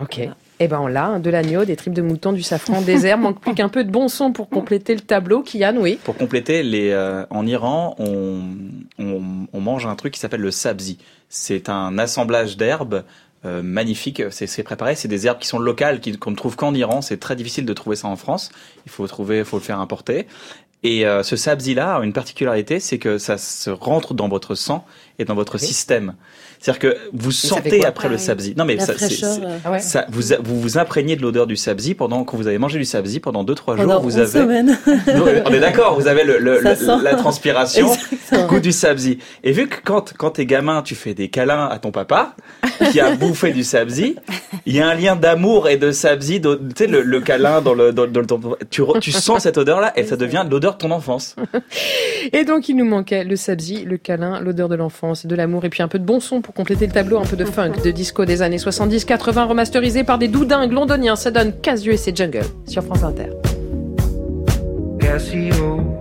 Ok. 0.00 0.18
Et 0.18 0.30
Eh 0.60 0.68
ben 0.68 0.78
on 0.78 0.86
l'a, 0.86 1.06
hein, 1.06 1.20
de 1.20 1.28
l'agneau, 1.30 1.64
des 1.64 1.74
tripes 1.74 1.92
de 1.92 2.00
mouton, 2.00 2.32
du 2.32 2.42
safran, 2.42 2.80
des 2.80 3.06
herbes. 3.06 3.22
Manque 3.22 3.40
plus 3.40 3.54
qu'un 3.54 3.68
peu 3.68 3.82
de 3.82 3.90
bon 3.90 4.06
son 4.06 4.32
pour 4.32 4.48
compléter 4.48 4.94
le 4.94 5.00
tableau. 5.00 5.42
Kian, 5.42 5.76
oui. 5.78 5.98
Pour 6.04 6.16
compléter, 6.16 6.62
les, 6.62 6.94
en 7.30 7.44
Iran, 7.44 7.96
on, 7.98 8.40
on, 9.00 9.46
on, 9.52 9.60
mange 9.60 9.84
un 9.86 9.96
truc 9.96 10.14
qui 10.14 10.20
s'appelle 10.20 10.40
le 10.40 10.52
sabzi. 10.52 10.98
C'est 11.28 11.68
un 11.68 11.98
assemblage 11.98 12.56
d'herbes 12.56 13.04
euh, 13.46 13.62
magnifique. 13.62 14.22
C'est 14.30 14.62
préparé. 14.62 14.94
C'est 14.94 15.08
des 15.08 15.26
herbes 15.26 15.38
qui 15.38 15.48
sont 15.48 15.58
locales, 15.58 16.00
qu'on 16.18 16.30
ne 16.30 16.36
trouve 16.36 16.56
qu'en 16.56 16.74
Iran. 16.74 17.00
C'est 17.00 17.18
très 17.18 17.36
difficile 17.36 17.64
de 17.64 17.72
trouver 17.72 17.96
ça 17.96 18.08
en 18.08 18.16
France. 18.16 18.50
Il 18.84 18.92
faut 18.92 19.06
trouver, 19.06 19.44
faut 19.44 19.56
le 19.56 19.62
faire 19.62 19.80
importer. 19.80 20.26
Et 20.82 21.06
euh, 21.06 21.22
ce 21.22 21.36
sabzi-là 21.36 21.96
a 21.96 22.02
une 22.02 22.14
particularité, 22.14 22.80
c'est 22.80 22.98
que 22.98 23.18
ça 23.18 23.36
se 23.36 23.68
rentre 23.68 24.14
dans 24.14 24.28
votre 24.28 24.54
sang 24.54 24.84
et 25.18 25.24
dans 25.24 25.34
votre 25.34 25.58
système. 25.58 26.14
C'est-à-dire 26.60 26.78
que 26.78 26.96
vous 27.14 27.32
sentez 27.32 27.86
après 27.86 28.10
le 28.10 28.18
sabzi. 28.18 28.54
Non 28.56 28.66
mais 28.66 28.78
ça, 28.78 28.92
euh. 28.92 29.58
ah 29.64 29.78
ça, 29.78 30.04
vous, 30.10 30.34
vous 30.42 30.60
vous 30.60 30.78
imprégnez 30.78 31.16
de 31.16 31.22
l'odeur 31.22 31.46
du 31.46 31.56
sabzi 31.56 31.94
pendant 31.94 32.24
quand 32.24 32.36
vous 32.36 32.48
avez 32.48 32.58
mangé 32.58 32.78
du 32.78 32.84
sabzi 32.84 33.18
pendant 33.18 33.44
deux 33.44 33.54
trois 33.54 33.76
jours. 33.78 34.00
Vous 34.00 34.18
avez. 34.18 34.40
on 35.46 35.52
est 35.52 35.60
d'accord. 35.60 35.98
Vous 35.98 36.06
avez 36.06 36.22
le, 36.22 36.38
le, 36.38 36.60
la 36.60 37.14
transpiration, 37.14 37.90
le 38.32 38.46
goût 38.46 38.60
du 38.60 38.72
sabzi. 38.72 39.18
Et 39.42 39.52
vu 39.52 39.68
que 39.68 39.76
quand 39.82 40.12
quand 40.18 40.32
t'es 40.32 40.44
gamin, 40.44 40.82
tu 40.82 40.94
fais 40.94 41.14
des 41.14 41.28
câlins 41.28 41.66
à 41.66 41.78
ton 41.78 41.92
papa 41.92 42.34
qui 42.90 43.00
a 43.00 43.14
bouffé 43.14 43.52
du 43.52 43.64
sabzi, 43.64 44.16
il 44.66 44.76
y 44.76 44.80
a 44.80 44.88
un 44.88 44.94
lien 44.94 45.16
d'amour 45.16 45.68
et 45.68 45.78
de 45.78 45.92
sabzi. 45.92 46.42
Tu 46.42 46.48
sais 46.76 46.86
le, 46.86 47.02
le, 47.02 47.20
câlin 47.22 47.62
dans 47.62 47.74
le 47.74 47.92
dans, 47.94 48.06
dans 48.06 48.20
le 48.20 48.26
tu, 48.68 48.82
tu 49.00 49.12
sens 49.12 49.44
cette 49.44 49.56
odeur 49.56 49.80
là 49.80 49.92
et 49.96 50.04
ça 50.04 50.16
devient 50.16 50.44
l'odeur 50.50 50.69
de 50.72 50.78
ton 50.78 50.90
enfance. 50.90 51.36
Et 52.32 52.44
donc 52.44 52.68
il 52.68 52.76
nous 52.76 52.84
manquait 52.84 53.24
le 53.24 53.36
sabzi, 53.36 53.84
le 53.84 53.96
câlin, 53.96 54.40
l'odeur 54.40 54.68
de 54.68 54.74
l'enfance, 54.74 55.26
de 55.26 55.34
l'amour 55.34 55.64
et 55.64 55.68
puis 55.68 55.82
un 55.82 55.88
peu 55.88 55.98
de 55.98 56.04
bon 56.04 56.20
son 56.20 56.40
pour 56.40 56.54
compléter 56.54 56.86
le 56.86 56.92
tableau, 56.92 57.18
un 57.18 57.24
peu 57.24 57.36
de 57.36 57.44
funk, 57.44 57.72
de 57.84 57.90
disco 57.90 58.24
des 58.24 58.42
années 58.42 58.58
70-80 58.58 59.48
remasterisé 59.48 60.04
par 60.04 60.18
des 60.18 60.28
doudingues 60.28 60.72
londoniens. 60.72 61.16
Ça 61.16 61.30
donne 61.30 61.52
Casio 61.60 61.92
et 61.92 61.96
ses 61.96 62.14
Jungle 62.14 62.44
sur 62.66 62.82
France 62.82 63.02
Inter. 63.02 63.30
Casio, 65.00 66.00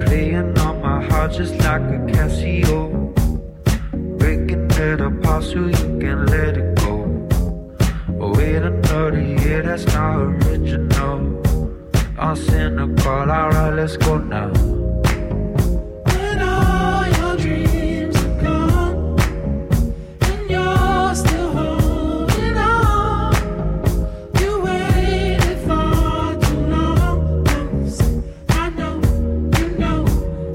playing 0.00 0.54
on 0.58 0.80
my 0.80 1.04
heart 1.10 1.32
just 1.32 1.54
like 1.58 1.82
a 1.82 1.98
Casio. 2.12 3.12
Breaking 4.18 4.70
it 4.70 5.00
apart 5.00 5.44
so 5.44 5.66
you 5.66 5.98
can 6.00 6.26
let 6.26 6.56
it 6.56 6.74
go. 6.76 7.04
Oh, 8.20 8.32
wait 8.34 8.56
another 8.56 9.20
year, 9.20 9.62
that's 9.62 9.86
not 9.86 10.16
original. 10.16 11.37
I'll 12.20 12.34
send 12.34 12.80
a 12.80 13.02
call, 13.02 13.30
alright, 13.30 13.74
let's 13.74 13.96
go 13.96 14.18
now. 14.18 14.50
And 16.06 16.42
all 16.42 17.06
your 17.06 17.36
dreams 17.36 18.16
have 18.16 18.42
gone 18.42 19.20
And 20.22 20.50
you're 20.50 21.14
still 21.14 21.52
holding 21.52 22.58
on 22.58 23.34
You 24.40 24.60
waited 24.62 25.58
for 25.60 26.34
too 26.44 26.60
long 26.66 27.46
I 28.48 28.70
know 28.70 29.00
you 29.58 29.68
know 29.78 30.04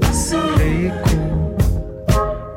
I 0.02 0.10
saw 0.12 0.54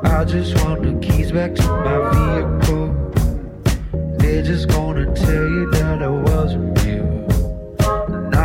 I 0.04 0.26
just 0.26 0.54
want 0.66 0.82
the 0.84 1.00
keys 1.08 1.32
back 1.32 1.56
to 1.56 1.64
my 1.64 1.98
vehicle. 2.12 2.88
They're 4.18 4.44
just 4.44 4.68
gonna 4.68 5.06
tell 5.16 5.48
you 5.48 5.77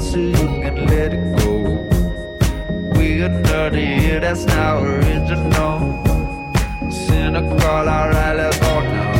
so 0.00 0.16
you 0.16 0.32
can 0.32 0.86
let 0.86 1.12
it 1.12 1.38
go. 1.38 1.88
We're 2.94 3.28
dirty, 3.42 3.80
yeah, 3.80 4.20
that's 4.20 4.44
not 4.44 4.82
original. 4.82 6.04
Cynical, 6.90 7.60
alright, 7.60 8.36
let's 8.36 8.58
go 8.58 8.80
now. 8.80 9.17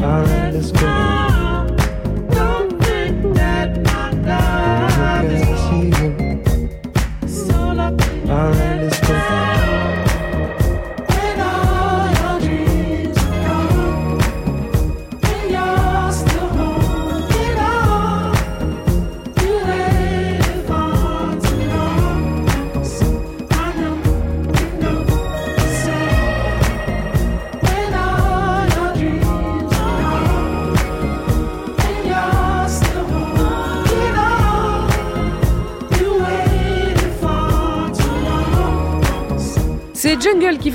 I 0.00 0.37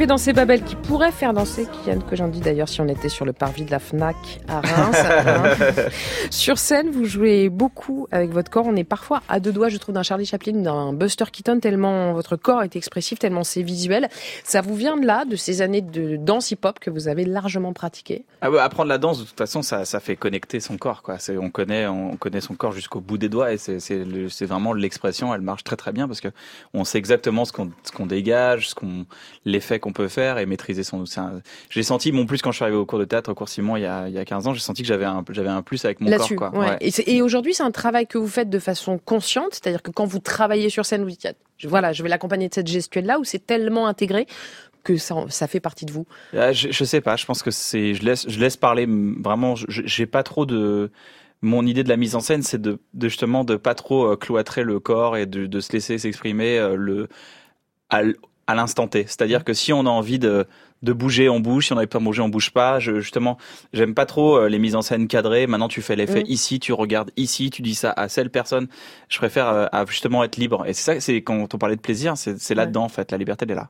fait 0.03 0.07
danser 0.07 0.33
Babel, 0.33 0.61
qui 0.63 0.75
pourrait 0.75 1.13
faire 1.13 1.31
danser 1.31 1.65
Kian, 1.65 2.01
que 2.01 2.17
j'en 2.17 2.27
dis 2.27 2.41
d'ailleurs 2.41 2.67
si 2.67 2.81
on 2.81 2.89
était 2.89 3.07
sur 3.07 3.23
le 3.23 3.31
parvis 3.31 3.63
de 3.63 3.71
la 3.71 3.79
FNAC 3.79 4.17
à 4.49 4.59
Reims. 4.59 4.97
Hein. 5.23 5.55
sur 6.29 6.57
scène, 6.57 6.89
vous 6.89 7.05
jouez 7.05 7.49
beaucoup 7.49 8.07
avec 8.11 8.31
votre 8.31 8.51
corps. 8.51 8.65
On 8.67 8.75
est 8.75 8.83
parfois 8.83 9.21
à 9.29 9.39
deux 9.39 9.51
doigts, 9.51 9.69
je 9.69 9.77
trouve, 9.77 9.95
d'un 9.95 10.03
Charlie 10.03 10.25
Chaplin, 10.25 10.53
d'un 10.53 10.91
Buster 10.91 11.25
Keaton, 11.31 11.59
tellement 11.59 12.13
votre 12.13 12.35
corps 12.35 12.63
est 12.63 12.75
expressif, 12.75 13.19
tellement 13.19 13.43
c'est 13.43 13.61
visuel. 13.61 14.09
Ça 14.43 14.61
vous 14.61 14.75
vient 14.75 14.97
de 14.97 15.05
là, 15.05 15.23
de 15.25 15.35
ces 15.35 15.61
années 15.61 15.81
de 15.81 16.17
danse 16.17 16.51
hip-hop 16.51 16.79
que 16.79 16.89
vous 16.89 17.07
avez 17.07 17.23
largement 17.23 17.71
pratiqué 17.73 18.25
ah 18.41 18.51
ouais, 18.51 18.59
Apprendre 18.59 18.89
la 18.89 18.97
danse, 18.97 19.19
de 19.19 19.23
toute 19.23 19.37
façon, 19.37 19.61
ça, 19.61 19.85
ça 19.85 19.99
fait 19.99 20.15
connecter 20.15 20.59
son 20.59 20.77
corps. 20.77 21.03
Quoi. 21.03 21.17
On, 21.39 21.49
connaît, 21.49 21.87
on 21.87 22.17
connaît 22.17 22.41
son 22.41 22.55
corps 22.55 22.73
jusqu'au 22.73 22.99
bout 22.99 23.17
des 23.17 23.29
doigts 23.29 23.53
et 23.53 23.57
c'est 23.57 24.45
vraiment 24.45 24.73
l'expression, 24.73 25.33
elle 25.33 25.41
marche 25.41 25.63
très 25.63 25.77
très 25.77 25.93
bien 25.93 26.07
parce 26.07 26.21
que 26.21 26.29
on 26.73 26.83
sait 26.83 26.97
exactement 26.97 27.45
ce 27.45 27.53
qu'on 27.53 27.71
qu'on 27.95 28.07
dégage, 28.07 28.69
ce 28.69 28.75
qu'on 28.75 29.05
l'effet 29.45 29.79
qu'on 29.79 29.92
peut 29.93 30.09
faire 30.09 30.37
et 30.37 30.45
maîtriser 30.45 30.83
son. 30.83 31.05
J'ai 31.69 31.83
senti 31.83 32.11
mon 32.11 32.25
plus 32.25 32.41
quand 32.41 32.51
je 32.51 32.57
suis 32.57 32.63
arrivé 32.63 32.77
au 32.77 32.85
cours 32.85 32.99
de 32.99 33.05
théâtre, 33.05 33.31
au 33.31 33.35
cours 33.35 33.47
Simon, 33.47 33.77
il 33.77 33.83
y 33.83 33.85
a, 33.85 34.09
il 34.09 34.13
y 34.13 34.19
a 34.19 34.25
15 34.25 34.47
ans, 34.47 34.53
j'ai 34.53 34.59
senti 34.59 34.81
que 34.81 34.87
j'avais 34.87 35.05
un, 35.05 35.23
j'avais 35.29 35.49
un 35.49 35.61
plus 35.61 35.85
avec 35.85 36.01
mon 36.01 36.09
corps. 36.17 36.29
Quoi. 36.35 36.57
Ouais. 36.57 36.77
Et, 36.81 37.21
aujourd'hui, 37.21 37.53
c'est 37.53 37.63
un 37.63 37.71
travail 37.71 38.07
que 38.07 38.17
vous 38.17 38.27
faites 38.27 38.49
de 38.49 38.59
façon 38.59 38.97
consciente, 38.97 39.49
c'est-à-dire 39.51 39.81
que 39.81 39.91
quand 39.91 40.05
vous 40.05 40.19
travaillez 40.19 40.69
sur 40.69 40.85
scène, 40.85 41.03
vous 41.03 41.09
dites, 41.09 41.27
voilà, 41.63 41.93
je 41.93 42.03
vais 42.03 42.09
l'accompagner 42.09 42.49
de 42.49 42.53
cette 42.53 42.67
gestuelle-là, 42.67 43.19
ou 43.19 43.23
c'est 43.23 43.45
tellement 43.45 43.87
intégré 43.87 44.27
que 44.83 44.97
ça, 44.97 45.15
ça 45.29 45.47
fait 45.47 45.61
partie 45.61 45.85
de 45.85 45.91
vous? 45.91 46.05
Ah, 46.37 46.51
je, 46.51 46.69
je 46.71 46.83
sais 46.83 46.99
pas, 46.99 47.15
je 47.15 47.25
pense 47.25 47.41
que 47.41 47.51
c'est, 47.51 47.93
je 47.93 48.03
laisse, 48.03 48.25
je 48.27 48.39
laisse 48.39 48.57
parler 48.57 48.85
vraiment, 48.87 49.55
j'ai 49.55 50.05
pas 50.05 50.23
trop 50.23 50.45
de 50.45 50.91
mon 51.43 51.65
idée 51.65 51.83
de 51.83 51.89
la 51.89 51.97
mise 51.97 52.15
en 52.15 52.21
scène, 52.21 52.41
c'est 52.41 52.61
de, 52.61 52.79
de, 52.93 53.07
justement 53.09 53.43
de 53.43 53.55
pas 53.57 53.75
trop 53.75 54.11
euh, 54.11 54.15
cloîtrer 54.15 54.63
le 54.63 54.79
corps 54.79 55.17
et 55.17 55.25
de, 55.25 55.45
de 55.45 55.59
se 55.59 55.73
laisser 55.73 55.97
s'exprimer 55.97 56.57
euh, 56.57 56.75
le 56.75 57.09
à, 57.89 58.01
à 58.53 58.55
l'instant 58.55 58.87
T. 58.87 59.03
C'est-à-dire 59.07 59.43
que 59.43 59.53
si 59.53 59.73
on 59.73 59.81
a 59.81 59.89
envie 59.89 60.19
de, 60.19 60.47
de 60.83 60.93
bouger, 60.93 61.29
on 61.29 61.39
bouge. 61.39 61.67
Si 61.67 61.73
on 61.73 61.75
n'avait 61.75 61.87
pas 61.87 61.99
bougé, 61.99 62.21
on 62.21 62.29
bouge 62.29 62.51
pas. 62.51 62.79
Je, 62.79 62.99
justement, 62.99 63.37
j'aime 63.73 63.95
pas 63.95 64.05
trop 64.05 64.37
euh, 64.37 64.49
les 64.49 64.59
mises 64.59 64.75
en 64.75 64.81
scène 64.81 65.07
cadrées. 65.07 65.47
Maintenant, 65.47 65.67
tu 65.67 65.81
fais 65.81 65.95
l'effet 65.95 66.23
ici, 66.27 66.59
tu 66.59 66.73
regardes 66.73 67.11
ici, 67.17 67.49
tu 67.49 67.61
dis 67.61 67.75
ça 67.75 67.93
à 67.95 68.09
celle 68.09 68.29
personne. 68.29 68.67
Je 69.09 69.17
préfère 69.17 69.47
euh, 69.49 69.85
justement 69.87 70.23
être 70.23 70.37
libre. 70.37 70.65
Et 70.67 70.73
c'est 70.73 70.83
ça, 70.83 70.99
c'est 70.99 71.21
quand 71.21 71.53
on 71.53 71.57
parlait 71.57 71.75
de 71.75 71.81
plaisir, 71.81 72.13
c'est 72.17 72.55
là-dedans 72.55 72.83
en 72.83 72.89
fait. 72.89 73.11
La 73.11 73.17
liberté, 73.17 73.45
elle 73.45 73.51
est 73.51 73.55
là. 73.55 73.69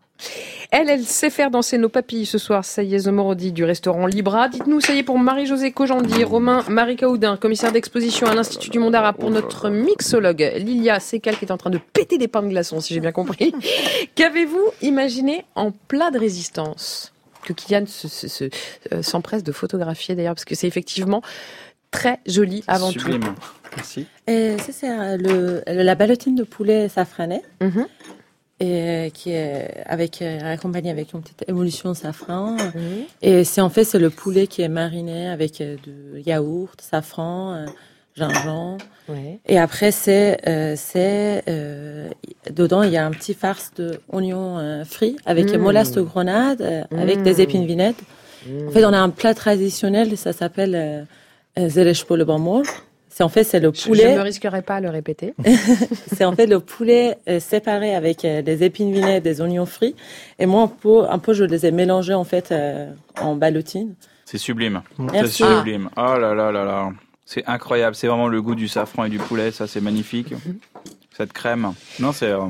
Elle, 0.72 0.90
elle 0.90 1.04
sait 1.04 1.30
faire 1.30 1.52
danser 1.52 1.78
nos 1.78 1.90
papilles 1.90 2.26
ce 2.26 2.38
soir. 2.38 2.66
Ça 2.66 2.82
y 2.82 2.96
est, 2.96 3.00
Zomorodi 3.00 3.52
du 3.52 3.64
restaurant 3.64 4.08
Libra. 4.08 4.50
Dites-nous, 4.50 4.82
ça 4.82 4.94
y 4.94 5.00
est 5.00 5.04
pour 5.04 5.20
Marie-Josée 5.20 5.72
Kojandi, 5.72 6.24
Romain 6.24 6.64
Marie 6.68 6.96
Caoudin, 6.96 7.38
commissaire 7.38 7.72
d'exposition 7.72 8.28
à 8.28 8.34
l'Institut 8.34 8.72
du 8.72 8.80
Monde 8.80 8.96
Arabe 8.96 9.18
pour 9.18 9.30
notre 9.30 9.70
mixologue 9.70 10.52
Lilia 10.58 11.00
Sekal 11.00 11.38
qui 11.38 11.46
est 11.46 11.52
en 11.52 11.58
train 11.58 11.70
de 11.70 11.78
péter 11.78 12.18
des 12.18 12.28
pains 12.28 12.42
de 12.42 12.48
glaçons, 12.48 12.80
si 12.80 12.94
j'ai 12.94 13.00
bien 13.00 13.12
compris. 13.12 13.54
Qu'avez-vous 14.16 14.72
imaginé 14.82 15.46
en 15.56 15.72
plat 15.72 16.10
de 16.10 16.18
résistance? 16.18 17.03
Que 17.44 17.54
Kylian 17.54 17.86
euh, 18.92 19.02
s'empresse 19.02 19.44
de 19.44 19.52
photographier 19.52 20.16
d'ailleurs, 20.16 20.36
parce 20.36 20.46
que 20.46 20.56
c'est 20.56 20.68
effectivement 20.68 21.22
très 21.92 22.20
joli 22.26 22.64
avant 22.68 22.90
Sublime. 22.90 23.22
tout. 23.22 23.34
Merci. 23.76 24.08
Et 24.28 24.58
ça, 24.58 24.72
c'est 24.72 24.90
euh, 24.90 25.18
le, 25.18 25.64
la 25.84 25.96
ballotine 25.96 26.36
de 26.36 26.44
poulet 26.44 26.90
safrané. 26.90 27.42
Mhm. 27.62 27.88
Et 28.60 28.80
euh, 28.80 29.10
qui 29.10 29.32
est 29.32 29.84
avec 29.88 30.22
accompagné 30.22 30.90
avec 30.90 31.12
une 31.14 31.22
petite 31.22 31.44
évolution 31.50 31.94
safran. 31.94 32.56
Et 33.22 33.44
c'est 33.44 33.62
en 33.62 33.70
fait 33.70 33.84
c'est 33.84 34.00
le 34.00 34.10
poulet 34.10 34.48
qui 34.48 34.62
est 34.62 34.70
mariné 34.70 35.28
avec 35.28 35.58
de 35.58 36.20
yaourt, 36.20 36.80
safran, 36.80 37.66
gingembre. 38.16 38.78
Et 39.46 39.58
après, 39.58 39.92
c'est, 39.92 40.40
euh, 40.48 40.76
c'est 40.78 41.44
euh, 41.48 42.10
dedans, 42.52 42.84
il 42.84 42.92
y 42.92 42.98
a 42.98 43.06
un 43.06 43.12
petit 43.12 43.34
farce 43.34 43.72
de 43.76 44.00
oignons 44.10 44.58
euh, 44.58 44.84
frits 44.86 45.18
avec 45.26 45.54
mmh. 45.54 45.58
molasse 45.58 45.92
de 45.92 46.02
grenade, 46.02 46.62
euh, 46.62 46.84
avec 46.98 47.22
des 47.22 47.36
mmh. 47.36 47.42
épines 47.42 47.66
vinaigres. 47.66 47.98
En 48.68 48.72
fait, 48.72 48.84
on 48.86 48.92
a 48.94 49.00
un 49.00 49.10
plat 49.10 49.34
traditionnel, 49.34 50.18
ça 50.18 50.34
s'appelle 50.34 51.08
euh, 51.58 51.70
Zerech 51.70 52.06
le 52.10 52.26
C'est 53.08 53.24
en 53.24 53.30
fait 53.30 53.46
c'est 53.46 53.62
le 53.62 53.72
poulet. 53.72 54.14
Je 54.14 54.18
ne 54.18 54.24
risquerai 54.24 54.62
pas 54.62 54.76
à 54.76 54.82
le 54.82 54.90
répéter. 54.90 55.34
c'est 56.14 56.26
en 56.26 56.34
fait 56.34 56.48
le 56.48 56.60
poulet 56.60 57.18
séparé 57.40 57.96
avec 57.96 58.24
des 58.24 58.64
épines 58.64 58.92
vinaigres, 58.92 59.24
des 59.24 59.40
oignons 59.40 59.66
frits. 59.66 59.96
Et 60.40 60.46
moi 60.46 60.64
un 60.64 60.68
peu, 60.68 61.10
un 61.10 61.20
peu 61.20 61.34
je 61.34 61.46
les 61.46 61.66
ai 61.66 61.72
mélangés 61.72 62.14
en 62.14 62.26
fait 62.26 62.54
en 63.22 63.36
ballotine. 63.36 63.94
C'est 64.26 64.38
sublime. 64.38 64.82
C'est 65.14 65.28
sublime. 65.28 65.90
Oh 65.96 66.18
là 66.18 66.34
là 66.34 66.52
là 66.52 66.66
là. 66.66 66.90
C'est 67.26 67.46
incroyable, 67.46 67.96
c'est 67.96 68.08
vraiment 68.08 68.28
le 68.28 68.42
goût 68.42 68.56
du 68.56 68.68
safran 68.68 69.06
et 69.06 69.10
du 69.10 69.18
poulet, 69.18 69.52
ça 69.52 69.68
c'est 69.68 69.82
magnifique. 69.82 70.34
Cette 71.16 71.34
crème. 71.34 71.74
Non, 72.00 72.12
c'est. 72.12 72.32
Euh, 72.32 72.48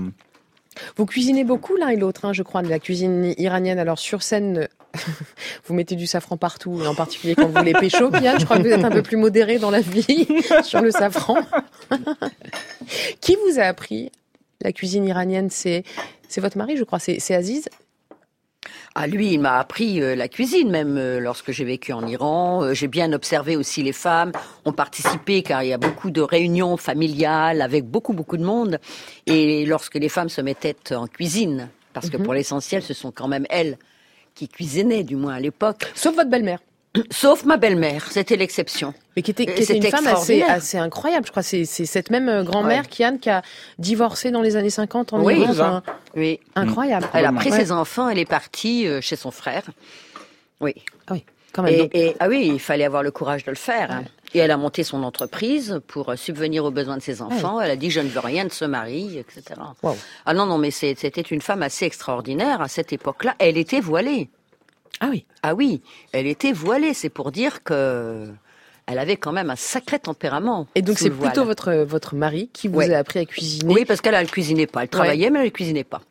vous 0.96 1.06
cuisinez 1.06 1.44
beaucoup 1.44 1.76
l'un 1.76 1.90
et 1.90 1.98
l'autre, 1.98 2.26
hein, 2.26 2.34
je 2.34 2.44
crois, 2.44 2.62
de 2.62 2.70
la 2.70 2.80
cuisine 2.80 3.34
iranienne. 3.38 3.78
Alors 3.78 4.00
sur 4.00 4.24
scène, 4.24 4.68
vous 5.66 5.74
mettez 5.74 5.96
du 5.96 6.08
safran 6.08 6.38
partout, 6.38 6.82
en 6.86 6.96
particulier 6.96 7.36
quand 7.36 7.48
vous 7.48 7.54
voulez 7.54 7.74
pécho, 7.74 8.10
Kian. 8.10 8.40
Je 8.40 8.46
crois 8.46 8.58
que 8.58 8.64
vous 8.64 8.74
êtes 8.74 8.84
un 8.84 8.92
peu 8.92 9.04
plus 9.04 9.18
modéré 9.18 9.60
dans 9.60 9.72
la 9.72 9.82
vie 9.82 10.28
sur 10.64 10.82
le 10.82 10.92
safran. 10.92 11.38
Qui 13.22 13.38
vous 13.48 13.60
a 13.60 13.64
appris 13.64 14.12
la 14.62 14.72
cuisine 14.72 15.06
iranienne? 15.06 15.50
C'est 15.50 15.84
votre 16.38 16.58
mari, 16.58 16.78
je 16.78 16.84
crois. 16.84 17.00
C'est 17.00 17.36
Aziz? 17.36 17.70
Ah, 18.96 19.08
lui, 19.08 19.34
il 19.34 19.40
m'a 19.40 19.58
appris 19.58 20.02
euh, 20.02 20.16
la 20.16 20.28
cuisine, 20.28 20.70
même 20.70 20.98
euh, 20.98 21.20
lorsque 21.20 21.52
j'ai 21.52 21.64
vécu 21.64 21.94
en 21.94 22.06
Iran. 22.06 22.64
Euh, 22.64 22.74
j'ai 22.74 22.88
bien 22.88 23.12
observé 23.12 23.56
aussi 23.56 23.82
les 23.82 23.92
femmes 23.92 24.32
ont 24.66 24.72
participé, 24.72 25.42
car 25.42 25.64
il 25.64 25.70
y 25.70 25.74
a 25.74 25.80
beaucoup 25.80 26.12
de 26.12 26.22
réunions 26.22 26.78
familiales 26.78 27.64
avec 27.64 27.86
beaucoup, 27.86 28.14
beaucoup 28.14 28.38
de 28.38 28.44
monde. 28.44 28.80
Et 29.26 29.66
lorsque 29.66 29.96
les 29.96 30.10
femmes 30.10 30.30
se 30.30 30.42
mettaient 30.42 30.94
en 30.94 31.08
cuisine, 31.08 31.70
parce 31.94 32.12
que 32.12 32.18
mhm. 32.18 32.24
pour 32.24 32.34
l'essentiel, 32.36 32.84
ce 32.84 32.94
sont 32.94 33.12
quand 33.12 33.28
même 33.28 33.48
elles 33.50 33.78
qui 34.36 34.48
cuisinaient, 34.48 35.04
du 35.04 35.16
moins 35.16 35.34
à 35.34 35.40
l'époque. 35.40 35.92
Sauf 35.96 36.16
votre 36.16 36.30
belle-mère. 36.30 36.60
Sauf 37.10 37.46
ma 37.46 37.58
belle-mère, 37.58 38.12
c'était 38.12 38.36
l'exception. 38.36 38.94
Mais 39.16 39.24
qui 39.24 39.32
était, 39.32 39.46
qui 39.48 39.74
une 39.74 39.84
femme 39.84 40.06
assez, 40.06 40.44
assez, 40.44 40.78
incroyable, 40.78 41.26
je 41.26 41.32
crois. 41.32 41.42
C'est 41.42 41.66
cette 41.66 42.12
même 42.12 42.30
euh, 42.30 42.44
grand-mère, 42.44 42.88
Kian, 42.88 43.18
qui 43.18 43.30
a 43.32 43.42
divorcé 43.80 44.30
dans 44.30 44.42
les 44.42 44.56
années 44.56 44.70
50 44.70 45.14
en 45.14 45.24
oui, 45.24 45.40
Iran. 45.42 45.82
oui. 46.16 46.40
Incroyable. 46.56 47.08
Elle 47.14 47.26
a 47.26 47.32
pris 47.32 47.52
ses 47.52 47.72
enfants, 47.72 48.10
elle 48.10 48.20
est 48.20 48.30
partie 48.30 48.88
euh, 48.88 49.02
chez 49.02 49.16
son 49.16 49.32
frère. 49.32 49.64
Oui. 50.62 50.76
Ah 51.08 51.14
oui, 51.14 51.26
quand 51.52 51.64
même. 51.64 51.90
Et, 51.94 52.16
ah 52.20 52.28
oui, 52.28 52.52
il 52.54 52.60
fallait 52.60 52.86
avoir 52.86 53.02
le 53.02 53.12
courage 53.12 53.44
de 53.44 53.50
le 53.50 53.58
faire. 53.58 53.92
Hein. 53.92 54.04
Et 54.36 54.40
elle 54.40 54.52
a 54.52 54.58
monté 54.58 54.84
son 54.84 55.04
entreprise 55.04 55.82
pour 55.88 56.10
euh, 56.10 56.16
subvenir 56.16 56.64
aux 56.64 56.72
besoins 56.72 56.98
de 56.98 57.02
ses 57.02 57.24
enfants. 57.24 57.60
Elle 57.60 57.72
a 57.72 57.76
dit 57.76 57.90
je 57.90 58.02
ne 58.02 58.10
veux 58.10 58.20
rien 58.20 58.46
de 58.46 58.52
ce 58.52 58.66
mari, 58.66 59.18
etc. 59.18 59.60
Ah 60.26 60.34
non, 60.36 60.46
non, 60.46 60.60
mais 60.60 60.70
c'était 60.70 61.22
une 61.22 61.42
femme 61.42 61.64
assez 61.64 61.86
extraordinaire 61.86 62.62
à 62.62 62.68
cette 62.68 62.94
époque-là. 62.94 63.36
Elle 63.40 63.58
était 63.58 63.80
voilée. 63.80 64.30
Ah 65.00 65.10
oui. 65.10 65.26
Ah 65.42 65.54
oui, 65.56 65.82
elle 66.12 66.28
était 66.28 66.52
voilée. 66.52 66.94
C'est 66.94 67.10
pour 67.10 67.32
dire 67.32 67.64
que 67.64 68.28
elle 68.86 69.00
avait 69.00 69.18
quand 69.18 69.32
même 69.32 69.50
un 69.50 69.56
sacré 69.56 70.00
tempérament. 70.00 70.68
Et 70.76 70.82
donc 70.82 70.98
c'est 70.98 71.10
plutôt 71.10 71.46
votre 71.46 71.74
votre 71.74 72.16
mari 72.16 72.50
qui 72.54 72.68
vous 72.68 72.82
a 72.82 72.98
appris 72.98 73.20
à 73.20 73.26
cuisiner. 73.26 73.74
Oui, 73.74 73.86
parce 73.86 74.02
qu'elle 74.02 74.20
ne 74.20 74.28
cuisinait 74.28 74.68
pas. 74.68 74.84
Elle 74.84 74.90
travaillait, 74.90 75.30
mais 75.30 75.40
elle 75.40 75.46
ne 75.46 75.52
cuisinait 75.52 75.84
pas. 75.84 76.02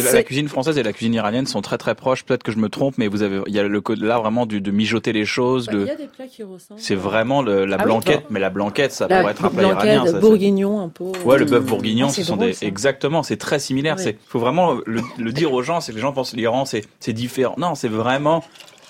La, 0.00 0.22
cuisine 0.22 0.48
française 0.48 0.78
et 0.78 0.82
la 0.82 0.92
cuisine 0.92 1.14
iranienne 1.14 1.46
sont 1.46 1.60
très 1.60 1.78
très 1.78 1.94
proches. 1.94 2.24
Peut-être 2.24 2.42
que 2.42 2.52
je 2.52 2.58
me 2.58 2.68
trompe, 2.68 2.98
mais 2.98 3.08
vous 3.08 3.22
avez, 3.22 3.40
il 3.46 3.54
y 3.54 3.58
a 3.58 3.62
le 3.62 3.82
là 4.00 4.18
vraiment 4.18 4.46
du, 4.46 4.60
de 4.60 4.70
mijoter 4.70 5.12
les 5.12 5.24
choses. 5.24 5.66
Bah, 5.66 5.72
il 5.74 5.86
y 5.86 5.90
a 5.90 5.96
des 5.96 6.06
plats 6.06 6.26
qui 6.26 6.42
ressemblent. 6.42 6.80
C'est 6.80 6.94
vraiment 6.94 7.42
le, 7.42 7.64
la 7.64 7.76
ah 7.78 7.84
blanquette, 7.84 8.24
mais 8.30 8.40
la 8.40 8.50
blanquette, 8.50 8.92
ça 8.92 9.08
pourrait 9.08 9.32
être 9.32 9.44
un 9.44 9.50
plat 9.50 9.68
iranien. 9.68 10.04
Le 10.04 10.20
bourguignon 10.20 10.80
un 10.80 10.88
peu. 10.88 11.12
Ouais, 11.24 11.38
le 11.38 11.44
bœuf 11.44 11.64
bourguignon, 11.64 12.08
ah, 12.08 12.12
ce 12.12 12.22
sont 12.22 12.36
des, 12.36 12.64
exactement, 12.64 13.22
c'est 13.22 13.36
très 13.36 13.58
similaire. 13.58 13.98
C'est, 13.98 14.18
faut 14.26 14.38
vraiment 14.38 14.74
le, 14.86 15.02
le 15.18 15.32
dire 15.32 15.52
aux 15.52 15.62
gens, 15.62 15.80
c'est 15.80 15.92
que 15.92 15.96
les 15.96 16.02
gens 16.02 16.12
pensent 16.12 16.34
l'Iran, 16.34 16.64
c'est, 16.64 16.84
c'est 17.00 17.12
différent. 17.12 17.54
Non, 17.58 17.74
c'est 17.74 17.88
vraiment 17.88 18.42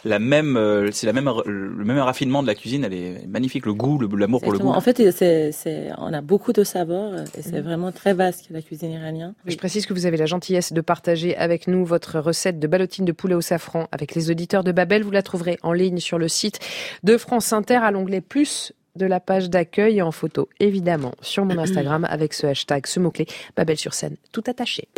la 0.05 0.19
même, 0.19 0.57
euh, 0.57 0.91
c'est 0.93 1.07
la 1.07 1.13
même, 1.13 1.31
le 1.47 1.85
même 1.85 1.99
raffinement 1.99 2.43
de 2.43 2.47
la 2.47 2.55
cuisine. 2.55 2.85
Elle 2.85 2.95
est 2.95 3.27
magnifique, 3.27 3.67
le 3.67 3.75
goût, 3.75 3.99
l'amour 3.99 4.41
pour 4.41 4.53
le 4.53 4.59
goût. 4.59 4.69
En 4.69 4.81
fait, 4.81 5.11
c'est, 5.13 5.53
c'est, 5.53 5.89
on 5.99 6.13
a 6.13 6.21
beaucoup 6.21 6.53
de 6.53 6.65
saveurs 6.65 7.25
et 7.37 7.43
c'est 7.43 7.61
mm. 7.61 7.65
vraiment 7.65 7.93
très 7.93 8.15
vaste 8.15 8.47
la 8.51 8.63
cuisine 8.63 8.93
iranienne. 8.93 9.35
Je 9.47 9.57
précise 9.57 9.87
que 9.87 9.93
vous 9.93 10.07
avez 10.07 10.17
la 10.17 10.27
gentillesse 10.27 10.73
de 10.73 10.81
partager 10.81 11.37
avec 11.37 11.69
nous 11.69 11.85
votre 11.85 12.19
recette 12.19 12.59
de 12.59 12.67
ballotine 12.67 13.05
de 13.05 13.13
poulet 13.13 13.35
au 13.35 13.41
safran 13.41 13.89
avec 13.93 14.15
les 14.15 14.31
auditeurs 14.31 14.65
de 14.65 14.73
Babel. 14.73 15.03
Vous 15.03 15.11
la 15.11 15.23
trouverez 15.23 15.59
en 15.63 15.73
ligne 15.73 15.99
sur 15.99 16.19
le 16.19 16.29
site 16.29 16.59
de 17.03 17.17
France 17.17 17.53
Inter 17.53 17.77
à 17.77 17.91
l'onglet 17.91 18.21
plus 18.21 18.73
de 18.97 19.07
la 19.07 19.21
page 19.21 19.51
d'accueil 19.51 19.99
et 19.99 20.03
en 20.03 20.11
photo, 20.13 20.49
évidemment, 20.59 21.13
sur 21.21 21.45
mon 21.45 21.59
Instagram 21.63 22.07
avec 22.09 22.35
ce 22.35 22.47
hashtag, 22.47 22.87
ce 22.87 23.01
mot-clé, 23.01 23.27
Babel 23.57 23.77
sur 23.77 23.95
scène, 23.95 24.17
tout 24.33 24.45
attaché. 24.47 24.89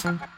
Merci. 0.00 0.37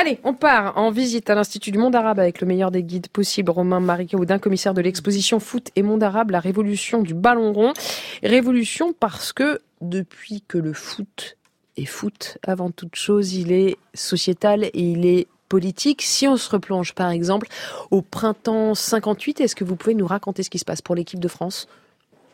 Allez, 0.00 0.18
on 0.24 0.32
part 0.32 0.78
en 0.78 0.90
visite 0.90 1.28
à 1.28 1.34
l'Institut 1.34 1.72
du 1.72 1.76
monde 1.76 1.94
arabe 1.94 2.18
avec 2.18 2.40
le 2.40 2.46
meilleur 2.46 2.70
des 2.70 2.82
guides 2.82 3.08
possibles, 3.08 3.50
Romain 3.50 3.80
Maricaudin, 3.80 4.38
commissaire 4.38 4.72
de 4.72 4.80
l'exposition 4.80 5.40
Foot 5.40 5.68
et 5.76 5.82
monde 5.82 6.02
arabe, 6.02 6.30
la 6.30 6.40
révolution 6.40 7.02
du 7.02 7.12
ballon 7.12 7.52
rond. 7.52 7.74
Révolution 8.22 8.94
parce 8.98 9.34
que 9.34 9.60
depuis 9.82 10.42
que 10.48 10.56
le 10.56 10.72
foot 10.72 11.36
est 11.76 11.84
foot, 11.84 12.38
avant 12.46 12.70
toute 12.70 12.96
chose, 12.96 13.34
il 13.34 13.52
est 13.52 13.76
sociétal 13.92 14.64
et 14.64 14.70
il 14.74 15.04
est 15.04 15.28
politique. 15.50 16.00
Si 16.00 16.26
on 16.26 16.38
se 16.38 16.48
replonge 16.48 16.94
par 16.94 17.10
exemple 17.10 17.48
au 17.90 18.00
printemps 18.00 18.74
58, 18.74 19.42
est-ce 19.42 19.54
que 19.54 19.64
vous 19.64 19.76
pouvez 19.76 19.94
nous 19.94 20.06
raconter 20.06 20.42
ce 20.42 20.48
qui 20.48 20.58
se 20.58 20.64
passe 20.64 20.80
pour 20.80 20.94
l'équipe 20.94 21.20
de 21.20 21.28
France? 21.28 21.68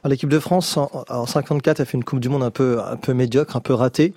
L'équipe 0.05 0.29
de 0.29 0.39
France, 0.39 0.77
en, 0.77 1.27
54, 1.27 1.81
a 1.81 1.85
fait 1.85 1.99
une 1.99 2.05
Coupe 2.05 2.21
du 2.21 2.29
Monde 2.29 2.45
un 2.45 2.53
peu, 2.53 2.81
un 2.81 2.95
peu 2.95 3.13
médiocre, 3.13 3.57
un 3.57 3.61
peu 3.61 3.75
ratée, 3.75 4.15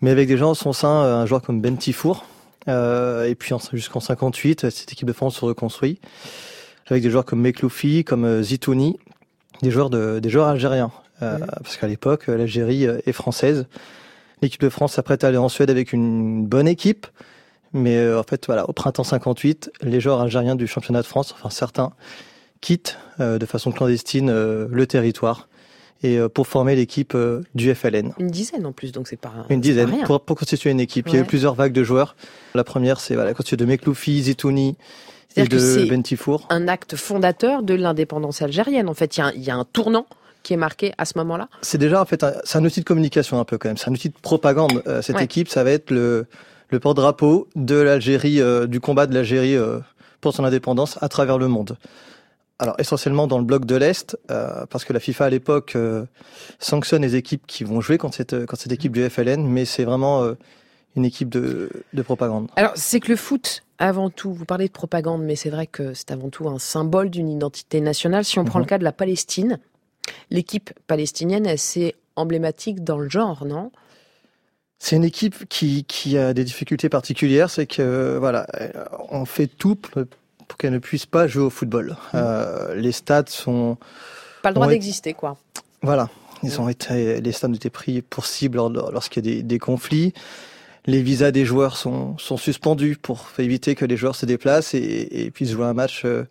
mais 0.00 0.12
avec 0.12 0.28
des 0.28 0.36
gens 0.36 0.50
en 0.50 0.54
son 0.54 0.72
sein, 0.72 0.88
un 0.88 1.26
joueur 1.26 1.42
comme 1.42 1.60
Ben 1.60 1.76
Tifour, 1.76 2.24
euh, 2.24 2.37
et 2.68 3.34
puis 3.34 3.54
jusqu'en 3.72 4.00
58, 4.00 4.70
cette 4.70 4.92
équipe 4.92 5.08
de 5.08 5.12
France 5.12 5.36
se 5.36 5.44
reconstruit 5.44 6.00
avec 6.90 7.02
des 7.02 7.10
joueurs 7.10 7.24
comme 7.24 7.40
Mekloufi, 7.40 8.04
comme 8.04 8.24
euh, 8.24 8.42
Zitouni, 8.42 8.98
des 9.62 9.70
joueurs 9.70 9.90
de, 9.90 10.18
des 10.20 10.30
joueurs 10.30 10.48
algériens. 10.48 10.90
Euh, 11.22 11.38
parce 11.62 11.76
qu'à 11.76 11.88
l'époque, 11.88 12.28
l'Algérie 12.28 12.84
est 12.84 13.12
française. 13.12 13.66
L'équipe 14.40 14.60
de 14.60 14.68
France 14.68 14.92
s'apprête 14.92 15.24
à 15.24 15.28
aller 15.28 15.36
en 15.36 15.48
Suède 15.48 15.68
avec 15.68 15.92
une 15.92 16.46
bonne 16.46 16.68
équipe. 16.68 17.08
Mais 17.72 18.14
en 18.14 18.22
fait, 18.22 18.46
voilà, 18.46 18.68
au 18.70 18.72
printemps 18.72 19.04
58, 19.04 19.72
les 19.82 20.00
joueurs 20.00 20.20
algériens 20.20 20.54
du 20.54 20.68
championnat 20.68 21.02
de 21.02 21.06
France, 21.06 21.34
enfin 21.34 21.50
certains, 21.50 21.92
quittent 22.60 22.98
de 23.18 23.44
façon 23.44 23.72
clandestine 23.72 24.30
le 24.30 24.86
territoire 24.86 25.48
et 26.02 26.18
euh, 26.18 26.28
pour 26.28 26.46
former 26.46 26.76
l'équipe 26.76 27.14
euh, 27.14 27.42
du 27.54 27.74
FLN. 27.74 28.12
Une 28.18 28.30
dizaine 28.30 28.66
en 28.66 28.72
plus, 28.72 28.92
donc 28.92 29.08
c'est 29.08 29.16
pas 29.16 29.32
une 29.50 29.60
dizaine 29.60 30.02
pour, 30.04 30.20
pour, 30.20 30.36
constituer 30.36 30.70
une 30.70 30.80
équipe. 30.80 31.08
Il 31.08 31.14
y 31.14 31.16
a 31.16 31.20
eu 31.20 31.24
plusieurs 31.24 31.54
vagues 31.54 31.72
de 31.72 31.82
joueurs. 31.82 32.16
La 32.54 32.64
première, 32.64 33.00
c'est 33.00 33.14
voilà, 33.14 33.34
constituée 33.34 33.56
de 33.56 33.64
Mekloufi, 33.64 34.22
Zitouni 34.22 34.76
et 35.36 35.44
de 35.44 35.88
Bentifour. 35.88 36.46
Un 36.50 36.68
acte 36.68 36.96
fondateur 36.96 37.62
de 37.62 37.74
l'indépendance 37.74 38.42
algérienne. 38.42 38.88
En 38.88 38.94
fait, 38.94 39.16
il 39.16 39.20
y, 39.20 39.22
a 39.22 39.26
un, 39.26 39.32
il 39.32 39.42
y 39.42 39.50
a 39.50 39.56
un 39.56 39.64
tournant 39.64 40.06
qui 40.42 40.54
est 40.54 40.56
marqué 40.56 40.92
à 40.98 41.04
ce 41.04 41.18
moment-là. 41.18 41.48
C'est 41.62 41.78
déjà 41.78 42.00
en 42.00 42.04
fait, 42.04 42.24
c'est 42.44 42.58
un 42.58 42.64
outil 42.64 42.80
de 42.80 42.84
communication 42.84 43.40
un 43.40 43.44
peu 43.44 43.58
quand 43.58 43.68
même. 43.68 43.76
C'est 43.76 43.90
un 43.90 43.92
outil 43.94 44.08
de 44.08 44.14
propagande. 44.20 44.82
Euh, 44.86 45.02
cette 45.02 45.20
équipe, 45.20 45.48
ça 45.48 45.64
va 45.64 45.70
être 45.72 45.90
le 45.90 46.26
le 46.70 46.80
porte-drapeau 46.80 47.48
de 47.56 47.76
l'Algérie, 47.76 48.42
du 48.68 48.78
combat 48.78 49.06
de 49.06 49.14
l'Algérie 49.14 49.56
pour 50.20 50.34
son 50.34 50.44
indépendance 50.44 50.98
à 51.00 51.08
travers 51.08 51.38
le 51.38 51.48
monde. 51.48 51.78
Alors 52.60 52.74
essentiellement 52.78 53.28
dans 53.28 53.38
le 53.38 53.44
bloc 53.44 53.64
de 53.66 53.76
l'Est, 53.76 54.18
euh, 54.30 54.66
parce 54.66 54.84
que 54.84 54.92
la 54.92 54.98
FIFA 54.98 55.26
à 55.26 55.30
l'époque 55.30 55.76
euh, 55.76 56.04
sanctionne 56.58 57.02
les 57.02 57.14
équipes 57.14 57.46
qui 57.46 57.62
vont 57.62 57.80
jouer 57.80 57.98
contre 57.98 58.16
cette, 58.16 58.46
contre 58.46 58.62
cette 58.62 58.72
équipe 58.72 58.92
du 58.92 59.08
FLN, 59.08 59.46
mais 59.46 59.64
c'est 59.64 59.84
vraiment 59.84 60.24
euh, 60.24 60.34
une 60.96 61.04
équipe 61.04 61.28
de, 61.28 61.70
de 61.92 62.02
propagande. 62.02 62.48
Alors 62.56 62.72
c'est 62.74 62.98
que 62.98 63.10
le 63.10 63.16
foot, 63.16 63.62
avant 63.78 64.10
tout, 64.10 64.32
vous 64.32 64.44
parlez 64.44 64.66
de 64.66 64.72
propagande, 64.72 65.22
mais 65.22 65.36
c'est 65.36 65.50
vrai 65.50 65.68
que 65.68 65.94
c'est 65.94 66.10
avant 66.10 66.30
tout 66.30 66.48
un 66.48 66.58
symbole 66.58 67.10
d'une 67.10 67.28
identité 67.28 67.80
nationale. 67.80 68.24
Si 68.24 68.40
on 68.40 68.44
prend 68.44 68.58
le 68.58 68.64
mhm. 68.64 68.70
cas 68.70 68.78
de 68.78 68.84
la 68.84 68.92
Palestine, 68.92 69.60
l'équipe 70.30 70.70
palestinienne 70.88 71.46
est 71.46 71.52
assez 71.52 71.94
emblématique 72.16 72.82
dans 72.82 72.98
le 72.98 73.08
genre, 73.08 73.44
non? 73.44 73.70
C'est 74.80 74.96
une 74.96 75.04
équipe 75.04 75.48
qui, 75.48 75.84
qui 75.84 76.18
a 76.18 76.32
des 76.32 76.44
difficultés 76.44 76.88
particulières, 76.88 77.50
c'est 77.50 77.66
que 77.66 78.16
voilà, 78.18 78.46
on 79.10 79.24
fait 79.24 79.48
tout 79.48 79.76
pour 80.48 80.58
qu'elle 80.58 80.72
ne 80.72 80.78
puisse 80.78 81.06
pas 81.06 81.26
jouer 81.26 81.44
au 81.44 81.50
football. 81.50 81.90
Mmh. 81.90 82.16
Euh, 82.16 82.74
les 82.74 82.92
stades 82.92 83.28
sont 83.28 83.76
pas 84.42 84.50
le 84.50 84.54
droit 84.54 84.66
d'exister, 84.66 85.12
quoi. 85.12 85.36
Voilà, 85.82 86.08
ils 86.42 86.50
mmh. 86.50 86.60
ont 86.60 86.68
été, 86.68 87.20
les 87.20 87.32
stades 87.32 87.50
ont 87.50 87.54
été 87.54 87.70
pris 87.70 88.02
pour 88.02 88.26
cible 88.26 88.58
lorsqu'il 88.58 89.24
y 89.24 89.28
a 89.28 89.34
des, 89.34 89.42
des, 89.42 89.58
conflits. 89.58 90.12
Les 90.86 91.02
visas 91.02 91.30
des 91.30 91.44
joueurs 91.44 91.76
sont, 91.76 92.16
sont 92.18 92.36
suspendus 92.36 92.96
pour 93.00 93.26
éviter 93.38 93.74
que 93.74 93.84
les 93.84 93.96
joueurs 93.96 94.16
se 94.16 94.26
déplacent 94.26 94.74
et, 94.74 95.08
et 95.10 95.30
puissent 95.30 95.50
jouer 95.50 95.66
un 95.66 95.74
match 95.74 96.02
euh, 96.04 96.24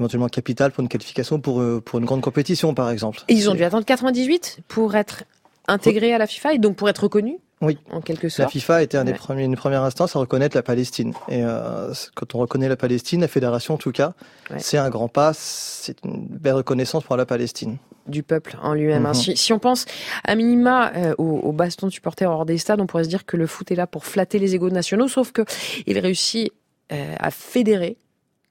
éventuellement 0.00 0.28
capital 0.28 0.72
pour 0.72 0.82
une 0.82 0.88
qualification 0.88 1.40
pour, 1.40 1.60
euh, 1.60 1.82
pour 1.84 1.98
une 1.98 2.06
grande 2.06 2.22
compétition, 2.22 2.74
par 2.74 2.90
exemple. 2.90 3.20
Et 3.28 3.34
ils 3.34 3.50
ont 3.50 3.54
dû 3.54 3.62
attendre 3.62 3.84
98 3.84 4.60
pour 4.66 4.94
être 4.96 5.24
intégrés 5.70 6.12
à 6.12 6.18
la 6.18 6.26
FIFA 6.26 6.54
et 6.54 6.58
donc 6.58 6.76
pour 6.76 6.88
être 6.88 7.04
reconnus 7.04 7.38
oui, 7.62 7.76
en 7.90 8.00
quelque 8.00 8.30
sorte. 8.30 8.46
La 8.46 8.48
FIFA 8.48 8.82
était 8.82 8.96
un 8.96 9.04
des 9.04 9.12
premiers, 9.12 9.44
une 9.44 9.56
première 9.56 9.82
instance 9.82 10.16
à 10.16 10.18
reconnaître 10.18 10.56
la 10.56 10.62
Palestine. 10.62 11.12
Et 11.28 11.44
euh, 11.44 11.92
quand 12.14 12.34
on 12.34 12.38
reconnaît 12.38 12.70
la 12.70 12.76
Palestine, 12.76 13.20
la 13.20 13.28
fédération 13.28 13.74
en 13.74 13.76
tout 13.76 13.92
cas, 13.92 14.14
c'est 14.56 14.78
un 14.78 14.88
grand 14.88 15.08
pas, 15.08 15.32
c'est 15.34 16.02
une 16.04 16.26
belle 16.26 16.54
reconnaissance 16.54 17.04
pour 17.04 17.18
la 17.18 17.26
Palestine 17.26 17.76
du 18.06 18.22
peuple 18.22 18.56
en 18.62 18.72
lui-même. 18.72 19.04
Hein. 19.04 19.12
Mhm. 19.12 19.36
Si, 19.36 19.52
on 19.52 19.58
pense 19.58 19.84
à 20.24 20.34
minima 20.34 20.90
euh, 20.96 21.14
au, 21.18 21.52
baston 21.52 21.86
de 21.86 21.92
supporters 21.92 22.30
hors 22.30 22.46
des 22.46 22.56
stades, 22.56 22.80
on 22.80 22.86
pourrait 22.86 23.04
se 23.04 23.08
dire 23.10 23.26
que 23.26 23.36
le 23.36 23.46
foot 23.46 23.70
est 23.70 23.76
là 23.76 23.86
pour 23.86 24.06
flatter 24.06 24.38
les 24.38 24.54
égaux 24.54 24.70
nationaux, 24.70 25.06
sauf 25.06 25.30
que 25.30 25.42
il 25.86 25.98
réussit 25.98 26.50
euh, 26.92 27.14
à 27.18 27.30
fédérer 27.30 27.98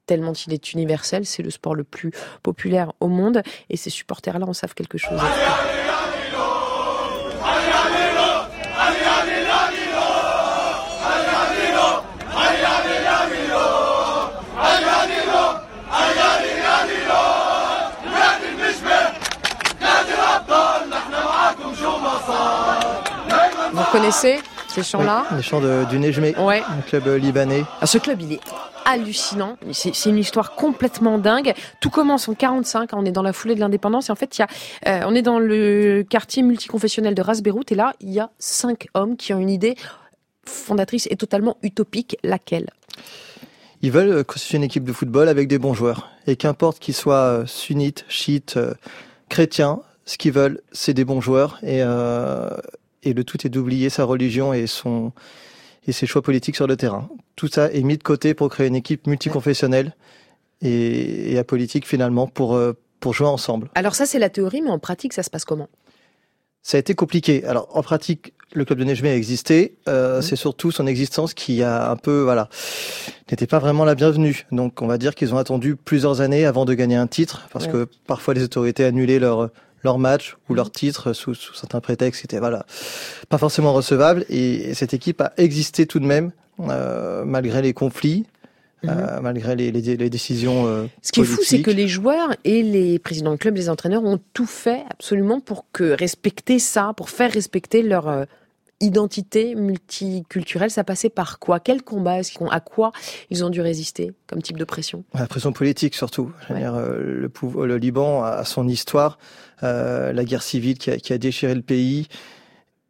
tellement 0.05 0.33
il 0.33 0.53
est 0.53 0.73
universel, 0.73 1.25
c'est 1.25 1.43
le 1.43 1.51
sport 1.51 1.75
le 1.75 1.83
plus 1.83 2.11
populaire 2.41 2.93
au 2.99 3.07
monde, 3.07 3.43
et 3.69 3.77
ces 3.77 3.91
supporters-là 3.91 4.45
en 4.47 4.53
savent 4.53 4.73
quelque 4.73 4.97
chose. 4.97 5.19
Connaissez 24.09 24.39
ces 24.67 24.83
chants-là 24.83 25.25
Les 25.35 25.41
chants 25.41 25.61
du 25.85 25.99
Nejmé, 25.99 26.35
ouais. 26.37 26.63
un 26.67 26.81
club 26.81 27.07
euh, 27.07 27.17
libanais. 27.17 27.63
Ah, 27.81 27.85
ce 27.85 27.97
club, 27.97 28.21
il 28.21 28.33
est 28.33 28.39
hallucinant. 28.85 29.57
C'est 29.71 30.05
une 30.05 30.17
histoire 30.17 30.55
complètement 30.55 31.17
dingue. 31.19 31.53
Tout 31.79 31.89
commence 31.89 32.27
en 32.27 32.33
45, 32.33 32.89
on 32.93 33.05
est 33.05 33.11
dans 33.11 33.21
la 33.21 33.33
foulée 33.33 33.55
de 33.55 33.59
l'indépendance. 33.59 34.09
Et 34.09 34.11
en 34.11 34.15
fait, 34.15 34.37
il 34.37 34.41
y 34.41 34.43
a, 34.43 34.47
euh, 34.87 35.05
on 35.07 35.13
est 35.13 35.21
dans 35.21 35.37
le 35.37 36.03
quartier 36.09 36.41
multiconfessionnel 36.41 37.13
de 37.13 37.21
Ras 37.21 37.41
Et 37.69 37.75
là, 37.75 37.93
il 37.99 38.09
y 38.09 38.19
a 38.19 38.31
cinq 38.39 38.87
hommes 38.95 39.15
qui 39.15 39.33
ont 39.33 39.39
une 39.39 39.49
idée 39.49 39.75
fondatrice 40.45 41.07
et 41.11 41.15
totalement 41.15 41.57
utopique. 41.61 42.17
Laquelle? 42.23 42.69
Ils 43.81 43.91
veulent 43.91 44.09
euh, 44.11 44.23
constituer 44.23 44.57
une 44.57 44.63
équipe 44.63 44.85
de 44.85 44.93
football 44.93 45.27
avec 45.27 45.47
des 45.47 45.59
bons 45.59 45.75
joueurs. 45.75 46.09
Et 46.25 46.35
qu'importe 46.35 46.79
qu'ils 46.79 46.95
soient 46.95 47.43
sunnites, 47.45 48.05
chiites, 48.07 48.57
chrétiens, 49.29 49.81
ce 50.05 50.17
qu'ils 50.17 50.31
veulent, 50.31 50.61
c'est 50.71 50.95
des 50.95 51.05
bons 51.05 51.21
joueurs. 51.21 51.59
Et, 51.63 51.83
et 53.03 53.13
le 53.13 53.23
tout 53.23 53.45
est 53.45 53.49
d'oublier 53.49 53.89
sa 53.89 54.03
religion 54.03 54.53
et 54.53 54.67
son 54.67 55.11
et 55.87 55.91
ses 55.91 56.05
choix 56.05 56.21
politiques 56.21 56.55
sur 56.55 56.67
le 56.67 56.75
terrain. 56.75 57.09
Tout 57.35 57.47
ça 57.47 57.71
est 57.71 57.81
mis 57.81 57.97
de 57.97 58.03
côté 58.03 58.33
pour 58.33 58.49
créer 58.49 58.67
une 58.67 58.75
équipe 58.75 59.07
multiconfessionnelle 59.07 59.95
et, 60.61 61.31
et 61.31 61.37
apolitique 61.37 61.87
finalement 61.87 62.27
pour 62.27 62.55
euh, 62.55 62.73
pour 62.99 63.13
jouer 63.13 63.27
ensemble. 63.27 63.69
Alors 63.75 63.95
ça 63.95 64.05
c'est 64.05 64.19
la 64.19 64.29
théorie, 64.29 64.61
mais 64.61 64.69
en 64.69 64.79
pratique 64.79 65.13
ça 65.13 65.23
se 65.23 65.29
passe 65.29 65.45
comment? 65.45 65.69
Ça 66.61 66.77
a 66.77 66.79
été 66.79 66.93
compliqué. 66.93 67.45
Alors, 67.45 67.69
en 67.75 67.81
pratique, 67.81 68.33
le 68.53 68.65
club 68.65 68.79
de 68.79 68.83
Nejmé 68.83 69.09
a 69.09 69.15
existé. 69.15 69.77
Euh, 69.87 70.17
mhm. 70.17 70.21
C'est 70.21 70.35
surtout 70.35 70.71
son 70.71 70.87
existence 70.87 71.33
qui 71.33 71.63
a 71.63 71.89
un 71.89 71.95
peu, 71.95 72.21
voilà, 72.21 72.49
n'était 73.31 73.47
pas 73.47 73.59
vraiment 73.59 73.85
la 73.85 73.95
bienvenue. 73.95 74.45
Donc, 74.51 74.81
on 74.81 74.87
va 74.87 74.97
dire 74.97 75.15
qu'ils 75.15 75.33
ont 75.33 75.37
attendu 75.37 75.75
plusieurs 75.75 76.21
années 76.21 76.45
avant 76.45 76.65
de 76.65 76.73
gagner 76.73 76.95
un 76.95 77.07
titre, 77.07 77.47
parce 77.51 77.67
que 77.67 77.87
parfois 78.07 78.33
les 78.33 78.43
autorités 78.43 78.83
annulaient 78.83 79.19
leur 79.19 79.49
leur 79.83 79.99
match 79.99 80.37
ou 80.49 80.53
leur 80.53 80.67
mhm. 80.67 80.71
titre 80.71 81.13
sous, 81.13 81.33
sous 81.33 81.53
certains 81.53 81.81
prétextes, 81.81 82.21
c'était 82.21 82.39
voilà 82.39 82.65
pas 83.29 83.37
forcément 83.37 83.73
recevable. 83.73 84.25
Et, 84.29 84.73
cette 84.73 84.93
équipe 84.93 85.21
a 85.21 85.33
existé 85.37 85.85
tout 85.85 85.99
de 85.99 86.05
même 86.05 86.31
euh, 86.59 87.23
malgré 87.25 87.61
les 87.61 87.73
conflits. 87.73 88.25
Euh, 88.87 89.17
mhm. 89.17 89.23
malgré 89.23 89.55
les, 89.57 89.71
les, 89.73 89.97
les 89.97 90.09
décisions. 90.09 90.65
Euh, 90.65 90.85
Ce 91.01 91.11
qui 91.11 91.19
est 91.19 91.25
fou, 91.25 91.41
c'est 91.43 91.61
que 91.61 91.71
les 91.71 91.89
joueurs 91.89 92.33
et 92.45 92.63
les 92.63 92.97
présidents 92.97 93.31
de 93.31 93.35
club, 93.35 93.57
les 93.57 93.69
entraîneurs 93.69 94.05
ont 94.05 94.19
tout 94.33 94.45
fait 94.45 94.83
absolument 94.89 95.41
pour 95.41 95.65
que 95.73 95.91
respecter 95.91 96.59
ça, 96.59 96.93
pour 96.95 97.09
faire 97.09 97.29
respecter 97.29 97.83
leur 97.83 98.07
euh, 98.07 98.23
identité 98.79 99.55
multiculturelle, 99.55 100.71
ça 100.71 100.85
passait 100.85 101.09
par 101.09 101.39
quoi? 101.39 101.59
Quel 101.59 101.83
combat 101.83 102.21
À 102.51 102.59
quoi 102.61 102.93
ils 103.29 103.43
ont 103.43 103.49
dû 103.49 103.59
résister 103.59 104.13
comme 104.27 104.41
type 104.41 104.57
de 104.57 104.63
pression? 104.63 105.03
La 105.13 105.27
pression 105.27 105.51
politique 105.51 105.93
surtout. 105.93 106.31
Dire, 106.49 106.79
le, 106.79 107.29
le, 107.65 107.77
Liban 107.77 108.23
a 108.23 108.45
son 108.45 108.65
histoire, 108.65 109.19
la 109.61 110.23
guerre 110.23 110.43
civile 110.43 110.77
qui 110.77 110.91
a, 110.91 110.97
qui 110.97 111.13
a, 111.13 111.17
déchiré 111.17 111.55
le 111.55 111.61
pays, 111.61 112.07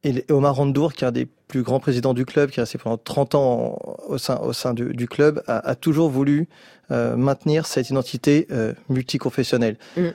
et 0.04 0.26
Omar 0.30 0.56
Randour, 0.56 0.94
qui 0.94 1.04
est 1.04 1.08
un 1.08 1.12
des 1.12 1.28
plus 1.48 1.62
grands 1.62 1.80
présidents 1.80 2.14
du 2.14 2.26
club, 2.26 2.52
qui 2.52 2.60
est 2.60 2.64
resté 2.64 2.78
pendant 2.78 2.98
30 2.98 3.36
ans 3.36 3.78
au 4.08 4.18
sein, 4.18 4.38
au 4.38 4.54
sein 4.54 4.74
du, 4.74 4.94
du 4.94 5.08
club, 5.08 5.44
a, 5.48 5.58
a, 5.58 5.76
toujours 5.76 6.10
voulu 6.10 6.48
euh, 6.92 7.18
maintenir 7.18 7.66
cette 7.66 7.90
identité 7.90 8.48
euh, 8.52 8.74
multiconfessionnelle. 8.88 9.78
Mm. 9.98 10.10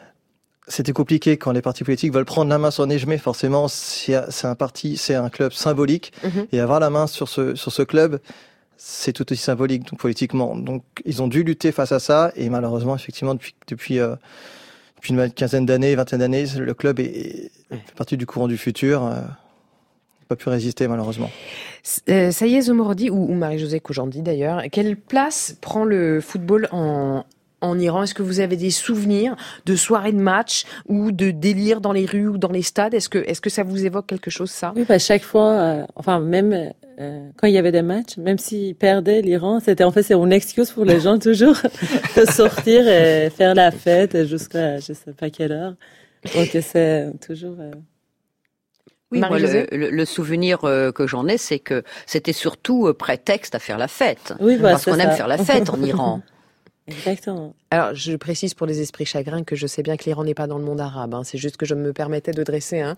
C'était 0.66 0.92
compliqué 0.92 1.36
quand 1.36 1.52
les 1.52 1.60
partis 1.60 1.84
politiques 1.84 2.14
veulent 2.14 2.24
prendre 2.24 2.48
la 2.48 2.56
main 2.56 2.70
sur 2.70 2.86
Nejmé. 2.86 3.18
Forcément, 3.18 3.68
c'est 3.68 4.14
un 4.44 4.54
parti, 4.54 4.96
c'est 4.96 5.14
un 5.14 5.28
club 5.28 5.52
symbolique, 5.52 6.12
mm-hmm. 6.24 6.46
et 6.52 6.60
avoir 6.60 6.80
la 6.80 6.88
main 6.88 7.06
sur 7.06 7.28
ce 7.28 7.54
sur 7.54 7.70
ce 7.70 7.82
club, 7.82 8.18
c'est 8.78 9.12
tout 9.12 9.30
aussi 9.30 9.42
symbolique 9.42 9.82
donc 9.82 9.98
politiquement. 9.98 10.56
Donc, 10.56 10.82
ils 11.04 11.20
ont 11.20 11.28
dû 11.28 11.42
lutter 11.42 11.70
face 11.70 11.92
à 11.92 12.00
ça, 12.00 12.32
et 12.36 12.48
malheureusement, 12.48 12.96
effectivement, 12.96 13.34
depuis 13.34 13.54
depuis 13.66 13.98
euh, 13.98 14.16
depuis 15.04 15.14
une 15.14 15.30
quinzaine 15.30 15.66
d'années, 15.66 15.94
vingtaine 15.94 16.20
d'années, 16.20 16.46
le 16.58 16.74
club 16.74 16.98
est, 16.98 17.04
est, 17.04 17.50
fait 17.70 17.94
partie 17.94 18.16
du 18.16 18.24
courant 18.26 18.48
du 18.48 18.56
futur. 18.56 19.04
Euh, 19.04 19.20
pas 20.28 20.36
pu 20.36 20.48
résister 20.48 20.88
malheureusement. 20.88 21.30
Euh, 22.08 22.30
ça 22.30 22.46
y 22.46 22.54
est, 22.54 22.62
Zomorodi, 22.62 23.10
ou, 23.10 23.30
ou 23.30 23.34
Marie-Josée 23.34 23.80
Kojandi 23.80 24.22
d'ailleurs, 24.22 24.62
quelle 24.72 24.96
place 24.96 25.56
prend 25.60 25.84
le 25.84 26.22
football 26.22 26.68
en, 26.72 27.26
en 27.60 27.78
Iran? 27.78 28.04
Est-ce 28.04 28.14
que 28.14 28.22
vous 28.22 28.40
avez 28.40 28.56
des 28.56 28.70
souvenirs 28.70 29.36
de 29.66 29.76
soirées 29.76 30.12
de 30.12 30.20
match 30.20 30.64
ou 30.88 31.12
de 31.12 31.30
délire 31.30 31.82
dans 31.82 31.92
les 31.92 32.06
rues 32.06 32.28
ou 32.28 32.38
dans 32.38 32.50
les 32.50 32.62
stades? 32.62 32.94
Est-ce 32.94 33.10
que, 33.10 33.18
est-ce 33.18 33.42
que 33.42 33.50
ça 33.50 33.62
vous 33.62 33.84
évoque 33.84 34.06
quelque 34.06 34.30
chose, 34.30 34.50
ça? 34.50 34.72
Oui, 34.74 34.86
bah, 34.88 34.98
chaque 34.98 35.24
fois, 35.24 35.50
euh, 35.50 35.84
enfin, 35.96 36.18
même 36.20 36.72
euh, 37.00 37.28
quand 37.36 37.46
il 37.46 37.54
y 37.54 37.58
avait 37.58 37.72
des 37.72 37.82
matchs, 37.82 38.16
même 38.16 38.38
s'ils 38.38 38.74
perdaient 38.74 39.22
l'Iran, 39.22 39.60
c'était 39.60 39.84
en 39.84 39.90
fait 39.90 40.02
c'est 40.02 40.14
une 40.14 40.32
excuse 40.32 40.70
pour 40.70 40.84
les 40.84 41.00
gens 41.00 41.18
toujours 41.18 41.56
de 42.16 42.24
sortir 42.30 42.86
et 42.86 43.30
faire 43.30 43.54
la 43.54 43.70
fête 43.70 44.26
jusqu'à 44.26 44.78
je 44.78 44.92
sais 44.92 45.12
pas 45.12 45.30
quelle 45.30 45.52
heure. 45.52 45.74
Donc 46.34 46.56
c'est 46.62 47.12
toujours. 47.26 47.56
Euh, 47.58 47.72
oui, 49.10 49.20
moi, 49.20 49.38
le, 49.38 50.04
souvenir 50.04 50.64
euh, 50.64 50.90
que 50.90 51.06
j'en 51.06 51.28
ai, 51.28 51.38
c'est 51.38 51.60
que 51.60 51.84
c'était 52.06 52.32
surtout 52.32 52.92
prétexte 52.94 53.54
à 53.54 53.58
faire 53.58 53.78
la 53.78 53.86
fête. 53.86 54.34
Oui, 54.40 54.56
bah, 54.56 54.70
parce 54.70 54.86
qu'on 54.86 54.98
aime 54.98 55.12
faire 55.12 55.28
la 55.28 55.38
fête 55.38 55.70
en 55.70 55.80
Iran. 55.82 56.22
Exactement. 56.86 57.54
Alors, 57.70 57.94
je 57.94 58.14
précise 58.16 58.52
pour 58.52 58.66
les 58.66 58.80
esprits 58.80 59.06
chagrins 59.06 59.42
que 59.42 59.56
je 59.56 59.66
sais 59.66 59.82
bien 59.82 59.96
que 59.96 60.04
l'Iran 60.04 60.24
n'est 60.24 60.34
pas 60.34 60.46
dans 60.46 60.58
le 60.58 60.64
monde 60.64 60.80
arabe. 60.80 61.14
Hein. 61.14 61.24
C'est 61.24 61.38
juste 61.38 61.56
que 61.56 61.64
je 61.64 61.74
me 61.74 61.92
permettais 61.92 62.32
de 62.32 62.42
dresser 62.42 62.80
un, 62.80 62.96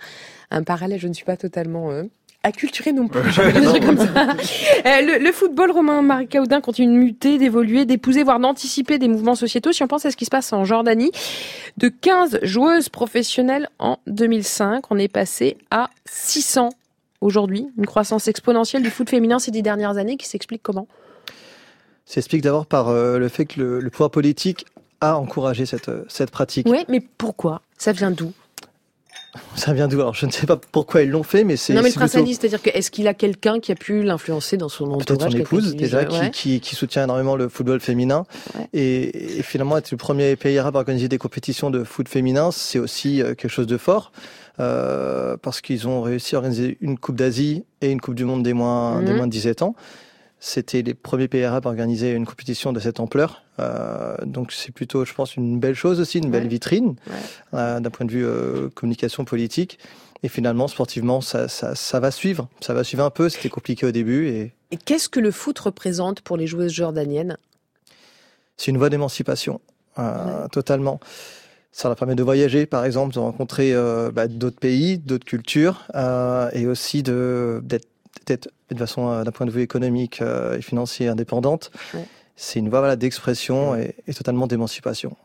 un 0.51 0.65
parallèle. 0.65 0.99
Je 0.99 1.07
ne 1.07 1.13
suis 1.13 1.25
pas 1.25 1.37
totalement 1.37 1.93
euh, 1.93 2.05
acculturé 2.47 2.93
non 2.93 3.09
plus. 3.09 3.21
comme 3.81 3.99
ça. 3.99 4.07
Euh, 4.07 5.01
le, 5.01 5.25
le, 5.25 5.33
football 5.33 5.73
romain 5.73 6.01
Marie 6.01 6.29
Caudin 6.29 6.61
continue 6.61 6.95
de 6.95 7.05
muter, 7.05 7.39
d'évoluer, 7.39 7.85
d'épouser, 7.85 8.23
voire 8.23 8.39
d'anticiper 8.39 8.99
des 8.99 9.09
mouvements 9.09 9.35
sociétaux. 9.35 9.73
Si 9.73 9.83
on 9.83 9.89
pense 9.89 10.07
à 10.07 10.11
ce 10.11 10.17
qui 10.17 10.25
se 10.25 10.31
passe 10.31 10.53
en 10.53 10.65
Jordanie, 10.65 11.11
de 11.77 11.89
15 11.89 12.39
joueuses 12.43 12.89
professionnelles 12.89 13.69
en 13.79 13.99
2005, 14.07 14.85
on 14.91 14.99
est 14.99 15.09
passé 15.09 15.59
à 15.71 15.91
600 16.07 16.71
aujourd'hui. 17.21 17.67
Une 17.77 17.87
croissance 17.87 18.29
exponentielle 18.29 18.83
du 18.83 18.91
foot 18.91 19.11
féminin 19.11 19.39
ces 19.39 19.51
dix 19.51 19.63
dernières 19.63 19.97
années 19.97 20.17
qui 20.17 20.29
s'explique 20.29 20.63
comment? 20.63 20.87
S'explique 22.05 22.43
d'abord 22.43 22.67
par 22.67 22.89
euh, 22.89 23.19
le 23.19 23.29
fait 23.29 23.47
que 23.47 23.61
le, 23.61 23.81
le 23.81 23.91
pouvoir 23.91 24.13
politique 24.13 24.67
a 25.01 25.19
encouragé 25.19 25.67
cette, 25.67 25.91
cette 26.09 26.31
pratique. 26.31 26.69
Oui, 26.69 26.85
mais 26.89 27.01
pourquoi? 27.01 27.63
Ça 27.77 27.91
vient 27.91 28.13
d'où? 28.13 28.33
Ça 29.55 29.73
vient 29.73 29.89
d'où 29.89 30.01
Alors, 30.01 30.15
je 30.15 30.27
ne 30.27 30.31
sais 30.31 30.47
pas 30.47 30.57
pourquoi 30.57 31.03
ils 31.03 31.11
l'ont 31.11 31.23
fait, 31.23 31.45
mais 31.45 31.57
c'est. 31.57 31.75
Non, 31.75 31.83
mais 31.83 31.89
le 31.89 31.95
prince 31.95 32.13
plutôt... 32.13 32.27
c'est-à-dire 32.27 32.63
que 32.63 32.71
est-ce 32.71 32.91
qu'il 32.91 33.09
a 33.09 33.15
quelqu'un 33.15 33.61
qui 33.61 33.73
a 33.73 33.75
pu 33.75 34.03
l'influencer 34.03 34.57
dans 34.57 34.69
son 34.69 34.85
entourage 34.85 35.07
Peut-être 35.07 35.33
son 35.33 35.39
épouse 35.39 35.77
déjà, 35.77 36.05
qui, 36.05 36.31
qui, 36.31 36.61
qui, 36.61 36.75
soutient 36.75 37.05
énormément 37.05 37.37
le 37.37 37.49
football 37.49 37.81
féminin, 37.81 38.25
ouais. 38.55 38.69
et, 38.73 39.39
et, 39.39 39.43
finalement 39.43 39.77
être 39.79 39.91
le 39.91 39.97
premier 39.97 40.37
pays 40.37 40.59
arabe 40.59 40.77
à 40.77 40.81
organiser 40.81 41.09
des 41.09 41.19
compétitions 41.19 41.71
de 41.71 41.85
foot 41.85 42.09
féminin, 42.09 42.51
c'est 42.51 42.79
aussi 42.79 43.23
euh, 43.23 43.35
quelque 43.35 43.49
chose 43.49 43.67
de 43.67 43.77
fort. 43.77 44.13
Euh, 44.59 45.37
parce 45.43 45.61
qu'ils 45.61 45.87
ont 45.87 46.01
réussi 46.01 46.35
à 46.35 46.39
organiser 46.39 46.79
une 46.81 46.99
Coupe 46.99 47.17
d'Asie 47.17 47.65
et 47.83 47.91
une 47.91 48.01
Coupe 48.01 48.15
du 48.15 48.25
Monde 48.25 48.43
des 48.43 48.55
moins, 48.55 49.03
mmh. 49.03 49.05
des 49.05 49.13
moins 49.13 49.27
de 49.27 49.33
17 49.33 49.61
ans. 49.61 49.75
C'était 50.49 50.83
les 50.83 50.95
premiers 50.95 51.27
pays 51.27 51.43
arabes 51.43 51.67
à 51.67 51.71
organiser 51.71 52.13
une 52.13 52.25
compétition 52.25 52.73
de 52.73 52.79
cette 52.79 53.01
ampleur. 53.01 53.43
Euh, 53.59 54.17
donc 54.25 54.53
c'est 54.53 54.71
plutôt, 54.71 55.05
je 55.05 55.13
pense, 55.13 55.35
une 55.35 55.59
belle 55.59 55.75
chose 55.75 55.99
aussi, 55.99 56.19
une 56.19 56.31
belle 56.31 56.45
ouais. 56.45 56.49
vitrine 56.49 56.95
ouais. 57.09 57.15
euh, 57.55 57.81
d'un 57.81 57.91
point 57.91 58.07
de 58.07 58.13
vue 58.13 58.25
euh, 58.25 58.69
communication 58.69 59.25
politique. 59.25 59.81
Et 60.23 60.29
finalement, 60.29 60.69
sportivement, 60.69 61.21
ça, 61.21 61.49
ça, 61.49 61.75
ça, 61.75 61.99
va 61.99 62.13
suivre. 62.13 62.49
Ça 62.61 62.75
va 62.75 62.85
suivre 62.85 63.03
un 63.03 63.11
peu. 63.11 63.29
C'était 63.29 63.49
compliqué 63.49 63.87
au 63.87 63.91
début. 63.91 64.29
Et, 64.29 64.53
et 64.71 64.77
qu'est-ce 64.77 65.09
que 65.09 65.19
le 65.19 65.33
foot 65.33 65.59
représente 65.59 66.21
pour 66.21 66.37
les 66.37 66.47
joueuses 66.47 66.73
jordaniennes? 66.73 67.39
C'est 68.57 68.71
une 68.71 68.79
voie 68.79 68.89
d'émancipation, 68.89 69.61
ouais. 69.99 70.05
totalement. 70.53 71.01
Ça 71.73 71.89
leur 71.89 71.97
permet 71.97 72.15
de 72.15 72.23
voyager, 72.23 72.67
par 72.67 72.85
exemple, 72.85 73.13
de 73.15 73.19
rencontrer 73.19 73.75
bah, 74.13 74.29
d'autres 74.29 74.61
pays, 74.61 74.97
d'autres 74.97 75.27
cultures, 75.27 75.89
et 76.53 76.67
aussi 76.69 77.03
d'être 77.03 77.89
peut-être 78.27 78.51
de 78.71 78.77
façon 78.79 79.09
euh, 79.09 79.25
d'un 79.25 79.33
point 79.33 79.47
de 79.47 79.51
vue 79.51 79.63
économique 79.63 80.21
euh, 80.21 80.59
et 80.59 80.63
financier 80.63 81.09
indépendante. 81.09 81.71
Ouais. 81.95 82.05
C'est 82.35 82.59
une 82.59 82.69
voie 82.69 82.81
voilà, 82.81 82.97
d'expression 82.97 83.75
et, 83.77 83.95
et 84.07 84.13
totalement 84.13 84.47
d'émancipation 84.47 85.17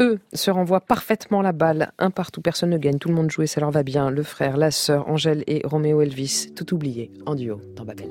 eux 0.00 0.18
se 0.32 0.50
renvoient 0.50 0.80
parfaitement 0.80 1.42
la 1.42 1.52
balle, 1.52 1.92
un 1.98 2.10
partout, 2.10 2.40
personne 2.40 2.70
ne 2.70 2.78
gagne, 2.78 2.98
tout 2.98 3.08
le 3.08 3.14
monde 3.14 3.30
joue 3.30 3.42
et 3.42 3.46
ça 3.46 3.60
leur 3.60 3.70
va 3.70 3.82
bien. 3.82 4.10
Le 4.10 4.22
frère, 4.22 4.56
la 4.56 4.70
sœur, 4.70 5.08
Angèle 5.08 5.44
et 5.46 5.62
Roméo 5.64 6.00
Elvis, 6.00 6.52
tout 6.56 6.74
oublié 6.74 7.12
en 7.26 7.34
duo 7.34 7.60
dans 7.76 7.84
Babel. 7.84 8.10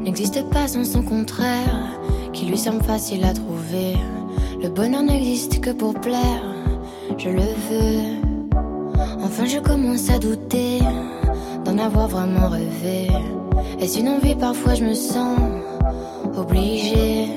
N'existe 0.00 0.48
pas 0.50 0.68
sans 0.68 0.84
son 0.84 1.02
contraire, 1.02 2.00
qui 2.32 2.46
lui 2.46 2.58
semble 2.58 2.82
facile 2.82 3.24
à 3.24 3.32
trouver. 3.32 3.94
Le 4.62 4.68
bonheur 4.68 5.02
n'existe 5.02 5.60
que 5.60 5.70
pour 5.70 5.94
plaire, 6.00 6.44
je 7.18 7.30
le 7.30 7.40
veux. 7.40 8.25
Enfin 9.24 9.44
je 9.46 9.58
commence 9.58 10.08
à 10.10 10.18
douter 10.18 10.80
d'en 11.64 11.78
avoir 11.78 12.08
vraiment 12.08 12.48
rêvé. 12.48 13.08
Est-ce 13.80 13.98
une 14.00 14.08
envie 14.08 14.34
parfois 14.34 14.74
je 14.74 14.84
me 14.84 14.94
sens 14.94 15.38
obligée 16.36 17.28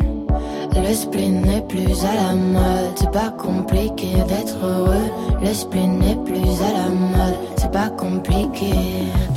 Le 0.76 0.94
spleen 0.94 1.42
n'est 1.42 1.62
plus 1.62 2.04
à 2.06 2.14
la 2.16 2.36
mode, 2.36 2.94
c'est 2.96 3.12
pas 3.12 3.30
compliqué 3.32 4.14
d'être 4.28 4.58
heureux. 4.64 5.10
Le 5.42 5.54
spleen 5.54 6.00
n'est 6.00 6.16
plus 6.16 6.62
à 6.62 6.72
la 6.80 6.90
mode, 6.90 7.38
c'est 7.58 7.72
pas 7.72 7.90
compliqué. 7.90 8.74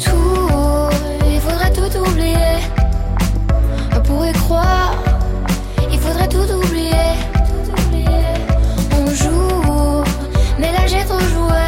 Tout, 0.03 0.97
il 1.32 1.40
faudrait 1.40 1.73
tout 1.73 1.99
oublier. 1.99 2.59
On 3.97 4.01
pourrait 4.01 4.32
croire, 4.32 4.94
il 5.93 5.99
faudrait 5.99 6.28
tout 6.28 6.49
oublier. 6.61 7.09
On 8.99 9.07
joue, 9.11 10.05
mais 10.59 10.73
là 10.73 10.86
j'ai 10.86 11.05
trop 11.05 11.19
joué 11.20 11.61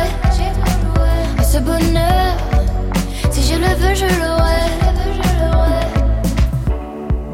le 3.69 3.75
veux, 3.77 3.95
je 3.95 4.05
l'aurai. 4.05 4.65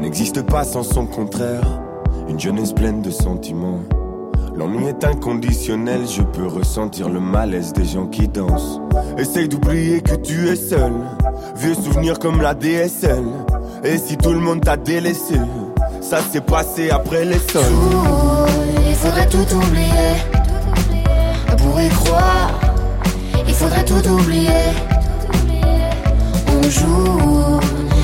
N'existe 0.01 0.41
pas 0.43 0.63
sans 0.63 0.83
son 0.83 1.05
contraire. 1.05 1.81
Une 2.27 2.39
jeunesse 2.39 2.73
pleine 2.73 3.01
de 3.01 3.11
sentiments. 3.11 3.79
L'ennui 4.55 4.87
est 4.87 5.03
inconditionnel, 5.03 6.01
je 6.07 6.21
peux 6.21 6.47
ressentir 6.47 7.09
le 7.09 7.19
malaise 7.19 7.73
des 7.73 7.85
gens 7.85 8.07
qui 8.07 8.27
dansent. 8.27 8.79
Essaye 9.17 9.47
d'oublier 9.47 10.01
que 10.01 10.15
tu 10.15 10.47
es 10.49 10.55
seul. 10.55 10.93
Vieux 11.55 11.75
souvenirs 11.75 12.19
comme 12.19 12.41
la 12.41 12.53
DSL. 12.53 13.23
Et 13.83 13.97
si 13.97 14.17
tout 14.17 14.33
le 14.33 14.39
monde 14.39 14.61
t'a 14.61 14.77
délaissé, 14.77 15.35
ça 16.01 16.19
s'est 16.19 16.41
passé 16.41 16.89
après 16.89 17.25
les 17.25 17.39
sols. 17.39 17.63
Tout, 17.63 18.77
il 18.87 18.95
faudrait 18.95 19.27
tout 19.27 19.55
oublier. 19.55 20.15
Pour 21.57 21.81
y 21.81 21.89
croire 21.89 22.61
faudrait 23.61 23.85
tout 23.85 24.07
oublier. 24.09 24.49
On 26.63 26.69
joue, 26.69 27.59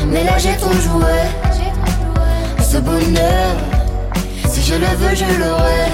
mais 0.08 0.24
là 0.24 0.38
j'ai 0.38 0.56
trop 0.58 0.72
joué. 0.72 1.18
Ce 2.60 2.78
bonheur, 2.78 3.56
si 4.50 4.62
je 4.64 4.74
le 4.74 4.88
veux, 4.98 5.16
je 5.16 5.26
l'aurai. 5.40 5.86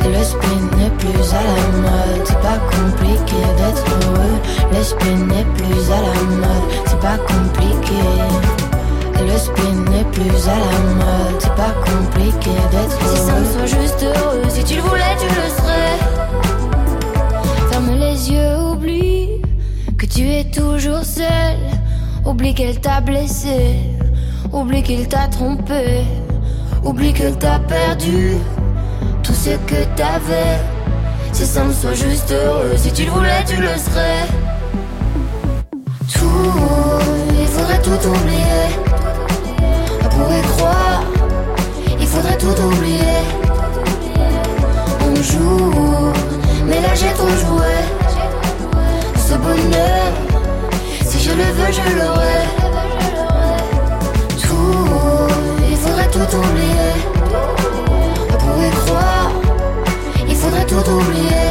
Que 0.00 0.08
le 0.08 0.22
spin 0.22 0.60
n'est 0.76 0.90
plus 0.90 1.32
à 1.32 1.42
la 1.42 1.58
mode, 1.78 2.26
c'est 2.26 2.40
pas 2.40 2.58
compliqué 2.76 3.40
d'être 3.56 3.84
heureux. 4.02 4.38
Le 4.76 4.82
spin 4.82 5.16
n'est 5.26 5.46
plus 5.56 5.90
à 5.90 6.00
la 6.02 6.20
mode, 6.36 6.68
c'est 6.86 7.00
pas 7.00 7.18
compliqué. 7.18 8.02
Le 9.20 9.38
spin 9.38 9.90
n'est 9.90 10.04
plus 10.12 10.48
à 10.48 10.56
la 10.56 10.78
mode, 10.94 11.38
c'est 11.38 11.54
pas 11.54 11.74
compliqué 11.86 12.50
d'être 12.70 12.98
heureux. 13.02 13.16
Si 13.16 13.22
ça 13.26 13.32
me 13.32 13.44
soit 13.44 13.80
juste 13.80 14.02
heureux, 14.02 14.42
si 14.48 14.62
tu 14.64 14.76
le 14.76 14.82
voulais, 14.82 15.16
tu 15.18 15.26
le 15.26 15.48
serais. 15.56 15.96
Ferme 17.70 17.90
les 17.98 18.30
yeux, 18.30 18.56
oublie 18.72 19.07
que 19.98 20.06
tu 20.06 20.28
es 20.28 20.44
toujours 20.44 21.04
seul. 21.04 21.58
Oublie 22.24 22.54
qu'elle 22.54 22.80
t'a 22.80 23.00
blessé, 23.00 23.74
oublie 24.52 24.82
qu'il 24.82 25.08
t'a 25.08 25.26
trompé, 25.28 26.04
oublie 26.84 27.12
qu'elle 27.12 27.36
t'a 27.36 27.58
perdu 27.58 28.36
tout 29.22 29.32
ce 29.32 29.50
que 29.50 29.84
t'avais. 29.96 30.58
Si 31.32 31.44
ça 31.44 31.64
me 31.64 31.72
soit 31.72 31.94
juste 31.94 32.30
heureux, 32.30 32.76
si 32.76 32.92
tu 32.92 33.04
le 33.04 33.10
voulais, 33.10 33.44
tu 33.46 33.56
le 33.56 33.68
serais. 33.68 34.26
Tout, 36.14 36.52
il 37.40 37.46
faudrait 37.46 37.82
tout 37.82 38.08
oublier. 38.08 38.66
On 40.04 40.08
pourrait 40.08 40.42
croire, 40.56 41.02
il 42.00 42.06
faudrait 42.06 42.38
tout 42.38 42.60
oublier. 42.62 43.18
On 45.00 45.22
joue, 45.22 46.12
mais 46.66 46.80
là 46.80 46.94
j'ai 46.94 47.12
trop 47.14 47.28
joué. 47.28 47.97
Ce 49.28 49.34
bonheur, 49.34 50.12
si 51.06 51.20
je 51.20 51.28
le 51.32 51.48
veux, 51.56 51.70
je 51.70 51.96
l'aurai. 51.98 52.40
Tout, 54.40 55.28
il 55.70 55.76
faudrait 55.76 56.10
tout 56.10 56.36
oublier. 56.38 56.94
On 58.32 58.36
pourrait 58.38 58.70
croire, 58.70 59.30
il 60.26 60.34
faudrait 60.34 60.64
tout 60.64 60.90
oublier. 60.90 61.46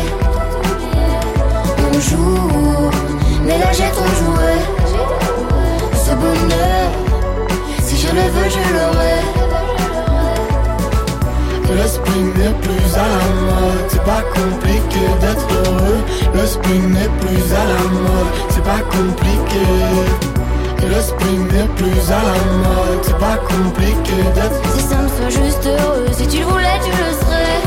On 1.93 1.99
joue, 1.99 2.89
mais 3.45 3.59
là 3.59 3.71
j'ai 3.71 3.91
joué. 4.21 4.53
Ce 5.93 6.15
bonheur, 6.15 6.87
si 7.85 7.95
je 7.95 8.07
le 8.07 8.21
veux, 8.21 8.49
je 8.49 8.73
l'aurai. 8.73 9.46
Le 11.69 11.85
spin 11.85 12.23
n'est 12.37 12.53
plus 12.61 12.95
à 12.95 13.07
la 13.07 13.25
mode, 13.45 13.87
c'est 13.89 14.03
pas 14.03 14.23
compliqué 14.33 15.03
d'être 15.19 15.47
heureux. 15.51 15.99
Le 16.33 16.45
spin 16.45 16.69
n'est 16.89 17.11
plus 17.19 17.53
à 17.53 17.63
la 17.65 17.83
mode, 17.91 18.33
c'est 18.49 18.63
pas 18.63 18.79
compliqué. 18.89 19.65
Le 20.87 21.01
spin 21.01 21.37
n'est 21.51 21.67
plus 21.75 22.11
à 22.11 22.21
la 22.23 22.39
mode, 22.63 23.03
c'est 23.03 23.17
pas 23.17 23.37
compliqué 23.37 24.23
d'être 24.33 24.75
Si 24.75 24.81
ça 24.81 24.95
me 24.95 25.09
soit 25.09 25.43
juste 25.43 25.65
heureux, 25.65 26.05
si 26.13 26.27
tu 26.27 26.39
le 26.39 26.45
voulais, 26.45 26.79
tu 26.83 26.91
le 26.91 27.11
serais. 27.25 27.66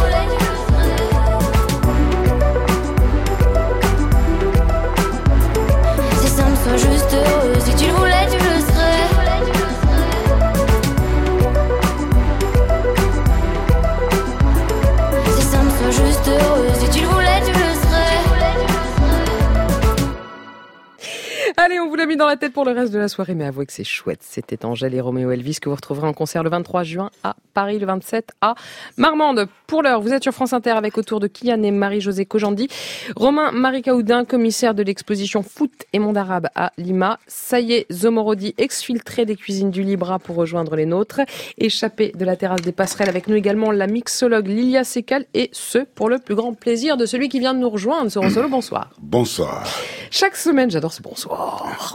L'a 22.01 22.07
mis 22.07 22.17
dans 22.17 22.27
la 22.27 22.37
tête 22.37 22.55
pour 22.55 22.65
le 22.65 22.73
reste 22.73 22.95
de 22.95 22.99
la 22.99 23.09
soirée, 23.09 23.35
mais 23.35 23.45
avouez 23.45 23.67
que 23.67 23.75
c'est 23.75 23.85
chouette. 23.85 24.21
C'était 24.23 24.65
Angèle 24.65 24.95
et 24.95 25.03
Roméo 25.03 25.33
Elvis 25.33 25.59
que 25.61 25.69
vous 25.69 25.75
retrouverez 25.75 26.07
en 26.09 26.15
concert 26.15 26.43
le 26.43 26.49
23 26.49 26.83
juin 26.83 27.11
à 27.23 27.37
Paris, 27.53 27.79
le 27.79 27.85
27 27.85 28.31
à 28.41 28.55
Marmande. 28.97 29.49
Pour 29.67 29.83
l'heure, 29.83 30.01
vous 30.01 30.15
êtes 30.15 30.23
sur 30.23 30.33
France 30.33 30.55
Inter 30.55 30.71
avec 30.71 30.97
autour 30.97 31.21
de 31.21 31.27
Kylian 31.27 31.63
et 31.63 31.71
Marie-Josée 31.71 32.25
Kojandi. 32.25 32.69
Romain 33.17 33.53
Marikaoudin, 33.53 34.25
commissaire 34.25 34.75
de 34.75 34.83
l'exposition 34.83 35.43
Foot 35.43 35.73
et 35.93 35.99
Monde 35.99 36.17
Arabe 36.17 36.49
à 36.55 36.73
Lima. 36.79 37.19
Ça 37.27 37.61
y 37.61 37.75
est, 37.75 37.93
Zomorodi 37.93 38.55
exfiltré 38.57 39.27
des 39.27 39.37
cuisines 39.37 39.71
du 39.71 39.83
Libra 39.83 40.19
pour 40.19 40.37
rejoindre 40.37 40.77
les 40.77 40.87
nôtres. 40.87 41.21
Échappé 41.59 42.13
de 42.17 42.25
la 42.25 42.37
terrasse 42.37 42.63
des 42.63 42.73
passerelles 42.73 43.11
avec 43.11 43.29
nous 43.29 43.35
également 43.35 43.73
la 43.73 43.87
mixologue 43.87 44.49
Lilia 44.49 44.85
Sekal 44.85 45.27
et 45.35 45.51
ce 45.53 45.79
pour 45.79 46.09
le 46.09 46.19
plus 46.19 46.35
grand 46.35 46.55
plaisir 46.55 46.97
de 46.97 47.05
celui 47.05 47.29
qui 47.29 47.41
vient 47.41 47.53
de 47.53 47.59
nous 47.59 47.71
rejoindre. 47.71 48.11
Soro 48.11 48.31
Solo, 48.31 48.49
bonsoir. 48.49 48.91
Bonsoir. 48.99 49.67
Chaque 50.11 50.37
semaine, 50.37 50.71
j'adore 50.71 50.95
ce 50.95 51.03
bonsoir. 51.03 51.90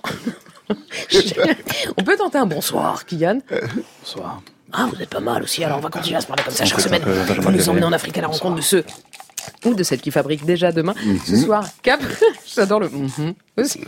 on 1.97 2.03
peut 2.03 2.17
tenter 2.17 2.37
un 2.37 2.45
bonsoir, 2.45 3.05
Kylian 3.05 3.39
Bonsoir. 4.01 4.41
Ah, 4.73 4.87
vous 4.91 5.01
êtes 5.01 5.09
pas 5.09 5.19
mal 5.19 5.43
aussi, 5.43 5.63
alors 5.63 5.77
on 5.77 5.81
va 5.81 5.89
continuer 5.89 6.17
à 6.17 6.21
se 6.21 6.27
parler 6.27 6.43
comme 6.43 6.53
ça 6.53 6.65
chaque 6.65 6.81
semaine. 6.81 7.03
Vous 7.03 7.51
nous 7.51 7.69
emmenez 7.69 7.85
en 7.85 7.93
Afrique 7.93 8.17
à 8.17 8.21
la 8.21 8.27
rencontre 8.27 8.55
de 8.55 8.61
ceux 8.61 8.83
ou 9.65 9.73
de 9.73 9.83
celles 9.83 10.01
qui 10.01 10.11
fabriquent 10.11 10.45
déjà 10.45 10.71
demain. 10.71 10.93
Ce 11.25 11.33
Mhm. 11.33 11.41
soir, 11.45 11.67
cap. 11.83 12.01
J'adore 12.55 12.79
le 12.81 12.89
mhm 12.89 13.33
aussi. 13.57 13.79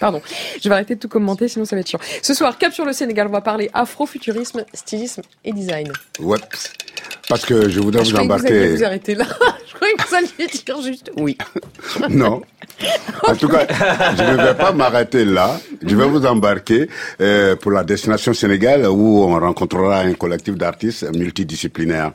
Pardon. 0.00 0.22
Je 0.62 0.68
vais 0.68 0.74
arrêter 0.74 0.94
de 0.94 1.00
tout 1.00 1.08
commenter, 1.08 1.46
sinon 1.48 1.64
ça 1.66 1.76
va 1.76 1.80
être 1.80 1.88
chiant. 1.88 2.00
Ce 2.22 2.32
soir, 2.34 2.56
cap 2.56 2.72
sur 2.72 2.84
le 2.86 2.92
Sénégal. 2.92 3.26
On 3.28 3.32
va 3.32 3.40
parler 3.42 3.68
afrofuturisme, 3.74 4.64
stylisme 4.72 5.22
et 5.44 5.52
design. 5.52 5.92
Ouais. 6.20 6.38
Parce 7.28 7.44
que 7.44 7.68
je 7.68 7.80
voudrais 7.80 8.00
Ah, 8.00 8.04
je 8.04 8.10
vous 8.10 8.16
que 8.16 8.22
vous 8.22 8.24
embarquer. 8.24 8.74
vous 8.76 8.84
arrêter 8.84 9.14
là. 9.14 9.24
je 9.68 9.74
croyais 9.74 9.94
que 9.94 10.08
vous 10.08 10.14
alliez 10.14 10.46
dire 10.48 10.82
juste 10.82 11.10
oui. 11.16 11.36
non. 12.08 12.42
En 13.28 13.36
tout 13.36 13.48
cas, 13.48 13.66
je 14.16 14.22
ne 14.22 14.42
vais 14.42 14.54
pas 14.54 14.72
m'arrêter 14.72 15.24
là. 15.26 15.60
Je 15.86 15.94
vais 15.94 16.06
vous 16.08 16.24
embarquer 16.24 16.88
euh, 17.20 17.56
pour 17.56 17.72
la 17.72 17.84
destination 17.84 18.32
Sénégal 18.32 18.86
où 18.86 19.22
on 19.22 19.38
rencontrera 19.38 20.00
un 20.00 20.14
collectif 20.14 20.54
d'artistes 20.56 21.04
multidisciplinaires. 21.14 22.12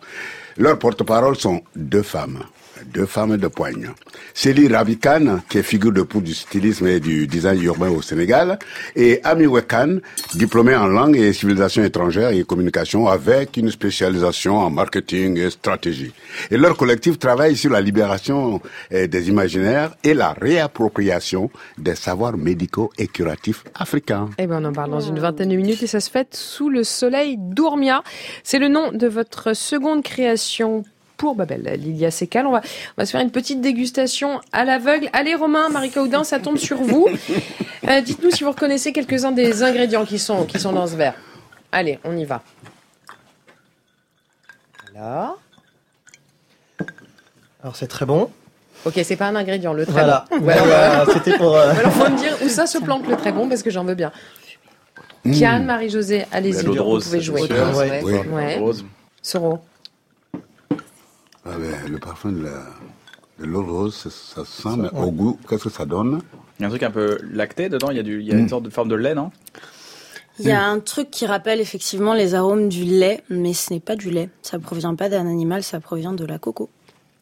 Leurs 0.57 0.79
porte-parole 0.79 1.35
sont 1.37 1.61
deux 1.75 2.01
femmes. 2.01 2.43
Deux 2.93 3.05
femmes 3.05 3.37
de 3.37 3.47
poigne. 3.47 3.89
Célie 4.33 4.67
Ravikane, 4.67 5.41
qui 5.49 5.59
est 5.59 5.63
figure 5.63 5.91
de 5.91 6.01
proue 6.01 6.21
du 6.21 6.33
stylisme 6.33 6.87
et 6.87 6.99
du 6.99 7.27
design 7.27 7.61
urbain 7.63 7.89
au 7.89 8.01
Sénégal, 8.01 8.59
et 8.95 9.21
Ami 9.23 9.45
Wekan, 9.45 9.99
diplômée 10.33 10.75
en 10.75 10.87
langue 10.87 11.15
et 11.15 11.31
civilisation 11.33 11.83
étrangère 11.83 12.29
et 12.29 12.43
communication 12.43 13.07
avec 13.07 13.57
une 13.57 13.71
spécialisation 13.71 14.57
en 14.57 14.69
marketing 14.69 15.37
et 15.37 15.49
stratégie. 15.49 16.13
Et 16.51 16.57
leur 16.57 16.75
collectif 16.75 17.17
travaille 17.17 17.55
sur 17.55 17.71
la 17.71 17.81
libération 17.81 18.61
eh, 18.91 19.07
des 19.07 19.29
imaginaires 19.29 19.95
et 20.03 20.13
la 20.13 20.33
réappropriation 20.33 21.49
des 21.77 21.95
savoirs 21.95 22.37
médicaux 22.37 22.91
et 22.97 23.07
curatifs 23.07 23.63
africains. 23.75 24.29
Eh 24.37 24.47
ben, 24.47 24.63
on 24.63 24.69
en 24.69 24.73
parle 24.73 24.91
dans 24.91 24.99
une 24.99 25.19
vingtaine 25.19 25.49
de 25.49 25.55
minutes 25.55 25.83
et 25.83 25.87
ça 25.87 25.99
se 25.99 26.09
fait 26.09 26.35
sous 26.35 26.69
le 26.69 26.83
soleil 26.83 27.37
d'Ourmia. 27.37 28.03
C'est 28.43 28.59
le 28.59 28.67
nom 28.67 28.91
de 28.91 29.07
votre 29.07 29.53
seconde 29.53 30.03
création 30.03 30.83
pour 31.25 31.35
Babel, 31.35 31.63
Lilia 31.79 32.11
Sekal. 32.11 32.45
On 32.45 32.51
va, 32.51 32.59
on 32.59 33.01
va 33.01 33.05
se 33.07 33.11
faire 33.11 33.21
une 33.21 33.31
petite 33.31 33.59
dégustation 33.59 34.39
à 34.53 34.63
l'aveugle. 34.63 35.09
Allez, 35.11 35.33
Romain, 35.33 35.69
Marika 35.69 36.03
Houdin, 36.03 36.23
ça 36.23 36.37
tombe 36.39 36.57
sur 36.57 36.77
vous. 36.81 37.07
Euh, 37.87 38.01
Dites-nous 38.01 38.31
si 38.31 38.43
vous 38.43 38.49
reconnaissez 38.49 38.91
quelques-uns 38.93 39.31
des 39.31 39.61
ingrédients 39.61 40.05
qui 40.05 40.17
sont, 40.17 40.45
qui 40.45 40.59
sont 40.59 40.71
dans 40.71 40.87
ce 40.87 40.95
verre. 40.95 41.13
Allez, 41.71 41.99
on 42.03 42.17
y 42.17 42.25
va. 42.25 42.41
Alors. 44.95 45.37
Alors 47.61 47.75
c'est 47.75 47.85
très 47.85 48.07
bon. 48.07 48.31
Ok, 48.85 48.99
c'est 49.03 49.15
pas 49.15 49.27
un 49.27 49.35
ingrédient, 49.35 49.71
le 49.73 49.83
très 49.85 49.93
Voilà. 49.93 50.25
bon. 50.31 50.39
Voilà, 50.39 51.01
euh, 51.01 51.05
c'était 51.13 51.37
pour, 51.37 51.55
euh, 51.55 51.73
alors, 51.77 51.91
faut 51.91 52.09
me 52.09 52.17
dire 52.17 52.35
où 52.43 52.49
ça 52.49 52.65
se 52.65 52.79
plante 52.79 53.05
le 53.07 53.15
très 53.17 53.31
bon 53.31 53.47
parce 53.47 53.61
que 53.61 53.69
j'en 53.69 53.83
veux 53.83 53.93
bien. 53.93 54.11
Kian, 55.23 55.59
Marie-Josée, 55.63 56.25
allez-y, 56.31 56.65
vous 56.65 56.99
pouvez 56.99 57.21
jouer. 57.21 57.41
sûr. 57.41 57.77
Ouais. 57.77 58.01
Oui. 58.03 58.13
Ouais. 58.31 58.57
Rose. 58.57 58.83
Soro. 59.21 59.59
Ah 61.45 61.51
ben, 61.59 61.91
le 61.91 61.97
parfum 61.99 62.31
de 62.31 62.43
la- 62.43 62.65
de 63.39 63.45
l'eau 63.45 63.63
rose, 63.63 63.95
ça, 63.95 64.09
ça 64.09 64.45
sent, 64.45 64.77
mais 64.77 64.89
au 64.99 65.11
goût, 65.11 65.37
qu'est-ce 65.47 65.65
que 65.65 65.69
ça 65.69 65.85
donne 65.85 66.21
Il 66.59 66.61
y 66.61 66.65
a 66.65 66.67
un 66.67 66.69
truc 66.69 66.83
un 66.83 66.91
peu 66.91 67.17
lacté 67.31 67.69
dedans, 67.69 67.91
il 67.91 67.97
y 67.97 67.99
a, 67.99 68.03
du, 68.03 68.21
il 68.21 68.27
y 68.27 68.31
a 68.31 68.35
une 68.37 68.49
sorte 68.49 68.63
de 68.63 68.69
forme 68.69 68.89
de 68.89 68.95
lait, 68.95 69.13
non? 69.13 69.31
Il 70.39 70.47
y 70.47 70.51
a 70.51 70.63
un 70.65 70.79
truc 70.79 71.11
qui 71.11 71.25
rappelle 71.25 71.61
effectivement 71.61 72.13
les 72.13 72.33
arômes 72.35 72.67
du 72.67 72.83
lait, 72.83 73.23
mais 73.29 73.53
ce 73.53 73.71
n'est 73.73 73.79
pas 73.79 73.95
du 73.95 74.09
lait. 74.09 74.29
Ça 74.41 74.59
provient 74.59 74.93
pas 74.95 75.07
d'un 75.07 75.27
animal, 75.27 75.63
ça 75.63 75.79
provient 75.79 76.11
de 76.13 76.25
la 76.25 76.39
coco. 76.39 76.69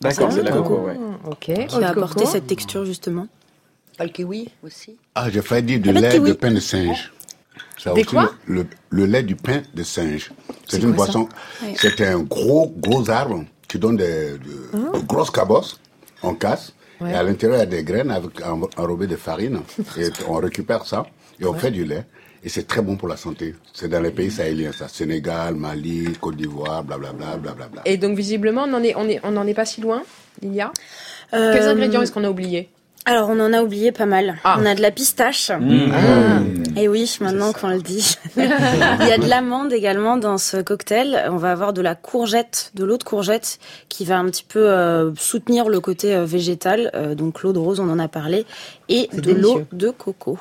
D'accord, 0.02 0.32
c'est 0.32 0.40
de 0.40 0.46
la 0.46 0.52
coco, 0.52 0.78
ouais. 0.86 0.98
Ok. 1.26 1.68
Qui 1.68 1.84
a 1.84 1.90
apporté 1.90 2.26
cette 2.26 2.48
texture 2.48 2.86
justement. 2.86 3.28
Pas 3.98 4.06
le 4.06 4.10
kiwi 4.10 4.50
aussi 4.64 4.98
Ah, 5.14 5.30
j'ai 5.30 5.44
failli 5.44 5.64
dire 5.64 5.80
du 5.80 5.90
Ah, 5.90 5.94
bah, 5.94 6.02
lait 6.02 6.20
de 6.20 6.34
pain 6.34 6.52
de 6.52 6.60
singe. 6.60 7.14
Ça 7.78 7.94
Des 7.94 8.02
aussi, 8.02 8.10
quoi 8.16 8.32
le, 8.48 8.66
le 8.90 9.06
lait 9.06 9.22
du 9.22 9.36
pain 9.36 9.62
de 9.76 9.84
singe. 9.84 10.32
C'est 10.68 10.82
une 10.82 10.94
boisson. 10.94 11.30
Ouais. 11.62 11.74
C'est 11.78 12.02
un 12.02 12.20
gros, 12.20 12.74
gros 12.78 13.08
arbre 13.12 13.46
qui 13.74 13.80
donne 13.80 13.98
des, 13.98 14.34
de, 14.34 14.98
de 15.00 15.06
grosses 15.08 15.32
cabosses. 15.32 15.80
On 16.22 16.36
casse. 16.36 16.74
Ouais. 17.02 17.12
Et 17.12 17.16
à 17.16 17.24
l'intérieur, 17.24 17.58
il 17.58 17.60
y 17.62 17.64
a 17.64 17.66
des 17.66 17.84
graines 17.84 18.12
avec, 18.12 18.40
en- 18.46 18.70
enrobées 18.78 19.08
de 19.08 19.16
farine. 19.16 19.62
et 19.98 20.10
on 20.28 20.34
récupère 20.36 20.86
ça 20.86 21.06
et 21.40 21.46
on 21.46 21.56
fait 21.56 21.72
du 21.72 21.84
lait. 21.84 22.06
Et 22.44 22.50
c'est 22.50 22.68
très 22.68 22.82
bon 22.84 22.98
pour 22.98 23.08
la 23.08 23.18
santé. 23.18 23.56
C'est 23.74 23.88
dans 23.88 24.02
les 24.02 24.12
pays 24.12 24.30
sahéliens, 24.30 24.72
ça. 24.74 24.88
Sénégal, 24.88 25.56
Mali, 25.56 26.14
Côte 26.22 26.36
d'Ivoire, 26.36 26.84
blablabla, 26.84 27.38
blablabla. 27.38 27.82
Et 27.86 27.98
donc 27.98 28.16
visiblement, 28.16 28.64
on 28.66 28.68
n'en 28.68 28.84
est, 28.84 28.94
on 28.96 29.08
est, 29.10 29.20
on 29.24 29.32
n'en 29.32 29.48
est 29.48 29.54
pas 29.56 29.66
si 29.66 29.82
loin, 29.82 30.04
Lilia? 30.42 30.72
Euh, 31.34 31.54
Quels 31.54 31.68
ingrédients 31.68 32.02
est-ce 32.04 32.12
qu'on 32.12 32.24
a 32.26 32.30
oubliés? 32.30 32.70
Alors, 33.06 33.30
on 33.30 33.40
en 33.42 33.52
a 33.52 33.62
oublié 33.62 33.92
pas 33.92 34.06
mal. 34.06 34.36
Ah. 34.46 34.58
On 34.60 34.66
a 34.66 34.76
de 34.76 34.82
la 34.82 34.92
pistache. 34.92 35.52
Mmh. 35.52 35.92
Ah. 35.94 36.80
Et 36.80 36.88
oui, 36.88 37.18
maintenant 37.20 37.52
qu'on 37.52 37.68
le 37.68 37.82
dit. 37.82 38.16
Il 38.38 38.44
y 38.44 39.12
a 39.12 39.18
de 39.18 39.28
l'amande 39.28 39.74
également 39.74 40.16
dans 40.16 40.38
ce 40.38 40.58
cocktail. 40.58 41.26
On 41.30 41.36
va 41.36 41.52
avoir 41.52 41.74
de 41.74 41.82
la 41.82 41.96
courgette, 41.96 42.72
de 42.76 42.86
l'eau 42.86 42.98
de 42.98 43.04
courgette, 43.04 43.60
qui 43.90 44.06
va 44.06 44.18
un 44.18 44.26
petit 44.26 44.46
peu 44.48 44.70
euh, 44.70 45.14
soutenir 45.16 45.68
le 45.68 45.82
côté 45.82 46.16
euh, 46.16 46.24
végétal. 46.24 46.92
Euh, 46.96 47.14
donc, 47.14 47.44
l'eau 47.44 47.52
de 47.52 47.60
rose, 47.60 47.82
on 47.82 47.90
en 47.90 48.00
a 48.00 48.08
parlé. 48.08 48.46
Et 48.88 49.10
de 49.12 49.34
l'eau 49.34 49.64
de 49.74 49.90
coco. 49.90 50.40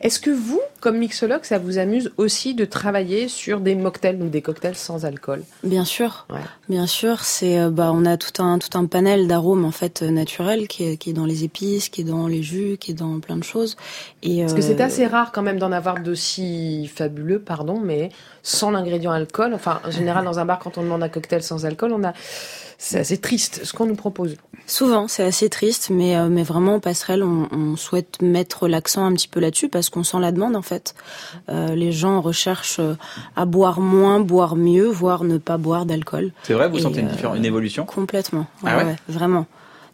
Est-ce 0.00 0.20
que 0.20 0.30
vous, 0.30 0.60
comme 0.80 0.98
mixologue, 0.98 1.42
ça 1.42 1.58
vous 1.58 1.78
amuse 1.78 2.12
aussi 2.18 2.54
de 2.54 2.64
travailler 2.64 3.26
sur 3.26 3.58
des 3.58 3.74
mocktails 3.74 4.22
ou 4.22 4.28
des 4.28 4.42
cocktails 4.42 4.76
sans 4.76 5.04
alcool? 5.04 5.42
Bien 5.64 5.84
sûr, 5.84 6.26
bien 6.68 6.86
sûr. 6.86 7.24
C'est 7.24 7.58
euh, 7.58 7.70
bah 7.70 7.90
on 7.92 8.04
a 8.04 8.16
tout 8.16 8.40
un 8.42 8.58
tout 8.58 8.78
un 8.78 8.86
panel 8.86 9.26
d'arômes 9.26 9.64
en 9.64 9.72
fait 9.72 10.02
euh, 10.02 10.10
naturels 10.10 10.68
qui 10.68 10.84
est, 10.84 10.96
qui 10.96 11.10
est 11.10 11.14
dans 11.14 11.24
les 11.24 11.42
épices, 11.42 11.88
qui 11.88 12.02
est 12.02 12.04
dans 12.04 12.28
les 12.28 12.44
jus, 12.44 12.76
qui 12.78 12.92
est 12.92 12.94
dans 12.94 13.18
plein 13.18 13.36
de 13.36 13.44
choses. 13.44 13.76
Et 14.22 14.42
parce 14.42 14.54
que 14.54 14.60
c'est 14.60 14.80
euh, 14.80 14.84
assez 14.84 15.06
rare 15.06 15.32
quand 15.32 15.42
même 15.42 15.58
d'en 15.58 15.72
avoir 15.72 16.00
d'aussi 16.00 16.86
fabuleux, 16.94 17.40
pardon, 17.40 17.80
mais 17.80 18.10
sans 18.44 18.70
l'ingrédient 18.70 19.10
alcool. 19.10 19.52
Enfin, 19.52 19.80
en 19.84 19.90
général 19.90 20.24
dans 20.24 20.38
un 20.38 20.44
bar 20.44 20.60
quand 20.60 20.78
on 20.78 20.82
demande 20.82 21.02
un 21.02 21.08
cocktail 21.08 21.42
sans 21.42 21.66
alcool, 21.66 21.92
on 21.92 22.04
a 22.04 22.12
c'est 22.78 23.00
assez 23.00 23.18
triste 23.18 23.60
ce 23.64 23.72
qu'on 23.72 23.86
nous 23.86 23.96
propose. 23.96 24.36
Souvent, 24.66 25.08
c'est 25.08 25.24
assez 25.24 25.48
triste, 25.48 25.90
mais, 25.90 26.16
euh, 26.16 26.28
mais 26.28 26.42
vraiment, 26.44 26.78
passerelle, 26.78 27.22
on, 27.24 27.48
on 27.50 27.76
souhaite 27.76 28.22
mettre 28.22 28.68
l'accent 28.68 29.04
un 29.04 29.12
petit 29.14 29.26
peu 29.26 29.40
là-dessus 29.40 29.68
parce 29.68 29.90
qu'on 29.90 30.04
sent 30.04 30.18
la 30.20 30.30
demande, 30.30 30.54
en 30.54 30.62
fait. 30.62 30.94
Euh, 31.48 31.74
les 31.74 31.90
gens 31.90 32.20
recherchent 32.20 32.78
euh, 32.78 32.94
à 33.34 33.46
boire 33.46 33.80
moins, 33.80 34.20
boire 34.20 34.56
mieux, 34.56 34.86
voire 34.86 35.24
ne 35.24 35.38
pas 35.38 35.56
boire 35.56 35.86
d'alcool. 35.86 36.32
C'est 36.44 36.52
vrai, 36.52 36.68
vous 36.68 36.78
sentez 36.78 37.00
une, 37.00 37.10
une 37.34 37.44
évolution? 37.44 37.84
Complètement, 37.84 38.46
ah 38.62 38.84
ouais, 38.84 38.96
vraiment. 39.08 39.46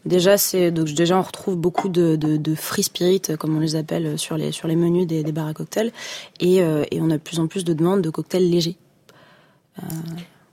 Déjà, 0.04 0.36
c'est 0.36 0.70
donc 0.70 0.88
déjà 0.88 1.18
on 1.18 1.22
retrouve 1.22 1.56
beaucoup 1.56 1.88
de, 1.88 2.16
de, 2.16 2.36
de, 2.36 2.54
free 2.54 2.82
spirit, 2.82 3.22
comme 3.38 3.56
on 3.56 3.60
les 3.60 3.76
appelle 3.76 4.18
sur 4.18 4.36
les 4.36 4.52
sur 4.52 4.68
les 4.68 4.76
menus 4.76 5.06
des, 5.06 5.22
des 5.22 5.32
bars 5.32 5.46
à 5.46 5.54
cocktails, 5.54 5.92
et, 6.40 6.56
et 6.56 7.00
on 7.00 7.08
a 7.08 7.14
de 7.14 7.22
plus 7.22 7.40
en 7.40 7.46
plus 7.46 7.64
de 7.64 7.72
demandes 7.72 8.02
de 8.02 8.10
cocktails 8.10 8.50
légers. 8.50 8.76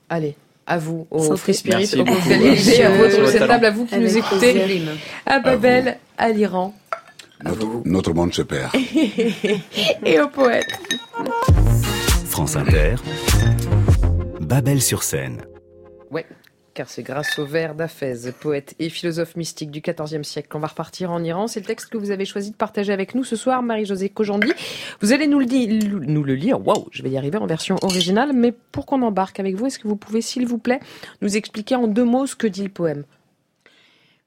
Allez, 0.08 0.38
à 0.68 0.78
vous, 0.78 1.08
au 1.12 1.36
Free 1.36 1.54
Spirit, 1.54 1.90
au 1.98 2.06
cocktail 2.06 2.48
à 2.50 2.56
cette 3.28 3.48
table, 3.48 3.66
à 3.66 3.72
vous 3.72 3.86
qui 3.86 3.98
nous 3.98 4.18
écoutez, 4.18 4.84
à 5.26 5.40
Babel, 5.40 5.98
à, 6.18 6.30
l'Iran. 6.30 6.74
Notre, 7.86 8.14
monde 8.14 8.34
se 8.34 8.44
perd. 8.44 8.72
Et 10.06 10.20
au 10.20 10.28
poète. 10.28 10.80
France 12.26 12.56
Inter, 12.56 12.96
Babel 14.40 14.82
sur 14.82 15.04
scène. 15.04 15.42
Ouais 16.12 16.26
car 16.74 16.90
c'est 16.90 17.04
grâce 17.04 17.38
au 17.38 17.46
vers 17.46 17.76
d'Afez, 17.76 18.32
poète 18.40 18.76
et 18.80 18.90
philosophe 18.90 19.36
mystique 19.36 19.72
du 19.72 19.82
XIVe 19.82 20.24
siècle, 20.24 20.48
qu'on 20.50 20.60
va 20.60 20.68
repartir 20.68 21.12
en 21.12 21.24
Iran. 21.24 21.48
C'est 21.48 21.60
le 21.60 21.66
texte 21.66 21.90
que 21.90 21.98
vous 21.98 22.12
avez 22.12 22.26
choisi 22.26 22.52
de 22.52 22.56
partager 22.56 22.94
avec 22.94 23.14
nous 23.16 23.24
ce 23.24 23.36
soir, 23.36 23.62
Marie-Josée 23.62 24.10
Kojandi. 24.10 24.54
Vous 25.02 25.12
allez 25.12 25.28
nous 25.28 25.40
le, 25.40 26.24
le 26.24 26.36
lire, 26.36 26.66
waouh, 26.66 26.88
je 26.92 27.04
vais 27.04 27.10
y 27.10 27.18
arriver 27.18 27.38
en 27.38 27.46
version 27.46 27.76
originale, 27.82 28.32
mais 28.34 28.54
pour 28.72 28.86
qu'on 28.86 29.02
embarque 29.02 29.40
avec 29.40 29.56
vous, 29.56 29.66
est-ce 29.68 29.80
que 29.80 29.88
vous 29.88 29.98
pouvez, 29.98 30.22
s'il 30.22 30.48
vous 30.48 30.58
plaît, 30.58 30.80
nous 31.22 31.36
expliquer 31.36 31.76
en 31.76 31.88
deux 31.88 32.06
mots 32.06 32.26
ce 32.26 32.36
que 32.36 32.48
dit 32.48 32.64
le 32.64 32.70
poème? 32.70 33.04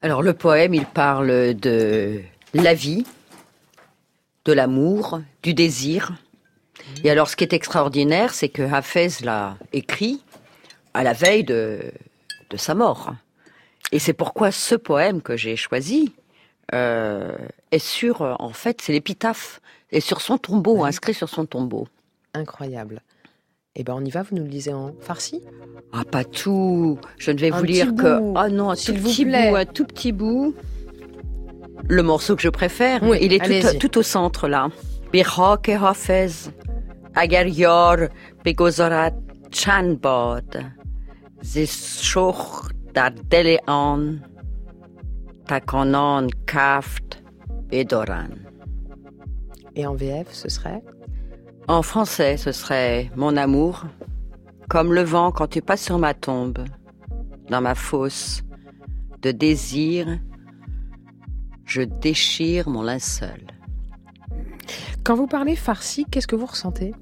Alors 0.02 0.22
le 0.22 0.34
poème, 0.34 0.74
il 0.74 0.84
parle 0.84 1.54
de 1.54 2.20
la 2.52 2.74
vie, 2.74 3.06
de 4.44 4.52
l'amour, 4.52 5.22
du 5.42 5.54
désir. 5.54 6.12
Et 7.02 7.10
alors 7.10 7.28
ce 7.28 7.36
qui 7.36 7.44
est 7.44 7.54
extraordinaire, 7.54 8.34
c'est 8.34 8.50
que 8.50 8.62
Hafez 8.62 9.08
l'a 9.22 9.56
écrit 9.72 10.22
à 10.92 11.02
la 11.02 11.14
veille 11.14 11.44
de 11.44 11.80
de 12.54 12.60
sa 12.60 12.74
mort. 12.74 13.14
Et 13.90 13.98
c'est 13.98 14.12
pourquoi 14.12 14.52
ce 14.52 14.76
poème 14.76 15.20
que 15.20 15.36
j'ai 15.36 15.56
choisi 15.56 16.12
euh, 16.72 17.36
est 17.72 17.84
sur, 17.84 18.22
en 18.38 18.50
fait, 18.50 18.80
c'est 18.80 18.92
l'épitaphe, 18.92 19.60
est 19.90 20.00
sur 20.00 20.20
son 20.20 20.38
tombeau, 20.38 20.84
inscrit 20.84 21.14
sur 21.14 21.28
son 21.28 21.46
tombeau. 21.46 21.88
Incroyable. 22.32 23.02
Eh 23.76 23.82
ben, 23.82 23.94
on 23.96 24.04
y 24.04 24.10
va, 24.10 24.22
vous 24.22 24.36
nous 24.36 24.44
le 24.44 24.48
lisez 24.48 24.72
en 24.72 24.94
farci? 25.00 25.42
Ah, 25.92 26.04
pas 26.04 26.22
tout. 26.22 26.96
Je 27.18 27.32
ne 27.32 27.38
vais 27.38 27.50
vous 27.50 27.64
lire 27.64 27.92
que. 27.94 28.32
Ah 28.36 28.48
non, 28.48 28.70
un 28.70 28.76
tout 28.76 28.94
petit 28.94 29.24
bout, 29.24 29.56
un 29.56 29.64
tout 29.64 29.84
petit 29.84 30.12
bout. 30.12 30.54
Le 31.88 32.02
morceau 32.02 32.36
que 32.36 32.42
je 32.42 32.48
préfère, 32.48 33.02
il 33.20 33.32
est 33.32 33.78
tout, 33.80 33.98
au 33.98 34.02
centre 34.02 34.46
là. 34.46 34.68
Birhak 35.12 35.68
hafez, 35.68 36.50
agar 37.14 37.46
yar 37.46 37.96
begozarat 38.44 39.14
chan 39.50 39.96
Sich 41.44 42.16
Delle 43.28 43.58
an, 43.66 44.16
Takonon 45.46 46.28
Kaft 46.46 47.22
Et 47.70 47.86
en 49.86 49.94
VF, 49.94 50.32
ce 50.32 50.48
serait? 50.48 50.82
En 51.68 51.82
français, 51.82 52.38
ce 52.38 52.50
serait 52.50 53.10
Mon 53.14 53.36
amour, 53.36 53.84
comme 54.70 54.94
le 54.94 55.02
vent 55.02 55.32
quand 55.32 55.48
tu 55.48 55.60
passes 55.60 55.84
sur 55.84 55.98
ma 55.98 56.14
tombe, 56.14 56.64
dans 57.50 57.60
ma 57.60 57.74
fosse, 57.74 58.42
de 59.20 59.30
désir, 59.30 60.18
je 61.66 61.82
déchire 61.82 62.70
mon 62.70 62.82
linceul. 62.82 63.46
Quand 65.04 65.14
vous 65.14 65.26
parlez 65.26 65.56
farsi, 65.56 66.06
qu'est-ce 66.10 66.26
que 66.26 66.36
vous 66.36 66.46
ressentez? 66.46 66.94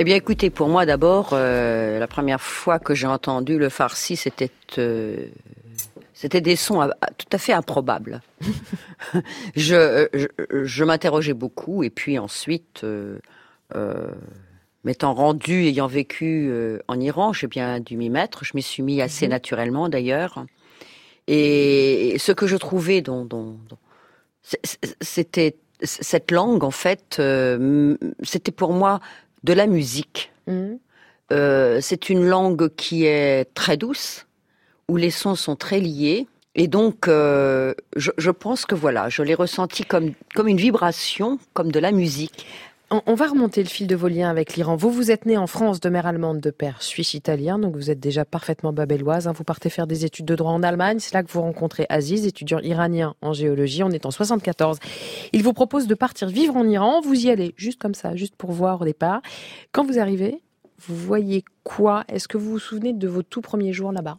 Eh 0.00 0.04
bien, 0.04 0.16
écoutez, 0.16 0.48
pour 0.48 0.68
moi 0.68 0.86
d'abord, 0.86 1.32
euh, 1.34 1.98
la 1.98 2.06
première 2.06 2.40
fois 2.40 2.78
que 2.78 2.94
j'ai 2.94 3.06
entendu 3.06 3.58
le 3.58 3.68
farsi, 3.68 4.16
c'était 4.16 4.50
euh, 4.78 5.26
c'était 6.14 6.40
des 6.40 6.56
sons 6.56 6.88
tout 7.18 7.26
à 7.30 7.36
fait 7.36 7.52
improbables. 7.52 8.22
je, 9.56 10.08
je, 10.64 10.84
m'interrogeais 10.84 11.34
beaucoup, 11.34 11.82
et 11.82 11.90
puis 11.90 12.18
ensuite, 12.18 12.82
euh, 12.82 13.18
m'étant 14.84 15.12
rendu, 15.12 15.66
ayant 15.66 15.86
vécu 15.86 16.50
en 16.88 16.98
Iran, 16.98 17.34
j'ai 17.34 17.46
bien 17.46 17.78
dû 17.78 17.98
m'y 17.98 18.08
mettre. 18.08 18.46
Je 18.46 18.52
m'y 18.54 18.62
suis 18.62 18.82
mis 18.82 19.02
assez 19.02 19.26
mhm. 19.26 19.32
naturellement, 19.32 19.90
d'ailleurs. 19.90 20.46
Et 21.26 22.16
ce 22.18 22.32
que 22.32 22.46
je 22.46 22.56
trouvais, 22.56 23.02
dont, 23.02 23.26
dont 23.26 23.58
c'était 25.02 25.56
cette 25.82 26.30
langue, 26.30 26.64
en 26.64 26.70
fait, 26.70 27.20
c'était 28.22 28.52
pour 28.52 28.72
moi 28.72 29.00
de 29.44 29.52
la 29.52 29.66
musique. 29.66 30.32
Mhm. 30.46 30.78
Euh, 31.32 31.78
c'est 31.80 32.10
une 32.10 32.26
langue 32.26 32.68
qui 32.74 33.04
est 33.04 33.44
très 33.54 33.76
douce, 33.76 34.26
où 34.88 34.96
les 34.96 35.10
sons 35.10 35.36
sont 35.36 35.56
très 35.56 35.80
liés. 35.80 36.26
Et 36.56 36.66
donc, 36.66 37.06
euh, 37.06 37.74
je, 37.94 38.30
pense 38.30 38.66
que 38.66 38.74
voilà, 38.74 39.08
je 39.08 39.22
l'ai 39.22 39.34
ressenti 39.34 39.84
comme, 39.84 40.12
comme 40.34 40.48
une 40.48 40.56
vibration, 40.56 41.38
comme 41.54 41.70
de 41.70 41.78
la 41.78 41.92
musique. 41.92 42.44
On, 42.92 43.14
va 43.14 43.28
remonter 43.28 43.62
le 43.62 43.68
fil 43.68 43.86
de 43.86 43.94
vos 43.94 44.08
liens 44.08 44.28
avec 44.28 44.56
l'Iran. 44.56 44.74
Vous, 44.74 44.90
vous 44.90 45.12
êtes 45.12 45.24
né 45.24 45.36
en 45.36 45.46
France 45.46 45.78
de 45.78 45.88
mère 45.88 46.06
allemande, 46.06 46.40
de 46.40 46.50
père 46.50 46.82
suisse-italien, 46.82 47.56
donc 47.56 47.76
vous 47.76 47.88
êtes 47.88 48.00
déjà 48.00 48.24
parfaitement 48.24 48.72
babelloise. 48.72 49.28
Hein. 49.28 49.32
Vous 49.32 49.44
partez 49.44 49.70
faire 49.70 49.86
des 49.86 50.04
études 50.04 50.24
de 50.24 50.34
droit 50.34 50.50
en 50.50 50.64
Allemagne. 50.64 50.98
C'est 50.98 51.14
là 51.14 51.22
que 51.22 51.30
vous 51.30 51.40
rencontrez 51.40 51.86
Aziz, 51.88 52.26
étudiant 52.26 52.58
iranien 52.58 53.14
en 53.22 53.32
géologie. 53.32 53.84
On 53.84 53.90
est 53.90 54.06
en 54.06 54.10
74. 54.10 54.78
Il 55.32 55.44
vous 55.44 55.52
propose 55.52 55.86
de 55.86 55.94
partir 55.94 56.26
vivre 56.26 56.56
en 56.56 56.66
Iran. 56.66 57.00
Vous 57.00 57.14
y 57.14 57.30
allez 57.30 57.54
juste 57.56 57.80
comme 57.80 57.94
ça, 57.94 58.16
juste 58.16 58.34
pour 58.34 58.50
voir 58.50 58.80
au 58.80 58.84
départ. 58.84 59.22
Quand 59.70 59.86
vous 59.86 60.00
arrivez, 60.00 60.42
vous 60.78 60.96
voyez 60.96 61.44
quoi? 61.62 62.02
Est-ce 62.08 62.26
que 62.26 62.38
vous 62.38 62.50
vous 62.50 62.58
souvenez 62.58 62.92
de 62.92 63.06
vos 63.06 63.22
tout 63.22 63.40
premiers 63.40 63.72
jours 63.72 63.92
là-bas? 63.92 64.18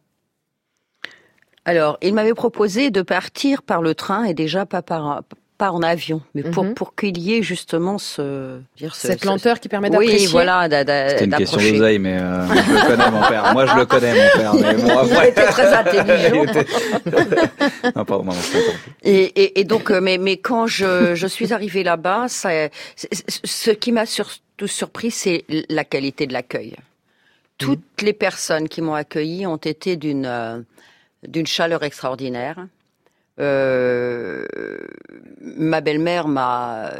Alors, 1.66 1.98
il 2.02 2.14
m'avait 2.14 2.34
proposé 2.34 2.90
de 2.90 3.02
partir 3.02 3.64
par 3.64 3.82
le 3.82 3.96
train 3.96 4.24
et 4.24 4.34
déjà 4.34 4.66
pas 4.66 4.82
par, 4.82 5.24
pas 5.62 5.72
en 5.72 5.84
avion, 5.84 6.24
mais 6.34 6.42
pour, 6.42 6.64
mhm. 6.64 6.74
pour 6.74 6.96
qu'il 6.96 7.20
y 7.20 7.36
ait 7.36 7.44
justement 7.44 8.00
ce, 8.00 8.60
dire 8.78 8.96
cette 8.96 9.24
lenteur 9.26 9.60
qui 9.60 9.70
permet 9.70 9.92
d'apprécier. 9.92 10.26
Oui, 10.26 10.32
voilà, 10.32 10.68
C'est 10.68 11.26
une 11.26 11.36
question 11.36 11.58
d'oseille, 11.58 12.00
mais 12.00 12.18
euh, 12.18 12.48
je 12.48 12.74
le 12.74 12.88
connais 12.88 13.12
mon 13.12 13.22
père. 13.28 13.54
Moi, 13.54 13.68
je 13.68 13.76
le 13.76 13.86
connais 13.86 14.12
mon 14.12 14.40
père. 14.42 14.54
Mais 14.56 14.74
moi, 15.14 15.24
Il 15.24 15.30
était 15.30 15.46
très 15.46 15.72
intelligent. 15.72 16.46
non, 17.96 18.06
pardon, 18.06 18.24
non, 18.24 18.34
et, 19.04 19.22
et, 19.22 19.60
et, 19.60 19.64
donc, 19.64 19.92
euh, 19.92 20.02
mais, 20.02 20.18
mais 20.18 20.38
quand 20.38 20.66
je, 20.66 21.14
je 21.14 21.28
suis 21.28 21.54
arrivée 21.54 21.84
là-bas, 21.84 22.26
ce 22.28 23.70
qui 23.70 23.92
m'a 23.92 24.08
surtout 24.08 24.66
surpris, 24.66 25.12
c'est 25.12 25.46
la 25.70 25.84
qualité 25.84 26.26
de 26.26 26.34
l'accueil. 26.34 26.74
Toutes 27.60 28.02
mhm. 28.02 28.08
les 28.08 28.14
personnes 28.14 28.68
qui 28.68 28.82
m'ont 28.82 28.96
accueilli 28.96 29.46
ont 29.46 29.58
été 29.58 29.96
d'une 29.96 30.26
euh, 30.26 30.58
d'une 31.28 31.46
chaleur 31.46 31.84
extraordinaire. 31.84 32.66
Euh, 33.42 34.46
ma 35.42 35.82
belle-mère 35.82 36.28
m'a 36.28 36.92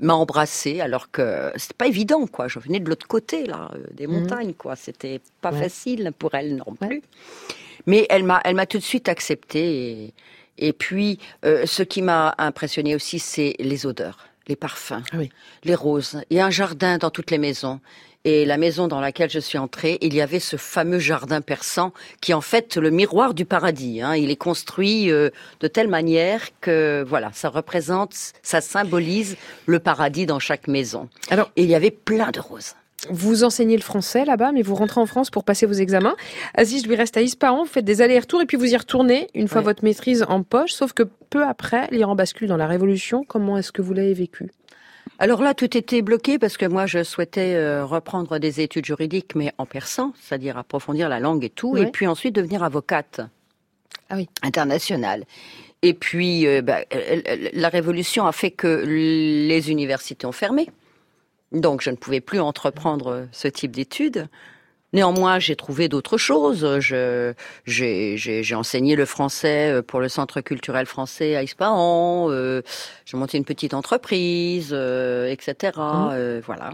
m'a 0.00 0.14
embrassée 0.14 0.80
alors 0.80 1.10
que 1.10 1.52
c'était 1.56 1.74
pas 1.74 1.86
évident 1.86 2.26
quoi. 2.26 2.48
Je 2.48 2.58
venais 2.58 2.80
de 2.80 2.88
l'autre 2.88 3.06
côté 3.06 3.46
là, 3.46 3.70
euh, 3.74 3.78
des 3.92 4.06
mhm. 4.06 4.20
montagnes 4.20 4.54
quoi. 4.54 4.76
C'était 4.76 5.20
pas 5.40 5.52
facile 5.52 6.12
pour 6.18 6.34
elle 6.34 6.56
non 6.56 6.74
plus. 6.74 7.02
Mais 7.86 8.06
elle 8.10 8.24
m'a 8.24 8.40
elle 8.44 8.56
m'a 8.56 8.66
tout 8.66 8.78
de 8.78 8.82
suite 8.82 9.08
acceptée. 9.08 10.12
Et, 10.56 10.72
puis 10.72 11.18
euh, 11.44 11.66
ce 11.66 11.82
qui 11.82 12.02
m'a 12.02 12.34
impressionné 12.38 12.94
aussi, 12.94 13.18
c'est 13.18 13.54
les 13.58 13.86
odeurs, 13.86 14.28
les 14.48 14.56
parfums, 14.56 15.02
ah 15.12 15.16
les 15.64 15.74
roses. 15.74 16.22
Il 16.30 16.36
y 16.36 16.40
a 16.40 16.46
un 16.46 16.50
jardin 16.50 16.98
dans 16.98 17.10
toutes 17.10 17.30
les 17.30 17.38
maisons. 17.38 17.80
Et 18.26 18.46
la 18.46 18.56
maison 18.56 18.88
dans 18.88 19.00
laquelle 19.00 19.28
je 19.28 19.38
suis 19.38 19.58
entrée, 19.58 19.98
il 20.00 20.14
y 20.14 20.22
avait 20.22 20.40
ce 20.40 20.56
fameux 20.56 20.98
jardin 20.98 21.42
persan 21.42 21.92
qui 22.22 22.30
est 22.30 22.34
en 22.34 22.40
fait 22.40 22.76
le 22.76 22.88
miroir 22.88 23.34
du 23.34 23.44
paradis. 23.44 24.00
Hein. 24.00 24.16
Il 24.16 24.30
est 24.30 24.36
construit 24.36 25.10
euh, 25.10 25.28
de 25.60 25.68
telle 25.68 25.88
manière 25.88 26.40
que 26.62 27.04
voilà, 27.06 27.30
ça 27.34 27.50
représente, 27.50 28.14
ça 28.42 28.62
symbolise 28.62 29.36
le 29.66 29.78
paradis 29.78 30.24
dans 30.24 30.38
chaque 30.38 30.68
maison. 30.68 31.10
Alors, 31.28 31.50
et 31.56 31.64
il 31.64 31.68
y 31.68 31.74
avait 31.74 31.90
plein 31.90 32.30
de 32.30 32.40
roses. 32.40 32.74
Vous 33.10 33.44
enseignez 33.44 33.76
le 33.76 33.82
français 33.82 34.24
là-bas, 34.24 34.52
mais 34.52 34.62
vous 34.62 34.74
rentrez 34.74 35.00
en 35.02 35.06
France 35.06 35.28
pour 35.28 35.44
passer 35.44 35.66
vos 35.66 35.74
examens. 35.74 36.16
Aziz 36.54 36.86
lui 36.86 36.96
reste 36.96 37.18
à 37.18 37.20
Ispahan, 37.20 37.64
vous 37.64 37.70
faites 37.70 37.84
des 37.84 38.00
allers-retours 38.00 38.40
et 38.40 38.46
puis 38.46 38.56
vous 38.56 38.72
y 38.72 38.76
retournez 38.76 39.28
une 39.34 39.48
fois 39.48 39.60
votre 39.60 39.84
maîtrise 39.84 40.24
en 40.26 40.42
poche. 40.42 40.72
Sauf 40.72 40.94
que 40.94 41.02
peu 41.28 41.44
après, 41.44 41.88
l'Iran 41.90 42.14
bascule 42.14 42.48
dans 42.48 42.56
la 42.56 42.66
révolution. 42.66 43.22
Comment 43.28 43.58
est-ce 43.58 43.72
que 43.72 43.82
vous 43.82 43.92
l'avez 43.92 44.14
vécu? 44.14 44.50
Alors 45.18 45.42
là, 45.42 45.54
tout 45.54 45.76
était 45.76 46.02
bloqué 46.02 46.38
parce 46.38 46.56
que 46.56 46.66
moi, 46.66 46.86
je 46.86 47.02
souhaitais 47.02 47.54
euh, 47.54 47.84
reprendre 47.84 48.38
des 48.38 48.60
études 48.60 48.84
juridiques, 48.84 49.34
mais 49.34 49.52
en 49.58 49.66
persan, 49.66 50.12
c'est-à-dire 50.20 50.58
approfondir 50.58 51.08
la 51.08 51.20
langue 51.20 51.44
et 51.44 51.50
tout, 51.50 51.76
et 51.76 51.86
puis 51.86 52.06
ensuite 52.06 52.34
devenir 52.34 52.62
avocate 52.62 53.20
ah 54.10 54.16
oui. 54.16 54.28
internationale. 54.42 55.24
Et 55.82 55.94
puis, 55.94 56.46
euh, 56.46 56.62
bah, 56.62 56.80
la 57.52 57.68
révolution 57.68 58.26
a 58.26 58.32
fait 58.32 58.50
que 58.50 58.84
les 58.86 59.70
universités 59.70 60.26
ont 60.26 60.32
fermé. 60.32 60.68
Donc, 61.52 61.82
je 61.82 61.90
ne 61.90 61.96
pouvais 61.96 62.20
plus 62.20 62.40
entreprendre 62.40 63.28
ce 63.30 63.46
type 63.46 63.72
d'études. 63.72 64.28
Néanmoins, 64.94 65.40
j'ai 65.40 65.56
trouvé 65.56 65.88
d'autres 65.88 66.16
choses. 66.16 66.64
j'ai, 67.66 68.54
enseigné 68.54 68.94
le 68.94 69.04
français 69.04 69.72
euh, 69.72 69.82
pour 69.82 69.98
le 69.98 70.08
Centre 70.08 70.40
culturel 70.40 70.86
français 70.86 71.34
à 71.34 71.42
Ispahan. 71.42 72.28
Euh, 72.30 72.62
j'ai 73.04 73.16
monté 73.16 73.36
une 73.36 73.44
petite 73.44 73.74
entreprise, 73.74 74.70
euh, 74.72 75.26
etc. 75.26 75.72
Mmh. 75.76 76.38
voilà. 76.46 76.70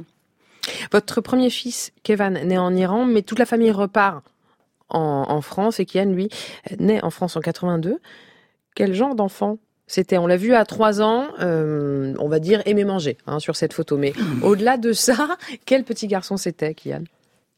Votre 0.93 1.23
premier 1.23 1.49
fils, 1.49 1.93
Kevin, 2.03 2.35
naît 2.45 2.59
en 2.59 2.77
Iran, 2.77 3.07
mais 3.07 3.23
toute 3.23 3.39
la 3.39 3.47
famille 3.47 3.71
repart 3.71 4.23
en, 4.91 5.41
France 5.41 5.81
et 5.81 5.87
Kian, 5.87 6.11
lui, 6.13 6.29
naît 6.79 7.03
en 7.03 7.11
France 7.11 7.37
en 7.37 7.41
82. 7.41 8.01
Quel 8.75 8.93
genre 8.93 9.15
d'enfant? 9.15 9.59
C'était, 9.87 10.19
on 10.19 10.27
l'a 10.27 10.37
vu 10.37 10.55
à 10.55 10.65
trois 10.67 11.01
ans, 11.01 11.29
on 11.39 12.29
va 12.29 12.39
dire 12.39 12.61
aimer 12.67 12.85
manger 12.85 13.17
hein, 13.27 13.39
sur 13.39 13.57
cette 13.57 13.73
photo. 13.73 13.97
Mais 13.97 14.13
au-delà 14.43 14.77
de 14.77 14.93
ça, 14.93 15.39
quel 15.65 15.85
petit 15.85 16.07
garçon 16.07 16.37
c'était, 16.37 16.75
Kian? 16.75 17.05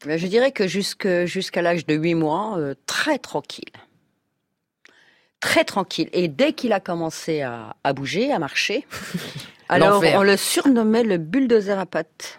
Je 0.05 0.27
dirais 0.27 0.51
que 0.51 0.67
jusqu'à 0.67 1.61
l'âge 1.61 1.85
de 1.85 1.95
8 1.95 2.15
mois, 2.15 2.57
euh, 2.57 2.75
très 2.85 3.17
tranquille. 3.17 3.71
Très 5.39 5.63
tranquille. 5.65 6.09
Et 6.13 6.27
dès 6.27 6.53
qu'il 6.53 6.71
a 6.73 6.79
commencé 6.79 7.41
à, 7.41 7.93
bouger, 7.93 8.31
à 8.31 8.39
marcher, 8.39 8.85
alors 9.69 10.03
on 10.15 10.23
le 10.23 10.37
surnommait 10.37 11.03
le 11.03 11.17
bulldozer 11.17 11.77
à 11.77 11.85
pattes. 11.85 12.37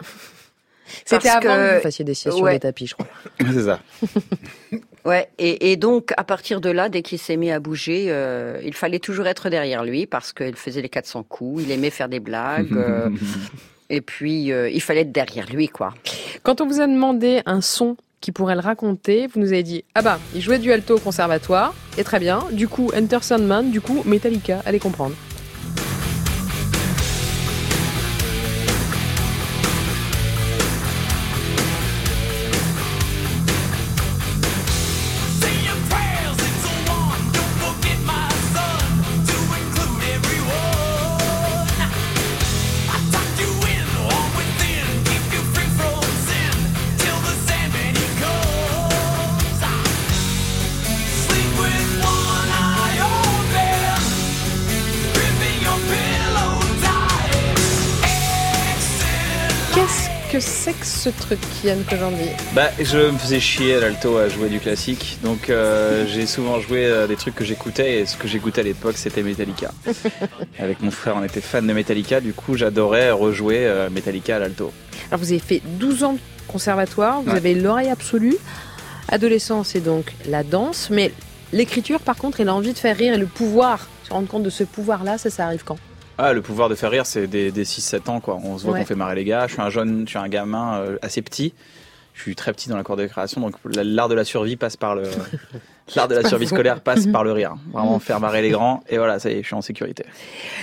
C'était 1.04 1.28
avant 1.28 1.40
que 1.40 1.76
vous 1.76 1.82
fassiez 1.82 2.04
des 2.04 2.14
siestes 2.14 2.36
sur 2.36 2.46
les 2.46 2.60
tapis, 2.60 2.86
je 2.86 2.94
crois. 2.94 3.08
C'est 3.40 3.64
ça. 3.64 3.80
Ouais, 5.04 5.28
et, 5.36 5.76
donc 5.76 6.14
à 6.16 6.24
partir 6.24 6.62
de 6.62 6.70
là, 6.70 6.88
dès 6.88 7.02
qu'il 7.02 7.18
s'est 7.18 7.36
mis 7.36 7.50
à 7.50 7.60
bouger, 7.60 8.06
euh, 8.08 8.58
il 8.64 8.72
fallait 8.72 9.00
toujours 9.00 9.26
être 9.26 9.50
derrière 9.50 9.84
lui 9.84 10.06
parce 10.06 10.32
qu'il 10.32 10.56
faisait 10.56 10.80
les 10.80 10.88
400 10.88 11.24
coups, 11.24 11.64
il 11.64 11.70
aimait 11.70 11.90
faire 11.90 12.08
des 12.08 12.20
blagues. 12.20 12.72
Euh, 12.72 13.10
et 13.90 14.00
puis, 14.00 14.52
euh, 14.52 14.70
il 14.70 14.80
fallait 14.80 15.02
être 15.02 15.12
derrière 15.12 15.46
lui, 15.50 15.68
quoi. 15.68 15.94
Quand 16.42 16.60
on 16.60 16.66
vous 16.66 16.80
a 16.80 16.86
demandé 16.86 17.42
un 17.46 17.60
son 17.60 17.96
qui 18.20 18.32
pourrait 18.32 18.54
le 18.54 18.60
raconter, 18.60 19.26
vous 19.26 19.40
nous 19.40 19.52
avez 19.52 19.62
dit 19.62 19.84
Ah 19.94 20.02
bah, 20.02 20.18
il 20.34 20.40
jouait 20.40 20.58
du 20.58 20.72
alto 20.72 20.96
au 20.96 21.00
conservatoire, 21.00 21.74
et 21.98 22.04
très 22.04 22.18
bien. 22.18 22.42
Du 22.52 22.68
coup, 22.68 22.90
Enter 22.96 23.18
Sandman, 23.20 23.70
du 23.70 23.80
coup, 23.80 24.02
Metallica, 24.06 24.62
allez 24.64 24.78
comprendre. 24.78 25.14
Bah, 62.54 62.68
je 62.78 63.10
me 63.10 63.16
faisais 63.16 63.40
chier 63.40 63.76
à 63.76 63.80
l'alto 63.80 64.18
à 64.18 64.28
jouer 64.28 64.50
du 64.50 64.60
classique, 64.60 65.18
donc 65.22 65.48
euh, 65.48 66.04
j'ai 66.12 66.26
souvent 66.26 66.60
joué 66.60 66.84
euh, 66.84 67.06
des 67.06 67.16
trucs 67.16 67.34
que 67.34 67.44
j'écoutais, 67.44 68.00
et 68.00 68.06
ce 68.06 68.18
que 68.18 68.28
j'écoutais 68.28 68.60
à 68.60 68.64
l'époque, 68.64 68.96
c'était 68.96 69.22
Metallica. 69.22 69.70
Avec 70.58 70.82
mon 70.82 70.90
frère, 70.90 71.14
on 71.16 71.24
était 71.24 71.40
fan 71.40 71.66
de 71.66 71.72
Metallica, 71.72 72.20
du 72.20 72.34
coup, 72.34 72.54
j'adorais 72.56 73.10
rejouer 73.12 73.66
euh, 73.66 73.88
Metallica 73.88 74.36
à 74.36 74.40
l'alto. 74.40 74.72
Alors, 75.10 75.20
vous 75.20 75.32
avez 75.32 75.40
fait 75.40 75.62
12 75.64 76.04
ans 76.04 76.12
de 76.12 76.18
conservatoire, 76.48 77.22
vous 77.22 77.34
avez 77.34 77.54
l'oreille 77.54 77.88
absolue. 77.88 78.36
Adolescence, 79.08 79.68
c'est 79.68 79.80
donc 79.80 80.12
la 80.28 80.42
danse, 80.42 80.88
mais 80.90 81.12
l'écriture, 81.52 82.00
par 82.00 82.16
contre, 82.16 82.40
et 82.40 82.44
l'envie 82.44 82.74
de 82.74 82.78
faire 82.78 82.96
rire 82.96 83.14
et 83.14 83.18
le 83.18 83.26
pouvoir, 83.26 83.88
se 84.02 84.12
rendre 84.12 84.28
compte 84.28 84.42
de 84.42 84.50
ce 84.50 84.64
pouvoir-là, 84.64 85.16
ça, 85.16 85.30
ça 85.30 85.46
arrive 85.46 85.64
quand? 85.64 85.78
Ah, 86.18 86.32
le 86.32 86.42
pouvoir 86.42 86.68
de 86.68 86.74
faire 86.74 86.90
rire, 86.90 87.06
c'est 87.06 87.26
des, 87.26 87.50
des 87.50 87.64
6-7 87.64 88.10
ans, 88.10 88.20
quoi. 88.20 88.38
On 88.42 88.58
se 88.58 88.64
voit 88.64 88.78
qu'on 88.78 88.84
fait 88.84 88.94
marrer 88.94 89.16
les 89.16 89.24
gars. 89.24 89.46
Je 89.46 89.54
suis 89.54 89.62
un 89.62 89.70
jeune, 89.70 90.04
je 90.04 90.10
suis 90.10 90.18
un 90.18 90.28
gamin 90.28 90.78
euh, 90.78 90.98
assez 91.02 91.22
petit. 91.22 91.54
Je 92.14 92.22
suis 92.22 92.36
très 92.36 92.52
petit 92.52 92.68
dans 92.68 92.76
la 92.76 92.84
cour 92.84 92.96
de 92.96 93.06
création, 93.06 93.40
donc 93.40 93.56
l'art 93.64 94.08
de 94.08 94.14
la 94.14 94.24
survie 94.24 94.54
passe 94.56 94.76
par 94.76 94.94
le. 94.94 95.02
L'art 95.94 96.08
de 96.08 96.14
la 96.14 96.26
survie 96.26 96.46
scolaire 96.46 96.80
passe 96.80 97.06
par 97.06 97.24
le 97.24 97.32
rire. 97.32 97.56
Vraiment 97.70 97.98
faire 97.98 98.18
marrer 98.18 98.40
les 98.40 98.48
grands. 98.48 98.82
Et 98.88 98.96
voilà, 98.96 99.18
ça 99.18 99.30
y 99.30 99.34
est, 99.34 99.42
je 99.42 99.46
suis 99.46 99.54
en 99.54 99.60
sécurité. 99.60 100.06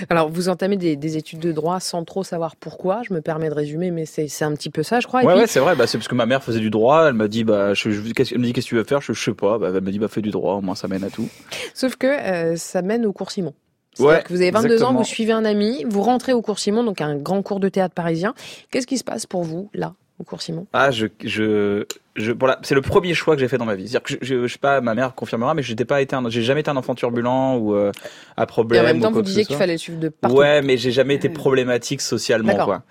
Alors, 0.09 0.29
vous 0.29 0.49
entamez 0.49 0.77
des, 0.77 1.17
études 1.17 1.37
de 1.37 1.51
droit 1.51 1.79
sans 1.79 2.03
trop 2.03 2.23
savoir 2.23 2.55
pourquoi. 2.55 3.03
Je 3.07 3.13
me 3.13 3.21
permets 3.21 3.49
de 3.49 3.53
résumer, 3.53 3.91
mais 3.91 4.05
c'est 4.07 4.43
un 4.43 4.53
petit 4.55 4.71
peu 4.71 4.81
ça, 4.81 4.99
je 4.99 5.05
crois. 5.05 5.23
ouais, 5.23 5.35
ouais 5.35 5.45
c'est 5.45 5.59
vrai. 5.59 5.75
Bah, 5.75 5.85
c'est 5.85 5.99
parce 5.99 6.07
que 6.07 6.15
ma 6.15 6.25
mère 6.25 6.43
faisait 6.43 6.59
du 6.59 6.71
droit. 6.71 7.09
Elle 7.09 7.13
m'a 7.13 7.27
dit, 7.27 7.43
bah, 7.43 7.75
je, 7.75 7.89
me 7.89 8.01
dit, 8.01 8.13
qu'est-ce 8.13 8.33
que 8.33 8.61
tu 8.61 8.75
veux 8.75 8.83
faire? 8.83 9.01
Je, 9.01 9.13
je 9.13 9.23
sais 9.23 9.33
pas. 9.33 9.59
Bah, 9.59 9.71
elle 9.75 9.81
m'a 9.81 9.91
dit, 9.91 9.99
bah, 9.99 10.07
fais 10.07 10.23
du 10.23 10.31
droit. 10.31 10.55
Au 10.55 10.61
moins, 10.61 10.73
ça 10.73 10.87
mène 10.87 11.03
à 11.03 11.11
tout. 11.11 11.29
Sauf 11.75 11.97
que 11.97 12.07
euh, 12.07 12.55
ça 12.55 12.81
mène 12.81 13.05
au 13.05 13.13
cours 13.13 13.29
Simon. 13.29 13.53
Ouais, 13.99 14.23
que 14.23 14.29
vous 14.29 14.41
avez 14.41 14.51
22 14.51 14.83
ans, 14.83 14.93
vous 14.93 15.03
suivez 15.03 15.33
un 15.33 15.45
ami, 15.45 15.85
vous 15.87 16.01
rentrez 16.01 16.33
au 16.33 16.41
cours 16.41 16.59
Simon, 16.59 16.83
donc 16.83 17.01
un 17.01 17.15
grand 17.15 17.41
cours 17.41 17.59
de 17.59 17.69
théâtre 17.69 17.93
parisien. 17.93 18.33
Qu'est-ce 18.71 18.87
qui 18.87 18.97
se 18.97 19.03
passe 19.03 19.25
pour 19.25 19.43
vous 19.43 19.69
là 19.73 19.93
au 20.19 20.23
cours 20.23 20.41
Simon 20.41 20.65
Ah, 20.71 20.91
je, 20.91 21.07
je, 21.23 21.85
je 22.15 22.31
voilà, 22.31 22.59
c'est 22.61 22.75
le 22.75 22.81
premier 22.81 23.13
choix 23.13 23.35
que 23.35 23.41
j'ai 23.41 23.47
fait 23.47 23.57
dans 23.57 23.65
ma 23.65 23.75
vie. 23.75 23.89
C'est-à-dire 23.89 24.17
que 24.19 24.25
je, 24.25 24.47
je, 24.47 24.51
sais 24.51 24.59
pas, 24.59 24.79
ma 24.79 24.95
mère 24.95 25.13
confirmera, 25.13 25.53
mais 25.53 25.63
j'étais 25.63 25.85
pas 25.85 26.01
été, 26.01 26.15
j'ai 26.29 26.43
jamais 26.43 26.61
été 26.61 26.69
un 26.69 26.77
enfant 26.77 26.95
turbulent 26.95 27.57
ou 27.57 27.75
euh, 27.75 27.91
à 28.37 28.45
problème. 28.45 28.85
Et 28.85 28.89
en 28.89 28.93
même 28.93 29.01
temps, 29.01 29.11
vous 29.11 29.21
disiez 29.21 29.45
qu'il 29.45 29.57
fallait 29.57 29.77
suivre 29.77 29.99
de 29.99 30.09
partout. 30.09 30.37
Ouais, 30.37 30.61
mais 30.61 30.77
j'ai 30.77 30.91
jamais 30.91 31.15
été 31.15 31.27
problématique 31.29 32.01
socialement, 32.01 32.55
quoi. 32.63 32.83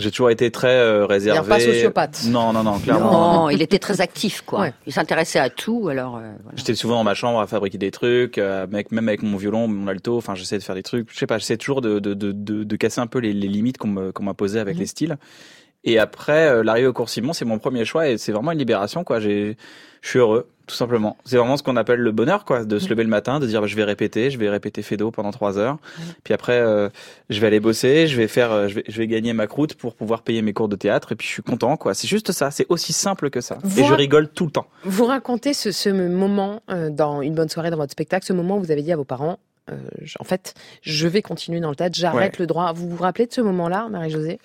J'ai 0.00 0.10
toujours 0.10 0.30
été 0.30 0.50
très 0.50 0.68
euh, 0.68 1.06
réservé. 1.06 1.48
pas 1.48 1.60
sociopathe. 1.60 2.24
Non, 2.26 2.52
non, 2.52 2.62
non, 2.62 2.78
clairement. 2.78 3.12
Non, 3.12 3.50
il 3.50 3.62
était 3.62 3.78
très 3.78 4.00
actif, 4.00 4.42
quoi. 4.42 4.68
Il 4.86 4.92
s'intéressait 4.92 5.38
à 5.38 5.50
tout, 5.50 5.88
alors. 5.88 6.16
Euh, 6.16 6.32
J'étais 6.56 6.74
souvent 6.74 6.96
dans 6.96 7.04
ma 7.04 7.14
chambre 7.14 7.40
à 7.40 7.46
fabriquer 7.46 7.78
des 7.78 7.90
trucs, 7.90 8.38
euh, 8.38 8.66
même 8.90 9.08
avec 9.08 9.22
mon 9.22 9.36
violon, 9.36 9.68
mon 9.68 9.86
alto. 9.88 10.16
Enfin, 10.16 10.34
j'essaie 10.34 10.58
de 10.58 10.62
faire 10.62 10.74
des 10.74 10.82
trucs. 10.82 11.12
Je 11.12 11.18
sais 11.18 11.26
pas, 11.26 11.38
j'essaie 11.38 11.56
toujours 11.56 11.80
de, 11.80 11.98
de, 11.98 12.14
de, 12.14 12.32
de, 12.32 12.76
casser 12.76 13.00
un 13.00 13.06
peu 13.06 13.18
les, 13.18 13.32
les 13.32 13.48
limites 13.48 13.78
qu'on 13.78 13.88
m'a 13.88 14.34
posées 14.34 14.60
avec 14.60 14.74
mhm. 14.74 14.80
les 14.80 14.86
styles. 14.86 15.18
Et 15.84 15.98
après, 15.98 16.48
euh, 16.48 16.62
l'arrivée 16.62 16.88
au 16.88 16.92
cours 16.92 17.08
Simon, 17.08 17.32
c'est 17.32 17.44
mon 17.44 17.58
premier 17.58 17.84
choix 17.84 18.08
et 18.08 18.18
c'est 18.18 18.32
vraiment 18.32 18.52
une 18.52 18.58
libération, 18.58 19.04
quoi. 19.04 19.20
J'ai, 19.20 19.56
je 20.02 20.08
suis 20.08 20.18
heureux, 20.18 20.48
tout 20.70 20.76
simplement. 20.76 21.16
C'est 21.24 21.36
vraiment 21.36 21.56
ce 21.56 21.62
qu'on 21.62 21.76
appelle 21.76 22.00
le 22.00 22.12
bonheur, 22.12 22.44
quoi, 22.44 22.64
de 22.64 22.78
se 22.78 22.88
lever 22.88 23.02
le 23.02 23.08
matin, 23.10 23.40
de 23.40 23.46
dire 23.46 23.60
bah, 23.60 23.66
je 23.66 23.76
vais 23.76 23.84
répéter, 23.84 24.30
je 24.30 24.38
vais 24.38 24.48
répéter 24.48 24.82
Fedo 24.82 25.10
pendant 25.10 25.32
trois 25.32 25.58
heures, 25.58 25.78
puis 26.24 26.32
après 26.32 26.58
euh, 26.58 26.88
je 27.28 27.40
vais 27.40 27.48
aller 27.48 27.60
bosser, 27.60 28.06
je 28.06 28.16
vais 28.16 28.28
faire, 28.28 28.52
euh, 28.52 28.68
je 28.68 28.76
vais, 28.76 28.84
je 28.88 28.96
vais 28.98 29.06
gagner 29.06 29.32
ma 29.32 29.46
croûte 29.46 29.74
pour 29.74 29.94
pouvoir 29.94 30.22
payer 30.22 30.42
mes 30.42 30.52
cours 30.52 30.68
de 30.68 30.76
théâtre 30.76 31.12
et 31.12 31.16
puis 31.16 31.26
je 31.26 31.32
suis 31.32 31.42
content, 31.42 31.76
quoi. 31.76 31.94
C'est 31.94 32.08
juste 32.08 32.32
ça, 32.32 32.50
c'est 32.50 32.66
aussi 32.68 32.92
simple 32.92 33.30
que 33.30 33.40
ça. 33.40 33.58
et 33.76 33.84
je 33.84 33.94
rigole 33.94 34.28
tout 34.28 34.44
le 34.46 34.52
temps. 34.52 34.66
Vous 34.84 35.04
racontez 35.04 35.52
ce, 35.52 35.72
ce 35.72 35.88
moment 35.90 36.62
dans 36.90 37.20
une 37.22 37.34
bonne 37.34 37.48
soirée 37.48 37.70
dans 37.70 37.76
votre 37.76 37.92
spectacle, 37.92 38.24
ce 38.24 38.32
moment 38.32 38.56
où 38.58 38.60
vous 38.60 38.70
avez 38.70 38.82
dit 38.82 38.92
à 38.92 38.96
vos 38.96 39.04
parents 39.04 39.38
euh, 39.70 39.76
en 40.18 40.24
fait, 40.24 40.54
je 40.82 41.06
vais 41.06 41.22
continuer 41.22 41.60
dans 41.60 41.70
le 41.70 41.76
théâtre, 41.76 41.96
j'arrête 41.98 42.38
le 42.38 42.46
droit. 42.46 42.72
Vous 42.72 42.88
vous 42.88 43.02
rappelez 43.02 43.26
de 43.26 43.32
ce 43.32 43.40
moment-là, 43.40 43.88
Marie-Josée? 43.90 44.38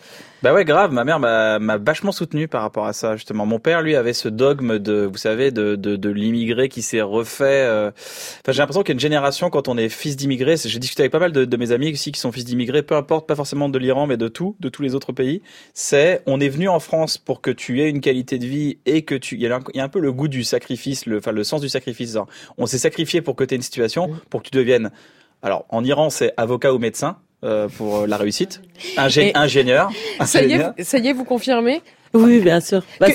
Bah 0.44 0.54
ouais, 0.54 0.66
grave. 0.66 0.92
Ma 0.92 1.04
mère 1.04 1.20
m'a 1.20 1.78
vachement 1.78 2.12
soutenu 2.12 2.48
par 2.48 2.62
rapport 2.62 2.86
à 2.86 2.94
ça, 2.94 3.16
justement. 3.16 3.46
Mon 3.46 3.60
père, 3.60 3.82
lui, 3.82 3.96
avait 3.96 4.14
ce 4.14 4.30
dogme 4.30 4.80
de, 4.80 5.10
vous 5.12 5.18
savez, 5.18 5.52
de, 5.52 5.76
de, 5.76 5.96
de 5.96 6.10
l'immigré 6.10 6.70
qui 6.70 6.82
s'est 6.82 7.02
refait. 7.02 7.66
Euh, 7.66 7.90
enfin, 7.90 8.52
j'ai 8.52 8.60
l'impression 8.60 8.84
qu'il 8.84 8.90
y 8.90 8.94
a 8.94 8.98
une 8.98 9.00
génération, 9.00 9.50
quand 9.50 9.68
on 9.68 9.78
est 9.78 9.90
fils 9.90 10.16
d'immigré, 10.16 10.56
j'ai 10.58 10.80
discuté 10.80 11.04
avec 11.04 11.12
pas 11.12 11.20
mal 11.20 11.32
de, 11.32 11.46
de 11.46 11.58
mes 11.58 11.72
amis 11.72 11.92
aussi 11.92 12.12
qui 12.12 12.20
sont 12.20 12.32
fils 12.32 12.46
d'immigrés, 12.46 12.84
peu 12.84 12.96
importe, 12.96 13.28
pas 13.28 13.36
forcément 13.36 13.70
de 13.70 13.80
l'Iran, 13.80 14.08
mais 14.08 14.18
de 14.18 14.28
tout, 14.28 14.56
de 14.60 14.70
tous 14.70 14.84
les 14.84 14.94
autres 14.94 15.14
pays. 15.14 15.42
C'est, 15.74 16.22
on 16.26 16.40
est 16.40 16.50
venu 16.50 16.70
en 16.70 16.80
France 16.80 17.18
pour 17.18 17.42
que 17.42 17.52
tu 17.52 17.82
aies 17.82 17.90
une 17.90 18.02
qualité 18.02 18.38
de 18.38 18.46
vie 18.46 18.78
et 18.86 19.02
que 19.02 19.16
tu, 19.16 19.36
il 19.36 19.42
y 19.42 19.48
a 19.48 19.56
un, 19.56 19.62
il 19.74 19.78
y 19.78 19.80
a 19.82 19.84
un 19.84 19.90
peu 19.90 20.00
le 20.00 20.12
goût 20.12 20.28
du 20.28 20.44
sacrifice, 20.44 21.06
le, 21.06 21.18
enfin, 21.18 21.32
le 21.32 21.44
sens 21.44 21.62
du 21.62 21.70
sacrifice. 21.70 22.18
On 22.58 22.66
s'est 22.66 22.78
sacrifié 22.78 23.22
pour 23.22 23.36
que 23.36 23.44
tu 23.44 23.54
aies 23.54 23.58
une 23.58 23.64
situation, 23.64 24.10
pour 24.30 24.44
que 24.44 24.50
tu 24.50 24.58
deviennes 24.58 24.92
alors, 25.42 25.66
en 25.70 25.84
Iran, 25.84 26.10
c'est 26.10 26.34
avocat 26.38 26.74
ou 26.74 26.80
médecin 26.80 27.18
euh, 27.44 27.68
pour 27.68 27.98
euh, 27.98 28.08
la 28.08 28.18
réussite. 28.18 28.62
ingénieur. 28.98 29.92
Ça 30.26 30.42
y, 30.42 30.54
est, 30.54 30.84
ça 30.84 30.98
y 30.98 31.08
est, 31.08 31.14
vous 31.14 31.26
confirmez? 31.26 31.82
Oui, 32.14 32.40
bien 32.40 32.62
sûr. 32.62 32.82
Bah, 33.00 33.08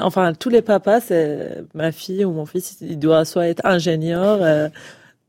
enfin, 0.00 0.34
tous 0.34 0.48
les 0.50 0.62
papas, 0.62 1.00
c'est 1.00 1.62
ma 1.74 1.92
fille 1.92 2.24
ou 2.24 2.32
mon 2.32 2.44
fils, 2.44 2.78
il 2.80 2.98
doit 2.98 3.24
soit 3.24 3.46
être 3.46 3.64
ingénieur, 3.64 4.38
euh, 4.42 4.68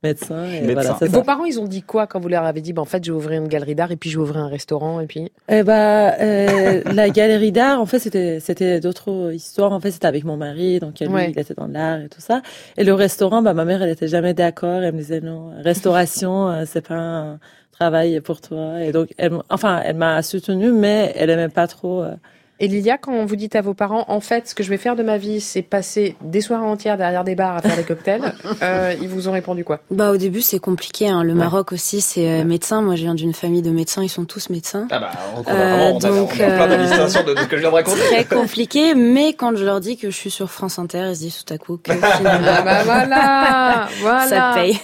médecin. 0.03 0.45
Et 0.45 0.73
Voilà, 0.73 0.97
Vos 1.01 1.23
parents, 1.23 1.45
ils 1.45 1.59
ont 1.59 1.67
dit 1.67 1.81
quoi 1.81 2.07
quand 2.07 2.19
vous 2.19 2.27
leur 2.27 2.43
avez 2.43 2.61
dit, 2.61 2.73
bah, 2.73 2.81
en 2.81 2.85
fait, 2.85 3.03
je 3.03 3.11
vais 3.11 3.17
ouvrir 3.17 3.41
une 3.41 3.47
galerie 3.47 3.75
d'art 3.75 3.91
et 3.91 3.95
puis 3.95 4.09
je 4.09 4.17
vais 4.17 4.23
ouvrir 4.23 4.41
un 4.41 4.47
restaurant 4.47 4.99
et 4.99 5.07
puis. 5.07 5.31
Eh 5.49 5.63
bah, 5.63 6.13
euh, 6.19 6.81
la 6.93 7.09
galerie 7.09 7.51
d'art, 7.51 7.79
en 7.79 7.85
fait, 7.85 7.99
c'était 7.99 8.39
c'était 8.39 8.79
d'autres 8.79 9.31
histoires. 9.33 9.71
En 9.71 9.79
fait, 9.79 9.91
c'était 9.91 10.07
avec 10.07 10.23
mon 10.23 10.37
mari, 10.37 10.79
donc 10.79 10.99
lui, 10.99 11.07
il 11.29 11.39
était 11.39 11.53
dans 11.53 11.67
l'art 11.67 12.01
et 12.01 12.09
tout 12.09 12.21
ça. 12.21 12.41
Et 12.77 12.83
le 12.83 12.93
restaurant, 12.93 13.41
bah, 13.41 13.53
ma 13.53 13.65
mère, 13.65 13.81
elle 13.81 13.91
était 13.91 14.07
jamais 14.07 14.33
d'accord. 14.33 14.81
Elle 14.83 14.93
me 14.93 14.99
disait 14.99 15.21
non, 15.21 15.51
restauration, 15.63 16.49
euh, 16.49 16.63
c'est 16.65 16.87
pas 16.87 16.95
un 16.95 17.39
travail 17.71 18.21
pour 18.21 18.41
toi. 18.41 18.81
Et 18.81 18.91
donc, 18.91 19.09
elle, 19.17 19.33
enfin, 19.49 19.81
elle 19.83 19.97
m'a 19.97 20.21
soutenue, 20.21 20.71
mais 20.71 21.13
elle 21.15 21.29
aimait 21.29 21.49
pas 21.49 21.67
trop. 21.67 22.03
Euh, 22.03 22.15
et 22.63 22.67
Lilia, 22.69 22.97
quand 22.97 23.25
vous 23.25 23.35
dites 23.35 23.57
à 23.57 23.61
vos 23.61 23.73
parents, 23.73 24.05
en 24.07 24.21
fait, 24.21 24.47
ce 24.47 24.55
que 24.55 24.63
je 24.63 24.69
vais 24.69 24.77
faire 24.77 24.95
de 24.95 25.03
ma 25.03 25.17
vie, 25.17 25.41
c'est 25.41 25.61
passer 25.61 26.15
des 26.21 26.39
soirées 26.39 26.63
entières 26.63 26.95
derrière 26.95 27.25
des 27.25 27.35
bars 27.35 27.57
à 27.57 27.61
faire 27.61 27.75
des 27.75 27.83
cocktails, 27.83 28.21
euh, 28.61 28.95
ils 29.01 29.09
vous 29.09 29.27
ont 29.27 29.33
répondu 29.33 29.65
quoi? 29.65 29.81
Bah 29.91 30.11
au 30.11 30.15
début 30.15 30.41
c'est 30.41 30.59
compliqué. 30.59 31.09
Hein. 31.09 31.23
Le 31.23 31.33
Maroc 31.33 31.73
aussi 31.73 31.99
c'est 31.99 32.25
euh, 32.25 32.45
médecin. 32.45 32.81
Moi 32.81 32.95
je 32.95 33.01
viens 33.01 33.15
d'une 33.15 33.33
famille 33.33 33.63
de 33.63 33.69
médecins, 33.69 34.01
ils 34.01 34.07
sont 34.07 34.23
tous 34.23 34.49
médecins. 34.49 34.87
Ah 34.91 34.99
bah 34.99 35.11
on, 35.35 35.43
euh, 35.51 35.91
on, 35.91 35.99
donc, 35.99 36.39
a, 36.39 36.47
on 36.47 36.61
a 36.61 36.67
plein 36.67 36.77
de 36.77 37.35
ce 37.35 37.47
que 37.47 37.57
je 37.57 37.61
viens 37.61 37.69
de 37.69 37.75
raconter. 37.75 37.99
Très 37.99 38.23
compliqué, 38.23 38.95
mais 38.95 39.33
quand 39.33 39.53
je 39.57 39.65
leur 39.65 39.81
dis 39.81 39.97
que 39.97 40.09
je 40.09 40.15
suis 40.15 40.31
sur 40.31 40.49
France 40.49 40.79
Inter, 40.79 41.07
ils 41.09 41.15
se 41.17 41.19
disent 41.19 41.43
tout 41.43 41.53
à 41.53 41.57
coup 41.57 41.75
que 41.75 41.91
ah 42.01 42.61
bah 42.61 42.83
voilà, 42.85 43.89
voilà, 43.99 44.27
ça 44.27 44.51
paye. 44.55 44.79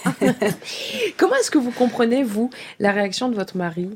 Comment 1.16 1.36
est-ce 1.36 1.50
que 1.50 1.56
vous 1.56 1.70
comprenez 1.70 2.24
vous 2.24 2.50
la 2.78 2.92
réaction 2.92 3.30
de 3.30 3.34
votre 3.34 3.56
mari, 3.56 3.88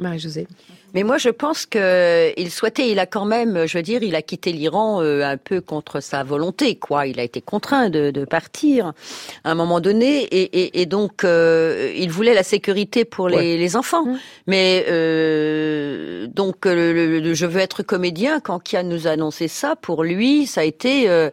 Marie-Josée? 0.00 0.48
Mais 0.94 1.02
moi, 1.02 1.18
je 1.18 1.30
pense 1.30 1.66
qu'il 1.66 2.50
souhaitait, 2.50 2.90
il 2.90 2.98
a 2.98 3.06
quand 3.06 3.24
même, 3.24 3.66
je 3.66 3.78
veux 3.78 3.82
dire, 3.82 4.02
il 4.02 4.14
a 4.14 4.22
quitté 4.22 4.52
l'Iran 4.52 5.02
euh, 5.02 5.22
un 5.22 5.36
peu 5.36 5.60
contre 5.60 6.00
sa 6.00 6.22
volonté, 6.22 6.76
quoi. 6.76 7.06
Il 7.06 7.18
a 7.18 7.22
été 7.22 7.40
contraint 7.40 7.88
de, 7.90 8.10
de 8.10 8.24
partir 8.24 8.92
à 9.44 9.50
un 9.50 9.54
moment 9.54 9.80
donné, 9.80 10.22
et, 10.22 10.62
et, 10.62 10.82
et 10.82 10.86
donc 10.86 11.24
euh, 11.24 11.92
il 11.96 12.10
voulait 12.10 12.34
la 12.34 12.42
sécurité 12.42 13.04
pour 13.04 13.28
les, 13.28 13.56
les 13.56 13.76
enfants. 13.76 14.04
Mmh. 14.04 14.18
Mais 14.46 14.84
euh, 14.88 16.26
donc, 16.26 16.66
le, 16.66 17.34
je 17.34 17.46
veux 17.46 17.60
être 17.60 17.82
comédien. 17.82 18.40
Quand 18.40 18.58
Kian 18.58 18.84
nous 18.84 19.06
a 19.06 19.12
annoncé 19.12 19.48
ça, 19.48 19.76
pour 19.76 20.04
lui, 20.04 20.46
ça 20.46 20.62
a 20.62 20.64
été 20.64 21.08
euh, 21.08 21.30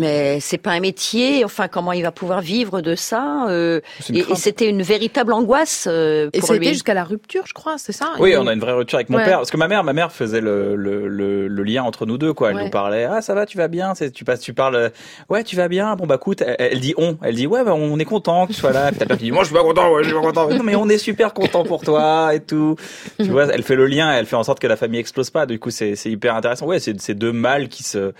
mais 0.00 0.40
c'est 0.40 0.58
pas 0.58 0.72
un 0.72 0.80
métier. 0.80 1.44
Enfin, 1.44 1.68
comment 1.68 1.92
il 1.92 2.02
va 2.02 2.10
pouvoir 2.10 2.40
vivre 2.40 2.80
de 2.80 2.94
ça 2.94 3.46
euh, 3.48 3.80
Et, 4.12 4.24
c'était 4.34 4.68
une 4.68 4.82
véritable 4.82 5.32
angoisse 5.32 5.86
euh, 5.88 6.30
pour 6.30 6.42
et 6.42 6.46
ça 6.46 6.54
a 6.54 6.56
été 6.56 6.72
jusqu'à 6.72 6.94
la 6.94 7.04
rupture, 7.04 7.44
je 7.46 7.52
crois, 7.52 7.76
c'est 7.76 7.92
ça? 7.92 8.14
Oui, 8.18 8.34
on 8.36 8.46
a 8.46 8.54
une 8.54 8.60
vraie 8.60 8.72
rupture 8.72 8.96
avec 8.96 9.10
mon 9.10 9.18
père, 9.18 9.38
parce 9.38 9.50
que 9.50 9.56
ma 9.56 9.68
mère, 9.68 9.84
ma 9.84 9.92
mère 9.92 10.10
faisait 10.10 10.40
le, 10.40 10.74
le, 10.74 11.06
le, 11.06 11.62
lien 11.62 11.82
entre 11.82 12.06
nous 12.06 12.16
deux, 12.16 12.32
quoi. 12.32 12.50
Elle 12.50 12.56
nous 12.56 12.70
parlait, 12.70 13.04
ah 13.04 13.20
ça 13.20 13.34
va, 13.34 13.44
tu 13.44 13.58
vas 13.58 13.68
bien, 13.68 13.92
tu 13.92 14.24
passes, 14.24 14.40
tu 14.40 14.54
parles, 14.54 14.90
ouais, 15.28 15.44
tu 15.44 15.56
vas 15.56 15.68
bien? 15.68 15.94
Bon 15.96 16.06
bah 16.06 16.16
écoute, 16.16 16.42
elle, 16.58 16.80
dit 16.80 16.94
on, 16.96 17.18
elle 17.22 17.34
dit 17.34 17.46
ouais, 17.46 17.62
bah, 17.62 17.74
on 17.74 17.98
est 17.98 18.04
content 18.06 18.46
que 18.46 18.52
tu 18.52 18.58
sois 18.58 18.72
là. 18.72 18.90
Puis 18.90 19.06
t'as 19.06 19.16
dit 19.16 19.30
moi 19.30 19.42
je 19.42 19.48
suis 19.48 19.56
pas 19.56 19.62
content, 19.62 19.92
ouais, 19.92 20.02
je 20.02 20.08
suis 20.08 20.18
pas 20.18 20.22
content. 20.22 20.48
non 20.48 20.62
mais 20.62 20.74
on 20.74 20.88
est 20.88 20.98
super 20.98 21.34
content 21.34 21.64
pour 21.64 21.82
toi 21.82 22.34
et 22.34 22.40
tout. 22.40 22.76
tu 23.18 23.28
vois, 23.28 23.46
elle 23.52 23.62
fait 23.62 23.76
le 23.76 23.86
lien, 23.86 24.10
elle 24.10 24.26
fait 24.26 24.36
en 24.36 24.42
sorte 24.42 24.58
que 24.58 24.66
la 24.66 24.76
famille 24.76 25.00
explose 25.00 25.28
pas. 25.30 25.44
Du 25.44 25.58
coup, 25.58 25.70
c'est 25.70 25.94
hyper 26.06 26.34
intéressant. 26.34 26.66
Ouais, 26.66 26.78
c'est 26.80 27.14
deux 27.14 27.32
mâles 27.32 27.68
qui 27.68 27.82
se, 27.82 28.12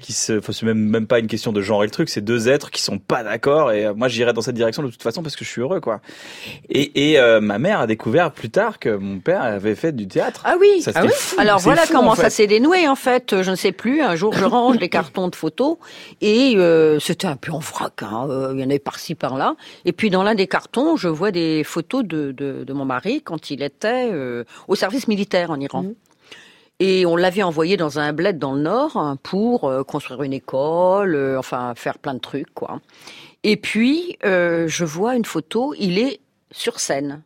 qui 0.00 0.12
se, 0.12 0.40
faut 0.40 0.52
même 0.66 0.88
même 0.88 1.06
pas 1.06 1.20
une 1.20 1.27
question 1.28 1.52
de 1.52 1.60
genre 1.60 1.84
et 1.84 1.86
le 1.86 1.90
truc. 1.90 2.08
C'est 2.08 2.20
deux 2.20 2.48
êtres 2.48 2.70
qui 2.70 2.82
sont 2.82 2.98
pas 2.98 3.22
d'accord 3.22 3.72
et 3.72 3.86
euh, 3.86 3.94
moi 3.94 4.08
j'irai 4.08 4.32
dans 4.32 4.42
cette 4.42 4.54
direction 4.54 4.82
de 4.82 4.88
toute 4.88 5.02
façon 5.02 5.22
parce 5.22 5.36
que 5.36 5.44
je 5.44 5.50
suis 5.50 5.60
heureux 5.60 5.80
quoi. 5.80 6.00
Et, 6.68 7.10
et 7.12 7.18
euh, 7.18 7.40
ma 7.40 7.58
mère 7.58 7.80
a 7.80 7.86
découvert 7.86 8.32
plus 8.32 8.50
tard 8.50 8.78
que 8.78 8.96
mon 8.96 9.20
père 9.20 9.42
avait 9.42 9.74
fait 9.74 9.92
du 9.92 10.08
théâtre. 10.08 10.42
Ah 10.44 10.56
oui. 10.58 10.82
Ça, 10.82 10.92
ah 10.94 11.02
Alors 11.38 11.60
voilà 11.60 11.82
comment 11.86 12.14
ça 12.14 12.30
s'est 12.30 12.46
dénoué 12.46 12.88
en 12.88 12.96
fait. 12.96 13.42
Je 13.42 13.50
ne 13.50 13.56
sais 13.56 13.72
plus. 13.72 14.02
Un 14.02 14.16
jour 14.16 14.32
je 14.32 14.44
range 14.44 14.78
les 14.78 14.88
cartons 14.88 15.28
de 15.28 15.36
photos 15.36 15.76
et 16.20 16.54
euh, 16.56 16.98
c'était 16.98 17.26
un 17.28 17.36
peu 17.36 17.52
en 17.52 17.60
vrac. 17.60 18.02
Hein. 18.02 18.26
Il 18.54 18.60
y 18.60 18.64
en 18.64 18.70
avait 18.70 18.78
par-ci 18.78 19.14
par-là. 19.14 19.54
Et 19.84 19.92
puis 19.92 20.10
dans 20.10 20.22
l'un 20.22 20.34
des 20.34 20.46
cartons, 20.46 20.96
je 20.96 21.08
vois 21.08 21.30
des 21.30 21.62
photos 21.64 22.04
de, 22.04 22.32
de, 22.32 22.64
de 22.64 22.72
mon 22.72 22.84
mari 22.84 23.22
quand 23.22 23.50
il 23.50 23.62
était 23.62 24.10
au 24.66 24.74
service 24.74 25.08
militaire 25.08 25.50
en 25.50 25.60
Iran. 25.60 25.82
Mmh. 25.82 25.94
Et 26.80 27.06
on 27.06 27.16
l'avait 27.16 27.42
envoyé 27.42 27.76
dans 27.76 27.98
un 27.98 28.12
bled 28.12 28.38
dans 28.38 28.54
le 28.54 28.60
nord 28.60 28.96
hein, 28.96 29.18
pour 29.22 29.64
euh, 29.64 29.82
construire 29.82 30.22
une 30.22 30.32
école, 30.32 31.16
euh, 31.16 31.38
enfin 31.38 31.74
faire 31.74 31.98
plein 31.98 32.14
de 32.14 32.20
trucs 32.20 32.52
quoi. 32.54 32.80
Et 33.42 33.56
puis 33.56 34.16
euh, 34.24 34.68
je 34.68 34.84
vois 34.84 35.16
une 35.16 35.24
photo, 35.24 35.74
il 35.78 35.98
est 35.98 36.20
sur 36.52 36.78
scène. 36.78 37.22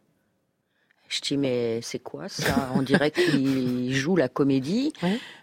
Je 1.09 1.21
dis 1.21 1.37
mais 1.37 1.83
c'est 1.83 1.99
quoi 1.99 2.31
ça? 2.31 2.71
On 2.75 2.81
dirait 2.81 3.11
qu'il 3.11 3.93
joue 3.95 4.17
la 4.17 4.29
comédie. 4.29 4.95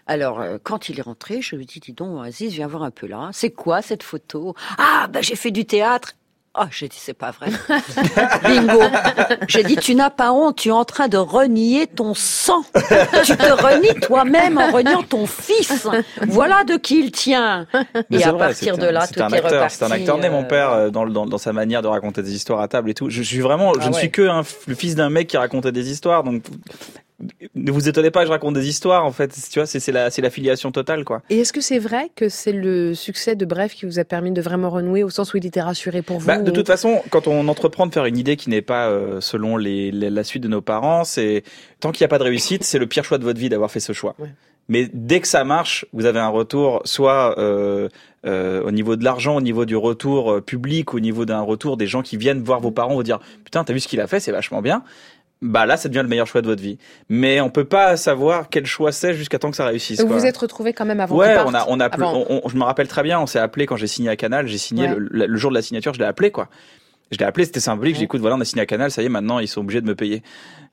Alors 0.08 0.42
quand 0.64 0.88
il 0.88 0.98
est 0.98 1.02
rentré, 1.02 1.40
je 1.40 1.54
lui 1.54 1.64
dis 1.64 1.78
dis 1.78 1.92
donc 1.92 2.26
Aziz 2.26 2.52
viens 2.52 2.66
voir 2.66 2.82
un 2.82 2.90
peu 2.90 3.06
là. 3.06 3.30
C'est 3.32 3.52
quoi 3.52 3.80
cette 3.80 4.02
photo? 4.02 4.56
Ah 4.78 5.06
bah 5.12 5.20
j'ai 5.22 5.36
fait 5.36 5.52
du 5.52 5.64
théâtre. 5.66 6.14
Oh, 6.62 6.66
j'ai 6.70 6.88
dit, 6.88 6.98
c'est 7.00 7.14
pas 7.14 7.30
vrai. 7.30 7.48
Bingo. 8.42 8.82
J'ai 9.48 9.62
dit, 9.62 9.76
tu 9.76 9.94
n'as 9.94 10.10
pas 10.10 10.32
honte, 10.32 10.56
tu 10.56 10.68
es 10.68 10.72
en 10.72 10.84
train 10.84 11.08
de 11.08 11.16
renier 11.16 11.86
ton 11.86 12.12
sang. 12.12 12.62
tu 13.24 13.34
te 13.34 13.52
renies 13.52 13.98
toi-même 14.00 14.58
en 14.58 14.70
reniant 14.70 15.02
ton 15.02 15.26
fils. 15.26 15.88
Voilà 16.26 16.64
de 16.64 16.76
qui 16.76 17.00
il 17.00 17.12
tient. 17.12 17.66
et 18.10 18.22
à 18.22 18.32
partir 18.34 18.76
de 18.76 18.86
là, 18.86 19.06
tout 19.06 19.20
est, 19.20 19.24
reparti. 19.24 19.76
C'est 19.78 19.84
un 19.84 19.90
acteur 19.90 20.18
né, 20.18 20.28
mon 20.28 20.44
père, 20.44 20.70
euh, 20.72 20.90
dans, 20.90 21.06
dans, 21.06 21.24
dans, 21.24 21.38
sa 21.38 21.54
manière 21.54 21.80
de 21.80 21.88
raconter 21.88 22.22
des 22.22 22.34
histoires 22.34 22.60
à 22.60 22.68
table 22.68 22.90
et 22.90 22.94
tout. 22.94 23.08
Je, 23.08 23.22
suis 23.22 23.40
vraiment, 23.40 23.72
je 23.74 23.86
ah 23.86 23.88
ne 23.88 23.94
suis 23.94 24.10
que 24.10 24.28
le 24.66 24.74
fils 24.74 24.94
d'un 24.94 25.08
mec 25.08 25.28
qui 25.28 25.38
racontait 25.38 25.72
des 25.72 25.90
histoires, 25.90 26.24
donc 26.24 26.42
ne 27.54 27.70
vous 27.72 27.88
étonnez 27.88 28.10
pas 28.10 28.20
que 28.20 28.26
je 28.26 28.32
raconte 28.32 28.54
des 28.54 28.68
histoires 28.68 29.04
en 29.04 29.12
fait. 29.12 29.34
Tu 29.50 29.58
vois 29.58 29.66
c'est 29.66 29.92
la 29.92 30.30
filiation 30.30 30.72
totale 30.72 31.04
quoi. 31.04 31.22
Et 31.30 31.40
est-ce 31.40 31.52
que 31.52 31.60
c'est 31.60 31.78
vrai 31.78 32.10
que 32.14 32.28
c'est 32.28 32.52
le 32.52 32.94
succès 32.94 33.36
de 33.36 33.44
Bref 33.44 33.74
qui 33.74 33.86
vous 33.86 33.98
a 33.98 34.04
permis 34.04 34.32
de 34.32 34.40
vraiment 34.40 34.70
renouer 34.70 35.02
au 35.02 35.10
sens 35.10 35.34
où 35.34 35.36
il 35.36 35.46
était 35.46 35.60
rassuré 35.60 36.02
pour 36.02 36.18
vous 36.18 36.26
bah, 36.26 36.38
de 36.38 36.50
toute 36.50 36.66
façon 36.66 37.02
quand 37.10 37.26
on 37.26 37.48
entreprend 37.48 37.86
de 37.86 37.92
faire 37.92 38.04
une 38.04 38.18
idée 38.18 38.36
qui 38.36 38.50
n'est 38.50 38.62
pas 38.62 38.88
euh, 38.88 39.20
selon 39.20 39.56
les, 39.56 39.90
la 39.90 40.24
suite 40.24 40.42
de 40.42 40.48
nos 40.48 40.60
parents 40.60 41.04
c'est 41.04 41.42
tant 41.80 41.92
qu'il 41.92 42.02
n'y 42.02 42.06
a 42.06 42.08
pas 42.08 42.18
de 42.18 42.24
réussite 42.24 42.64
c'est 42.64 42.78
le 42.78 42.86
pire 42.86 43.04
choix 43.04 43.18
de 43.18 43.24
votre 43.24 43.38
vie 43.38 43.48
d'avoir 43.48 43.70
fait 43.70 43.80
ce 43.80 43.92
choix. 43.92 44.14
Mais 44.68 44.88
dès 44.92 45.20
que 45.20 45.26
ça 45.26 45.44
marche 45.44 45.84
vous 45.92 46.06
avez 46.06 46.20
un 46.20 46.28
retour 46.28 46.82
soit 46.84 47.38
euh, 47.38 47.88
euh, 48.26 48.62
au 48.62 48.70
niveau 48.70 48.96
de 48.96 49.04
l'argent, 49.04 49.36
au 49.36 49.40
niveau 49.40 49.64
du 49.64 49.76
retour 49.76 50.30
euh, 50.30 50.40
public, 50.42 50.92
au 50.92 51.00
niveau 51.00 51.24
d'un 51.24 51.40
retour 51.40 51.78
des 51.78 51.86
gens 51.86 52.02
qui 52.02 52.18
viennent 52.18 52.42
voir 52.42 52.60
vos 52.60 52.70
parents, 52.70 52.94
vous 52.94 53.02
dire 53.02 53.18
putain 53.44 53.64
t'as 53.64 53.72
vu 53.72 53.80
ce 53.80 53.88
qu'il 53.88 54.00
a 54.00 54.06
fait, 54.06 54.20
c'est 54.20 54.32
vachement 54.32 54.60
bien 54.60 54.82
bah 55.42 55.64
là, 55.64 55.76
ça 55.76 55.88
devient 55.88 56.02
le 56.02 56.08
meilleur 56.08 56.26
choix 56.26 56.42
de 56.42 56.46
votre 56.46 56.62
vie. 56.62 56.78
Mais 57.08 57.40
on 57.40 57.48
peut 57.48 57.64
pas 57.64 57.96
savoir 57.96 58.48
quel 58.50 58.66
choix 58.66 58.92
c'est 58.92 59.14
jusqu'à 59.14 59.38
temps 59.38 59.50
que 59.50 59.56
ça 59.56 59.64
réussisse. 59.64 59.98
Donc 59.98 60.08
vous 60.08 60.18
vous 60.18 60.26
êtes 60.26 60.36
retrouvé 60.36 60.72
quand 60.72 60.84
même 60.84 61.00
avant. 61.00 61.16
Ouais, 61.16 61.36
on 61.46 61.54
a, 61.54 61.64
on 61.68 61.80
a, 61.80 61.90
je 62.48 62.56
me 62.56 62.62
rappelle 62.62 62.88
très 62.88 63.02
bien. 63.02 63.18
On 63.20 63.26
s'est 63.26 63.38
appelé 63.38 63.66
quand 63.66 63.76
j'ai 63.76 63.86
signé 63.86 64.10
à 64.10 64.16
Canal. 64.16 64.46
J'ai 64.46 64.58
signé 64.58 64.88
le, 64.96 65.36
jour 65.36 65.50
de 65.50 65.56
la 65.56 65.62
signature, 65.62 65.94
je 65.94 65.98
l'ai 65.98 66.04
appelé 66.04 66.30
quoi. 66.30 66.48
Je 67.10 67.18
l'ai 67.18 67.24
appelé, 67.24 67.44
c'était 67.44 67.60
symbolique. 67.60 67.94
Ouais. 67.94 68.00
J'écoute, 68.00 68.20
voilà, 68.20 68.36
on 68.36 68.40
a 68.40 68.44
signé 68.44 68.62
à 68.62 68.66
Canal, 68.66 68.90
ça 68.90 69.02
y 69.02 69.06
est, 69.06 69.08
maintenant 69.08 69.38
ils 69.38 69.48
sont 69.48 69.62
obligés 69.62 69.80
de 69.80 69.86
me 69.86 69.94
payer 69.94 70.22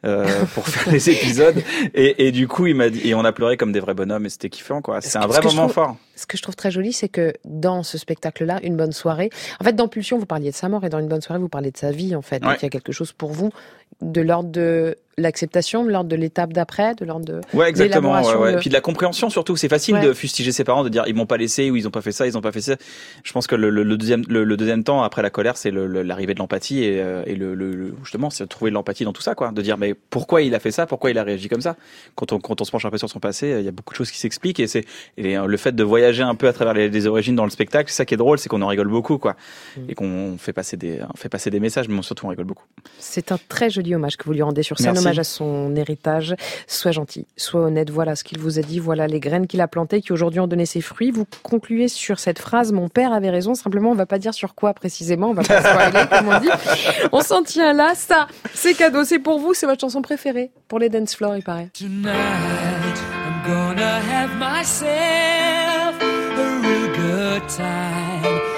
euh, 0.06 0.46
pour 0.54 0.68
faire 0.68 0.92
les 0.92 1.10
épisodes. 1.12 1.62
Et, 1.94 2.28
et 2.28 2.32
du 2.32 2.48
coup, 2.48 2.68
il 2.68 2.76
m'a 2.76 2.90
dit, 2.90 3.08
et 3.08 3.16
on 3.16 3.26
a 3.26 3.32
pleuré 3.32 3.58
comme 3.58 3.72
des 3.72 3.80
vrais 3.80 3.94
bonhommes, 3.94 4.26
et 4.26 4.30
c'était 4.30 4.50
kiffant, 4.50 4.82
quoi. 4.82 5.02
C'est 5.02 5.18
un 5.18 5.28
vrai 5.28 5.42
moment 5.44 5.68
fort. 5.70 5.98
Ce 6.16 6.26
que 6.26 6.38
je 6.38 6.44
trouve 6.44 6.56
très 6.56 6.72
joli, 6.72 6.94
c'est 6.94 7.10
que 7.10 7.34
dans 7.46 7.84
ce 7.84 7.98
spectacle-là, 7.98 8.60
une 8.64 8.76
bonne 8.76 8.92
soirée. 8.92 9.30
En 9.60 9.64
fait, 9.64 9.74
dans 9.74 9.88
Pulsion, 9.88 10.18
vous 10.18 10.26
parliez 10.26 10.52
de 10.52 10.56
sa 10.56 10.70
mort, 10.70 10.84
et 10.84 10.90
dans 10.90 11.00
une 11.00 11.08
bonne 11.08 11.22
soirée, 11.22 11.40
vous 11.40 11.50
parlez 11.50 11.72
de 11.72 11.78
sa 11.78 11.92
vie, 11.92 12.16
en 12.16 12.22
fait. 12.22 12.40
Donc 12.40 12.58
il 12.62 12.64
y 12.64 12.68
a 12.68 12.70
quelque 12.70 12.92
chose 12.92 13.12
pour 13.12 13.32
vous 13.32 13.52
de 14.02 14.22
l'ordre 14.22 14.50
de 14.50 14.96
l'acceptation, 15.20 15.84
de 15.84 15.90
l'ordre 15.90 16.10
de 16.10 16.16
l'étape 16.16 16.54
d'après, 16.54 16.94
de 16.94 17.04
l'ordre 17.04 17.26
de 17.26 17.42
ouais 17.54 17.68
exactement, 17.68 18.22
ouais, 18.22 18.36
ouais. 18.36 18.54
De... 18.54 18.58
puis 18.60 18.70
de 18.70 18.74
la 18.76 18.82
compréhension 18.82 19.32
surtout. 19.32 19.56
C'est 19.56 19.70
facile 19.70 20.00
de 20.00 20.14
fustiger 20.14 20.52
ses 20.52 20.64
parents, 20.64 20.84
de 20.84 20.90
dire 20.90 21.06
ils 21.08 21.16
m'ont 21.16 21.26
pas 21.26 21.38
laissé 21.38 21.72
ou 21.72 21.76
ils 21.76 21.88
ont 21.88 21.92
pas 21.92 22.02
fait 22.02 22.12
ça, 22.12 22.28
ils 22.28 22.38
ont 22.38 22.42
pas 22.42 22.52
fait 22.52 22.62
ça. 22.62 22.76
Je 23.24 23.34
pense 23.34 23.48
que 23.48 23.56
le, 23.56 23.72
le, 23.72 23.98
deuxième 23.98 24.22
le, 24.30 24.56
deuxième 24.56 24.84
temps 24.84 25.02
après 25.02 25.24
la 25.24 25.32
colère, 25.32 25.58
c'est 25.58 25.72
l'arrivée 25.72 26.36
de 26.36 26.40
l'empathie 26.40 26.84
et, 26.84 27.02
euh, 27.02 27.24
et 27.26 27.34
le, 27.34 27.96
justement 28.04 28.30
c'est 28.30 28.44
de 28.44 28.50
trouver 28.50 28.70
de 28.70 28.76
l'empathie 28.76 29.06
dans 29.06 29.14
tout 29.14 29.24
ça 29.24 29.34
quoi, 29.34 29.52
de 29.52 29.62
dire 29.64 29.78
mais 29.78 29.87
pourquoi 29.94 30.42
il 30.42 30.56
a 30.56 30.60
fait 30.60 30.72
ça, 30.72 30.86
pourquoi 30.86 31.12
il 31.12 31.18
a 31.18 31.24
réagi 31.24 31.50
comme 31.50 31.62
ça? 31.62 31.76
Quand 32.16 32.32
on 32.34 32.40
quand 32.40 32.62
on 32.62 32.66
se 32.66 32.72
penche 32.72 32.86
un 32.86 32.90
peu 32.90 32.98
sur 32.98 33.10
son 33.10 33.20
passé, 33.20 33.56
il 33.60 33.66
y 33.66 33.68
a 33.68 33.72
beaucoup 33.72 33.94
de 33.94 33.98
choses 33.98 34.12
qui 34.12 34.20
s'expliquent 34.20 34.60
et 34.60 34.68
c'est 34.68 34.86
le 35.18 35.58
fait 35.58 35.76
de 35.76 35.84
voyager 35.84 36.24
un 36.24 36.36
peu 36.36 36.48
à 36.48 36.54
travers 36.54 36.74
les, 36.74 36.90
les 36.90 37.08
origines 37.08 37.36
dans 37.36 37.46
le 37.46 37.50
spectacle, 37.50 37.90
c'est 37.90 37.98
ça 37.98 38.06
qui 38.06 38.14
est 38.14 38.18
drôle, 38.18 38.40
c'est 38.40 38.50
qu'on 38.50 38.62
en 38.62 38.68
rigole 38.68 38.88
beaucoup 38.88 39.18
quoi 39.18 39.36
mm. 39.78 39.82
et 39.90 39.96
qu'on 39.96 40.38
fait 40.38 40.54
passer 40.54 40.78
des 40.78 41.00
on 41.14 41.18
fait 41.18 41.30
passer 41.30 41.50
des 41.50 41.60
messages, 41.60 41.88
mais 41.88 42.02
surtout 42.02 42.26
on 42.26 42.30
rigole 42.30 42.46
beaucoup. 42.46 42.66
C'est 43.00 43.32
un 43.32 43.40
très 43.50 43.70
joli 43.70 43.96
hommage 43.96 44.18
que 44.18 44.26
vous 44.26 44.34
lui 44.34 44.42
rendez 44.42 44.64
sur 44.64 44.78
scène, 44.78 44.98
hommage 44.98 45.20
à 45.20 45.24
son 45.24 45.76
héritage. 45.76 46.36
Sois 46.68 46.92
gentil, 46.92 47.26
sois 47.38 47.62
honnête, 47.62 47.90
voilà 47.90 48.16
ce 48.16 48.24
qu'il 48.24 48.40
vous 48.40 48.60
a 48.60 48.62
dit, 48.62 48.80
voilà 48.80 49.08
les 49.08 49.20
graines 49.20 49.48
qu'il 49.48 49.62
a 49.62 49.68
plantées 49.68 50.02
qui 50.02 50.14
aujourd'hui 50.14 50.40
ont 50.40 50.48
donné 50.48 50.66
ses 50.66 50.82
fruits. 50.82 51.12
Vous 51.12 51.26
concluez 51.44 51.88
sur 51.88 52.20
cette 52.20 52.40
phrase, 52.40 52.72
mon 52.72 52.90
père 52.90 53.14
avait 53.14 53.30
raison, 53.30 53.56
simplement 53.56 53.92
on 53.92 53.96
va 53.96 54.06
pas 54.06 54.20
dire 54.20 54.34
sur 54.34 54.56
quoi 54.56 54.74
précisément, 54.74 55.30
on 55.30 55.34
va 55.34 55.44
pas 55.44 55.62
spoiler 55.92 56.06
comme 56.10 56.28
on 56.28 56.40
dit. 56.40 56.50
On 57.12 57.22
s'en 57.22 57.44
tient 57.44 57.74
là, 57.74 57.94
ça, 57.96 58.28
c'est 58.54 58.74
cadeau, 58.74 59.04
c'est 59.04 59.20
pour 59.20 59.40
vous, 59.40 59.54
c'est 59.54 59.66
chanson 59.82 60.02
préférée 60.02 60.52
pour 60.68 60.80
les 60.80 60.90
dance 60.90 61.16
floors, 61.16 61.36
il 61.36 61.44
paraît. 61.44 61.70
Tonight, 61.74 62.08
I'm 62.08 63.44
gonna 63.46 64.00
have 64.00 64.36
myself 64.38 66.02
a 66.02 66.60
real 66.62 66.88
good 66.96 67.48
time. 67.48 68.58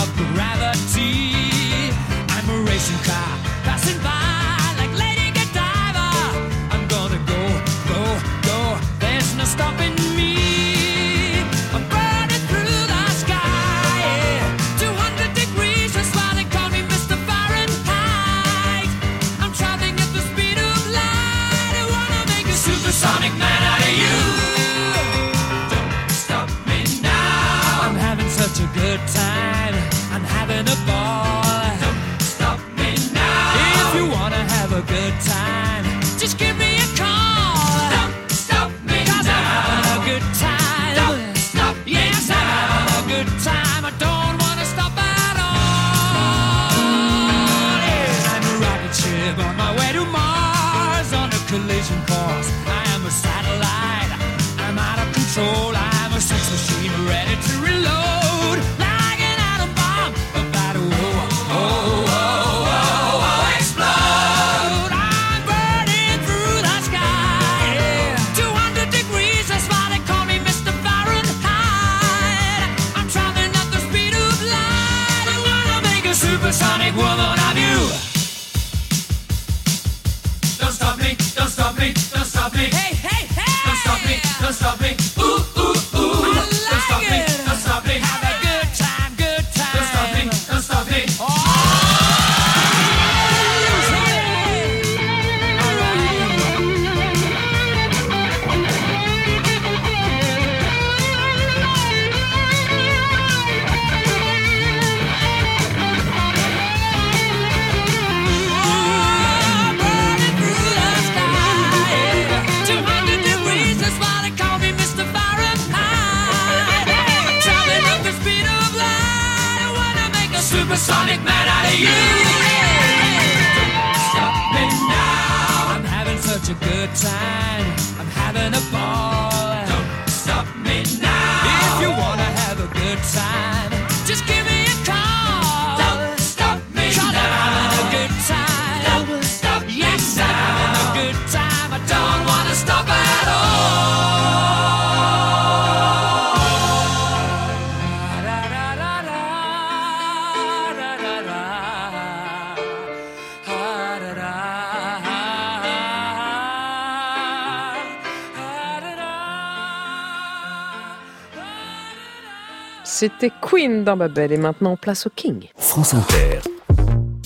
C'était 163.01 163.31
Queen 163.41 163.83
dans 163.83 163.97
Babel 163.97 164.31
et 164.31 164.37
maintenant 164.37 164.77
place 164.77 165.07
au 165.07 165.09
King. 165.09 165.47
France 165.55 165.95
Inter. 165.95 166.37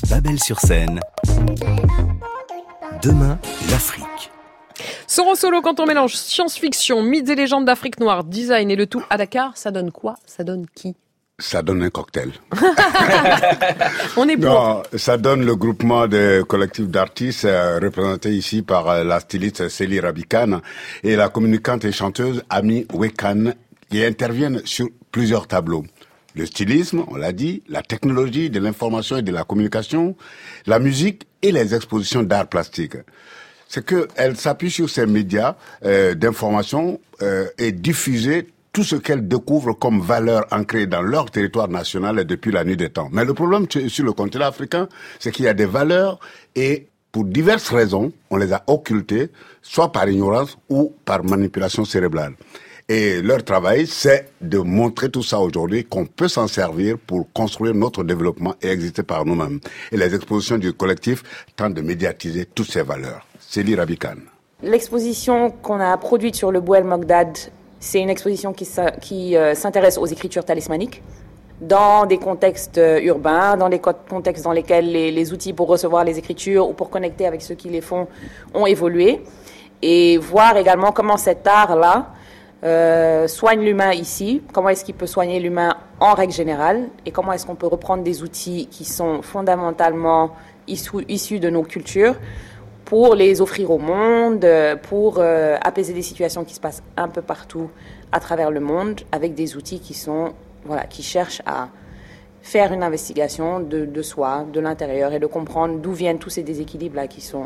Babel 0.09 0.41
sur 0.41 0.57
scène. 0.57 1.01
Demain, 3.03 3.37
l'Afrique. 3.69 4.31
Soro 5.05 5.35
solo 5.35 5.61
quand 5.61 5.81
on 5.81 5.85
mélange 5.85 6.15
science-fiction, 6.15 7.03
mythes 7.03 7.27
et 7.27 7.35
légendes 7.35 7.65
d'Afrique 7.65 7.99
noire, 7.99 8.23
design 8.23 8.71
et 8.71 8.77
le 8.77 8.87
tout 8.87 9.03
à 9.09 9.17
Dakar, 9.17 9.57
ça 9.57 9.69
donne 9.69 9.91
quoi? 9.91 10.15
Ça 10.25 10.45
donne 10.45 10.65
qui? 10.73 10.95
Ça 11.37 11.61
donne 11.61 11.83
un 11.83 11.89
cocktail. 11.89 12.31
On 14.15 14.29
est 14.29 14.37
pour. 14.37 14.45
Non, 14.45 14.83
ça 14.95 15.17
donne 15.17 15.45
le 15.45 15.57
groupement 15.57 16.07
de 16.07 16.41
collectifs 16.47 16.87
d'artistes 16.87 17.43
euh, 17.43 17.77
représenté 17.83 18.29
ici 18.29 18.61
par 18.61 18.87
euh, 18.87 19.03
la 19.03 19.19
styliste 19.19 19.67
Célie 19.67 19.99
Rabican 19.99 20.61
et 21.03 21.17
la 21.17 21.27
communicante 21.27 21.83
et 21.83 21.91
chanteuse 21.91 22.41
Ami 22.49 22.87
Wekan 22.93 23.53
qui 23.89 24.03
interviennent 24.03 24.61
sur 24.65 24.87
plusieurs 25.11 25.47
tableaux. 25.47 25.83
Le 26.35 26.45
stylisme, 26.45 27.05
on 27.07 27.15
l'a 27.15 27.31
dit, 27.31 27.63
la 27.69 27.81
technologie 27.81 28.49
de 28.49 28.59
l'information 28.59 29.17
et 29.17 29.21
de 29.21 29.31
la 29.31 29.43
communication, 29.43 30.15
la 30.65 30.79
musique 30.79 31.27
et 31.41 31.51
les 31.51 31.73
expositions 31.73 32.23
d'art 32.23 32.47
plastique. 32.47 32.97
C'est 33.69 33.85
que 33.85 34.07
elle 34.15 34.35
s'appuie 34.35 34.69
sur 34.69 34.89
ces 34.89 35.05
médias 35.05 35.55
euh, 35.85 36.13
d'information 36.13 36.99
euh, 37.21 37.47
et 37.57 37.71
diffuser 37.71 38.49
tout 38.73 38.83
ce 38.83 38.97
qu'elles 38.97 39.25
découvrent 39.25 39.71
comme 39.71 40.01
valeur 40.01 40.45
ancrée 40.51 40.85
dans 40.85 41.01
leur 41.01 41.31
territoire 41.31 41.69
national 41.69 42.25
depuis 42.25 42.51
la 42.51 42.65
nuit 42.65 42.75
des 42.75 42.89
temps. 42.89 43.07
Mais 43.13 43.23
le 43.23 43.33
problème 43.33 43.67
sur 43.69 44.03
le 44.03 44.11
continent 44.11 44.47
africain, 44.47 44.89
c'est 45.17 45.31
qu'il 45.31 45.45
y 45.45 45.47
a 45.47 45.53
des 45.53 45.65
valeurs 45.65 46.19
et 46.55 46.87
pour 47.13 47.23
diverses 47.23 47.69
raisons, 47.69 48.11
on 48.29 48.35
les 48.35 48.51
a 48.51 48.61
occultées, 48.67 49.29
soit 49.61 49.93
par 49.93 50.09
ignorance 50.09 50.57
ou 50.67 50.93
par 51.05 51.23
manipulation 51.23 51.85
cérébrale. 51.85 52.33
Et 52.87 53.19
leur 53.23 53.43
travail, 53.43 53.87
c'est 53.87 54.29
de 54.41 54.59
montrer 54.59 55.09
tout 55.09 55.23
ça 55.23 55.39
aujourd'hui, 55.39 55.85
qu'on 55.85 56.05
peut 56.05 56.27
s'en 56.27 56.47
servir 56.47 56.99
pour 56.99 57.25
construire 57.33 57.73
notre 57.73 58.03
développement 58.03 58.53
et 58.61 58.67
exister 58.67 59.01
par 59.01 59.25
nous-mêmes. 59.25 59.59
Et 59.91 59.97
les 59.97 60.13
expositions 60.13 60.59
du 60.59 60.71
collectif 60.71 61.23
tentent 61.55 61.73
de 61.73 61.81
médiatiser 61.81 62.45
toutes 62.45 62.69
ces 62.69 62.83
valeurs. 62.83 63.25
Célie 63.39 63.73
Rabican. 63.75 64.17
L'exposition 64.61 65.49
qu'on 65.49 65.79
a 65.79 65.97
produite 65.97 66.35
sur 66.35 66.51
le 66.51 66.61
Bouel 66.61 66.83
Mogdad, 66.83 67.35
c'est 67.79 68.01
une 68.01 68.11
exposition 68.11 68.53
qui, 68.53 69.35
euh, 69.35 69.55
s'intéresse 69.55 69.97
aux 69.97 70.05
écritures 70.05 70.45
talismaniques 70.45 71.01
dans 71.61 72.05
des 72.05 72.19
contextes 72.19 72.77
euh, 72.77 72.99
urbains, 73.01 73.57
dans 73.57 73.69
des 73.69 73.79
contextes 73.79 74.43
dans 74.43 74.51
lesquels 74.51 74.91
les, 74.91 75.11
les, 75.11 75.33
outils 75.33 75.53
pour 75.53 75.67
recevoir 75.67 76.03
les 76.03 76.19
écritures 76.19 76.69
ou 76.69 76.73
pour 76.73 76.91
connecter 76.91 77.25
avec 77.25 77.41
ceux 77.41 77.55
qui 77.55 77.69
les 77.69 77.81
font 77.81 78.07
ont 78.53 78.67
évolué, 78.67 79.21
et 79.81 80.17
voir 80.19 80.55
également 80.57 80.91
comment 80.91 81.17
cet 81.17 81.47
art-là 81.47 82.11
euh, 82.65 83.27
soigne 83.27 83.61
l'humain 83.61 83.93
ici, 83.93 84.41
comment 84.51 84.69
est-ce 84.69 84.83
qu'il 84.83 84.95
peut 84.95 85.05
soigner 85.05 85.39
l'humain 85.39 85.77
en 85.99 86.13
règle 86.15 86.33
générale, 86.33 86.87
et 87.05 87.11
comment 87.11 87.31
est-ce 87.31 87.45
qu'on 87.45 87.55
peut 87.55 87.67
reprendre 87.67 88.03
des 88.03 88.23
outils 88.23 88.67
qui 88.71 88.85
sont 88.85 89.21
fondamentalement 89.21 90.31
issus, 90.67 91.39
de 91.39 91.49
nos 91.49 91.61
cultures 91.61 92.15
pour 92.83 93.13
les 93.13 93.39
offrir 93.39 93.69
au 93.69 93.77
monde, 93.77 94.47
pour 94.83 95.17
euh, 95.19 95.57
apaiser 95.61 95.93
des 95.93 96.01
situations 96.01 96.43
qui 96.43 96.55
se 96.55 96.59
passent 96.59 96.83
un 96.97 97.07
peu 97.07 97.21
partout 97.21 97.69
à 98.11 98.19
travers 98.19 98.49
le 98.49 98.59
monde, 98.59 99.01
avec 99.11 99.35
des 99.35 99.55
outils 99.55 99.79
qui 99.79 99.93
sont, 99.93 100.33
voilà, 100.65 100.85
qui 100.85 101.03
cherchent 101.03 101.41
à 101.45 101.69
faire 102.41 102.73
une 102.73 102.83
investigation 102.83 103.59
de, 103.59 103.85
de 103.85 104.01
soi, 104.01 104.45
de 104.51 104.59
l'intérieur, 104.59 105.13
et 105.13 105.19
de 105.19 105.25
comprendre 105.27 105.79
d'où 105.79 105.91
viennent 105.91 106.19
tous 106.19 106.29
ces 106.31 106.43
déséquilibres 106.43 106.95
là 106.95 107.07
qui 107.07 107.21
sont 107.21 107.45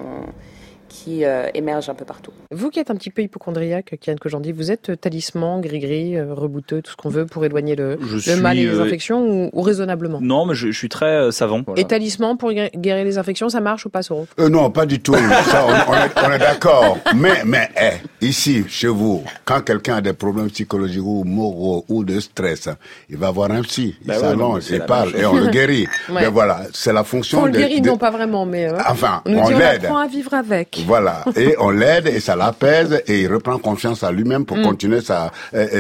qui 0.90 1.24
euh, 1.24 1.48
émergent 1.54 1.90
un 1.90 1.94
peu 1.94 2.04
partout. 2.04 2.32
Vous 2.52 2.70
qui 2.70 2.80
êtes 2.80 2.92
un 2.92 2.96
petit 2.96 3.12
peu 3.12 3.22
hypochondriaque, 3.22 3.96
Kian 4.02 4.40
dis, 4.40 4.52
vous 4.52 4.72
êtes 4.72 5.00
talisman, 5.00 5.62
gris-gris, 5.62 6.18
euh, 6.18 6.34
rebouteux, 6.34 6.82
tout 6.82 6.92
ce 6.92 6.98
qu'on 6.98 7.10
veut 7.10 7.26
pour 7.26 7.46
éloigner 7.46 7.76
le, 7.76 7.98
mal 8.42 8.58
et 8.58 8.66
les 8.66 8.80
infections 8.80 9.50
ou, 9.54 9.62
raisonnablement? 9.62 10.20
Non, 10.22 10.46
mais 10.46 10.56
je, 10.56 10.72
suis 10.72 10.90
très 10.90 11.32
savant. 11.32 11.64
Et 11.78 11.86
talisman 11.86 12.38
pour 12.38 12.52
guérir 12.52 13.06
les 13.06 13.18
infections, 13.18 13.50
ça 13.50 13.62
marche 13.62 13.86
ou 13.86 13.90
pas, 13.90 14.02
Soro? 14.02 14.28
Non, 14.38 14.72
pas 14.72 14.86
du 14.86 15.00
tout. 15.00 15.14
on, 15.16 16.32
est, 16.32 16.40
d'accord. 16.40 16.98
Mais, 17.16 17.44
mais 17.46 17.70
eh, 17.80 18.26
ici, 18.26 18.66
chez 18.68 18.88
vous, 18.88 19.24
quand 19.46 19.62
quelqu'un 19.62 19.98
a 19.98 20.02
des 20.02 20.14
problèmes 20.14 20.50
psychologiques 20.50 21.04
ou 21.04 21.24
moraux 21.24 21.86
ou 21.88 22.04
de 22.04 22.20
stress, 22.20 22.70
il 23.10 23.18
va 23.18 23.32
voir 23.32 23.52
un 23.52 23.62
psy, 23.62 23.96
il 24.02 24.08
ben 24.08 24.20
s'allonge, 24.20 24.64
il 24.72 24.82
parle 24.82 25.16
et 25.16 25.26
on 25.26 25.36
le 25.36 25.48
guérit. 25.48 25.88
Mais 26.10 26.28
voilà, 26.28 26.62
c'est 26.74 26.94
la 26.94 27.04
fonction. 27.04 27.42
On 27.42 27.46
le 27.46 27.52
guérit, 27.52 27.82
non 27.82 27.98
pas 27.98 28.10
vraiment, 28.12 28.46
mais. 28.46 28.70
enfin, 28.88 29.22
on, 29.26 29.50
l'aide. 29.50 29.82
On 29.84 29.86
apprend 29.86 29.98
à 29.98 30.08
vivre 30.08 30.34
avec. 30.34 30.79
Voilà, 30.86 31.24
et 31.36 31.56
on 31.60 31.70
l'aide 31.70 32.08
et 32.08 32.20
ça 32.20 32.36
l'apaise 32.36 33.02
et 33.08 33.22
il 33.22 33.32
reprend 33.34 33.58
confiance 33.58 34.04
à 34.04 34.12
lui-même 34.12 34.46
pour 34.46 34.58
mm. 34.58 34.64
continuer 34.64 35.02
sa 35.02 35.32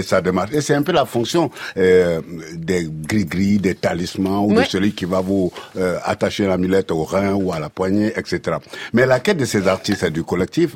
sa 0.04 0.22
démarche. 0.22 0.52
Et 0.54 0.62
c'est 0.62 0.74
un 0.76 0.82
peu 0.82 0.92
la 0.92 1.06
fonction 1.06 1.50
euh, 1.78 2.22
des 2.54 2.90
gris-gris, 2.90 3.58
des 3.58 3.76
talismans 3.76 4.46
ou 4.46 4.54
de 4.54 4.64
celui 4.64 4.94
qui 4.94 5.06
va 5.06 5.22
vous 5.22 5.52
euh, 5.78 5.98
attacher 6.04 6.46
l'amulette 6.46 6.92
au 6.92 7.04
rein 7.04 7.34
ou 7.34 7.52
à 7.52 7.60
la 7.60 7.70
poignée, 7.70 8.12
etc. 8.16 8.58
Mais 8.94 9.06
la 9.06 9.20
quête 9.20 9.38
de 9.38 9.46
ces 9.46 9.68
artistes 9.68 10.04
et 10.04 10.12
du 10.12 10.24
collectif, 10.24 10.76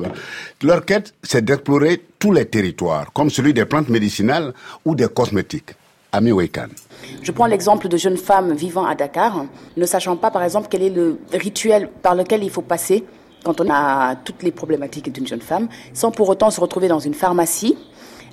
leur 0.61 0.85
quête, 0.85 1.13
c'est 1.23 1.43
d'explorer 1.43 2.01
tous 2.19 2.31
les 2.31 2.45
territoires, 2.45 3.11
comme 3.13 3.29
celui 3.29 3.53
des 3.53 3.65
plantes 3.65 3.89
médicinales 3.89 4.53
ou 4.85 4.95
des 4.95 5.07
cosmétiques. 5.07 5.71
Ami 6.11 6.31
Wekan. 6.31 6.67
Je 7.23 7.31
prends 7.31 7.47
l'exemple 7.47 7.87
de 7.87 7.97
jeunes 7.97 8.17
femmes 8.17 8.53
vivant 8.53 8.85
à 8.85 8.93
Dakar, 8.93 9.45
ne 9.75 9.85
sachant 9.85 10.15
pas, 10.15 10.29
par 10.29 10.43
exemple, 10.43 10.67
quel 10.69 10.83
est 10.83 10.91
le 10.91 11.17
rituel 11.33 11.89
par 12.03 12.13
lequel 12.13 12.43
il 12.43 12.51
faut 12.51 12.61
passer 12.61 13.03
quand 13.43 13.61
on 13.61 13.69
a 13.69 14.15
toutes 14.15 14.43
les 14.43 14.51
problématiques 14.51 15.11
d'une 15.11 15.27
jeune 15.27 15.41
femme, 15.41 15.67
sans 15.93 16.11
pour 16.11 16.29
autant 16.29 16.49
se 16.49 16.59
retrouver 16.59 16.87
dans 16.87 16.99
une 16.99 17.13
pharmacie 17.13 17.77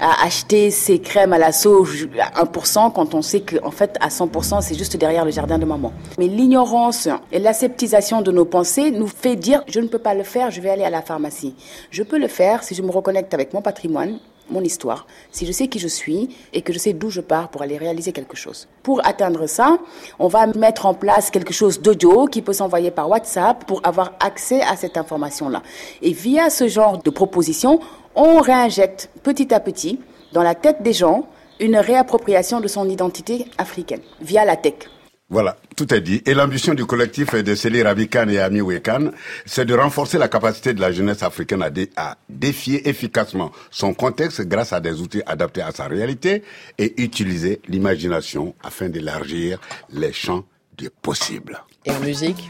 à 0.01 0.24
acheter 0.24 0.70
ses 0.70 0.99
crèmes 0.99 1.35
à 1.35 1.39
la 1.39 1.53
sauge 1.53 2.09
à 2.19 2.45
1% 2.45 2.93
quand 2.93 3.15
on 3.15 3.20
sait 3.20 3.43
qu'en 3.43 3.70
fait 3.70 3.97
à 4.01 4.09
100% 4.09 4.62
c'est 4.62 4.74
juste 4.74 4.97
derrière 4.97 5.27
le 5.27 5.31
jardin 5.31 5.59
de 5.59 5.66
maman. 5.66 5.93
Mais 6.19 6.27
l'ignorance 6.27 7.07
et 7.32 7.39
l'aseptisation 7.39 8.23
de 8.23 8.32
nos 8.32 8.47
pensées 8.47 8.91
nous 8.91 9.07
fait 9.07 9.37
dire 9.37 9.62
je 9.69 9.78
ne 9.78 9.89
peux 9.89 9.99
pas 9.99 10.15
le 10.15 10.23
faire, 10.23 10.51
je 10.51 10.61
vais 10.61 10.70
aller 10.70 10.85
à 10.85 10.91
la 10.91 11.03
pharmacie. 11.03 11.55
Je 11.91 12.03
peux 12.03 12.19
le 12.19 12.28
faire 12.28 12.62
si 12.62 12.74
je 12.74 12.82
me 12.82 12.91
reconnecte 12.91 13.35
avec 13.35 13.53
mon 13.53 13.61
patrimoine, 13.61 14.19
mon 14.51 14.62
histoire, 14.62 15.06
si 15.31 15.47
je 15.47 15.52
sais 15.52 15.68
qui 15.68 15.78
je 15.78 15.89
suis 15.89 16.28
et 16.52 16.62
que 16.62 16.72
je 16.72 16.78
sais 16.78 16.93
d'où 16.93 17.10
je 17.10 17.20
pars 17.20 17.48
pour 17.48 17.62
aller 17.62 17.78
réaliser 17.78 18.12
quelque 18.12 18.36
chose. 18.36 18.68
Pour 18.82 19.05
atteindre 19.06 19.47
ça, 19.47 19.78
on 20.18 20.28
va 20.28 20.47
mettre 20.47 20.86
en 20.86 20.94
place 20.94 21.31
quelque 21.31 21.52
chose 21.52 21.81
d'audio 21.81 22.27
qui 22.27 22.43
peut 22.43 22.52
s'envoyer 22.52 22.90
par 22.90 23.09
WhatsApp 23.09 23.64
pour 23.66 23.81
avoir 23.85 24.12
accès 24.20 24.62
à 24.62 24.77
cette 24.77 24.97
information-là. 24.97 25.62
Et 26.02 26.12
via 26.12 26.51
ce 26.51 26.68
genre 26.68 27.02
de 27.02 27.10
proposition, 27.10 27.81
on 28.14 28.40
réinjecte 28.40 29.10
petit 29.22 29.52
à 29.55 29.60
petit 29.60 30.01
dans 30.32 30.43
la 30.43 30.55
tête 30.55 30.82
des 30.82 30.93
gens 30.93 31.27
une 31.60 31.77
réappropriation 31.77 32.60
de 32.60 32.68
son 32.68 32.89
identité 32.89 33.47
africaine 33.59 34.01
via 34.20 34.44
la 34.44 34.56
tech. 34.56 34.89
Voilà, 35.31 35.57
tout 35.77 35.94
est 35.94 36.01
dit. 36.01 36.20
Et 36.27 36.35
l'ambition 36.35 36.74
du 36.74 36.85
collectif 36.86 37.36
de 37.36 37.55
Célie 37.55 37.85
Rabikan 37.85 38.28
et 38.28 38.40
Ami 38.40 38.61
Wekan, 38.61 39.12
c'est 39.47 39.65
de 39.65 39.74
renforcer 39.74 40.19
la 40.19 40.27
capacité 40.27 40.74
de 40.74 40.81
la 40.81 40.90
jeunesse 40.90 41.23
africaine 41.23 41.62
à, 41.62 41.70
à, 41.97 42.16
défier 42.28 42.89
efficacement 42.89 43.52
son 43.70 43.94
contexte 43.94 44.40
grâce 44.43 44.73
à 44.73 44.81
des 44.81 45.01
outils 45.01 45.23
adaptés 45.27 45.62
à 45.62 45.70
sa 45.70 45.86
réalité 45.86 46.43
et 46.78 47.01
utiliser 47.01 47.61
l'imagination 47.69 48.57
afin 48.65 48.89
d'élargir 48.89 49.61
les 49.93 50.12
champs 50.12 50.44
du 50.77 50.90
possible. 50.90 51.62
Et 51.86 51.93
en 51.93 52.01
musique? 52.01 52.48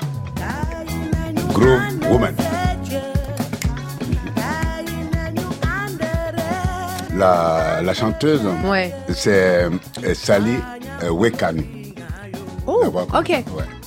Groove 1.52 1.82
Woman. 2.10 2.34
La, 7.14 7.82
la 7.82 7.92
chanteuse, 7.92 8.40
ouais. 8.64 8.94
c'est 9.12 9.64
euh, 9.64 10.14
Sally 10.14 10.56
euh, 11.02 11.10
Wekan. 11.10 11.56
Oh, 12.66 13.06
ok. 13.12 13.79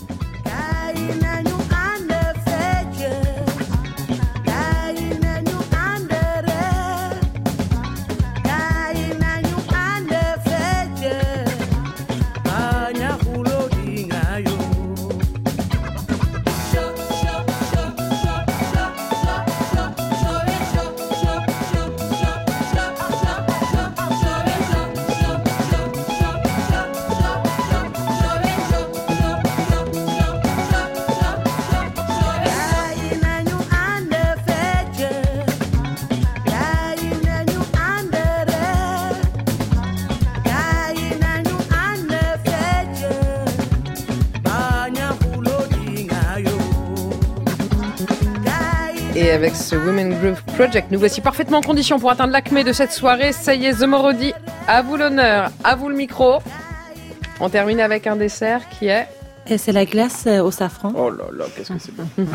Avec 49.34 49.56
ce 49.56 49.76
Women 49.76 50.14
Groove 50.20 50.44
Project. 50.56 50.92
Nous 50.92 51.00
voici 51.00 51.20
parfaitement 51.20 51.58
en 51.58 51.62
condition 51.62 51.98
pour 51.98 52.12
atteindre 52.12 52.32
l'acmé 52.34 52.64
de 52.64 52.72
cette 52.72 52.92
soirée. 52.92 53.32
Ça 53.32 53.56
y 53.56 53.66
est, 53.66 53.74
The 53.74 53.88
Morodi, 53.88 54.32
à 54.68 54.84
vous 54.84 54.96
l'honneur, 54.96 55.50
à 55.64 55.76
vous 55.76 55.90
le 55.90 55.96
micro. 55.96 56.38
On 57.40 57.50
termine 57.50 57.80
avec 57.80 58.06
un 58.06 58.16
dessert 58.16 58.62
qui 58.70 58.88
est... 58.88 59.08
Et 59.48 59.58
c'est 59.58 59.72
la 59.72 59.86
glace 59.86 60.26
euh, 60.28 60.42
au 60.44 60.52
safran. 60.52 60.94
Oh 60.96 61.10
là 61.10 61.26
là, 61.36 61.46
qu'est-ce 61.56 61.74
que 61.74 61.80
c'est 61.80 61.96
bon. 61.96 62.06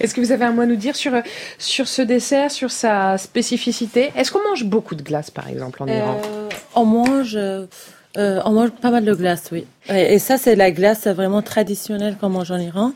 Est-ce 0.00 0.12
que 0.12 0.20
vous 0.20 0.32
avez 0.32 0.44
un 0.44 0.52
mot 0.52 0.62
à 0.62 0.66
nous 0.66 0.76
dire 0.76 0.96
sur, 0.96 1.12
sur 1.58 1.86
ce 1.86 2.02
dessert, 2.02 2.50
sur 2.50 2.70
sa 2.72 3.16
spécificité? 3.18 4.12
Est-ce 4.16 4.32
qu'on 4.32 4.42
mange 4.42 4.64
beaucoup 4.64 4.96
de 4.96 5.02
glace, 5.02 5.30
par 5.30 5.48
exemple, 5.48 5.82
en 5.84 5.86
Iran? 5.86 6.20
Euh, 6.26 6.48
On 6.74 6.84
mange... 6.84 7.38
Euh, 8.18 8.40
on 8.44 8.52
mange 8.52 8.70
pas 8.70 8.90
mal 8.90 9.04
de 9.04 9.14
glace, 9.14 9.48
oui. 9.52 9.64
Et, 9.88 10.18
ça, 10.18 10.36
c'est 10.36 10.54
la 10.54 10.70
glace 10.70 11.06
vraiment 11.06 11.42
traditionnelle 11.42 12.16
qu'on 12.20 12.28
mange 12.28 12.50
en 12.50 12.58
Iran. 12.58 12.92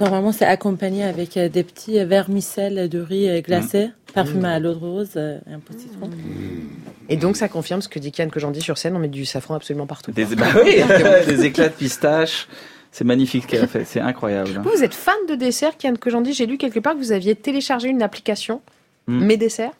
Normalement, 0.00 0.32
c'est 0.32 0.46
accompagné 0.46 1.04
avec 1.04 1.36
euh, 1.36 1.48
des 1.48 1.62
petits 1.62 2.02
vermicelles 2.04 2.88
de 2.88 3.00
riz 3.00 3.28
euh, 3.28 3.40
glacé, 3.42 3.86
mmh. 3.86 4.12
parfumé 4.14 4.48
à 4.48 4.58
l'eau 4.58 4.72
de 4.72 4.78
rose 4.78 5.16
et 5.16 5.52
un 5.52 5.60
peu 5.60 5.74
de 5.74 5.80
citron. 5.80 6.08
Mmh. 6.08 7.10
Et 7.10 7.16
donc, 7.16 7.36
ça 7.36 7.48
confirme 7.48 7.82
ce 7.82 7.88
que 7.88 7.98
dit 7.98 8.10
Kian 8.10 8.28
que 8.28 8.40
j'en 8.40 8.50
dis 8.50 8.62
sur 8.62 8.78
scène, 8.78 8.96
on 8.96 8.98
met 8.98 9.08
du 9.08 9.26
safran 9.26 9.54
absolument 9.54 9.86
partout. 9.86 10.12
Des, 10.12 10.24
bah 10.36 10.46
des 11.26 11.44
éclats 11.44 11.68
de 11.68 11.74
pistache. 11.74 12.48
C'est 12.90 13.04
magnifique 13.04 13.42
ce 13.42 13.48
qu'elle 13.48 13.64
a 13.64 13.66
fait, 13.66 13.84
c'est 13.84 14.00
incroyable. 14.00 14.62
Vous, 14.64 14.84
êtes 14.84 14.94
fan 14.94 15.14
de 15.28 15.34
dessert, 15.34 15.76
Kian 15.76 15.94
que 15.96 16.10
j'en 16.10 16.20
dis. 16.20 16.32
J'ai 16.32 16.46
lu 16.46 16.58
quelque 16.58 16.78
part 16.78 16.94
que 16.94 16.98
vous 16.98 17.10
aviez 17.10 17.34
téléchargé 17.34 17.88
une 17.88 18.02
application, 18.02 18.62
mmh. 19.08 19.24
Mes 19.24 19.36
desserts. 19.36 19.72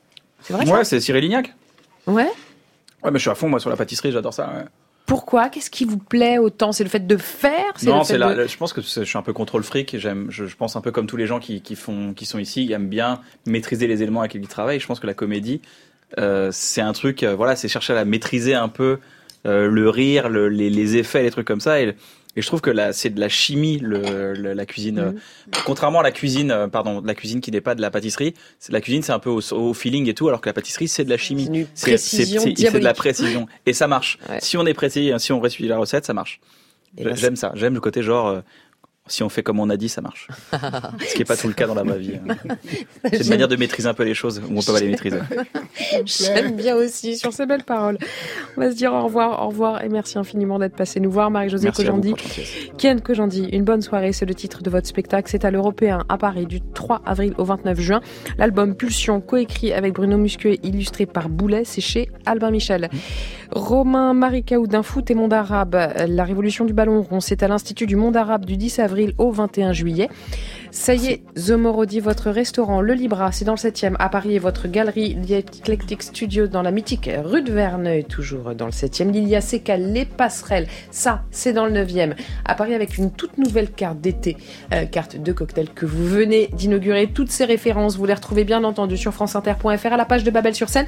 C'est 0.42 0.52
vrai 0.52 0.68
Ouais, 0.68 0.84
c'est 0.84 1.00
Cyril 1.00 1.22
Lignac. 1.22 1.54
Ouais. 2.06 2.28
Ouais, 3.04 3.10
mais 3.10 3.18
je 3.18 3.22
suis 3.22 3.30
à 3.30 3.34
fond, 3.34 3.48
moi, 3.48 3.60
sur 3.60 3.70
la 3.70 3.76
pâtisserie, 3.76 4.12
j'adore 4.12 4.32
ça. 4.32 4.46
Ouais. 4.48 4.64
Pourquoi? 5.06 5.50
Qu'est-ce 5.50 5.70
qui 5.70 5.84
vous 5.84 5.98
plaît 5.98 6.38
autant? 6.38 6.72
C'est 6.72 6.84
le 6.84 6.88
fait 6.88 7.06
de 7.06 7.16
faire? 7.18 7.74
Non, 7.82 8.04
c'est 8.04 8.16
là. 8.16 8.46
Je 8.46 8.56
pense 8.56 8.72
que 8.72 8.80
je 8.80 9.04
suis 9.04 9.18
un 9.18 9.22
peu 9.22 9.34
contrôle 9.34 9.62
fric. 9.62 9.98
J'aime. 9.98 10.28
Je, 10.30 10.44
pense 10.56 10.76
un 10.76 10.80
peu 10.80 10.92
comme 10.92 11.06
tous 11.06 11.18
les 11.18 11.26
gens 11.26 11.40
qui, 11.40 11.60
font, 11.76 12.14
qui 12.14 12.24
sont 12.24 12.38
ici, 12.38 12.64
ils 12.64 12.72
aiment 12.72 12.88
bien 12.88 13.20
maîtriser 13.46 13.86
les 13.86 14.02
éléments 14.02 14.20
avec 14.20 14.32
lesquels 14.32 14.44
ils 14.44 14.48
travaillent. 14.48 14.80
Je 14.80 14.86
pense 14.86 15.00
que 15.00 15.06
la 15.06 15.14
comédie, 15.14 15.60
euh, 16.18 16.48
c'est 16.52 16.80
un 16.80 16.94
truc. 16.94 17.22
Euh, 17.22 17.34
voilà, 17.34 17.54
c'est 17.54 17.68
chercher 17.68 17.92
à 17.92 18.04
maîtriser 18.06 18.54
un 18.54 18.68
peu 18.68 18.98
euh, 19.46 19.68
le 19.68 19.90
rire, 19.90 20.30
les, 20.30 20.70
les, 20.70 20.96
effets, 20.96 21.22
les 21.22 21.30
trucs 21.30 21.46
comme 21.46 21.60
ça. 21.60 21.82
Et 21.82 21.94
et 22.36 22.42
je 22.42 22.46
trouve 22.46 22.60
que 22.60 22.70
là, 22.70 22.92
c'est 22.92 23.10
de 23.10 23.20
la 23.20 23.28
chimie, 23.28 23.78
le, 23.78 24.32
la 24.32 24.66
cuisine. 24.66 25.00
Mhm. 25.00 25.20
Contrairement 25.64 26.00
à 26.00 26.02
la 26.02 26.12
cuisine, 26.12 26.50
euh, 26.50 26.68
pardon, 26.68 27.00
la 27.04 27.14
cuisine 27.14 27.40
qui 27.40 27.50
n'est 27.50 27.60
pas 27.60 27.74
de 27.74 27.80
la 27.80 27.90
pâtisserie, 27.90 28.34
la 28.68 28.80
cuisine, 28.80 29.02
c'est 29.02 29.12
un 29.12 29.18
peu 29.18 29.30
au, 29.30 29.74
feeling 29.74 30.08
et 30.08 30.14
tout, 30.14 30.28
alors 30.28 30.40
que 30.40 30.48
la 30.48 30.52
pâtisserie, 30.52 30.88
c'est 30.88 31.04
de 31.04 31.10
la 31.10 31.16
chimie. 31.16 31.66
C'est 31.74 31.92
de 31.92 32.78
la 32.78 32.94
précision. 32.94 33.46
Et 33.66 33.72
ça 33.72 33.86
marche. 33.86 34.18
Si 34.40 34.56
on 34.56 34.66
est 34.66 34.74
précis, 34.74 35.12
si 35.18 35.32
on 35.32 35.48
suit 35.48 35.68
la 35.68 35.78
recette, 35.78 36.04
ça 36.06 36.14
marche. 36.14 36.40
J'aime 36.96 37.36
ça. 37.36 37.52
J'aime 37.54 37.74
le 37.74 37.80
côté 37.80 38.02
genre, 38.02 38.28
euh, 38.28 38.40
si 39.06 39.22
on 39.22 39.28
fait 39.28 39.42
comme 39.42 39.60
on 39.60 39.68
a 39.68 39.76
dit, 39.76 39.90
ça 39.90 40.00
marche. 40.00 40.28
Ce 40.52 41.12
qui 41.12 41.18
n'est 41.18 41.24
pas 41.26 41.36
tout 41.36 41.48
le 41.48 41.52
cas 41.52 41.66
dans 41.66 41.74
la 41.74 41.82
vraie 41.82 41.98
vie. 41.98 42.18
C'est 43.04 43.22
une 43.22 43.28
manière 43.28 43.48
de 43.48 43.56
maîtriser 43.56 43.86
un 43.86 43.92
peu 43.92 44.04
les 44.04 44.14
choses 44.14 44.38
où 44.38 44.56
on 44.56 44.62
peut 44.62 44.72
pas 44.72 44.80
les 44.80 44.88
maîtriser. 44.88 45.18
J'aime 46.06 46.56
bien 46.56 46.74
aussi 46.74 47.18
sur 47.18 47.32
ces 47.32 47.44
belles 47.44 47.64
paroles. 47.64 47.98
On 48.56 48.62
va 48.62 48.70
se 48.70 48.76
dire 48.76 48.94
au 48.94 49.04
revoir, 49.04 49.44
au 49.44 49.48
revoir 49.48 49.84
et 49.84 49.90
merci 49.90 50.18
infiniment 50.18 50.58
d'être 50.58 50.74
passé 50.74 51.00
nous 51.00 51.10
voir, 51.10 51.30
Marie-Josée 51.30 51.70
Kojandi. 51.70 52.14
Ken 52.78 53.02
Kojandi, 53.02 53.50
une 53.52 53.64
bonne 53.64 53.82
soirée, 53.82 54.14
c'est 54.14 54.26
le 54.26 54.34
titre 54.34 54.62
de 54.62 54.70
votre 54.70 54.86
spectacle. 54.86 55.28
C'est 55.30 55.44
à 55.44 55.50
l'Européen 55.50 56.04
à 56.08 56.16
Paris 56.16 56.46
du 56.46 56.62
3 56.62 57.02
avril 57.04 57.34
au 57.36 57.44
29 57.44 57.78
juin. 57.78 58.00
L'album 58.38 58.74
Pulsion, 58.74 59.20
coécrit 59.20 59.74
avec 59.74 59.92
Bruno 59.92 60.16
Musquet, 60.16 60.60
illustré 60.62 61.04
par 61.04 61.28
Boulet, 61.28 61.64
c'est 61.64 61.82
chez 61.82 62.08
Albin 62.24 62.50
Michel. 62.50 62.88
Romain 63.50 64.14
Maricaou 64.14 64.66
d'un 64.66 64.82
foot 64.82 65.10
et 65.10 65.14
monde 65.14 65.32
arabe. 65.32 65.76
La 66.08 66.24
révolution 66.24 66.64
du 66.64 66.72
ballon 66.72 67.02
rond, 67.02 67.20
c'est 67.20 67.42
à 67.42 67.48
l'Institut 67.48 67.86
du 67.86 67.96
monde 67.96 68.16
arabe 68.16 68.44
du 68.44 68.56
10 68.56 68.78
avril 68.78 69.12
au 69.18 69.30
21 69.30 69.72
juillet. 69.72 70.08
Ça 70.74 70.92
y 70.92 71.06
est, 71.06 71.22
Zomorodi, 71.38 72.00
votre 72.00 72.30
restaurant 72.30 72.80
Le 72.80 72.94
Libra, 72.94 73.30
c'est 73.30 73.44
dans 73.44 73.52
le 73.52 73.58
7e 73.58 73.94
à 74.00 74.08
Paris 74.08 74.34
et 74.34 74.38
votre 74.40 74.66
galerie 74.66 75.16
The 75.16 75.60
Eclectic 75.60 76.02
Studio 76.02 76.48
dans 76.48 76.62
la 76.62 76.72
mythique 76.72 77.08
rue 77.24 77.42
de 77.42 77.52
Verneuil, 77.52 78.04
toujours 78.04 78.56
dans 78.56 78.66
le 78.66 78.72
7e. 78.72 79.12
Lilia 79.12 79.40
Seca, 79.40 79.76
Les 79.76 80.04
Passerelles, 80.04 80.66
ça, 80.90 81.22
c'est 81.30 81.52
dans 81.52 81.64
le 81.64 81.70
9e 81.70 82.14
à 82.44 82.54
Paris 82.56 82.74
avec 82.74 82.98
une 82.98 83.12
toute 83.12 83.38
nouvelle 83.38 83.70
carte 83.70 84.00
d'été, 84.00 84.36
euh, 84.74 84.84
carte 84.84 85.16
de 85.16 85.32
cocktail 85.32 85.68
que 85.72 85.86
vous 85.86 86.04
venez 86.04 86.50
d'inaugurer. 86.52 87.06
Toutes 87.06 87.30
ces 87.30 87.44
références, 87.44 87.96
vous 87.96 88.04
les 88.04 88.14
retrouvez 88.14 88.42
bien 88.42 88.64
entendu 88.64 88.96
sur 88.96 89.14
franceinter.fr 89.14 89.92
à 89.92 89.96
la 89.96 90.04
page 90.04 90.24
de 90.24 90.32
Babel 90.32 90.56
sur 90.56 90.68
scène, 90.68 90.86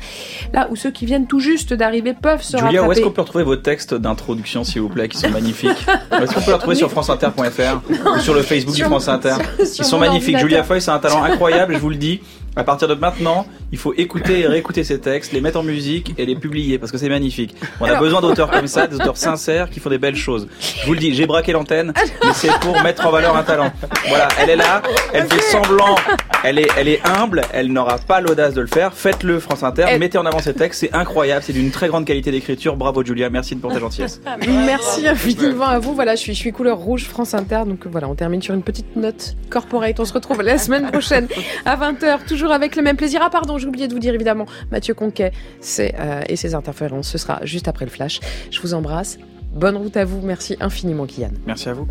là 0.52 0.66
où 0.72 0.74
ceux 0.74 0.90
qui 0.90 1.06
viennent 1.06 1.28
tout 1.28 1.40
juste 1.40 1.72
d'arriver 1.72 2.12
peuvent 2.12 2.42
se 2.42 2.56
Julia, 2.56 2.82
où 2.82 2.90
est-ce 2.90 3.02
qu'on 3.02 3.12
peut 3.12 3.22
retrouver 3.22 3.44
vos 3.44 3.56
textes 3.56 3.94
d'introduction, 3.94 4.64
s'il 4.64 4.80
vous 4.80 4.88
plaît, 4.88 5.08
qui 5.08 5.16
sont 5.16 5.30
magnifiques? 5.30 5.86
Est-ce 6.10 6.34
qu'on 6.34 6.40
peut 6.40 6.50
les 6.50 6.54
retrouver 6.54 6.76
sur 6.76 6.90
franceinter.fr 6.90 8.16
ou 8.16 8.18
sur 8.18 8.34
le 8.34 8.42
Facebook 8.42 8.74
du 8.74 8.82
France 8.82 9.06
Inter? 9.06 9.36
Ils 9.78 9.84
sont 9.84 9.98
magnifiques. 9.98 10.38
Julia 10.38 10.62
Foy, 10.64 10.80
c'est 10.80 10.90
un 10.90 10.98
talent 10.98 11.22
incroyable, 11.22 11.74
je 11.74 11.78
vous 11.78 11.90
le 11.90 11.96
dis. 11.96 12.20
À 12.58 12.64
partir 12.64 12.88
de 12.88 12.94
maintenant, 12.94 13.46
il 13.70 13.76
faut 13.76 13.92
écouter 13.98 14.40
et 14.40 14.46
réécouter 14.46 14.82
ces 14.82 14.98
textes, 14.98 15.32
les 15.32 15.42
mettre 15.42 15.58
en 15.58 15.62
musique 15.62 16.14
et 16.16 16.24
les 16.24 16.36
publier 16.36 16.78
parce 16.78 16.90
que 16.90 16.96
c'est 16.96 17.10
magnifique. 17.10 17.54
On 17.80 17.84
a 17.84 17.96
besoin 17.96 18.22
d'auteurs 18.22 18.50
comme 18.50 18.66
ça, 18.66 18.86
des 18.86 18.96
auteurs 18.96 19.18
sincères 19.18 19.68
qui 19.68 19.78
font 19.78 19.90
des 19.90 19.98
belles 19.98 20.16
choses. 20.16 20.48
Je 20.80 20.86
vous 20.86 20.94
le 20.94 20.98
dis, 20.98 21.14
j'ai 21.14 21.26
braqué 21.26 21.52
l'antenne, 21.52 21.92
mais 22.24 22.32
c'est 22.32 22.52
pour 22.60 22.80
mettre 22.82 23.06
en 23.06 23.10
valeur 23.10 23.36
un 23.36 23.42
talent. 23.42 23.70
Voilà, 24.08 24.28
elle 24.40 24.48
est 24.48 24.56
là, 24.56 24.80
elle 25.12 25.26
fait 25.26 25.42
semblant, 25.42 25.96
elle 26.44 26.58
est, 26.58 26.68
elle 26.78 26.88
est 26.88 27.06
humble, 27.06 27.42
elle 27.52 27.70
n'aura 27.70 27.98
pas 27.98 28.22
l'audace 28.22 28.54
de 28.54 28.62
le 28.62 28.68
faire. 28.68 28.94
Faites-le, 28.94 29.38
France 29.38 29.62
Inter, 29.62 29.98
mettez 29.98 30.16
en 30.16 30.24
avant 30.24 30.38
ces 30.38 30.54
textes, 30.54 30.80
c'est 30.80 30.94
incroyable, 30.94 31.42
c'est 31.44 31.52
d'une 31.52 31.70
très 31.70 31.88
grande 31.88 32.06
qualité 32.06 32.30
d'écriture. 32.30 32.76
Bravo 32.76 33.04
Julia, 33.04 33.28
merci 33.28 33.54
pour 33.56 33.70
ta 33.70 33.80
gentillesse. 33.80 34.20
Merci 34.48 35.06
infiniment 35.06 35.66
à 35.66 35.78
vous. 35.78 35.94
Voilà, 35.94 36.14
je 36.14 36.20
suis, 36.20 36.34
je 36.34 36.38
suis 36.38 36.52
couleur 36.52 36.78
rouge 36.78 37.04
France 37.04 37.34
Inter, 37.34 37.62
donc 37.66 37.86
voilà, 37.86 38.08
on 38.08 38.14
termine 38.14 38.40
sur 38.40 38.54
une 38.54 38.62
petite 38.62 38.96
note 38.96 39.36
corporate. 39.50 39.98
On 40.00 40.04
se 40.04 40.12
retrouve 40.12 40.40
la 40.42 40.58
semaine 40.58 40.86
prochaine 40.90 41.28
à 41.64 41.76
20h, 41.76 42.24
avec 42.52 42.76
le 42.76 42.82
même 42.82 42.96
plaisir. 42.96 43.20
Ah 43.22 43.30
pardon, 43.30 43.58
j'ai 43.58 43.66
oublié 43.66 43.88
de 43.88 43.92
vous 43.92 43.98
dire 44.00 44.14
évidemment, 44.14 44.46
Mathieu 44.70 44.94
Conquet 44.94 45.32
euh, 45.78 46.22
et 46.28 46.36
ses 46.36 46.54
interférences, 46.54 47.08
ce 47.08 47.18
sera 47.18 47.40
juste 47.44 47.68
après 47.68 47.84
le 47.84 47.90
flash. 47.90 48.20
Je 48.50 48.60
vous 48.60 48.74
embrasse. 48.74 49.18
Bonne 49.52 49.76
route 49.76 49.96
à 49.96 50.04
vous. 50.04 50.20
Merci 50.20 50.56
infiniment, 50.60 51.06
Kian. 51.06 51.30
Merci 51.46 51.68
à 51.68 51.72
vous. 51.72 51.86